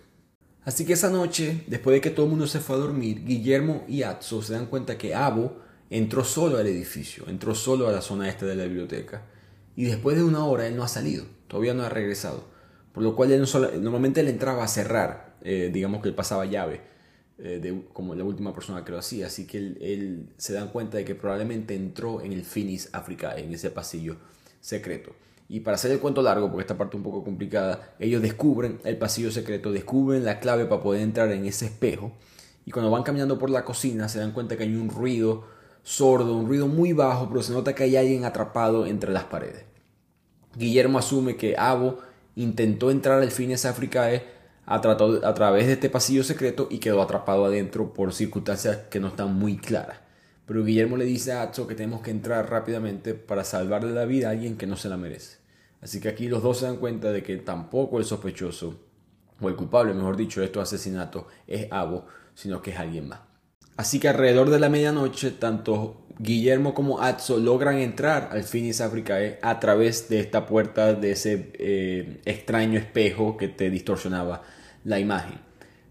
Así 0.65 0.85
que 0.85 0.93
esa 0.93 1.09
noche, 1.09 1.65
después 1.67 1.95
de 1.95 2.03
que 2.03 2.11
todo 2.11 2.27
el 2.27 2.31
mundo 2.31 2.47
se 2.47 2.61
fue 2.61 2.77
a 2.77 2.81
dormir, 2.81 3.25
Guillermo 3.25 3.85
y 3.89 4.03
Atzo 4.03 4.43
se 4.43 4.53
dan 4.53 4.67
cuenta 4.67 4.99
que 4.99 5.15
Abo 5.15 5.57
entró 5.89 6.25
solo 6.25 6.59
al 6.59 6.67
edificio, 6.67 7.25
entró 7.29 7.55
solo 7.55 7.89
a 7.89 7.93
la 7.93 8.03
zona 8.03 8.29
este 8.29 8.45
de 8.45 8.55
la 8.55 8.65
biblioteca, 8.65 9.23
y 9.77 9.85
después 9.85 10.19
de 10.19 10.25
una 10.25 10.45
hora 10.45 10.67
él 10.67 10.77
no 10.77 10.83
ha 10.83 10.89
salido, 10.89 11.25
todavía 11.47 11.73
no 11.73 11.85
ha 11.85 11.89
regresado. 11.89 12.58
Por 12.99 13.05
lo 13.05 13.15
cual 13.15 13.31
él 13.31 13.45
normalmente 13.81 14.23
él 14.23 14.27
entraba 14.27 14.65
a 14.65 14.67
cerrar, 14.67 15.37
eh, 15.43 15.71
digamos 15.73 16.03
que 16.03 16.09
él 16.09 16.17
pasaba 16.17 16.47
llave, 16.47 16.81
eh, 17.39 17.85
como 17.93 18.17
la 18.17 18.25
última 18.25 18.53
persona 18.53 18.85
que 18.85 18.91
lo 18.91 18.99
hacía. 18.99 19.27
Así 19.27 19.47
que 19.47 19.57
él, 19.59 20.31
se 20.37 20.53
dan 20.53 20.71
cuenta 20.71 20.97
de 20.97 21.05
que 21.05 21.15
probablemente 21.15 21.77
entró 21.77 22.21
en 22.23 22.33
el 22.33 22.43
Finis 22.43 22.89
Africa, 22.93 23.39
en 23.39 23.55
ese 23.55 23.71
pasillo 23.71 24.17
secreto. 24.61 25.13
Y 25.49 25.61
para 25.61 25.77
hacer 25.77 25.93
el 25.93 26.01
cuento 26.01 26.23
largo, 26.23 26.49
porque 26.49 26.63
esta 26.63 26.77
parte 26.77 26.97
es 26.97 26.99
un 26.99 27.05
poco 27.05 27.23
complicada, 27.23 27.95
ellos 28.01 28.21
descubren 28.21 28.81
el 28.83 28.97
pasillo 28.97 29.31
secreto, 29.31 29.71
descubren 29.71 30.25
la 30.25 30.41
clave 30.41 30.65
para 30.65 30.83
poder 30.83 31.03
entrar 31.03 31.31
en 31.31 31.47
ese 31.47 31.67
espejo. 31.67 32.11
Y 32.65 32.73
cuando 32.73 32.91
van 32.91 33.05
caminando 33.05 33.39
por 33.39 33.51
la 33.51 33.65
cocina 33.65 34.09
se 34.09 34.19
dan 34.19 34.33
cuenta 34.33 34.57
que 34.57 34.65
hay 34.65 34.75
un 34.75 34.91
ruido 34.91 35.45
sordo, 35.85 36.35
un 36.37 36.49
ruido 36.49 36.67
muy 36.67 36.95
bajo, 36.95 37.29
pero 37.29 37.45
se 37.45 37.53
nota 37.53 37.77
que 37.77 37.85
hay 37.85 37.97
alguien 37.97 38.25
atrapado 38.25 38.87
entre 38.87 39.13
las 39.13 39.23
paredes. 39.23 39.67
Guillermo 40.57 40.99
asume 40.99 41.37
que 41.37 41.57
Abo 41.57 42.08
intentó 42.39 42.91
entrar 42.91 43.21
al 43.21 43.31
Fines 43.31 43.65
Africae 43.65 44.25
a, 44.65 44.77
a 44.77 45.35
través 45.35 45.67
de 45.67 45.73
este 45.73 45.91
pasillo 45.91 46.23
secreto 46.23 46.69
y 46.71 46.79
quedó 46.79 47.03
atrapado 47.03 47.45
adentro 47.45 47.93
por 47.93 48.13
circunstancias 48.13 48.79
que 48.91 49.01
no 49.01 49.09
están 49.09 49.35
muy 49.35 49.57
claras. 49.57 49.99
Pero 50.47 50.65
Guillermo 50.65 50.97
le 50.97 51.05
dice 51.05 51.33
a 51.33 51.43
Atzo 51.43 51.67
que 51.67 51.75
tenemos 51.75 52.01
que 52.01 52.11
entrar 52.11 52.49
rápidamente 52.49 53.15
para 53.15 53.45
salvarle 53.45 53.93
la 53.93 54.05
vida 54.05 54.29
a 54.29 54.31
alguien 54.31 54.57
que 54.57 54.67
no 54.67 54.77
se 54.77 54.89
la 54.89 54.97
merece. 54.97 55.39
Así 55.81 56.01
que 56.01 56.09
aquí 56.09 56.29
los 56.29 56.43
dos 56.43 56.59
se 56.59 56.67
dan 56.67 56.77
cuenta 56.77 57.13
de 57.13 57.23
que 57.23 57.37
tampoco 57.37 57.99
el 57.99 58.05
sospechoso, 58.05 58.81
o 59.41 59.49
el 59.49 59.57
culpable, 59.57 59.93
mejor 59.93 60.17
dicho, 60.17 60.41
de 60.41 60.47
estos 60.47 60.63
asesinatos 60.63 61.25
es 61.47 61.71
Abo, 61.71 62.07
sino 62.35 62.63
que 62.63 62.71
es 62.71 62.79
alguien 62.79 63.09
más. 63.09 63.21
Así 63.77 64.01
que 64.01 64.09
alrededor 64.09 64.51
de 64.51 64.59
la 64.59 64.69
medianoche, 64.69 65.33
tanto 65.33 66.08
Guillermo 66.21 66.75
como 66.75 67.01
Atzo 67.01 67.39
logran 67.39 67.79
entrar 67.79 68.31
al 68.33 68.43
Finis 68.43 68.81
Africae 68.81 69.39
a 69.41 69.61
través 69.61 70.09
de 70.09 70.19
esta 70.19 70.47
puerta, 70.47 70.95
de 70.95 71.13
ese 71.13 71.53
eh, 71.55 72.21
extraño 72.25 72.79
espejo 72.79 73.37
que 73.37 73.47
te 73.47 73.71
distorsionaba 73.71 74.43
la 74.85 74.99
imagen. 74.99 75.39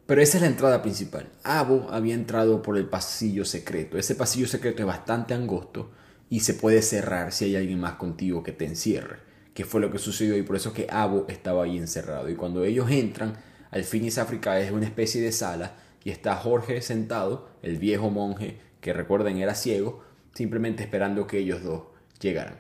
Pero 0.06 0.22
esa 0.22 0.38
es 0.38 0.42
la 0.42 0.50
entrada 0.50 0.82
principal. 0.82 1.28
Abo 1.44 1.88
había 1.92 2.14
entrado 2.14 2.62
por 2.62 2.78
el 2.78 2.86
pasillo 2.86 3.46
secreto. 3.46 3.98
Ese 3.98 4.16
pasillo 4.16 4.48
secreto 4.48 4.82
es 4.82 4.88
bastante 4.88 5.34
angosto 5.34 5.92
y 6.30 6.42
se 6.42 6.54
puede 6.54 6.82
cerrar 6.82 7.32
si 7.32 7.46
hay 7.46 7.56
alguien 7.56 7.80
más 7.80 7.94
contigo 7.94 8.44
que 8.44 8.52
te 8.52 8.66
encierre, 8.66 9.20
que 9.54 9.64
fue 9.64 9.80
lo 9.80 9.92
que 9.92 9.98
sucedió 9.98 10.38
y 10.38 10.44
por 10.44 10.58
eso 10.58 10.74
que 10.74 10.88
Abo 10.90 11.26
estaba 11.30 11.64
ahí 11.64 11.78
encerrado. 11.78 12.30
Y 12.30 12.36
cuando 12.36 12.66
ellos 12.66 12.92
entran 12.92 13.38
al 13.72 13.86
Finis 13.86 14.18
Africae 14.18 14.66
es 14.66 14.72
una 14.72 14.86
especie 14.86 15.22
de 15.22 15.32
sala 15.32 15.76
y 16.04 16.10
está 16.10 16.36
Jorge 16.36 16.82
sentado, 16.82 17.50
el 17.62 17.78
viejo 17.78 18.10
monje 18.10 18.60
que 18.82 18.94
recuerden 18.94 19.38
era 19.38 19.56
ciego, 19.56 20.07
simplemente 20.38 20.84
esperando 20.84 21.26
que 21.26 21.40
ellos 21.40 21.64
dos 21.64 21.82
llegaran. 22.22 22.60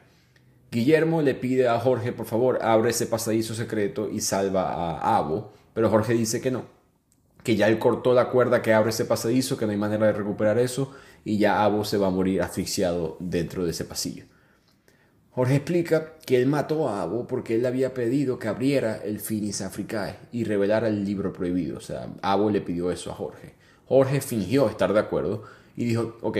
Guillermo 0.71 1.21
le 1.21 1.35
pide 1.35 1.67
a 1.67 1.79
Jorge, 1.79 2.11
por 2.11 2.25
favor, 2.25 2.57
abre 2.63 2.89
ese 2.89 3.05
pasadizo 3.05 3.53
secreto 3.53 4.09
y 4.11 4.19
salva 4.19 4.97
a 4.97 5.17
Abo, 5.17 5.53
pero 5.75 5.91
Jorge 5.91 6.13
dice 6.13 6.41
que 6.41 6.49
no, 6.49 6.65
que 7.43 7.55
ya 7.55 7.67
él 7.67 7.77
cortó 7.77 8.15
la 8.15 8.29
cuerda 8.31 8.63
que 8.63 8.73
abre 8.73 8.89
ese 8.89 9.05
pasadizo, 9.05 9.57
que 9.57 9.65
no 9.65 9.71
hay 9.73 9.77
manera 9.77 10.07
de 10.07 10.13
recuperar 10.13 10.57
eso, 10.57 10.91
y 11.23 11.37
ya 11.37 11.63
Abo 11.63 11.85
se 11.85 11.97
va 11.97 12.07
a 12.07 12.09
morir 12.09 12.41
asfixiado 12.41 13.15
dentro 13.19 13.63
de 13.63 13.71
ese 13.71 13.85
pasillo. 13.85 14.25
Jorge 15.29 15.57
explica 15.57 16.13
que 16.25 16.41
él 16.41 16.47
mató 16.47 16.89
a 16.89 17.03
Abo 17.03 17.27
porque 17.27 17.53
él 17.53 17.65
había 17.67 17.93
pedido 17.93 18.39
que 18.39 18.47
abriera 18.47 18.97
el 18.97 19.19
Finis 19.19 19.61
Africae 19.61 20.15
y 20.31 20.45
revelara 20.45 20.87
el 20.87 21.05
libro 21.05 21.31
prohibido. 21.31 21.77
O 21.77 21.81
sea, 21.81 22.07
Abo 22.23 22.49
le 22.49 22.61
pidió 22.61 22.89
eso 22.89 23.11
a 23.11 23.13
Jorge. 23.13 23.53
Jorge 23.85 24.19
fingió 24.19 24.67
estar 24.67 24.91
de 24.93 24.99
acuerdo 24.99 25.43
y 25.75 25.85
dijo, 25.85 26.17
ok, 26.21 26.39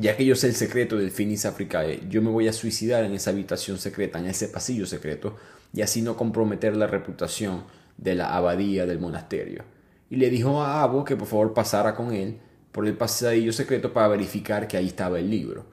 ya 0.00 0.16
que 0.16 0.24
yo 0.24 0.34
sé 0.34 0.48
el 0.48 0.54
secreto 0.54 0.96
del 0.96 1.10
Finis 1.10 1.46
Africae, 1.46 2.02
yo 2.08 2.22
me 2.22 2.30
voy 2.30 2.48
a 2.48 2.52
suicidar 2.52 3.04
en 3.04 3.14
esa 3.14 3.30
habitación 3.30 3.78
secreta, 3.78 4.18
en 4.18 4.26
ese 4.26 4.48
pasillo 4.48 4.86
secreto, 4.86 5.36
y 5.72 5.82
así 5.82 6.02
no 6.02 6.16
comprometer 6.16 6.76
la 6.76 6.86
reputación 6.86 7.64
de 7.96 8.14
la 8.14 8.34
abadía 8.36 8.86
del 8.86 8.98
monasterio. 8.98 9.64
Y 10.10 10.16
le 10.16 10.30
dijo 10.30 10.62
a 10.62 10.82
Abo 10.82 11.04
que 11.04 11.16
por 11.16 11.28
favor 11.28 11.52
pasara 11.52 11.94
con 11.94 12.12
él 12.12 12.38
por 12.72 12.86
el 12.86 12.96
pasillo 12.96 13.52
secreto 13.52 13.92
para 13.92 14.08
verificar 14.08 14.68
que 14.68 14.76
ahí 14.76 14.86
estaba 14.86 15.18
el 15.18 15.30
libro. 15.30 15.66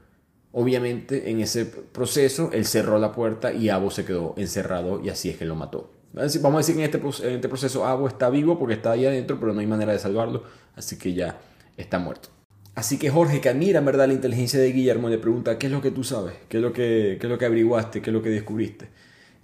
Obviamente 0.52 1.30
en 1.30 1.42
ese 1.42 1.66
proceso 1.66 2.50
él 2.54 2.66
cerró 2.66 2.98
la 2.98 3.12
puerta 3.12 3.54
y 3.54 3.70
Abo 3.70 3.92
se 3.92 4.06
quedó 4.06 4.34
encerrado 4.38 5.02
y 5.04 5.10
así 5.10 5.30
es 5.30 5.38
que 5.38 5.46
lo 5.46 5.56
mató. 5.56 5.92
Vamos 6.14 6.56
a 6.56 6.58
decir 6.58 6.76
que 6.76 6.84
en 6.84 6.86
este, 6.86 7.28
en 7.28 7.36
este 7.36 7.50
proceso 7.50 7.86
Abo 7.86 8.08
está 8.08 8.30
vivo 8.30 8.58
porque 8.58 8.76
está 8.76 8.92
ahí 8.92 9.06
adentro, 9.06 9.40
pero 9.40 9.54
no 9.54 9.60
hay 9.60 9.68
manera 9.68 9.92
de 9.92 10.00
salvarlo, 10.00 10.44
así 10.76 10.98
que 10.98 11.14
ya 11.14 11.38
está 11.76 12.00
muerto. 12.00 12.35
Así 12.76 12.98
que 12.98 13.10
Jorge, 13.10 13.40
que 13.40 13.48
admira 13.48 13.80
en 13.80 13.86
verdad 13.86 14.08
la 14.08 14.14
inteligencia 14.14 14.60
de 14.60 14.70
Guillermo, 14.74 15.08
le 15.08 15.18
pregunta, 15.18 15.58
¿qué 15.58 15.68
es 15.68 15.72
lo 15.72 15.82
que 15.82 15.92
tú 15.92 16.04
sabes? 16.04 16.34
¿Qué 16.50 16.58
es 16.58 16.64
lo 16.64 16.74
que, 16.74 17.18
qué 17.20 17.26
es 17.26 17.32
lo 17.32 17.38
que 17.38 17.46
averiguaste? 17.46 18.02
¿Qué 18.02 18.10
es 18.10 18.14
lo 18.14 18.22
que 18.22 18.30
descubriste? 18.30 18.90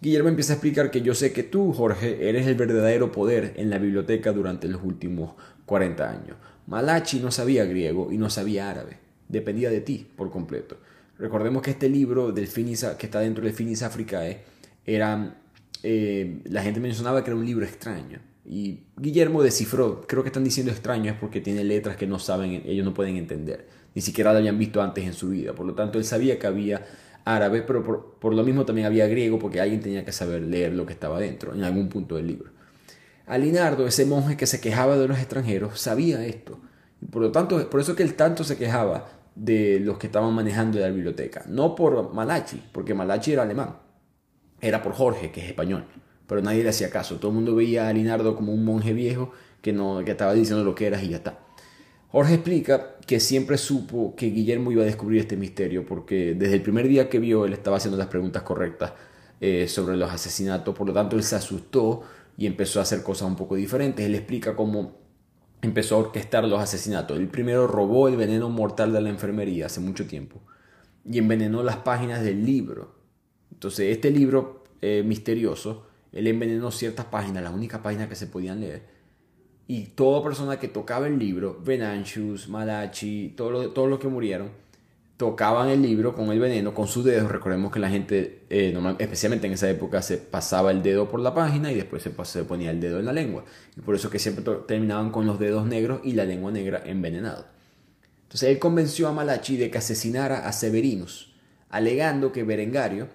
Guillermo 0.01 0.27
empieza 0.27 0.51
a 0.51 0.55
explicar 0.55 0.91
que 0.91 1.01
yo 1.01 1.15
sé 1.15 1.31
que 1.31 1.43
tú, 1.43 1.71
Jorge, 1.71 2.27
eres 2.27 2.45
el 2.45 2.55
verdadero 2.55 3.11
poder 3.13 3.53
en 3.55 3.69
la 3.69 3.77
biblioteca 3.77 4.33
durante 4.33 4.67
los 4.67 4.83
últimos 4.83 5.35
40 5.65 6.09
años. 6.09 6.35
Malachi 6.67 7.21
no 7.21 7.31
sabía 7.31 7.63
griego 7.63 8.11
y 8.11 8.17
no 8.17 8.29
sabía 8.29 8.69
árabe. 8.69 8.97
Dependía 9.29 9.69
de 9.69 9.79
ti 9.79 10.05
por 10.17 10.29
completo. 10.29 10.77
Recordemos 11.17 11.61
que 11.61 11.71
este 11.71 11.87
libro 11.87 12.33
del 12.33 12.47
Finis, 12.47 12.85
que 12.97 13.05
está 13.05 13.21
dentro 13.21 13.45
del 13.45 13.53
Finis 13.53 13.81
Africae 13.81 14.41
era... 14.85 15.37
Eh, 15.83 16.41
la 16.45 16.61
gente 16.61 16.79
mencionaba 16.81 17.23
que 17.23 17.29
era 17.29 17.39
un 17.39 17.45
libro 17.45 17.65
extraño 17.65 18.19
y 18.51 18.83
Guillermo 18.97 19.43
descifró, 19.43 20.05
creo 20.05 20.23
que 20.23 20.27
están 20.27 20.43
diciendo 20.43 20.73
extraño 20.73 21.09
es 21.09 21.17
porque 21.17 21.39
tiene 21.39 21.63
letras 21.63 21.95
que 21.95 22.05
no 22.05 22.19
saben, 22.19 22.63
ellos 22.65 22.83
no 22.83 22.93
pueden 22.93 23.15
entender, 23.15 23.65
ni 23.95 24.01
siquiera 24.01 24.33
lo 24.33 24.39
habían 24.39 24.59
visto 24.59 24.81
antes 24.81 25.05
en 25.05 25.13
su 25.13 25.29
vida. 25.29 25.53
Por 25.53 25.65
lo 25.65 25.73
tanto, 25.73 25.97
él 25.97 26.03
sabía 26.03 26.37
que 26.37 26.47
había 26.47 26.85
árabe, 27.23 27.61
pero 27.61 28.17
por, 28.19 28.33
lo 28.33 28.43
mismo 28.43 28.65
también 28.65 28.87
había 28.87 29.07
griego 29.07 29.39
porque 29.39 29.61
alguien 29.61 29.79
tenía 29.79 30.03
que 30.03 30.11
saber 30.11 30.41
leer 30.41 30.73
lo 30.73 30.85
que 30.85 30.91
estaba 30.91 31.17
dentro, 31.17 31.55
en 31.55 31.63
algún 31.63 31.87
punto 31.87 32.17
del 32.17 32.27
libro. 32.27 32.51
Alinardo, 33.25 33.87
ese 33.87 34.05
monje 34.05 34.35
que 34.35 34.45
se 34.45 34.59
quejaba 34.59 34.97
de 34.97 35.07
los 35.07 35.17
extranjeros, 35.17 35.79
sabía 35.79 36.25
esto. 36.25 36.59
Por 37.09 37.21
lo 37.21 37.31
tanto, 37.31 37.69
por 37.69 37.79
eso 37.79 37.95
que 37.95 38.03
él 38.03 38.15
tanto 38.15 38.43
se 38.43 38.57
quejaba 38.57 39.07
de 39.33 39.79
los 39.79 39.97
que 39.97 40.07
estaban 40.07 40.33
manejando 40.33 40.77
la 40.77 40.89
biblioteca. 40.89 41.45
No 41.47 41.73
por 41.73 42.13
Malachi, 42.13 42.61
porque 42.73 42.93
Malachi 42.93 43.31
era 43.31 43.43
alemán. 43.43 43.77
Era 44.59 44.83
por 44.83 44.91
Jorge, 44.91 45.31
que 45.31 45.39
es 45.39 45.47
español 45.47 45.85
pero 46.31 46.41
nadie 46.41 46.63
le 46.63 46.69
hacía 46.69 46.89
caso. 46.89 47.17
Todo 47.17 47.31
el 47.31 47.35
mundo 47.35 47.55
veía 47.55 47.89
a 47.89 47.91
Linardo 47.91 48.37
como 48.37 48.53
un 48.53 48.63
monje 48.63 48.93
viejo 48.93 49.33
que, 49.61 49.73
no, 49.73 50.01
que 50.05 50.11
estaba 50.11 50.33
diciendo 50.33 50.63
lo 50.63 50.73
que 50.73 50.87
eras 50.87 51.03
y 51.03 51.09
ya 51.09 51.17
está. 51.17 51.39
Jorge 52.07 52.35
explica 52.35 52.95
que 53.05 53.19
siempre 53.19 53.57
supo 53.57 54.15
que 54.15 54.27
Guillermo 54.27 54.71
iba 54.71 54.83
a 54.83 54.85
descubrir 54.85 55.19
este 55.19 55.35
misterio 55.35 55.85
porque 55.85 56.33
desde 56.33 56.55
el 56.55 56.61
primer 56.61 56.87
día 56.87 57.09
que 57.09 57.19
vio 57.19 57.43
él 57.43 57.51
estaba 57.51 57.75
haciendo 57.75 57.97
las 57.97 58.07
preguntas 58.07 58.43
correctas 58.43 58.93
eh, 59.41 59.67
sobre 59.67 59.97
los 59.97 60.09
asesinatos, 60.09 60.73
por 60.73 60.87
lo 60.87 60.93
tanto 60.93 61.17
él 61.17 61.23
se 61.23 61.35
asustó 61.35 62.03
y 62.37 62.45
empezó 62.45 62.79
a 62.79 62.83
hacer 62.83 63.03
cosas 63.03 63.27
un 63.27 63.35
poco 63.35 63.55
diferentes. 63.55 64.05
Él 64.05 64.15
explica 64.15 64.55
cómo 64.55 65.01
empezó 65.61 65.95
a 65.95 65.99
orquestar 65.99 66.45
los 66.45 66.61
asesinatos. 66.61 67.19
El 67.19 67.27
primero 67.27 67.67
robó 67.67 68.07
el 68.07 68.15
veneno 68.15 68.47
mortal 68.47 68.93
de 68.93 69.01
la 69.01 69.09
enfermería 69.09 69.65
hace 69.65 69.81
mucho 69.81 70.07
tiempo 70.07 70.39
y 71.03 71.17
envenenó 71.17 71.61
las 71.61 71.75
páginas 71.79 72.23
del 72.23 72.45
libro. 72.45 72.95
Entonces, 73.51 73.91
este 73.91 74.11
libro 74.11 74.63
eh, 74.81 75.03
misterioso, 75.05 75.90
él 76.11 76.27
envenenó 76.27 76.71
ciertas 76.71 77.05
páginas, 77.05 77.43
las 77.43 77.53
únicas 77.53 77.81
páginas 77.81 78.09
que 78.09 78.15
se 78.15 78.27
podían 78.27 78.59
leer. 78.59 78.83
Y 79.67 79.85
toda 79.85 80.21
persona 80.23 80.59
que 80.59 80.67
tocaba 80.67 81.07
el 81.07 81.17
libro, 81.17 81.61
Venantius, 81.63 82.49
Malachi, 82.49 83.33
todos 83.37 83.89
los 83.89 83.99
que 83.99 84.07
murieron, 84.07 84.49
tocaban 85.15 85.69
el 85.69 85.81
libro 85.83 86.15
con 86.15 86.31
el 86.31 86.39
veneno, 86.39 86.73
con 86.73 86.87
sus 86.87 87.05
dedos. 87.05 87.31
Recordemos 87.31 87.71
que 87.71 87.79
la 87.79 87.89
gente, 87.89 88.43
eh, 88.49 88.75
especialmente 88.97 89.47
en 89.47 89.53
esa 89.53 89.69
época, 89.69 90.01
se 90.01 90.17
pasaba 90.17 90.71
el 90.71 90.81
dedo 90.81 91.07
por 91.09 91.19
la 91.19 91.33
página 91.33 91.71
y 91.71 91.75
después 91.75 92.01
se, 92.01 92.43
ponía 92.43 92.71
el 92.71 92.81
dedo 92.81 92.99
en 92.99 93.05
la 93.05 93.13
lengua. 93.13 93.45
Y 93.77 93.81
por 93.81 93.95
eso 93.95 94.09
que 94.09 94.19
siempre 94.19 94.43
terminaban 94.67 95.11
con 95.11 95.25
los 95.27 95.39
dedos 95.39 95.65
negros 95.67 96.01
y 96.03 96.13
la 96.13 96.25
lengua 96.25 96.51
negra 96.51 96.81
envenenado. 96.85 97.45
Entonces 98.23 98.49
él 98.49 98.59
convenció 98.59 99.07
a 99.07 99.13
Malachi 99.13 99.57
de 99.57 99.69
que 99.69 99.77
asesinara 99.77 100.47
a 100.47 100.51
Severinus, 100.51 101.35
alegando 101.69 102.31
que 102.31 102.43
Berengario 102.43 103.07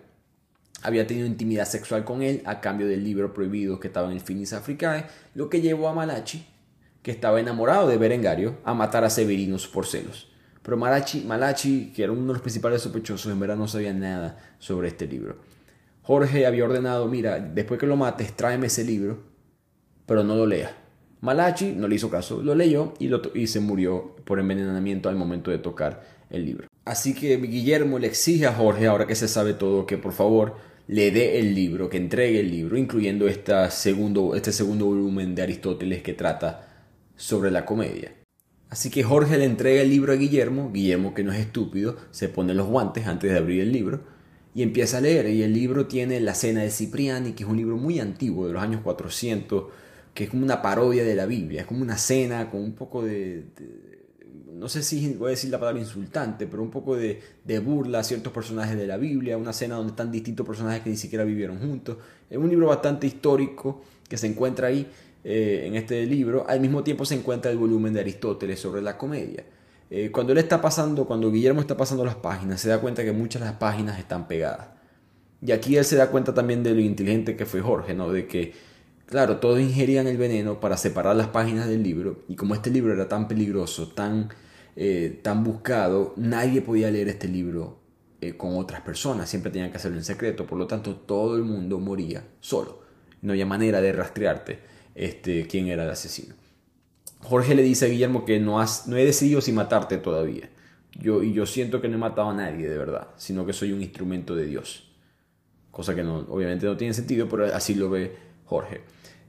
había 0.82 1.06
tenido 1.06 1.26
intimidad 1.26 1.66
sexual 1.66 2.04
con 2.04 2.22
él 2.22 2.42
a 2.44 2.60
cambio 2.60 2.86
del 2.86 3.04
libro 3.04 3.32
prohibido 3.32 3.80
que 3.80 3.88
estaba 3.88 4.08
en 4.08 4.14
el 4.14 4.20
Finis 4.20 4.52
Africae, 4.52 5.06
lo 5.34 5.48
que 5.48 5.60
llevó 5.60 5.88
a 5.88 5.94
Malachi, 5.94 6.46
que 7.02 7.10
estaba 7.10 7.40
enamorado 7.40 7.88
de 7.88 7.96
Berengario, 7.96 8.58
a 8.64 8.74
matar 8.74 9.04
a 9.04 9.10
Severinus 9.10 9.66
por 9.68 9.86
celos. 9.86 10.28
Pero 10.62 10.76
Malachi, 10.76 11.22
Malachi, 11.22 11.92
que 11.94 12.02
era 12.02 12.12
uno 12.12 12.26
de 12.26 12.32
los 12.34 12.42
principales 12.42 12.82
sospechosos, 12.82 13.30
en 13.30 13.38
verdad 13.38 13.56
no 13.56 13.68
sabía 13.68 13.92
nada 13.92 14.38
sobre 14.58 14.88
este 14.88 15.06
libro. 15.06 15.36
Jorge 16.02 16.46
había 16.46 16.64
ordenado, 16.64 17.06
mira, 17.08 17.38
después 17.38 17.80
que 17.80 17.86
lo 17.86 17.96
mates, 17.96 18.32
tráeme 18.34 18.66
ese 18.66 18.84
libro, 18.84 19.18
pero 20.06 20.24
no 20.24 20.36
lo 20.36 20.46
leas. 20.46 20.72
Malachi 21.20 21.72
no 21.72 21.88
le 21.88 21.96
hizo 21.96 22.10
caso, 22.10 22.42
lo 22.42 22.54
leyó 22.54 22.94
y, 22.98 23.10
y 23.34 23.46
se 23.46 23.60
murió 23.60 24.16
por 24.24 24.38
envenenamiento 24.38 25.08
al 25.08 25.16
momento 25.16 25.50
de 25.50 25.58
tocar 25.58 26.15
el 26.30 26.44
libro. 26.44 26.68
Así 26.84 27.14
que 27.14 27.36
Guillermo 27.36 27.98
le 27.98 28.06
exige 28.06 28.46
a 28.46 28.52
Jorge, 28.52 28.86
ahora 28.86 29.06
que 29.06 29.14
se 29.14 29.28
sabe 29.28 29.54
todo, 29.54 29.86
que 29.86 29.98
por 29.98 30.12
favor 30.12 30.56
le 30.88 31.10
dé 31.10 31.38
el 31.38 31.54
libro, 31.54 31.88
que 31.88 31.96
entregue 31.96 32.40
el 32.40 32.50
libro, 32.50 32.76
incluyendo 32.76 33.26
segundo, 33.70 34.34
este 34.36 34.52
segundo 34.52 34.86
volumen 34.86 35.34
de 35.34 35.42
Aristóteles 35.42 36.02
que 36.02 36.14
trata 36.14 36.68
sobre 37.16 37.50
la 37.50 37.64
comedia. 37.64 38.12
Así 38.68 38.90
que 38.90 39.02
Jorge 39.02 39.38
le 39.38 39.44
entrega 39.44 39.82
el 39.82 39.90
libro 39.90 40.12
a 40.12 40.16
Guillermo, 40.16 40.70
Guillermo 40.72 41.14
que 41.14 41.24
no 41.24 41.32
es 41.32 41.40
estúpido, 41.40 41.96
se 42.10 42.28
pone 42.28 42.54
los 42.54 42.66
guantes 42.66 43.06
antes 43.06 43.30
de 43.30 43.38
abrir 43.38 43.60
el 43.62 43.72
libro 43.72 44.02
y 44.54 44.62
empieza 44.62 44.98
a 44.98 45.00
leer. 45.00 45.28
Y 45.28 45.42
el 45.42 45.52
libro 45.52 45.86
tiene 45.86 46.20
La 46.20 46.34
Cena 46.34 46.62
de 46.62 46.70
Cipriani, 46.70 47.32
que 47.32 47.44
es 47.44 47.48
un 47.48 47.56
libro 47.56 47.76
muy 47.76 48.00
antiguo, 48.00 48.46
de 48.46 48.52
los 48.52 48.62
años 48.62 48.80
400, 48.82 49.64
que 50.14 50.24
es 50.24 50.30
como 50.30 50.44
una 50.44 50.62
parodia 50.62 51.04
de 51.04 51.14
la 51.14 51.26
Biblia, 51.26 51.60
es 51.60 51.66
como 51.66 51.82
una 51.82 51.98
cena 51.98 52.50
con 52.50 52.62
un 52.62 52.72
poco 52.72 53.04
de, 53.04 53.44
no 54.58 54.68
sé 54.68 54.82
si 54.82 55.14
voy 55.14 55.28
a 55.28 55.30
decir 55.30 55.50
la 55.50 55.58
palabra 55.58 55.80
insultante, 55.80 56.46
pero 56.46 56.62
un 56.62 56.70
poco 56.70 56.96
de, 56.96 57.20
burla 57.60 58.00
a 58.00 58.04
ciertos 58.04 58.32
personajes 58.32 58.76
de 58.76 58.86
la 58.86 58.96
Biblia, 58.96 59.36
una 59.36 59.52
cena 59.52 59.76
donde 59.76 59.90
están 59.90 60.10
distintos 60.10 60.46
personajes 60.46 60.82
que 60.82 60.90
ni 60.90 60.96
siquiera 60.96 61.24
vivieron 61.24 61.58
juntos. 61.58 61.98
Es 62.30 62.38
un 62.38 62.48
libro 62.48 62.66
bastante 62.68 63.06
histórico 63.06 63.82
que 64.08 64.16
se 64.16 64.26
encuentra 64.26 64.68
ahí 64.68 64.86
eh, 65.24 65.64
en 65.66 65.74
este 65.74 66.06
libro, 66.06 66.46
al 66.48 66.60
mismo 66.60 66.84
tiempo 66.84 67.04
se 67.04 67.16
encuentra 67.16 67.50
el 67.50 67.58
volumen 67.58 67.92
de 67.92 68.00
Aristóteles 68.00 68.60
sobre 68.60 68.80
la 68.80 68.96
comedia. 68.96 69.44
Eh, 69.90 70.10
cuando 70.10 70.32
él 70.32 70.38
está 70.38 70.60
pasando, 70.60 71.04
cuando 71.04 71.30
Guillermo 71.30 71.60
está 71.60 71.76
pasando 71.76 72.04
las 72.04 72.16
páginas, 72.16 72.60
se 72.60 72.68
da 72.68 72.80
cuenta 72.80 73.04
que 73.04 73.12
muchas 73.12 73.42
de 73.42 73.48
las 73.48 73.56
páginas 73.56 73.98
están 73.98 74.26
pegadas. 74.26 74.68
Y 75.42 75.52
aquí 75.52 75.76
él 75.76 75.84
se 75.84 75.96
da 75.96 76.10
cuenta 76.10 76.32
también 76.32 76.62
de 76.62 76.74
lo 76.74 76.80
inteligente 76.80 77.36
que 77.36 77.46
fue 77.46 77.60
Jorge, 77.60 77.94
¿no? 77.94 78.10
De 78.10 78.26
que, 78.26 78.54
claro, 79.06 79.38
todos 79.38 79.60
ingerían 79.60 80.06
el 80.06 80.16
veneno 80.16 80.60
para 80.60 80.76
separar 80.76 81.14
las 81.14 81.28
páginas 81.28 81.68
del 81.68 81.82
libro, 81.82 82.24
y 82.28 82.36
como 82.36 82.54
este 82.54 82.70
libro 82.70 82.92
era 82.92 83.08
tan 83.08 83.28
peligroso, 83.28 83.88
tan, 83.88 84.30
eh, 84.76 85.20
tan 85.22 85.42
buscado, 85.42 86.14
nadie 86.16 86.62
podía 86.62 86.90
leer 86.90 87.08
este 87.08 87.28
libro 87.28 87.80
con 88.36 88.56
otras 88.56 88.80
personas, 88.80 89.28
siempre 89.28 89.52
tenían 89.52 89.70
que 89.70 89.76
hacerlo 89.76 89.98
en 89.98 90.04
secreto, 90.04 90.46
por 90.46 90.58
lo 90.58 90.66
tanto 90.66 90.96
todo 90.96 91.36
el 91.36 91.44
mundo 91.44 91.78
moría 91.78 92.24
solo, 92.40 92.80
no 93.22 93.32
había 93.32 93.46
manera 93.46 93.80
de 93.80 93.92
rastrearte 93.92 94.58
este, 94.96 95.46
quién 95.46 95.68
era 95.68 95.84
el 95.84 95.90
asesino. 95.90 96.34
Jorge 97.20 97.54
le 97.54 97.62
dice 97.62 97.86
a 97.86 97.88
Guillermo 97.88 98.24
que 98.24 98.40
no, 98.40 98.60
has, 98.60 98.86
no 98.86 98.96
he 98.96 99.04
decidido 99.04 99.40
si 99.40 99.52
matarte 99.52 99.98
todavía. 99.98 100.48
Yo, 100.92 101.22
y 101.22 101.32
yo 101.32 101.44
siento 101.44 101.80
que 101.80 101.88
no 101.88 101.96
he 101.96 101.98
matado 101.98 102.30
a 102.30 102.34
nadie 102.34 102.68
de 102.68 102.78
verdad, 102.78 103.08
sino 103.16 103.44
que 103.44 103.52
soy 103.52 103.72
un 103.72 103.82
instrumento 103.82 104.34
de 104.34 104.46
Dios. 104.46 104.90
Cosa 105.70 105.94
que 105.94 106.02
no, 106.02 106.20
obviamente 106.28 106.66
no 106.66 106.76
tiene 106.76 106.94
sentido, 106.94 107.28
pero 107.28 107.54
así 107.54 107.74
lo 107.74 107.90
ve 107.90 108.16
Jorge. 108.46 108.80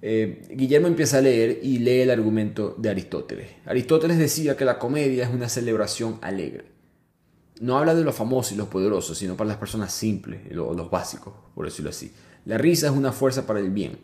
Eh, 0.02 0.48
Guillermo 0.52 0.88
empieza 0.88 1.18
a 1.18 1.22
leer 1.22 1.60
y 1.64 1.80
lee 1.80 2.02
el 2.02 2.12
argumento 2.12 2.76
de 2.78 2.90
Aristóteles. 2.90 3.50
Aristóteles 3.66 4.18
decía 4.18 4.56
que 4.56 4.66
la 4.66 4.80
comedia 4.80 5.26
es 5.26 5.34
una 5.34 5.50
celebración 5.50 6.20
alegre. 6.22 6.66
No 7.60 7.78
habla 7.78 7.96
de 7.96 8.04
los 8.04 8.16
famosos 8.16 8.54
y 8.54 8.56
los 8.56 8.68
poderosos, 8.68 9.18
sino 9.18 9.36
para 9.36 9.48
las 9.48 9.58
personas 9.58 9.92
simples, 9.92 10.42
los 10.52 10.90
básicos, 10.92 11.34
por 11.56 11.66
decirlo 11.66 11.90
así. 11.90 12.12
La 12.46 12.58
risa 12.58 12.88
es 12.88 12.94
una 12.94 13.12
fuerza 13.12 13.48
para 13.48 13.60
el 13.60 13.72
bien 13.72 13.98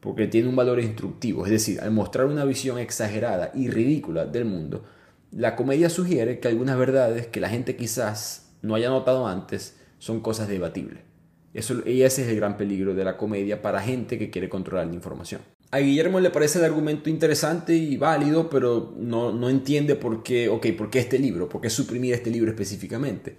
porque 0.00 0.26
tiene 0.26 0.48
un 0.48 0.56
valor 0.56 0.80
instructivo, 0.80 1.44
es 1.44 1.52
decir, 1.52 1.80
al 1.80 1.90
mostrar 1.90 2.26
una 2.26 2.44
visión 2.44 2.78
exagerada 2.78 3.52
y 3.54 3.68
ridícula 3.68 4.24
del 4.24 4.46
mundo, 4.46 4.84
la 5.30 5.54
comedia 5.54 5.90
sugiere 5.90 6.40
que 6.40 6.48
algunas 6.48 6.78
verdades 6.78 7.26
que 7.26 7.40
la 7.40 7.50
gente 7.50 7.76
quizás 7.76 8.50
no 8.62 8.74
haya 8.74 8.88
notado 8.88 9.28
antes 9.28 9.76
son 9.98 10.20
cosas 10.20 10.48
debatibles. 10.48 11.09
Eso, 11.52 11.82
y 11.86 12.02
ese 12.02 12.22
es 12.22 12.28
el 12.28 12.36
gran 12.36 12.56
peligro 12.56 12.94
de 12.94 13.04
la 13.04 13.16
comedia 13.16 13.60
para 13.60 13.80
gente 13.80 14.18
que 14.18 14.30
quiere 14.30 14.48
controlar 14.48 14.86
la 14.86 14.94
información. 14.94 15.40
A 15.72 15.78
Guillermo 15.78 16.20
le 16.20 16.30
parece 16.30 16.58
el 16.58 16.64
argumento 16.64 17.10
interesante 17.10 17.74
y 17.74 17.96
válido, 17.96 18.50
pero 18.50 18.94
no, 18.96 19.32
no 19.32 19.48
entiende 19.48 19.96
por 19.96 20.22
qué, 20.22 20.48
okay, 20.48 20.72
por 20.72 20.90
qué 20.90 21.00
este 21.00 21.18
libro, 21.18 21.48
por 21.48 21.60
qué 21.60 21.70
suprimir 21.70 22.14
este 22.14 22.30
libro 22.30 22.50
específicamente. 22.50 23.36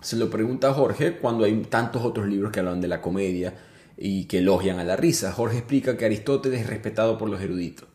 Se 0.00 0.16
lo 0.16 0.30
pregunta 0.30 0.68
a 0.68 0.74
Jorge 0.74 1.16
cuando 1.16 1.44
hay 1.44 1.54
tantos 1.62 2.02
otros 2.04 2.26
libros 2.26 2.52
que 2.52 2.60
hablan 2.60 2.80
de 2.80 2.88
la 2.88 3.00
comedia, 3.00 3.54
y 3.96 4.24
que 4.24 4.38
elogian 4.38 4.78
a 4.78 4.84
la 4.84 4.96
risa. 4.96 5.32
Jorge 5.32 5.58
explica 5.58 5.96
que 5.96 6.04
Aristóteles 6.04 6.62
es 6.62 6.66
respetado 6.66 7.18
por 7.18 7.28
los 7.28 7.40
eruditos. 7.40 7.88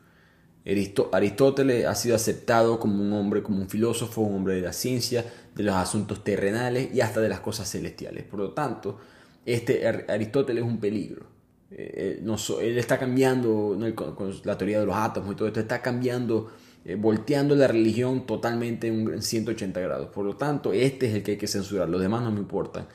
Aristóteles 1.11 1.85
ha 1.85 1.95
sido 1.95 2.15
aceptado 2.15 2.79
como 2.79 3.01
un 3.01 3.11
hombre, 3.13 3.41
como 3.41 3.59
un 3.59 3.69
filósofo, 3.69 4.21
un 4.21 4.35
hombre 4.35 4.55
de 4.55 4.61
la 4.61 4.73
ciencia, 4.73 5.25
de 5.55 5.63
los 5.63 5.75
asuntos 5.75 6.23
terrenales 6.23 6.93
y 6.93 7.01
hasta 7.01 7.21
de 7.21 7.29
las 7.29 7.39
cosas 7.39 7.69
celestiales. 7.69 8.23
Por 8.25 8.39
lo 8.39 8.51
tanto, 8.51 8.99
este 9.45 9.87
Aristóteles 10.07 10.63
es 10.63 10.69
un 10.69 10.79
peligro. 10.79 11.25
Eh, 11.71 12.23
él 12.61 12.77
está 12.77 12.97
cambiando 12.97 13.77
con, 13.95 14.33
la 14.43 14.57
teoría 14.57 14.79
de 14.79 14.85
los 14.85 14.95
átomos 14.95 15.33
y 15.33 15.35
todo 15.35 15.47
esto, 15.47 15.59
está 15.59 15.81
cambiando, 15.81 16.51
eh, 16.85 16.95
volteando 16.95 17.55
la 17.55 17.67
religión 17.67 18.25
totalmente 18.25 18.87
en 18.87 19.21
180 19.21 19.79
grados. 19.79 20.07
Por 20.09 20.25
lo 20.25 20.35
tanto, 20.35 20.73
este 20.73 21.07
es 21.07 21.15
el 21.15 21.23
que 21.23 21.31
hay 21.31 21.37
que 21.37 21.47
censurar, 21.47 21.89
los 21.89 22.01
demás 22.01 22.23
no 22.23 22.31
me 22.31 22.39
importan. 22.39 22.87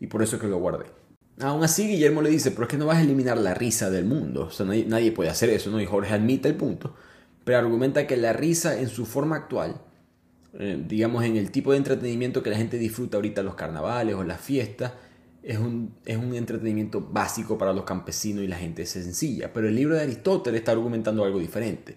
Y 0.00 0.06
por 0.06 0.22
eso 0.22 0.36
es 0.36 0.42
que 0.42 0.48
lo 0.48 0.58
guardé. 0.58 0.86
Aún 1.40 1.64
así, 1.64 1.86
Guillermo 1.86 2.20
le 2.20 2.30
dice, 2.30 2.50
pero 2.50 2.64
es 2.64 2.68
que 2.68 2.76
no 2.76 2.86
vas 2.86 2.98
a 2.98 3.02
eliminar 3.02 3.38
la 3.38 3.54
risa 3.54 3.90
del 3.90 4.04
mundo. 4.04 4.46
O 4.46 4.50
sea, 4.50 4.66
nadie, 4.66 5.12
puede 5.12 5.30
hacer 5.30 5.48
eso, 5.50 5.70
¿no? 5.70 5.80
Y 5.80 5.86
Jorge 5.86 6.12
admite 6.12 6.48
el 6.48 6.54
punto, 6.54 6.94
pero 7.44 7.58
argumenta 7.58 8.06
que 8.06 8.16
la 8.16 8.32
risa 8.34 8.78
en 8.78 8.88
su 8.88 9.06
forma 9.06 9.36
actual, 9.36 9.80
eh, 10.58 10.82
digamos 10.86 11.24
en 11.24 11.36
el 11.36 11.50
tipo 11.50 11.72
de 11.72 11.78
entretenimiento 11.78 12.42
que 12.42 12.50
la 12.50 12.56
gente 12.56 12.76
disfruta 12.76 13.16
ahorita 13.16 13.42
los 13.42 13.54
carnavales 13.54 14.14
o 14.16 14.24
las 14.24 14.40
fiestas, 14.40 14.92
es 15.42 15.58
un, 15.58 15.94
es 16.04 16.16
un 16.16 16.34
entretenimiento 16.34 17.00
básico 17.00 17.56
para 17.58 17.72
los 17.72 17.84
campesinos 17.84 18.44
y 18.44 18.48
la 18.48 18.56
gente 18.56 18.86
sencilla. 18.86 19.52
Pero 19.52 19.68
el 19.68 19.74
libro 19.74 19.94
de 19.94 20.02
Aristóteles 20.02 20.60
está 20.60 20.72
argumentando 20.72 21.24
algo 21.24 21.38
diferente, 21.38 21.96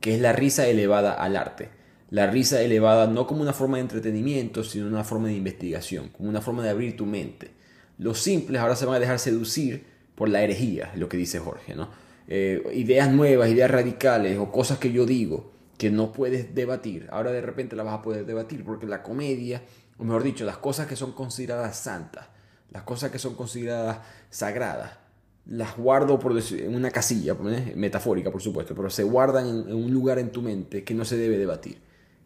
que 0.00 0.14
es 0.14 0.20
la 0.20 0.32
risa 0.32 0.66
elevada 0.66 1.14
al 1.14 1.36
arte. 1.36 1.70
La 2.10 2.26
risa 2.28 2.60
elevada 2.62 3.06
no 3.06 3.26
como 3.26 3.42
una 3.42 3.52
forma 3.52 3.78
de 3.78 3.82
entretenimiento, 3.82 4.62
sino 4.62 4.86
una 4.86 5.04
forma 5.04 5.28
de 5.28 5.34
investigación, 5.34 6.10
como 6.10 6.28
una 6.28 6.40
forma 6.40 6.62
de 6.62 6.70
abrir 6.70 6.96
tu 6.96 7.06
mente 7.06 7.64
los 7.98 8.20
simples 8.20 8.60
ahora 8.60 8.76
se 8.76 8.86
van 8.86 8.96
a 8.96 9.00
dejar 9.00 9.18
seducir 9.18 9.86
por 10.14 10.28
la 10.28 10.42
herejía, 10.42 10.92
lo 10.96 11.08
que 11.08 11.16
dice 11.16 11.38
Jorge, 11.38 11.74
¿no? 11.74 11.88
Eh, 12.26 12.62
ideas 12.74 13.10
nuevas, 13.10 13.50
ideas 13.50 13.70
radicales 13.70 14.38
o 14.38 14.50
cosas 14.50 14.78
que 14.78 14.90
yo 14.90 15.04
digo 15.04 15.52
que 15.76 15.90
no 15.90 16.12
puedes 16.12 16.54
debatir, 16.54 17.08
ahora 17.10 17.32
de 17.32 17.40
repente 17.40 17.76
las 17.76 17.84
vas 17.84 17.96
a 17.96 18.02
poder 18.02 18.24
debatir 18.24 18.64
porque 18.64 18.86
la 18.86 19.02
comedia, 19.02 19.62
o 19.98 20.04
mejor 20.04 20.22
dicho, 20.22 20.44
las 20.44 20.56
cosas 20.56 20.86
que 20.86 20.96
son 20.96 21.12
consideradas 21.12 21.76
santas, 21.76 22.28
las 22.74 22.82
cosas 22.82 23.10
que 23.10 23.18
son 23.18 23.34
consideradas 23.34 24.00
sagradas, 24.28 24.98
las 25.46 25.76
guardo 25.78 26.20
en 26.50 26.74
una 26.74 26.90
casilla, 26.90 27.34
metafórica 27.74 28.30
por 28.30 28.42
supuesto, 28.42 28.74
pero 28.74 28.90
se 28.90 29.04
guardan 29.04 29.46
en 29.46 29.74
un 29.74 29.90
lugar 29.90 30.18
en 30.18 30.30
tu 30.30 30.42
mente 30.42 30.84
que 30.84 30.92
no 30.92 31.06
se 31.06 31.16
debe 31.16 31.38
debatir 31.38 31.78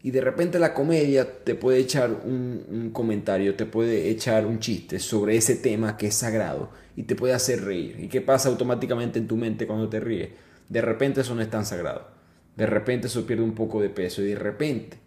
y 0.03 0.11
de 0.13 0.21
repente 0.21 0.59
la 0.59 0.75
comedia 0.75 1.45
te 1.45 1.55
puede 1.55 1.79
echar 1.79 2.11
un, 2.11 2.91
comentario, 2.93 3.57
te 3.57 3.67
puede 3.67 4.09
echar 4.11 4.47
un 4.47 4.61
chiste 4.61 5.01
sobre 5.01 5.37
ese 5.37 5.57
tema 5.57 5.97
que 5.97 6.09
es 6.09 6.15
sagrado 6.15 6.71
y 6.95 7.03
te 7.03 7.17
puede 7.17 7.35
hacer 7.35 7.65
reír. 7.65 7.97
¿Y 7.99 8.09
qué 8.09 8.21
pasa 8.21 8.49
automáticamente 8.49 9.19
en 9.19 9.27
tu 9.27 9.37
mente 9.37 9.67
cuando 9.67 9.89
te 9.89 9.99
ríes? 9.99 10.31
De 10.69 10.81
repente 10.81 11.23
eso 11.23 11.35
no 11.35 11.43
es 11.43 11.51
tan 11.51 11.67
sagrado. 11.67 12.09
De 12.57 12.67
repente 12.67 13.09
eso 13.09 13.27
pierde 13.27 13.43
un 13.43 13.55
poco 13.55 13.81
de 13.81 13.91
peso 13.91 14.23
y 14.23 14.27
de 14.27 14.37
repente 14.37 14.99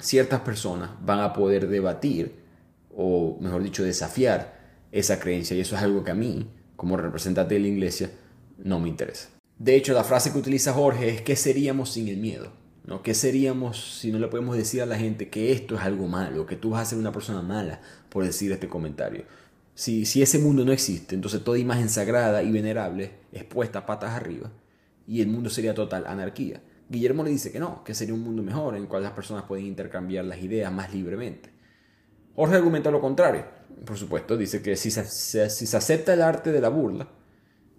ciertas 0.00 0.40
personas 0.40 0.90
van 1.00 1.20
a 1.20 1.32
poder 1.32 1.68
debatir 1.68 2.34
o 2.96 3.38
mejor 3.40 3.62
dicho 3.62 3.84
desafiar 3.84 4.56
esa 4.92 5.18
creencia 5.18 5.56
y 5.56 5.60
eso 5.60 5.76
es 5.76 5.82
algo 5.82 6.04
que 6.04 6.10
a 6.10 6.14
mí 6.14 6.48
como 6.76 6.96
representante 6.96 7.54
de 7.54 7.60
la 7.60 7.68
iglesia 7.68 8.10
no 8.58 8.80
me 8.80 8.88
interesa. 8.88 9.30
De 9.58 9.74
hecho, 9.74 9.94
la 9.94 10.04
frase 10.04 10.32
que 10.32 10.38
utiliza 10.38 10.72
Jorge 10.72 11.08
es 11.08 11.22
¿qué 11.22 11.36
seríamos 11.36 11.92
sin 11.92 12.08
el 12.08 12.18
miedo? 12.18 12.52
¿no? 12.84 13.02
¿Qué 13.02 13.14
seríamos 13.14 13.98
si 14.00 14.12
no 14.12 14.18
le 14.18 14.28
podemos 14.28 14.56
decir 14.56 14.82
a 14.82 14.86
la 14.86 14.96
gente 14.96 15.28
que 15.28 15.52
esto 15.52 15.74
es 15.74 15.82
algo 15.82 16.06
malo, 16.06 16.46
que 16.46 16.56
tú 16.56 16.70
vas 16.70 16.82
a 16.82 16.90
ser 16.90 16.98
una 16.98 17.12
persona 17.12 17.42
mala 17.42 17.80
por 18.08 18.24
decir 18.24 18.52
este 18.52 18.68
comentario? 18.68 19.24
Si, 19.74 20.06
si 20.06 20.22
ese 20.22 20.38
mundo 20.38 20.64
no 20.64 20.72
existe, 20.72 21.14
entonces 21.14 21.42
toda 21.42 21.58
imagen 21.58 21.88
sagrada 21.88 22.42
y 22.42 22.50
venerable 22.50 23.12
es 23.32 23.44
puesta 23.44 23.84
patas 23.84 24.12
arriba 24.12 24.50
y 25.06 25.20
el 25.20 25.28
mundo 25.28 25.50
sería 25.50 25.74
total 25.74 26.06
anarquía. 26.06 26.62
Guillermo 26.88 27.24
le 27.24 27.30
dice 27.30 27.50
que 27.50 27.58
no, 27.58 27.82
que 27.84 27.94
sería 27.94 28.14
un 28.14 28.22
mundo 28.22 28.42
mejor 28.42 28.76
en 28.76 28.82
el 28.82 28.88
cual 28.88 29.02
las 29.02 29.12
personas 29.12 29.44
pueden 29.44 29.66
intercambiar 29.66 30.24
las 30.24 30.38
ideas 30.38 30.72
más 30.72 30.94
libremente. 30.94 31.50
Jorge 32.34 32.56
argumenta 32.56 32.90
lo 32.90 33.00
contrario, 33.00 33.44
por 33.84 33.96
supuesto, 33.96 34.36
dice 34.36 34.62
que 34.62 34.76
si 34.76 34.90
se, 34.90 35.42
acepta 35.42 36.14
el 36.14 36.22
arte 36.22 36.52
de 36.52 36.60
la 36.60 36.68
burla, 36.68 37.08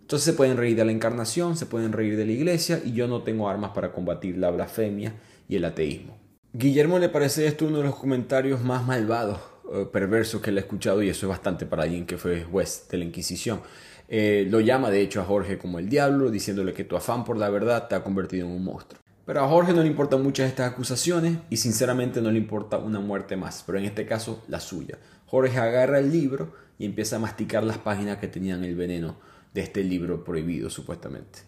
entonces 0.02 0.26
se 0.26 0.34
pueden 0.34 0.57
reír 0.57 0.78
de 0.78 0.86
la 0.86 0.91
encarnación, 0.91 1.57
se 1.57 1.65
pueden 1.65 1.91
reír 1.91 2.15
de 2.15 2.26
la 2.26 2.32
iglesia 2.32 2.82
y 2.84 2.94
yo 2.94 3.07
no 3.07 3.24
tengo 3.24 3.49
armas 3.49 3.72
para 3.72 3.91
combatir 3.91 4.38
la 4.38 4.52
blasfemia 4.52 5.15
y 5.49 5.57
el 5.57 5.65
ateísmo. 5.65 6.18
Guillermo 6.53 6.98
le 6.98 7.10
parece 7.10 7.45
esto 7.45 7.65
uno 7.65 7.80
de 7.80 7.84
los 7.84 7.95
comentarios 7.95 8.61
más 8.64 8.86
malvados 8.86 9.40
eh, 9.74 9.86
perverso 9.91 10.41
que 10.41 10.52
le 10.52 10.61
he 10.61 10.64
escuchado 10.64 11.03
y 11.03 11.10
eso 11.10 11.26
es 11.26 11.30
bastante 11.30 11.65
para 11.65 11.84
alguien 11.84 12.06
que 12.06 12.18
fue 12.18 12.44
juez 12.44 12.88
de 12.90 12.98
la 12.98 13.03
Inquisición. 13.03 13.61
Eh, 14.07 14.48
lo 14.49 14.61
llama 14.61 14.90
de 14.90 15.02
hecho 15.02 15.19
a 15.19 15.26
Jorge 15.26 15.57
como 15.57 15.80
el 15.80 15.90
diablo, 15.90 16.32
diciéndole 16.32 16.74
que 16.74 16.86
tu 16.86 16.95
afán 16.95 17.26
por 17.26 17.38
la 17.38 17.49
verdad 17.49 17.90
te 17.90 17.95
ha 17.95 18.03
convertido 18.03 18.45
en 18.45 18.53
un 18.53 18.64
monstruo. 18.64 19.02
Pero 19.26 19.44
a 19.44 19.48
Jorge 19.49 19.74
no 19.74 19.82
le 19.82 19.90
importan 19.90 20.24
muchas 20.24 20.48
estas 20.48 20.72
acusaciones 20.72 21.40
y 21.49 21.57
sinceramente 21.57 22.22
no 22.22 22.32
le 22.32 22.38
importa 22.38 22.78
una 22.78 23.02
muerte 23.02 23.36
más, 23.36 23.61
pero 23.65 23.78
en 23.78 23.84
este 23.84 24.06
caso 24.06 24.41
la 24.48 24.61
suya. 24.61 24.98
Jorge 25.28 25.58
agarra 25.60 25.99
el 25.99 26.12
libro 26.12 26.54
y 26.80 26.86
empieza 26.86 27.18
a 27.18 27.20
masticar 27.20 27.64
las 27.64 27.78
páginas 27.78 28.18
que 28.18 28.28
tenían 28.28 28.64
el 28.64 28.76
veneno 28.76 29.18
de 29.54 29.62
este 29.62 29.84
libro 29.84 30.24
prohibido 30.24 30.70
supuestamente. 30.70 31.40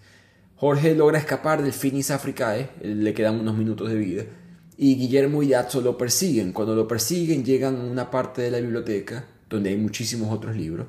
Jorge 0.55 0.93
logra 0.93 1.17
escapar 1.17 1.63
del 1.63 1.73
Finis 1.73 2.11
Africae, 2.11 2.69
le 2.81 3.13
quedan 3.13 3.39
unos 3.39 3.57
minutos 3.57 3.89
de 3.89 3.95
vida, 3.95 4.23
y 4.77 4.95
Guillermo 4.95 5.41
y 5.43 5.53
Atzo 5.53 5.81
lo 5.81 5.97
persiguen. 5.97 6.53
Cuando 6.53 6.75
lo 6.75 6.87
persiguen 6.87 7.43
llegan 7.43 7.75
a 7.77 7.83
una 7.83 8.11
parte 8.11 8.41
de 8.41 8.51
la 8.51 8.59
biblioteca 8.59 9.25
donde 9.49 9.69
hay 9.71 9.77
muchísimos 9.77 10.31
otros 10.31 10.55
libros 10.55 10.87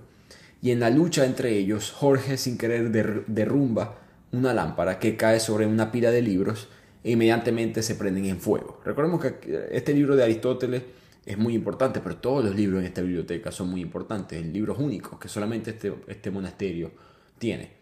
y 0.63 0.71
en 0.71 0.81
la 0.81 0.91
lucha 0.91 1.25
entre 1.25 1.57
ellos 1.57 1.91
Jorge 1.91 2.37
sin 2.37 2.59
querer 2.59 2.91
derrumba 3.27 3.99
una 4.33 4.55
lámpara 4.55 4.99
que 4.99 5.17
cae 5.17 5.41
sobre 5.41 5.67
una 5.67 5.91
pila 5.91 6.11
de 6.11 6.23
libros 6.23 6.69
e 7.03 7.13
inmediatamente 7.13 7.83
se 7.83 7.95
prenden 7.95 8.27
en 8.27 8.41
fuego. 8.41 8.81
Recordemos 8.85 9.21
que 9.21 9.69
este 9.73 9.95
libro 9.95 10.17
de 10.17 10.23
Aristóteles 10.23 10.83
es 11.27 11.39
muy 11.39 11.55
importante, 11.55 12.01
pero 12.01 12.17
todos 12.17 12.45
los 12.45 12.55
libros 12.55 12.81
en 12.81 12.87
esta 12.87 13.03
biblioteca 13.03 13.53
son 13.53 13.69
muy 13.69 13.81
importantes, 13.81 14.45
libros 14.45 14.79
únicos 14.79 15.19
que 15.19 15.29
solamente 15.29 15.71
este, 15.71 15.95
este 16.09 16.31
monasterio 16.31 16.93
tiene. 17.39 17.73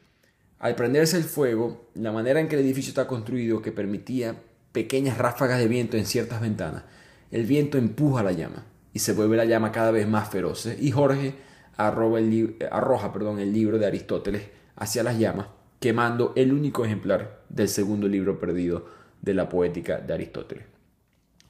Al 0.58 0.74
prenderse 0.74 1.16
el 1.16 1.24
fuego, 1.24 1.88
la 1.94 2.10
manera 2.10 2.40
en 2.40 2.48
que 2.48 2.56
el 2.56 2.62
edificio 2.62 2.90
está 2.90 3.06
construido 3.06 3.62
que 3.62 3.70
permitía 3.70 4.36
pequeñas 4.72 5.18
ráfagas 5.18 5.58
de 5.58 5.68
viento 5.68 5.96
en 5.96 6.06
ciertas 6.06 6.40
ventanas. 6.40 6.82
El 7.30 7.46
viento 7.46 7.78
empuja 7.78 8.22
la 8.22 8.32
llama 8.32 8.66
y 8.92 8.98
se 8.98 9.12
vuelve 9.12 9.36
la 9.36 9.44
llama 9.44 9.70
cada 9.70 9.92
vez 9.92 10.08
más 10.08 10.28
feroz. 10.30 10.66
Y 10.80 10.90
Jorge 10.90 11.34
el 11.78 12.56
arroja 12.72 13.12
perdón, 13.12 13.38
el 13.38 13.52
libro 13.52 13.78
de 13.78 13.86
Aristóteles 13.86 14.42
hacia 14.74 15.04
las 15.04 15.18
llamas, 15.18 15.46
quemando 15.78 16.32
el 16.34 16.52
único 16.52 16.84
ejemplar 16.84 17.42
del 17.48 17.68
segundo 17.68 18.08
libro 18.08 18.40
perdido 18.40 18.86
de 19.22 19.34
la 19.34 19.48
poética 19.48 19.98
de 19.98 20.12
Aristóteles. 20.12 20.64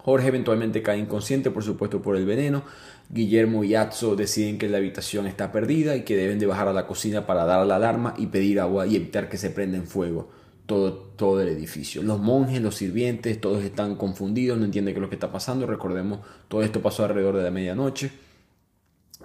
Jorge 0.09 0.29
eventualmente 0.29 0.83
cae 0.83 0.97
inconsciente, 0.97 1.51
por 1.51 1.63
supuesto, 1.63 2.01
por 2.01 2.17
el 2.17 2.25
veneno. 2.25 2.63
Guillermo 3.11 3.63
y 3.63 3.75
Atzo 3.75 4.17
deciden 4.17 4.57
que 4.57 4.67
la 4.67 4.79
habitación 4.79 5.27
está 5.27 5.53
perdida 5.53 5.97
y 5.97 6.03
que 6.05 6.17
deben 6.17 6.39
de 6.39 6.47
bajar 6.47 6.67
a 6.67 6.73
la 6.73 6.87
cocina 6.87 7.27
para 7.27 7.45
dar 7.45 7.67
la 7.67 7.77
alarma 7.77 8.15
y 8.17 8.29
pedir 8.29 8.59
agua 8.59 8.87
y 8.87 8.97
evitar 8.97 9.29
que 9.29 9.37
se 9.37 9.51
prenda 9.51 9.77
en 9.77 9.87
fuego 9.87 10.31
todo, 10.65 10.95
todo 10.95 11.43
el 11.43 11.49
edificio. 11.49 12.03
Los 12.03 12.21
monjes, 12.21 12.63
los 12.63 12.77
sirvientes, 12.77 13.39
todos 13.39 13.63
están 13.63 13.97
confundidos, 13.97 14.57
no 14.57 14.65
entienden 14.65 14.95
qué 14.95 14.99
es 14.99 15.03
lo 15.03 15.11
que 15.11 15.17
está 15.17 15.31
pasando. 15.31 15.67
Recordemos, 15.67 16.21
todo 16.49 16.63
esto 16.63 16.81
pasó 16.81 17.05
alrededor 17.05 17.37
de 17.37 17.43
la 17.43 17.51
medianoche. 17.51 18.11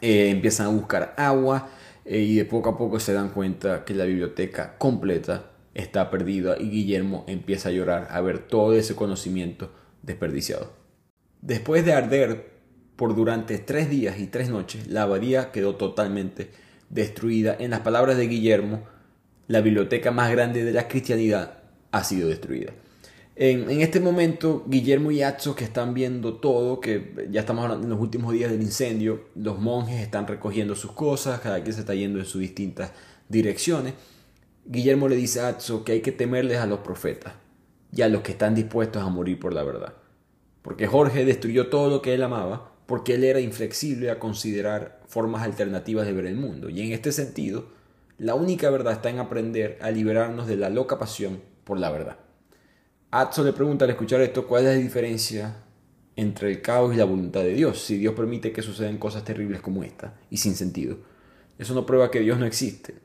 Eh, 0.02 0.32
empiezan 0.32 0.68
a 0.68 0.72
buscar 0.72 1.14
agua 1.16 1.70
eh, 2.04 2.20
y 2.20 2.36
de 2.36 2.44
poco 2.44 2.72
a 2.72 2.78
poco 2.78 3.00
se 3.00 3.14
dan 3.14 3.30
cuenta 3.30 3.86
que 3.86 3.94
la 3.94 4.04
biblioteca 4.04 4.78
completa 4.78 5.46
está 5.76 6.10
perdida 6.10 6.58
y 6.60 6.70
Guillermo 6.70 7.24
empieza 7.28 7.70
a 7.70 7.72
llorar 7.72 8.10
a 8.12 8.20
ver 8.20 8.40
todo 8.40 8.74
ese 8.74 8.96
conocimiento 8.96 9.72
desperdiciado. 10.04 10.74
Después 11.42 11.84
de 11.86 11.94
arder 11.94 12.54
por 12.96 13.16
durante 13.16 13.58
tres 13.58 13.90
días 13.90 14.20
y 14.20 14.28
tres 14.28 14.50
noches, 14.50 14.88
la 14.88 15.04
abadía 15.04 15.52
quedó 15.52 15.76
totalmente 15.76 16.52
destruida. 16.90 17.56
En 17.60 17.72
las 17.72 17.80
palabras 17.80 18.18
de 18.18 18.28
Guillermo, 18.28 18.84
la 19.48 19.62
biblioteca 19.62 20.12
más 20.12 20.32
grande 20.32 20.64
de 20.64 20.72
la 20.72 20.88
cristianidad 20.88 21.64
ha 21.92 22.04
sido 22.04 22.30
destruida. 22.30 22.74
En, 23.36 23.82
este 23.82 24.00
momento, 24.00 24.64
Guillermo 24.68 25.10
y 25.10 25.24
Atzo, 25.24 25.56
que 25.56 25.64
están 25.64 25.96
viendo 25.96 26.36
todo, 26.36 26.80
que 26.80 27.28
ya 27.32 27.40
estamos 27.40 27.64
hablando 27.64 27.86
en 27.86 27.90
los 27.90 28.00
últimos 28.00 28.32
días 28.32 28.52
del 28.52 28.62
incendio, 28.62 29.26
los 29.36 29.60
monjes 29.60 30.02
están 30.02 30.28
recogiendo 30.28 30.76
sus 30.76 30.92
cosas, 30.92 31.40
cada 31.40 31.64
quien 31.64 31.74
se 31.74 31.80
está 31.80 31.96
yendo 31.96 32.20
en 32.20 32.26
sus 32.26 32.42
distintas 32.42 32.92
direcciones. 33.30 33.96
Guillermo 34.66 35.08
le 35.08 35.16
dice 35.16 35.40
a 35.40 35.48
Atzo 35.48 35.84
que 35.84 35.94
hay 35.94 36.02
que 36.02 36.12
temerles 36.12 36.60
a 36.60 36.68
los 36.68 36.80
profetas 36.80 37.34
y 37.96 38.02
a 38.02 38.10
los 38.10 38.22
que 38.22 38.32
están 38.32 38.56
dispuestos 38.56 39.04
a 39.04 39.10
morir 39.10 39.40
por 39.40 39.54
la 39.54 39.64
verdad. 39.64 39.94
Porque 40.62 40.88
Jorge 40.88 41.26
destruyó 41.26 41.68
todo 41.68 41.90
lo 41.90 42.02
que 42.02 42.14
él 42.14 42.24
amaba, 42.24 42.72
porque 42.86 43.16
él 43.16 43.24
era 43.24 43.40
inflexible 43.40 44.10
a 44.10 44.20
considerar 44.20 45.02
formas 45.08 45.44
alternativas 45.44 46.06
de 46.06 46.14
ver 46.14 46.26
el 46.26 46.36
mundo. 46.36 46.70
Y 46.70 46.82
en 46.82 46.92
este 46.92 47.12
sentido, 47.12 47.68
la 48.18 48.36
única 48.36 48.70
verdad 48.70 48.94
está 48.94 49.10
en 49.10 49.20
aprender 49.20 49.78
a 49.82 49.92
liberarnos 49.92 50.48
de 50.48 50.58
la 50.58 50.70
loca 50.70 50.98
pasión 50.98 51.42
por 51.64 51.80
la 51.80 51.92
verdad. 51.92 52.18
Atzo 53.12 53.44
le 53.44 53.54
pregunta 53.54 53.86
al 53.86 53.92
escuchar 53.92 54.22
esto 54.22 54.48
cuál 54.48 54.66
es 54.66 54.76
la 54.76 54.82
diferencia 54.82 55.56
entre 56.16 56.50
el 56.50 56.62
caos 56.62 56.94
y 56.94 56.98
la 56.98 57.06
voluntad 57.06 57.42
de 57.42 57.54
Dios, 57.54 57.80
si 57.80 57.98
Dios 57.98 58.16
permite 58.16 58.52
que 58.52 58.62
sucedan 58.62 58.98
cosas 58.98 59.24
terribles 59.24 59.62
como 59.62 59.84
esta 59.84 60.16
y 60.30 60.38
sin 60.38 60.56
sentido. 60.56 60.98
Eso 61.60 61.74
no 61.76 61.86
prueba 61.86 62.10
que 62.10 62.22
Dios 62.22 62.40
no 62.40 62.46
existe. 62.46 62.96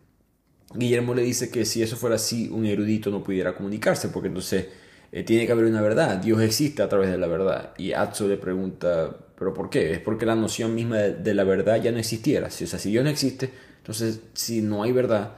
Guillermo 0.74 1.14
le 1.14 1.22
dice 1.22 1.50
que 1.50 1.64
si 1.64 1.82
eso 1.82 1.96
fuera 1.96 2.16
así, 2.16 2.48
un 2.52 2.66
erudito 2.66 3.10
no 3.10 3.22
pudiera 3.22 3.54
comunicarse, 3.54 4.08
porque 4.08 4.28
entonces 4.28 4.66
eh, 5.12 5.22
tiene 5.22 5.46
que 5.46 5.52
haber 5.52 5.64
una 5.64 5.80
verdad. 5.80 6.18
Dios 6.18 6.40
existe 6.42 6.82
a 6.82 6.88
través 6.88 7.10
de 7.10 7.18
la 7.18 7.26
verdad. 7.26 7.72
Y 7.78 7.92
Atzo 7.92 8.28
le 8.28 8.36
pregunta, 8.36 9.16
¿pero 9.38 9.54
por 9.54 9.70
qué? 9.70 9.92
Es 9.92 10.00
porque 10.00 10.26
la 10.26 10.34
noción 10.34 10.74
misma 10.74 10.98
de, 10.98 11.34
la 11.34 11.44
verdad 11.44 11.80
ya 11.82 11.90
no 11.90 11.98
existiera. 11.98 12.50
Si, 12.50 12.64
o 12.64 12.66
sea, 12.66 12.78
si 12.78 12.90
Dios 12.90 13.04
no 13.04 13.10
existe, 13.10 13.50
entonces, 13.78 14.20
si 14.34 14.60
no 14.60 14.82
hay 14.82 14.92
verdad, 14.92 15.36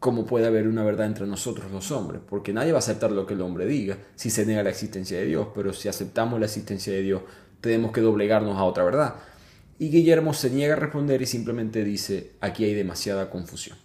¿cómo 0.00 0.26
puede 0.26 0.46
haber 0.46 0.66
una 0.66 0.82
verdad 0.82 1.06
entre 1.06 1.26
nosotros 1.26 1.70
los 1.70 1.92
hombres? 1.92 2.20
Porque 2.28 2.52
nadie 2.52 2.72
va 2.72 2.78
a 2.78 2.80
aceptar 2.80 3.12
lo 3.12 3.26
que 3.26 3.34
el 3.34 3.42
hombre 3.42 3.66
diga 3.66 3.98
si 4.16 4.30
se 4.30 4.44
niega 4.44 4.64
la 4.64 4.70
existencia 4.70 5.18
de 5.18 5.26
Dios, 5.26 5.48
pero 5.54 5.72
si 5.72 5.88
aceptamos 5.88 6.40
la 6.40 6.46
existencia 6.46 6.92
de 6.92 7.02
Dios, 7.02 7.22
tenemos 7.60 7.92
que 7.92 8.00
doblegarnos 8.00 8.58
a 8.58 8.64
otra 8.64 8.82
verdad. 8.82 9.14
Y 9.78 9.90
Guillermo 9.90 10.34
se 10.34 10.50
niega 10.50 10.74
a 10.74 10.78
responder 10.78 11.22
y 11.22 11.26
simplemente 11.26 11.84
dice, 11.84 12.32
aquí 12.40 12.64
hay 12.64 12.74
demasiada 12.74 13.30
confusión. 13.30 13.81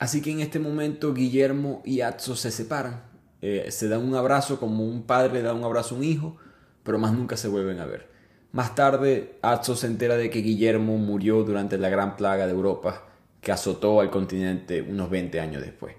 Así 0.00 0.22
que 0.22 0.30
en 0.30 0.40
este 0.40 0.58
momento 0.58 1.12
Guillermo 1.12 1.82
y 1.84 2.00
Atzo 2.00 2.34
se 2.34 2.50
separan, 2.50 3.02
eh, 3.42 3.66
se 3.68 3.86
dan 3.86 4.02
un 4.02 4.14
abrazo 4.14 4.58
como 4.58 4.82
un 4.86 5.02
padre 5.02 5.42
da 5.42 5.52
un 5.52 5.62
abrazo 5.62 5.94
a 5.94 5.98
un 5.98 6.04
hijo, 6.04 6.38
pero 6.82 6.98
más 6.98 7.12
nunca 7.12 7.36
se 7.36 7.48
vuelven 7.48 7.80
a 7.80 7.84
ver. 7.84 8.08
Más 8.50 8.74
tarde, 8.74 9.36
Atzo 9.42 9.76
se 9.76 9.86
entera 9.86 10.16
de 10.16 10.30
que 10.30 10.40
Guillermo 10.40 10.96
murió 10.96 11.44
durante 11.44 11.76
la 11.76 11.90
gran 11.90 12.16
plaga 12.16 12.46
de 12.46 12.52
Europa 12.52 13.08
que 13.42 13.52
azotó 13.52 14.00
al 14.00 14.10
continente 14.10 14.80
unos 14.80 15.10
20 15.10 15.38
años 15.38 15.62
después. 15.62 15.94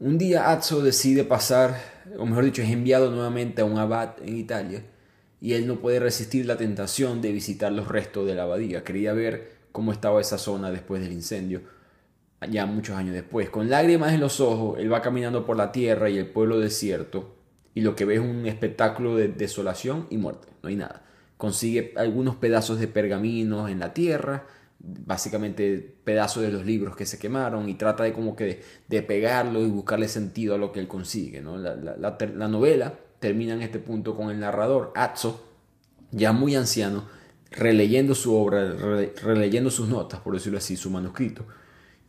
Un 0.00 0.18
día 0.18 0.50
Azzo 0.50 0.82
decide 0.82 1.22
pasar, 1.22 1.80
o 2.18 2.26
mejor 2.26 2.44
dicho, 2.44 2.62
es 2.62 2.70
enviado 2.70 3.12
nuevamente 3.12 3.62
a 3.62 3.64
un 3.64 3.78
abad 3.78 4.14
en 4.24 4.38
Italia 4.38 4.82
y 5.40 5.52
él 5.52 5.68
no 5.68 5.76
puede 5.76 6.00
resistir 6.00 6.46
la 6.46 6.56
tentación 6.56 7.22
de 7.22 7.30
visitar 7.30 7.70
los 7.70 7.86
restos 7.86 8.26
de 8.26 8.34
la 8.34 8.42
abadía. 8.42 8.82
Quería 8.82 9.12
ver 9.12 9.52
cómo 9.70 9.92
estaba 9.92 10.20
esa 10.20 10.36
zona 10.36 10.72
después 10.72 11.00
del 11.00 11.12
incendio, 11.12 11.62
ya 12.48 12.66
muchos 12.66 12.96
años 12.96 13.14
después. 13.14 13.50
Con 13.50 13.68
lágrimas 13.68 14.12
en 14.12 14.20
los 14.20 14.40
ojos, 14.40 14.78
él 14.78 14.92
va 14.92 15.02
caminando 15.02 15.44
por 15.44 15.56
la 15.56 15.72
tierra 15.72 16.08
y 16.08 16.18
el 16.18 16.26
pueblo 16.26 16.58
desierto 16.58 17.36
y 17.74 17.82
lo 17.82 17.94
que 17.94 18.04
ve 18.04 18.14
es 18.14 18.20
un 18.20 18.46
espectáculo 18.46 19.16
de 19.16 19.28
desolación 19.28 20.06
y 20.10 20.16
muerte, 20.16 20.48
no 20.62 20.68
hay 20.68 20.76
nada. 20.76 21.02
Consigue 21.36 21.94
algunos 21.96 22.36
pedazos 22.36 22.78
de 22.78 22.88
pergaminos 22.88 23.70
en 23.70 23.78
la 23.78 23.94
tierra, 23.94 24.46
básicamente 24.80 25.94
pedazos 26.04 26.42
de 26.42 26.50
los 26.50 26.64
libros 26.66 26.96
que 26.96 27.06
se 27.06 27.18
quemaron 27.18 27.68
y 27.68 27.74
trata 27.74 28.04
de 28.04 28.12
como 28.12 28.34
que 28.34 28.62
de, 28.88 29.02
pegarlo 29.02 29.60
y 29.60 29.70
buscarle 29.70 30.08
sentido 30.08 30.54
a 30.54 30.58
lo 30.58 30.72
que 30.72 30.80
él 30.80 30.88
consigue. 30.88 31.40
¿no? 31.40 31.58
La, 31.58 32.48
novela 32.48 32.94
termina 33.20 33.54
en 33.54 33.62
este 33.62 33.78
punto 33.78 34.16
con 34.16 34.30
el 34.30 34.40
narrador, 34.40 34.92
Atzo, 34.94 35.46
ya 36.10 36.32
muy 36.32 36.56
anciano, 36.56 37.04
releyendo 37.50 38.14
su 38.14 38.34
obra, 38.34 38.74
releyendo 39.22 39.70
sus 39.70 39.88
notas, 39.88 40.20
por 40.20 40.34
decirlo 40.34 40.58
así, 40.58 40.76
su 40.76 40.90
manuscrito, 40.90 41.46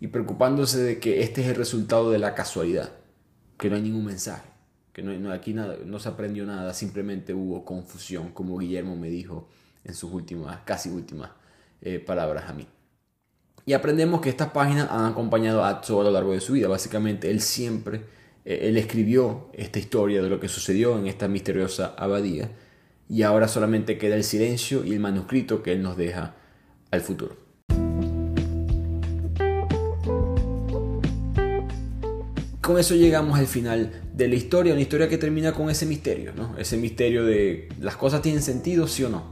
y 0.01 0.07
preocupándose 0.07 0.79
de 0.79 0.99
que 0.99 1.21
este 1.21 1.41
es 1.41 1.47
el 1.47 1.55
resultado 1.55 2.11
de 2.11 2.19
la 2.19 2.35
casualidad, 2.35 2.91
que 3.57 3.69
no 3.69 3.77
hay 3.77 3.83
ningún 3.83 4.03
mensaje, 4.03 4.49
que 4.91 5.03
no, 5.03 5.31
aquí 5.31 5.53
nada, 5.53 5.77
no 5.85 5.99
se 5.99 6.09
aprendió 6.09 6.45
nada, 6.45 6.73
simplemente 6.73 7.33
hubo 7.33 7.63
confusión, 7.63 8.31
como 8.31 8.57
Guillermo 8.57 8.97
me 8.97 9.09
dijo 9.09 9.47
en 9.85 9.93
sus 9.93 10.11
últimas, 10.11 10.59
casi 10.65 10.89
últimas 10.89 11.31
eh, 11.81 11.99
palabras 11.99 12.49
a 12.49 12.53
mí. 12.53 12.67
Y 13.65 13.73
aprendemos 13.73 14.21
que 14.21 14.29
estas 14.29 14.49
páginas 14.49 14.89
han 14.89 15.05
acompañado 15.05 15.63
a 15.63 15.69
Atzo 15.69 16.01
a 16.01 16.03
lo 16.03 16.11
largo 16.11 16.33
de 16.33 16.41
su 16.41 16.53
vida. 16.53 16.67
Básicamente, 16.67 17.29
él 17.29 17.39
siempre 17.39 18.01
eh, 18.43 18.59
él 18.63 18.77
escribió 18.77 19.49
esta 19.53 19.79
historia 19.79 20.21
de 20.21 20.29
lo 20.29 20.39
que 20.39 20.47
sucedió 20.47 20.97
en 20.97 21.07
esta 21.07 21.27
misteriosa 21.27 21.93
abadía 21.97 22.51
y 23.07 23.23
ahora 23.23 23.47
solamente 23.47 23.97
queda 23.97 24.15
el 24.15 24.23
silencio 24.23 24.83
y 24.83 24.93
el 24.93 24.99
manuscrito 24.99 25.61
que 25.61 25.73
él 25.73 25.81
nos 25.81 25.97
deja 25.97 26.35
al 26.89 27.01
futuro. 27.01 27.40
Con 32.71 32.79
eso 32.79 32.95
llegamos 32.95 33.37
al 33.37 33.47
final 33.47 33.91
de 34.15 34.29
la 34.29 34.35
historia, 34.35 34.71
una 34.71 34.81
historia 34.81 35.09
que 35.09 35.17
termina 35.17 35.51
con 35.51 35.69
ese 35.69 35.85
misterio, 35.85 36.31
¿no? 36.33 36.57
Ese 36.57 36.77
misterio 36.77 37.25
de 37.25 37.67
las 37.81 37.97
cosas 37.97 38.21
tienen 38.21 38.41
sentido, 38.41 38.87
sí 38.87 39.03
o 39.03 39.09
no. 39.09 39.25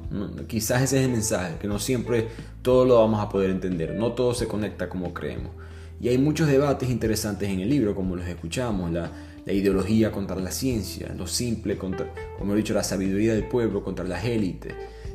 Quizás 0.46 0.82
ese 0.82 1.00
es 1.00 1.06
el 1.06 1.12
mensaje, 1.12 1.56
que 1.58 1.66
no 1.70 1.80
siempre 1.80 2.28
todo 2.62 2.84
lo 2.84 2.96
vamos 2.96 3.22
a 3.22 3.30
poder 3.30 3.52
entender, 3.52 3.96
no 3.96 4.12
todo 4.12 4.34
se 4.34 4.46
conecta 4.46 4.90
como 4.90 5.14
creemos. 5.14 5.54
Y 6.02 6.10
hay 6.10 6.18
muchos 6.18 6.50
debates 6.50 6.90
interesantes 6.90 7.48
en 7.48 7.62
el 7.62 7.70
libro, 7.70 7.96
como 7.96 8.18
los 8.18 8.28
escuchamos, 8.28 8.92
la, 8.92 9.10
ideología 9.46 10.12
contra 10.12 10.36
la 10.36 10.52
ciencia, 10.52 11.16
lo 11.18 11.26
simple 11.26 11.78
contra, 11.78 12.14
como 12.38 12.54
he 12.54 12.58
dicho, 12.58 12.74
la 12.74 12.84
sabiduría 12.84 13.34
del 13.36 13.46
pueblo 13.48 13.86
contra 13.86 14.04
las 14.04 14.26
élites. 14.26 14.74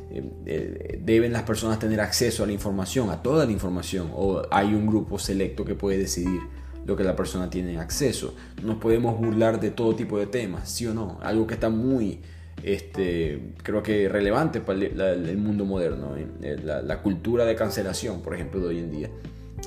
Eh, 0.09 0.23
eh, 0.47 0.99
¿Deben 1.05 1.31
las 1.31 1.43
personas 1.43 1.77
tener 1.77 2.01
acceso 2.01 2.43
a 2.43 2.47
la 2.47 2.53
información, 2.53 3.11
a 3.11 3.21
toda 3.21 3.45
la 3.45 3.51
información? 3.51 4.09
¿O 4.15 4.41
hay 4.49 4.73
un 4.73 4.87
grupo 4.87 5.19
selecto 5.19 5.63
que 5.63 5.75
puede 5.75 5.99
decidir 5.99 6.41
lo 6.85 6.95
que 6.95 7.03
la 7.03 7.15
persona 7.15 7.49
tiene 7.49 7.79
acceso? 7.79 8.35
Nos 8.63 8.77
podemos 8.77 9.17
burlar 9.17 9.59
de 9.59 9.71
todo 9.71 9.95
tipo 9.95 10.17
de 10.19 10.27
temas, 10.27 10.69
¿sí 10.69 10.85
o 10.87 10.93
no? 10.93 11.19
Algo 11.21 11.47
que 11.47 11.55
está 11.55 11.69
muy, 11.69 12.19
este, 12.63 13.53
creo 13.63 13.83
que 13.83 14.09
relevante 14.09 14.61
para 14.61 14.79
el, 14.79 15.37
mundo 15.37 15.65
moderno, 15.65 16.15
¿eh? 16.17 16.57
la, 16.63 16.81
la 16.81 17.01
cultura 17.01 17.45
de 17.45 17.55
cancelación, 17.55 18.21
por 18.21 18.35
ejemplo, 18.35 18.59
de 18.61 18.67
hoy 18.67 18.79
en 18.79 18.91
día. 18.91 19.09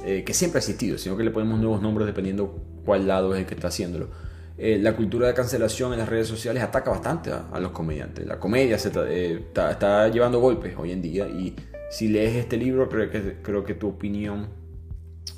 Eh, 0.04 0.22
que 0.24 0.34
siempre 0.34 0.58
ha 0.58 0.60
existido, 0.60 0.98
sino 0.98 1.16
que 1.16 1.24
le 1.24 1.30
ponemos 1.30 1.58
nuevos 1.58 1.82
nombres 1.82 2.06
dependiendo 2.06 2.62
cuál 2.84 3.08
lado 3.08 3.34
es 3.34 3.40
el 3.40 3.46
que 3.46 3.54
está 3.54 3.68
haciéndolo. 3.68 4.08
Eh, 4.56 4.78
la 4.80 4.94
cultura 4.94 5.28
de 5.28 5.34
cancelación 5.34 5.92
en 5.92 5.98
las 5.98 6.08
redes 6.08 6.28
sociales 6.28 6.62
ataca 6.62 6.90
bastante 6.90 7.30
a, 7.32 7.58
los 7.60 7.72
comediantes. 7.72 8.26
La 8.26 8.38
comedia 8.38 8.78
se 8.78 8.90
eh, 9.08 9.44
está, 9.54 10.08
llevando 10.08 10.40
golpes 10.40 10.74
hoy 10.76 10.92
en 10.92 11.02
día 11.02 11.26
y 11.28 11.54
si 11.90 12.08
lees 12.08 12.36
este 12.36 12.56
libro 12.56 12.88
creo 12.88 13.10
que, 13.10 13.36
creo 13.42 13.64
que 13.64 13.74
tu 13.74 13.88
opinión 13.88 14.48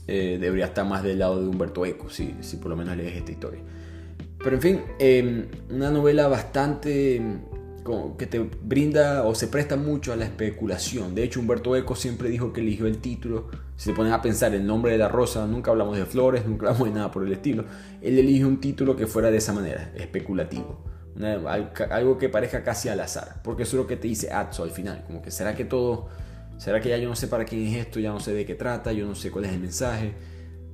debería 0.06 0.66
estar 0.66 0.86
más 0.86 1.02
del 1.02 1.18
lado 1.18 1.40
de 1.40 1.48
Humberto 1.48 1.84
Eco, 1.86 2.10
si, 2.10 2.34
si 2.40 2.56
por 2.56 2.70
lo 2.70 2.76
menos 2.76 2.96
lees 2.96 3.16
esta 3.16 3.32
historia. 3.32 3.60
Pero 4.42 4.56
en 4.56 4.62
fin, 4.62 4.80
em, 4.98 5.46
una 5.70 5.90
novela 5.90 6.26
bastante 6.28 7.20
que 8.18 8.26
te 8.26 8.38
brinda 8.38 9.24
o 9.24 9.34
se 9.34 9.48
presta 9.48 9.76
mucho 9.76 10.12
a 10.12 10.16
la 10.16 10.24
especulación. 10.24 11.14
De 11.14 11.24
hecho, 11.24 11.40
Humberto 11.40 11.74
Eco 11.76 11.96
siempre 11.96 12.28
dijo 12.28 12.52
que 12.52 12.60
eligió 12.60 12.86
el 12.86 12.98
título. 12.98 13.48
Si 13.76 13.90
se 13.90 13.92
ponen 13.94 14.12
a 14.12 14.22
pensar 14.22 14.54
el 14.54 14.66
nombre 14.66 14.92
de 14.92 14.98
la 14.98 15.08
rosa, 15.08 15.46
nunca 15.46 15.70
hablamos 15.70 15.96
de 15.96 16.04
flores, 16.04 16.46
nunca 16.46 16.68
hablamos 16.68 16.88
de 16.88 16.94
nada 16.94 17.10
por 17.10 17.24
el 17.24 17.32
estilo. 17.32 17.64
Él 18.02 18.18
eligió 18.18 18.46
un 18.46 18.60
título 18.60 18.96
que 18.96 19.06
fuera 19.06 19.30
de 19.30 19.38
esa 19.38 19.52
manera, 19.52 19.92
especulativo. 19.96 20.84
algo 21.90 22.18
que 22.18 22.28
parezca 22.28 22.62
casi 22.62 22.88
al 22.88 23.00
azar. 23.00 23.40
Porque 23.42 23.64
eso 23.64 23.76
es 23.76 23.82
lo 23.82 23.86
que 23.86 23.96
te 23.96 24.08
dice 24.08 24.32
Atso 24.32 24.62
al 24.62 24.70
final. 24.70 25.04
Como 25.06 25.22
que 25.22 25.30
será 25.30 25.54
que 25.54 25.64
todo, 25.64 26.08
será 26.60 26.80
que 26.80 26.90
ya 26.90 26.98
yo 26.98 27.08
no 27.08 27.16
sé 27.16 27.26
para 27.26 27.44
quién 27.44 27.66
es 27.66 27.78
esto, 27.78 27.98
ya 27.98 28.10
no 28.12 28.20
sé 28.20 28.32
de 28.34 28.46
qué 28.46 28.54
trata, 28.54 28.92
yo 28.92 29.06
no 29.06 29.16
sé 29.16 29.32
cuál 29.32 29.46
es 29.46 29.52
el 29.52 29.60
mensaje. 29.60 30.12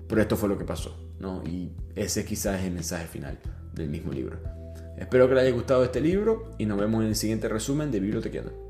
Pero 0.06 0.20
esto 0.20 0.36
fue 0.36 0.48
lo 0.48 0.58
que 0.58 0.64
pasó. 0.64 1.06
¿no? 1.18 1.42
Y 1.46 1.72
ese 1.94 2.24
quizás 2.24 2.60
es 2.60 2.66
el 2.66 2.72
mensaje 2.72 3.06
final 3.06 3.38
del 3.72 3.88
mismo 3.88 4.12
libro. 4.12 4.38
Espero 4.96 5.28
que 5.28 5.34
les 5.34 5.44
haya 5.44 5.52
gustado 5.52 5.84
este 5.84 6.00
libro 6.00 6.50
y 6.58 6.66
nos 6.66 6.78
vemos 6.78 7.02
en 7.02 7.08
el 7.08 7.16
siguiente 7.16 7.48
resumen 7.48 7.90
de 7.90 8.00
Bibliotequeando. 8.00 8.65